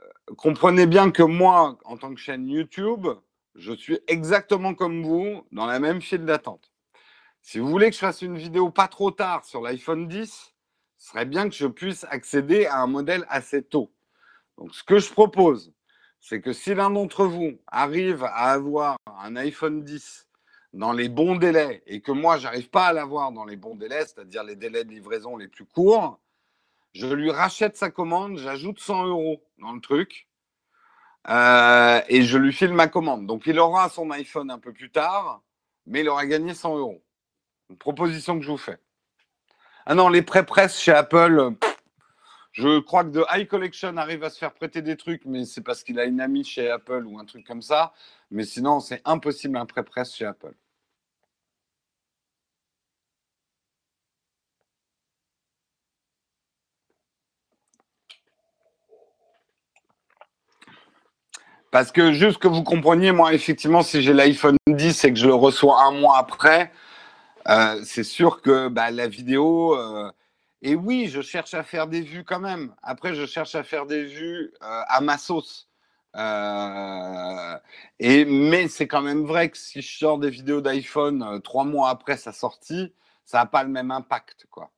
Euh, 0.00 0.34
comprenez 0.36 0.86
bien 0.86 1.10
que 1.10 1.22
moi, 1.22 1.78
en 1.84 1.96
tant 1.96 2.12
que 2.12 2.20
chaîne 2.20 2.48
YouTube, 2.48 3.06
je 3.54 3.72
suis 3.72 4.00
exactement 4.06 4.74
comme 4.74 5.02
vous, 5.02 5.46
dans 5.52 5.66
la 5.66 5.78
même 5.78 6.00
file 6.00 6.24
d'attente. 6.24 6.69
Si 7.42 7.58
vous 7.58 7.68
voulez 7.68 7.88
que 7.88 7.94
je 7.94 8.00
fasse 8.00 8.22
une 8.22 8.36
vidéo 8.36 8.70
pas 8.70 8.88
trop 8.88 9.10
tard 9.10 9.44
sur 9.44 9.62
l'iPhone 9.62 10.06
10, 10.06 10.54
ce 10.98 11.08
serait 11.08 11.24
bien 11.24 11.48
que 11.48 11.54
je 11.54 11.66
puisse 11.66 12.04
accéder 12.10 12.66
à 12.66 12.80
un 12.80 12.86
modèle 12.86 13.24
assez 13.28 13.62
tôt. 13.62 13.92
Donc, 14.58 14.74
ce 14.74 14.84
que 14.84 14.98
je 14.98 15.10
propose, 15.10 15.72
c'est 16.20 16.42
que 16.42 16.52
si 16.52 16.74
l'un 16.74 16.90
d'entre 16.90 17.24
vous 17.24 17.58
arrive 17.66 18.24
à 18.24 18.52
avoir 18.52 18.98
un 19.06 19.36
iPhone 19.36 19.82
10 19.82 20.28
dans 20.74 20.92
les 20.92 21.08
bons 21.08 21.36
délais 21.36 21.82
et 21.86 22.02
que 22.02 22.12
moi, 22.12 22.36
j'arrive 22.36 22.68
pas 22.68 22.88
à 22.88 22.92
l'avoir 22.92 23.32
dans 23.32 23.44
les 23.44 23.56
bons 23.56 23.74
délais, 23.74 24.04
c'est-à-dire 24.04 24.44
les 24.44 24.56
délais 24.56 24.84
de 24.84 24.90
livraison 24.90 25.36
les 25.36 25.48
plus 25.48 25.64
courts, 25.64 26.20
je 26.92 27.06
lui 27.06 27.30
rachète 27.30 27.76
sa 27.76 27.90
commande, 27.90 28.36
j'ajoute 28.36 28.78
100 28.80 29.06
euros 29.06 29.42
dans 29.58 29.72
le 29.72 29.80
truc 29.80 30.28
euh, 31.28 32.00
et 32.08 32.22
je 32.22 32.36
lui 32.36 32.52
file 32.52 32.74
ma 32.74 32.88
commande. 32.88 33.26
Donc, 33.26 33.46
il 33.46 33.58
aura 33.58 33.88
son 33.88 34.10
iPhone 34.10 34.50
un 34.50 34.58
peu 34.58 34.72
plus 34.72 34.90
tard, 34.90 35.42
mais 35.86 36.00
il 36.00 36.08
aura 36.08 36.26
gagné 36.26 36.54
100 36.54 36.76
euros. 36.76 37.02
Une 37.70 37.76
proposition 37.76 38.36
que 38.36 38.44
je 38.44 38.50
vous 38.50 38.58
fais. 38.58 38.78
Ah 39.86 39.94
non, 39.94 40.08
les 40.08 40.22
pré-presse 40.22 40.80
chez 40.80 40.90
Apple, 40.92 41.38
euh, 41.38 41.50
je 42.52 42.80
crois 42.80 43.04
que 43.04 43.10
de 43.10 43.24
High 43.30 43.46
Collection 43.46 43.96
arrive 43.96 44.24
à 44.24 44.30
se 44.30 44.38
faire 44.38 44.52
prêter 44.52 44.82
des 44.82 44.96
trucs, 44.96 45.24
mais 45.24 45.44
c'est 45.44 45.60
parce 45.60 45.84
qu'il 45.84 46.00
a 46.00 46.04
une 46.04 46.20
amie 46.20 46.44
chez 46.44 46.68
Apple 46.68 47.04
ou 47.06 47.18
un 47.20 47.24
truc 47.24 47.46
comme 47.46 47.62
ça. 47.62 47.92
Mais 48.32 48.44
sinon, 48.44 48.80
c'est 48.80 49.00
impossible 49.04 49.56
un 49.56 49.66
pré-presse 49.66 50.14
chez 50.16 50.24
Apple. 50.26 50.54
Parce 61.70 61.92
que 61.92 62.12
juste 62.12 62.38
que 62.38 62.48
vous 62.48 62.64
compreniez, 62.64 63.12
moi, 63.12 63.32
effectivement, 63.32 63.82
si 63.82 64.02
j'ai 64.02 64.12
l'iPhone 64.12 64.56
10 64.66 65.04
et 65.04 65.12
que 65.12 65.18
je 65.18 65.28
le 65.28 65.34
reçois 65.34 65.84
un 65.84 65.92
mois 65.92 66.18
après, 66.18 66.72
euh, 67.50 67.82
c'est 67.84 68.04
sûr 68.04 68.42
que 68.42 68.68
bah, 68.68 68.90
la 68.90 69.08
vidéo. 69.08 69.76
Euh, 69.76 70.10
et 70.62 70.74
oui, 70.74 71.08
je 71.08 71.20
cherche 71.22 71.54
à 71.54 71.62
faire 71.64 71.86
des 71.88 72.02
vues 72.02 72.24
quand 72.24 72.40
même. 72.40 72.74
Après, 72.82 73.14
je 73.14 73.26
cherche 73.26 73.54
à 73.54 73.62
faire 73.64 73.86
des 73.86 74.04
vues 74.04 74.52
euh, 74.62 74.82
à 74.88 75.00
ma 75.00 75.18
sauce. 75.18 75.68
et, 77.98 78.24
mais 78.24 78.68
c'est 78.68 78.88
quand 78.88 79.02
même 79.02 79.24
vrai 79.24 79.50
que 79.50 79.58
si 79.58 79.82
je 79.82 79.98
sors 79.98 80.18
des 80.18 80.30
vidéos 80.30 80.60
d'iPhone 80.60 81.40
trois 81.42 81.64
mois 81.64 81.90
après 81.90 82.16
sa 82.16 82.32
sortie, 82.32 82.94
ça 83.24 83.38
n'a 83.38 83.46
pas 83.46 83.62
le 83.64 83.70
même 83.70 83.90
impact. 83.90 84.46
quoi. 84.50 84.70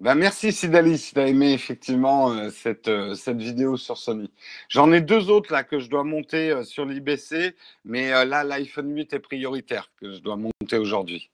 Bah, 0.00 0.14
merci 0.14 0.52
Sidali 0.52 0.98
si 0.98 1.14
tu 1.14 1.20
as 1.20 1.26
aimé 1.28 1.52
effectivement 1.52 2.30
euh, 2.32 2.50
cette, 2.50 2.88
euh, 2.88 3.14
cette 3.14 3.38
vidéo 3.38 3.76
sur 3.76 3.96
Sony. 3.98 4.30
J'en 4.68 4.92
ai 4.92 5.00
deux 5.00 5.30
autres 5.30 5.52
là 5.52 5.64
que 5.64 5.78
je 5.78 5.88
dois 5.88 6.04
monter 6.04 6.50
euh, 6.50 6.64
sur 6.64 6.84
l'IBC, 6.84 7.56
mais 7.84 8.10
là 8.24 8.44
l'iPhone 8.44 8.94
8 8.94 9.12
est 9.14 9.18
prioritaire 9.20 9.90
que 9.96 10.12
je 10.14 10.20
dois 10.20 10.36
monter 10.36 10.78
aujourd'hui. 10.78 11.30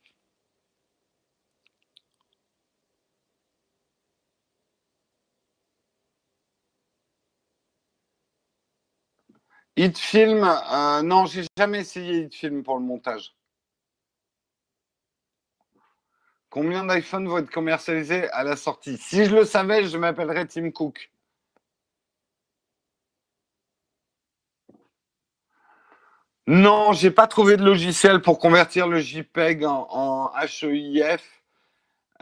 Hitfilm, 9.76 10.46
non, 11.04 11.26
j'ai 11.26 11.44
jamais 11.58 11.80
essayé 11.80 12.20
Hitfilm 12.24 12.62
pour 12.62 12.78
le 12.78 12.84
montage. 12.84 13.34
Combien 16.50 16.84
d'iPhone 16.84 17.28
vont 17.28 17.38
être 17.38 17.50
commercialisés 17.50 18.28
à 18.30 18.42
la 18.42 18.56
sortie? 18.56 18.98
Si 18.98 19.24
je 19.24 19.34
le 19.34 19.44
savais, 19.44 19.86
je 19.86 19.96
m'appellerais 19.96 20.46
Tim 20.46 20.70
Cook. 20.72 21.10
Non, 26.48 26.92
j'ai 26.92 27.12
pas 27.12 27.28
trouvé 27.28 27.56
de 27.56 27.64
logiciel 27.64 28.20
pour 28.20 28.40
convertir 28.40 28.88
le 28.88 28.98
JPEG 28.98 29.64
en, 29.64 30.32
HEIF. 30.34 31.22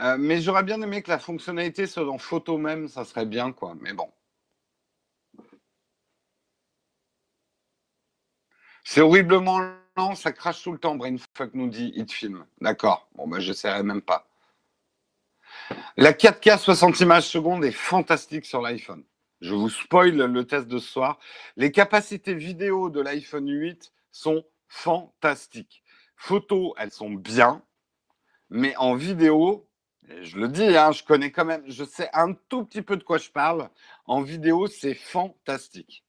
Euh, 0.00 0.16
mais 0.18 0.40
j'aurais 0.42 0.62
bien 0.62 0.80
aimé 0.82 1.02
que 1.02 1.10
la 1.10 1.18
fonctionnalité 1.18 1.86
soit 1.86 2.04
dans 2.04 2.18
photo 2.18 2.58
même, 2.58 2.88
ça 2.88 3.04
serait 3.04 3.26
bien, 3.26 3.52
quoi. 3.52 3.74
Mais 3.80 3.94
bon. 3.94 4.12
C'est 8.84 9.00
horriblement 9.00 9.60
lent, 9.98 10.14
ça 10.14 10.32
crache 10.32 10.62
tout 10.62 10.72
le 10.72 10.78
temps, 10.78 10.94
Brainfuck 10.94 11.52
nous 11.54 11.68
dit 11.68 11.92
Hitfilm. 11.94 12.46
D'accord. 12.60 13.08
Bon, 13.14 13.26
ben, 13.28 13.40
j'essaierai 13.40 13.82
même 13.82 14.00
pas. 14.00 14.26
La 15.96 16.12
4K 16.12 16.58
60 16.58 17.00
images 17.00 17.28
secondes 17.28 17.64
est 17.64 17.72
fantastique 17.72 18.46
sur 18.46 18.62
l'iPhone. 18.62 19.04
Je 19.40 19.54
vous 19.54 19.68
spoil 19.68 20.16
le 20.16 20.46
test 20.46 20.66
de 20.66 20.78
ce 20.78 20.88
soir. 20.88 21.18
Les 21.56 21.70
capacités 21.70 22.34
vidéo 22.34 22.90
de 22.90 23.00
l'iPhone 23.00 23.48
8 23.48 23.92
sont 24.10 24.44
fantastiques. 24.68 25.82
Photos, 26.16 26.72
elles 26.78 26.90
sont 26.90 27.10
bien, 27.10 27.62
mais 28.50 28.74
en 28.76 28.94
vidéo, 28.94 29.68
je 30.22 30.36
le 30.38 30.48
dis, 30.48 30.76
hein, 30.76 30.90
je 30.90 31.04
connais 31.04 31.30
quand 31.30 31.44
même, 31.44 31.62
je 31.66 31.84
sais 31.84 32.08
un 32.12 32.32
tout 32.48 32.64
petit 32.64 32.82
peu 32.82 32.96
de 32.96 33.04
quoi 33.04 33.18
je 33.18 33.30
parle. 33.30 33.68
En 34.06 34.22
vidéo, 34.22 34.66
c'est 34.66 34.94
fantastique. 34.94 36.04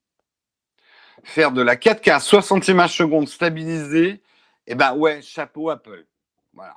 Faire 1.23 1.51
de 1.51 1.61
la 1.61 1.75
4K 1.75 2.11
à 2.11 2.19
60 2.19 2.67
images 2.69 2.97
secondes 2.97 3.27
stabilisée, 3.27 4.21
eh 4.67 4.75
ben 4.75 4.95
ouais, 4.95 5.21
chapeau 5.21 5.69
Apple. 5.69 6.05
Voilà. 6.53 6.75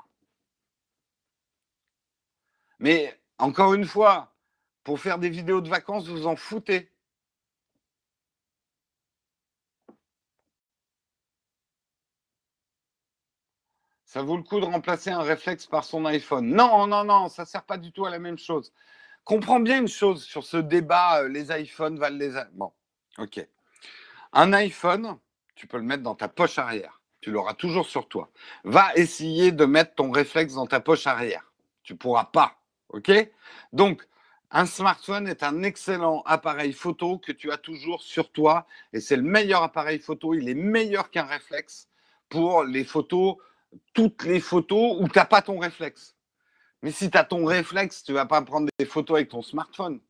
Mais 2.79 3.21
encore 3.39 3.75
une 3.75 3.85
fois, 3.85 4.35
pour 4.85 5.01
faire 5.01 5.19
des 5.19 5.31
vidéos 5.31 5.61
de 5.61 5.69
vacances, 5.69 6.09
vous 6.09 6.27
en 6.27 6.37
foutez. 6.37 6.91
Ça 14.05 14.23
vaut 14.23 14.37
le 14.37 14.43
coup 14.43 14.61
de 14.61 14.67
remplacer 14.67 15.11
un 15.11 15.23
réflexe 15.23 15.65
par 15.67 15.85
son 15.85 16.05
iPhone. 16.05 16.47
Non, 16.47 16.87
non, 16.87 17.03
non, 17.05 17.29
ça 17.29 17.45
ne 17.45 17.47
sert 17.47 17.65
pas 17.65 17.79
du 17.79 17.93
tout 17.93 18.05
à 18.05 18.11
la 18.11 18.19
même 18.19 18.37
chose. 18.37 18.73
Comprends 19.25 19.61
bien 19.61 19.79
une 19.81 19.89
chose 19.89 20.25
sur 20.25 20.45
ce 20.45 20.59
débat, 20.59 21.23
euh, 21.23 21.29
les 21.29 21.51
iPhones 21.51 21.99
valent 21.99 22.19
les... 22.19 22.35
Bon, 22.53 22.73
ok. 23.19 23.47
Un 24.33 24.53
iPhone, 24.53 25.19
tu 25.55 25.67
peux 25.67 25.77
le 25.77 25.83
mettre 25.83 26.03
dans 26.03 26.15
ta 26.15 26.29
poche 26.29 26.59
arrière. 26.59 27.01
Tu 27.21 27.31
l'auras 27.31 27.55
toujours 27.55 27.87
sur 27.87 28.09
toi. 28.09 28.31
Va 28.65 28.95
essayer 28.97 29.53
de 29.53 29.65
mettre 29.65 29.95
ton 29.95 30.11
réflexe 30.11 30.55
dans 30.55 30.67
ta 30.67 30.81
poche 30.81 31.07
arrière. 31.07 31.53
Tu 31.83 31.95
pourras 31.95 32.25
pas. 32.25 32.59
OK? 32.89 33.11
Donc, 33.73 34.07
un 34.51 34.67
smartphone 34.67 35.29
est 35.29 35.43
un 35.43 35.63
excellent 35.63 36.23
appareil 36.27 36.73
photo 36.73 37.19
que 37.19 37.33
tu 37.33 37.51
as 37.53 37.59
toujours 37.59 38.03
sur 38.03 38.31
toi 38.33 38.67
et 38.93 39.01
c'est 39.01 39.17
le 39.17 39.23
meilleur 39.23 39.63
appareil 39.63 39.99
photo. 39.99 40.35
Il 40.35 40.49
est 40.49 40.55
meilleur 40.55 41.11
qu'un 41.11 41.25
réflexe 41.25 41.89
pour 42.29 42.65
les 42.65 42.85
photos 42.85 43.37
toutes 43.95 44.25
les 44.25 44.41
photos 44.41 44.97
où 45.01 45.09
tu 45.09 45.19
n'as 45.19 45.25
pas 45.25 45.43
ton 45.43 45.59
réflexe. 45.59 46.15
Mais 46.83 46.91
si 46.91 47.11
tu 47.11 47.17
as 47.17 47.25
ton 47.25 47.45
réflexe, 47.45 48.03
tu 48.03 48.13
ne 48.13 48.17
vas 48.17 48.27
pas 48.27 48.43
prendre 48.43 48.69
des 48.79 48.87
photos 48.87 49.17
avec 49.17 49.31
ton 49.31 49.43
smartphone. 49.43 50.01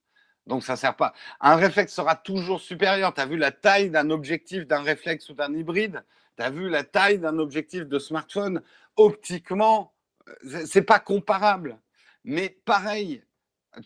Donc 0.47 0.65
ça 0.65 0.77
sert 0.77 0.97
pas. 0.97 1.13
Un 1.41 1.57
réflexe 1.57 1.93
sera 1.93 2.17
toujours 2.17 2.61
supérieur. 2.61 3.15
Tu 3.15 3.21
as 3.21 3.27
vu 3.27 3.37
la 3.37 3.53
taille 3.53 3.91
d'un 3.91 4.11
objectif 4.11 4.67
d'un 4.67 4.83
réflexe 4.83 5.29
ou 5.29 5.35
d'un 5.35 5.55
hybride? 5.55 6.05
Tu 6.37 6.43
as 6.43 6.51
vu 6.51 6.69
la 6.69 6.85
taille 6.85 7.19
d'un 7.19 7.39
objectif 7.39 7.87
de 7.87 7.99
smartphone? 7.99 8.63
Optiquement, 8.97 9.93
euh, 10.29 10.65
c'est 10.67 10.83
pas 10.83 10.99
comparable. 10.99 11.79
Mais 12.25 12.49
pareil, 12.65 13.23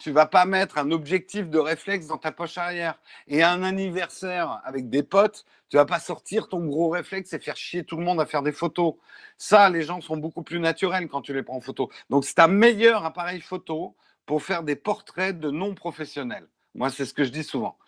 tu 0.00 0.10
vas 0.10 0.26
pas 0.26 0.46
mettre 0.46 0.78
un 0.78 0.90
objectif 0.90 1.48
de 1.48 1.58
réflexe 1.58 2.06
dans 2.06 2.18
ta 2.18 2.32
poche 2.32 2.58
arrière. 2.58 2.98
Et 3.28 3.42
un 3.42 3.62
anniversaire 3.62 4.60
avec 4.64 4.90
des 4.90 5.02
potes, 5.02 5.44
tu 5.68 5.76
vas 5.76 5.84
pas 5.84 6.00
sortir 6.00 6.48
ton 6.48 6.64
gros 6.64 6.88
réflexe 6.88 7.32
et 7.32 7.38
faire 7.38 7.56
chier 7.56 7.84
tout 7.84 7.96
le 7.96 8.04
monde 8.04 8.20
à 8.20 8.26
faire 8.26 8.42
des 8.42 8.52
photos. 8.52 8.94
Ça, 9.38 9.68
les 9.68 9.82
gens 9.82 10.00
sont 10.00 10.16
beaucoup 10.16 10.42
plus 10.42 10.58
naturels 10.58 11.08
quand 11.08 11.22
tu 11.22 11.34
les 11.34 11.42
prends 11.42 11.56
en 11.56 11.60
photo. 11.60 11.90
Donc, 12.10 12.24
c'est 12.24 12.38
un 12.38 12.48
meilleur 12.48 13.04
appareil 13.04 13.40
photo 13.40 13.96
pour 14.26 14.42
faire 14.42 14.62
des 14.62 14.76
portraits 14.76 15.38
de 15.38 15.50
non 15.50 15.74
professionnels. 15.74 16.48
Moi, 16.74 16.90
c'est 16.90 17.06
ce 17.06 17.14
que 17.14 17.24
je 17.24 17.30
dis 17.30 17.44
souvent. 17.44 17.78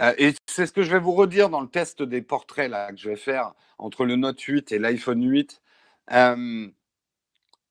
Euh, 0.00 0.14
et 0.16 0.34
c'est 0.46 0.66
ce 0.66 0.72
que 0.72 0.82
je 0.82 0.90
vais 0.90 1.00
vous 1.00 1.12
redire 1.12 1.50
dans 1.50 1.60
le 1.60 1.68
test 1.68 2.02
des 2.02 2.22
portraits 2.22 2.70
là, 2.70 2.90
que 2.90 2.96
je 2.96 3.10
vais 3.10 3.16
faire 3.16 3.52
entre 3.78 4.04
le 4.04 4.16
Note 4.16 4.40
8 4.40 4.72
et 4.72 4.78
l'iPhone 4.78 5.22
8. 5.28 5.60
Euh, 6.12 6.68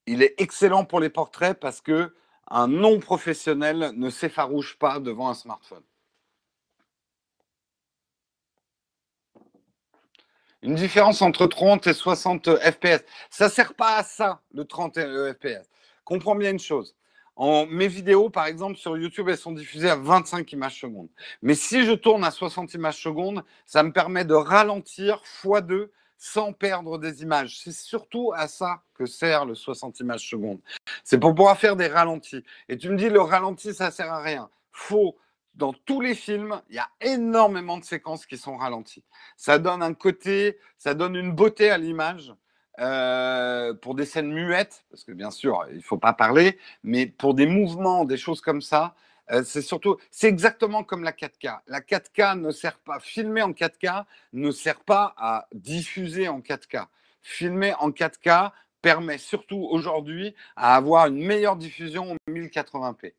il 0.05 0.21
est 0.21 0.35
excellent 0.37 0.85
pour 0.85 0.99
les 0.99 1.09
portraits 1.09 1.59
parce 1.59 1.81
que 1.81 2.13
un 2.51 2.67
non 2.67 2.99
professionnel 2.99 3.91
ne 3.95 4.09
s'effarouche 4.09 4.77
pas 4.77 4.99
devant 4.99 5.29
un 5.29 5.33
smartphone. 5.33 5.83
Une 10.61 10.75
différence 10.75 11.21
entre 11.21 11.47
30 11.47 11.87
et 11.87 11.93
60 11.93 12.57
FPS. 12.57 13.05
Ça 13.29 13.45
ne 13.45 13.49
sert 13.49 13.73
pas 13.75 13.97
à 13.97 14.03
ça, 14.03 14.41
le 14.53 14.65
30 14.65 14.99
FPS. 14.99 15.69
Comprends 16.03 16.35
bien 16.35 16.51
une 16.51 16.59
chose. 16.59 16.95
En, 17.39 17.65
mes 17.67 17.87
vidéos, 17.87 18.29
par 18.29 18.47
exemple, 18.47 18.75
sur 18.75 18.97
YouTube, 18.97 19.29
elles 19.29 19.37
sont 19.37 19.53
diffusées 19.53 19.89
à 19.89 19.95
25 19.95 20.51
images 20.51 20.77
secondes. 20.77 21.07
Mais 21.41 21.55
si 21.55 21.85
je 21.85 21.93
tourne 21.93 22.25
à 22.25 22.31
60 22.31 22.73
images 22.73 23.01
secondes, 23.01 23.45
ça 23.65 23.81
me 23.81 23.93
permet 23.93 24.25
de 24.25 24.33
ralentir 24.33 25.23
x2 25.41 25.87
sans 26.17 26.51
perdre 26.51 26.97
des 26.97 27.21
images. 27.23 27.61
C'est 27.63 27.71
surtout 27.71 28.33
à 28.35 28.49
ça 28.49 28.83
que 28.93 29.05
sert 29.05 29.45
le 29.45 29.55
60 29.55 30.01
images 30.01 30.29
secondes. 30.29 30.59
C'est 31.05 31.17
pour 31.17 31.33
pouvoir 31.33 31.57
faire 31.57 31.77
des 31.77 31.87
ralentis. 31.87 32.43
Et 32.67 32.77
tu 32.77 32.89
me 32.89 32.97
dis, 32.97 33.07
le 33.07 33.21
ralenti, 33.21 33.73
ça 33.73 33.89
sert 33.89 34.11
à 34.11 34.21
rien. 34.21 34.49
Faux. 34.73 35.15
Dans 35.55 35.71
tous 35.71 36.01
les 36.01 36.15
films, 36.15 36.61
il 36.69 36.75
y 36.75 36.79
a 36.79 36.89
énormément 36.99 37.77
de 37.77 37.85
séquences 37.85 38.25
qui 38.25 38.37
sont 38.37 38.57
ralenties. 38.57 39.05
Ça 39.37 39.59
donne 39.59 39.81
un 39.81 39.93
côté, 39.93 40.57
ça 40.77 40.93
donne 40.93 41.15
une 41.15 41.31
beauté 41.31 41.69
à 41.69 41.77
l'image. 41.77 42.33
Euh, 42.79 43.73
pour 43.73 43.93
des 43.93 44.05
scènes 44.05 44.31
muettes, 44.31 44.85
parce 44.89 45.03
que 45.03 45.11
bien 45.11 45.31
sûr, 45.31 45.65
il 45.69 45.77
ne 45.77 45.81
faut 45.81 45.97
pas 45.97 46.13
parler, 46.13 46.57
mais 46.83 47.07
pour 47.07 47.33
des 47.33 47.45
mouvements, 47.45 48.05
des 48.05 48.15
choses 48.15 48.39
comme 48.39 48.61
ça, 48.61 48.95
euh, 49.31 49.43
c'est 49.43 49.61
surtout, 49.61 49.97
c'est 50.11 50.27
exactement 50.27 50.85
comme 50.85 51.03
la 51.03 51.11
4K. 51.11 51.59
La 51.67 51.81
4K 51.81 52.39
ne 52.39 52.51
sert 52.51 52.79
pas, 52.79 52.99
filmer 53.01 53.41
en 53.41 53.51
4K 53.51 54.05
ne 54.31 54.51
sert 54.51 54.79
pas 54.79 55.13
à 55.17 55.47
diffuser 55.53 56.29
en 56.29 56.39
4K. 56.39 56.85
Filmer 57.21 57.73
en 57.79 57.89
4K 57.91 58.51
permet 58.81 59.17
surtout 59.17 59.67
aujourd'hui 59.69 60.33
à 60.55 60.77
avoir 60.77 61.07
une 61.07 61.21
meilleure 61.25 61.57
diffusion 61.57 62.13
en 62.13 62.31
1080p. 62.31 63.13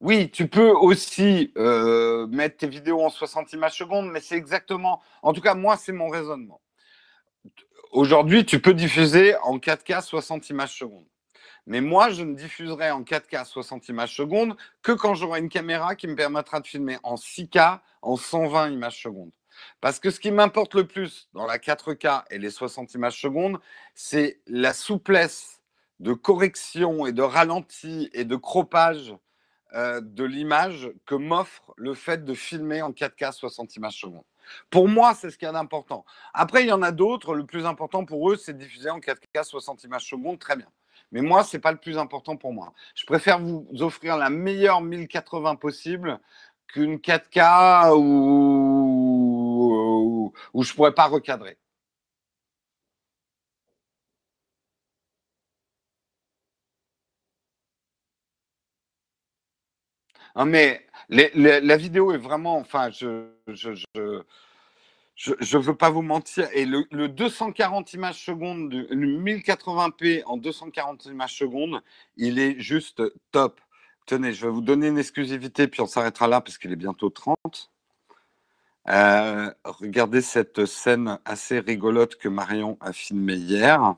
Oui, 0.00 0.30
tu 0.30 0.48
peux 0.48 0.70
aussi 0.70 1.52
euh, 1.56 2.26
mettre 2.26 2.58
tes 2.58 2.68
vidéos 2.68 3.02
en 3.02 3.08
60 3.08 3.52
images 3.54 3.78
secondes, 3.78 4.10
mais 4.10 4.20
c'est 4.20 4.36
exactement, 4.36 5.02
en 5.22 5.32
tout 5.32 5.40
cas 5.40 5.54
moi 5.54 5.76
c'est 5.76 5.92
mon 5.92 6.08
raisonnement. 6.08 6.60
Aujourd'hui, 7.92 8.44
tu 8.44 8.60
peux 8.60 8.74
diffuser 8.74 9.36
en 9.36 9.58
4K 9.58 10.02
60 10.02 10.50
images 10.50 10.76
secondes. 10.76 11.06
Mais 11.66 11.80
moi, 11.80 12.10
je 12.10 12.22
ne 12.22 12.34
diffuserai 12.34 12.90
en 12.90 13.02
4K 13.02 13.44
60 13.44 13.88
images 13.88 14.14
secondes 14.14 14.56
que 14.82 14.92
quand 14.92 15.14
j'aurai 15.14 15.40
une 15.40 15.48
caméra 15.48 15.96
qui 15.96 16.06
me 16.06 16.14
permettra 16.14 16.60
de 16.60 16.66
filmer 16.66 16.98
en 17.02 17.14
6K 17.14 17.80
en 18.02 18.16
120 18.16 18.70
images 18.70 19.02
secondes. 19.02 19.30
Parce 19.80 19.98
que 19.98 20.10
ce 20.10 20.20
qui 20.20 20.30
m'importe 20.30 20.74
le 20.74 20.86
plus 20.86 21.28
dans 21.32 21.46
la 21.46 21.58
4K 21.58 22.24
et 22.30 22.38
les 22.38 22.50
60 22.50 22.94
images 22.94 23.20
secondes, 23.20 23.58
c'est 23.94 24.40
la 24.46 24.72
souplesse 24.72 25.62
de 25.98 26.12
correction 26.12 27.06
et 27.06 27.12
de 27.12 27.22
ralenti 27.22 28.10
et 28.12 28.24
de 28.24 28.36
croppage 28.36 29.14
euh, 29.74 30.00
de 30.00 30.24
l'image 30.24 30.90
que 31.06 31.14
m'offre 31.14 31.74
le 31.76 31.94
fait 31.94 32.24
de 32.24 32.34
filmer 32.34 32.82
en 32.82 32.92
4K 32.92 33.32
60 33.32 33.76
images 33.76 34.00
secondes. 34.00 34.24
Pour 34.70 34.88
moi, 34.88 35.14
c'est 35.14 35.30
ce 35.30 35.38
qui 35.38 35.44
est 35.44 35.48
important. 35.48 36.04
Après, 36.32 36.62
il 36.62 36.68
y 36.68 36.72
en 36.72 36.82
a 36.82 36.92
d'autres. 36.92 37.34
Le 37.34 37.44
plus 37.44 37.66
important 37.66 38.04
pour 38.04 38.30
eux, 38.30 38.36
c'est 38.36 38.52
de 38.52 38.58
diffuser 38.58 38.90
en 38.90 39.00
4K 39.00 39.44
60 39.44 39.84
images 39.84 40.08
secondes. 40.08 40.38
Très 40.38 40.56
bien. 40.56 40.68
Mais 41.12 41.20
moi, 41.20 41.44
ce 41.44 41.56
n'est 41.56 41.60
pas 41.60 41.72
le 41.72 41.78
plus 41.78 41.98
important 41.98 42.36
pour 42.36 42.52
moi. 42.52 42.72
Je 42.94 43.04
préfère 43.06 43.38
vous 43.40 43.66
offrir 43.80 44.16
la 44.16 44.30
meilleure 44.30 44.80
1080 44.80 45.56
possible 45.56 46.20
qu'une 46.68 46.96
4K 46.96 47.92
où, 47.96 49.12
où, 50.52 50.62
je 50.62 50.70
ne 50.70 50.76
pourrais 50.76 50.94
pas 50.94 51.06
recadrer. 51.06 51.58
Non, 60.36 60.44
mais 60.44 60.86
la 61.08 61.76
vidéo 61.76 62.12
est 62.12 62.18
vraiment, 62.18 62.58
enfin, 62.58 62.90
je, 62.90 63.30
je, 63.48 63.70
je 65.16 65.56
ne 65.56 65.62
veux 65.62 65.74
pas 65.74 65.90
vous 65.90 66.02
mentir. 66.02 66.48
Et 66.52 66.66
le, 66.66 67.08
240 67.08 67.94
images 67.94 68.22
secondes, 68.22 68.72
le 68.72 69.06
1080p 69.06 70.22
en 70.26 70.36
240 70.36 71.06
images 71.06 71.36
secondes, 71.36 71.80
il 72.16 72.38
est 72.38 72.60
juste 72.60 73.02
top. 73.32 73.60
Tenez, 74.06 74.32
je 74.32 74.46
vais 74.46 74.52
vous 74.52 74.60
donner 74.60 74.88
une 74.88 74.98
exclusivité, 74.98 75.66
puis 75.68 75.80
on 75.80 75.86
s'arrêtera 75.86 76.28
là 76.28 76.40
parce 76.40 76.58
qu'il 76.58 76.70
est 76.70 76.76
bientôt 76.76 77.10
30. 77.10 77.70
Euh, 78.88 79.50
regardez 79.64 80.20
cette 80.20 80.64
scène 80.66 81.18
assez 81.24 81.58
rigolote 81.58 82.16
que 82.16 82.28
Marion 82.28 82.76
a 82.80 82.92
filmée 82.92 83.34
hier. 83.34 83.96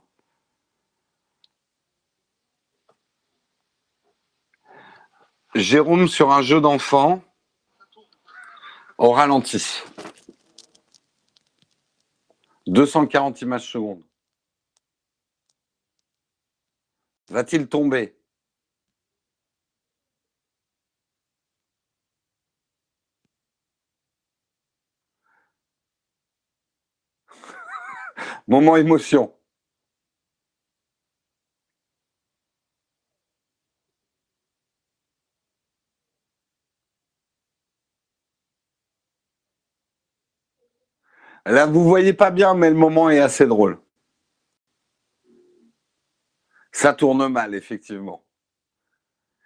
Jérôme 5.55 6.09
sur 6.09 6.31
un 6.33 6.43
jeu 6.43 6.61
d'enfant 6.61 7.23
au 8.99 9.13
ralenti. 9.13 9.83
240 12.67 13.41
images 13.43 13.71
secondes. 13.73 14.03
Va-t-il 17.31 17.69
tomber? 17.69 18.15
Moment 28.49 28.77
émotion. 28.77 29.38
Là, 41.49 41.65
vous 41.65 41.83
voyez 41.83 42.13
pas 42.13 42.31
bien, 42.31 42.55
mais 42.55 42.69
le 42.69 42.77
moment 42.77 43.09
est 43.09 43.21
assez 43.21 43.47
drôle. 43.47 43.79
Ça 46.73 46.93
tourne 46.93 47.27
mal, 47.29 47.55
effectivement. 47.55 48.23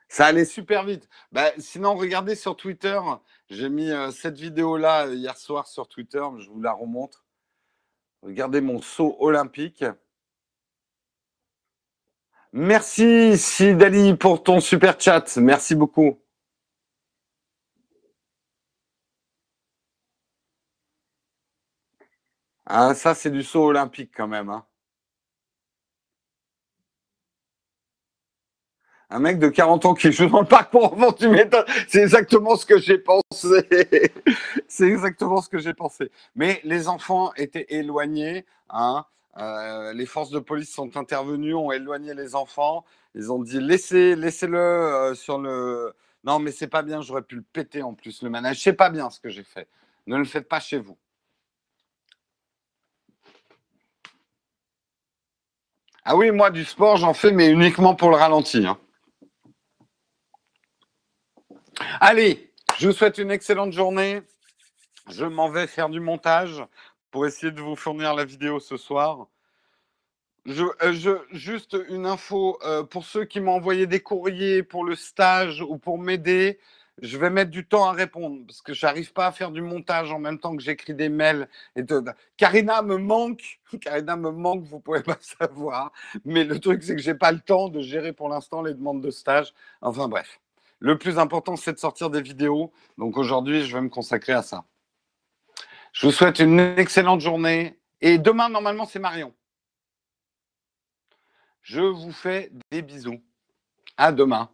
Ça 0.09 0.27
allait 0.27 0.45
super 0.45 0.85
vite. 0.85 1.09
Bah, 1.31 1.53
sinon, 1.59 1.95
regardez 1.95 2.35
sur 2.35 2.57
Twitter. 2.57 3.01
J'ai 3.49 3.69
mis 3.69 3.91
euh, 3.91 4.11
cette 4.11 4.37
vidéo-là 4.37 5.07
euh, 5.07 5.15
hier 5.15 5.37
soir 5.39 5.69
sur 5.69 5.89
Twitter. 5.89 6.23
Je 6.39 6.51
vous 6.51 6.61
la 6.61 6.73
remontre. 6.73 7.25
Regardez 8.23 8.61
mon 8.61 8.83
saut 8.83 9.17
olympique. 9.21 9.85
Merci 12.53 13.39
Sidali 13.39 14.15
pour 14.15 14.43
ton 14.43 14.61
super 14.61 15.01
chat. 15.01 15.37
Merci 15.37 15.75
beaucoup. 15.77 16.22
Ah, 22.75 22.95
ça, 22.95 23.15
c'est 23.15 23.31
du 23.31 23.43
saut 23.43 23.65
olympique 23.67 24.13
quand 24.17 24.27
même. 24.27 24.49
Hein. 24.49 24.65
Un 29.11 29.19
mec 29.19 29.39
de 29.39 29.49
40 29.49 29.85
ans 29.85 29.95
qui 29.95 30.11
joue 30.11 30.27
dans 30.27 30.41
le 30.41 30.47
parc 30.47 30.71
pour 30.71 30.91
enfants, 30.91 31.13
tu 31.13 31.29
m'étonnes. 31.29 31.67
C'est 31.87 32.01
exactement 32.01 32.57
ce 32.57 32.65
que 32.65 32.79
j'ai 32.79 32.97
pensé. 32.97 33.69
C'est 34.69 34.87
exactement 34.89 35.43
ce 35.43 35.51
que 35.51 35.59
j'ai 35.59 35.75
pensé. 35.75 36.11
Mais 36.35 36.61
les 36.65 36.89
enfants 36.89 37.35
étaient 37.37 37.67
éloignés. 37.69 38.47
Hein. 38.71 39.05
Euh, 39.37 39.93
les 39.93 40.07
forces 40.07 40.31
de 40.31 40.39
police 40.39 40.73
sont 40.73 40.97
intervenues, 40.97 41.55
ont 41.55 41.73
éloigné 41.73 42.15
les 42.15 42.35
enfants. 42.35 42.87
Ils 43.15 43.31
ont 43.31 43.43
dit 43.43 43.61
laissez, 43.61 44.17
laissez-le 44.17 44.59
euh, 44.59 45.15
sur 45.15 45.39
le. 45.39 45.93
Non, 46.25 46.39
mais 46.39 46.53
c'est 46.53 46.69
pas 46.69 46.83
bien. 46.83 47.03
J'aurais 47.03 47.23
pu 47.23 47.37
le 47.37 47.45
péter 47.53 47.83
en 47.83 47.93
plus 47.93 48.23
le 48.23 48.31
manège. 48.31 48.63
C'est 48.63 48.73
pas 48.73 48.89
bien 48.89 49.11
ce 49.11 49.21
que 49.21 49.29
j'ai 49.29 49.45
fait. 49.45 49.69
Ne 50.07 50.17
le 50.17 50.25
faites 50.25 50.49
pas 50.49 50.61
chez 50.61 50.79
vous. 50.79 50.97
Ah 56.05 56.17
oui, 56.17 56.33
moi 56.33 56.51
du 56.51 56.65
sport, 56.65 56.97
j'en 56.97 57.15
fais, 57.15 57.31
mais 57.31 57.49
uniquement 57.49 57.95
pour 57.95 58.11
le 58.11 58.17
ralenti. 58.17 58.67
Hein. 58.67 58.79
Allez, 62.01 62.53
je 62.79 62.89
vous 62.89 62.93
souhaite 62.93 63.19
une 63.19 63.31
excellente 63.31 63.73
journée. 63.73 64.23
Je 65.09 65.25
m'en 65.25 65.49
vais 65.49 65.69
faire 65.69 65.89
du 65.89 66.01
montage 66.01 66.65
pour 67.13 67.27
essayer 67.27 67.53
de 67.53 67.61
vous 67.61 67.77
fournir 67.77 68.15
la 68.15 68.25
vidéo 68.25 68.59
ce 68.59 68.77
soir. 68.77 69.29
Je, 70.45 70.65
euh, 70.83 71.19
juste 71.31 71.77
une 71.89 72.07
info 72.07 72.59
euh, 72.65 72.83
pour 72.83 73.05
ceux 73.05 73.25
qui 73.25 73.39
m'ont 73.39 73.53
envoyé 73.53 73.87
des 73.87 74.01
courriers 74.01 74.65
pour 74.65 74.85
le 74.85 74.97
stage 74.97 75.63
ou 75.63 75.79
pour 75.79 75.99
m'aider. 75.99 76.59
Je 77.01 77.17
vais 77.17 77.31
mettre 77.31 77.51
du 77.51 77.67
temps 77.67 77.87
à 77.87 77.93
répondre 77.93 78.45
parce 78.47 78.61
que 78.61 78.75
j'arrive 78.75 79.13
pas 79.13 79.27
à 79.27 79.33
faire 79.33 79.51
du 79.51 79.63
montage 79.63 80.13
en 80.13 80.19
même 80.19 80.39
temps 80.39 80.55
que 80.55 80.63
j'écris 80.63 80.95
des 80.95 81.09
mails. 81.09 81.49
Et 81.75 81.83
Karina 82.37 82.83
me 82.83 82.99
manque, 82.99 83.61
Karina 83.81 84.15
me 84.17 84.31
manque, 84.31 84.65
vous 84.65 84.79
pouvez 84.79 85.03
pas 85.03 85.17
savoir. 85.41 85.93
Mais 86.25 86.45
le 86.45 86.59
truc 86.61 86.83
c'est 86.83 86.95
que 86.95 87.03
j'ai 87.03 87.15
pas 87.15 87.33
le 87.33 87.41
temps 87.41 87.69
de 87.69 87.81
gérer 87.81 88.13
pour 88.13 88.29
l'instant 88.29 88.63
les 88.63 88.75
demandes 88.75 89.01
de 89.01 89.11
stage. 89.11 89.55
Enfin 89.81 90.09
bref. 90.09 90.39
Le 90.81 90.99
plus 90.99 91.21
important, 91.21 91.55
c'est 91.55 91.73
de 91.73 91.79
sortir 91.79 92.11
des 92.11 92.21
vidéos. 92.21 92.73
Donc 92.99 93.17
aujourd'hui, 93.17 93.65
je 93.65 93.77
vais 93.77 93.83
me 93.83 93.89
consacrer 93.89 94.33
à 94.33 94.43
ça. 94.43 94.65
Je 95.93 96.07
vous 96.07 96.13
souhaite 96.13 96.41
une 96.41 96.59
excellente 96.59 97.21
journée. 97.21 97.79
Et 98.01 98.19
demain, 98.19 98.49
normalement, 98.49 98.85
c'est 98.85 98.99
Marion. 98.99 99.33
Je 101.61 101.81
vous 101.81 102.11
fais 102.11 102.51
des 102.73 102.83
bisous. 102.83 103.23
À 103.97 104.11
demain. 104.11 104.51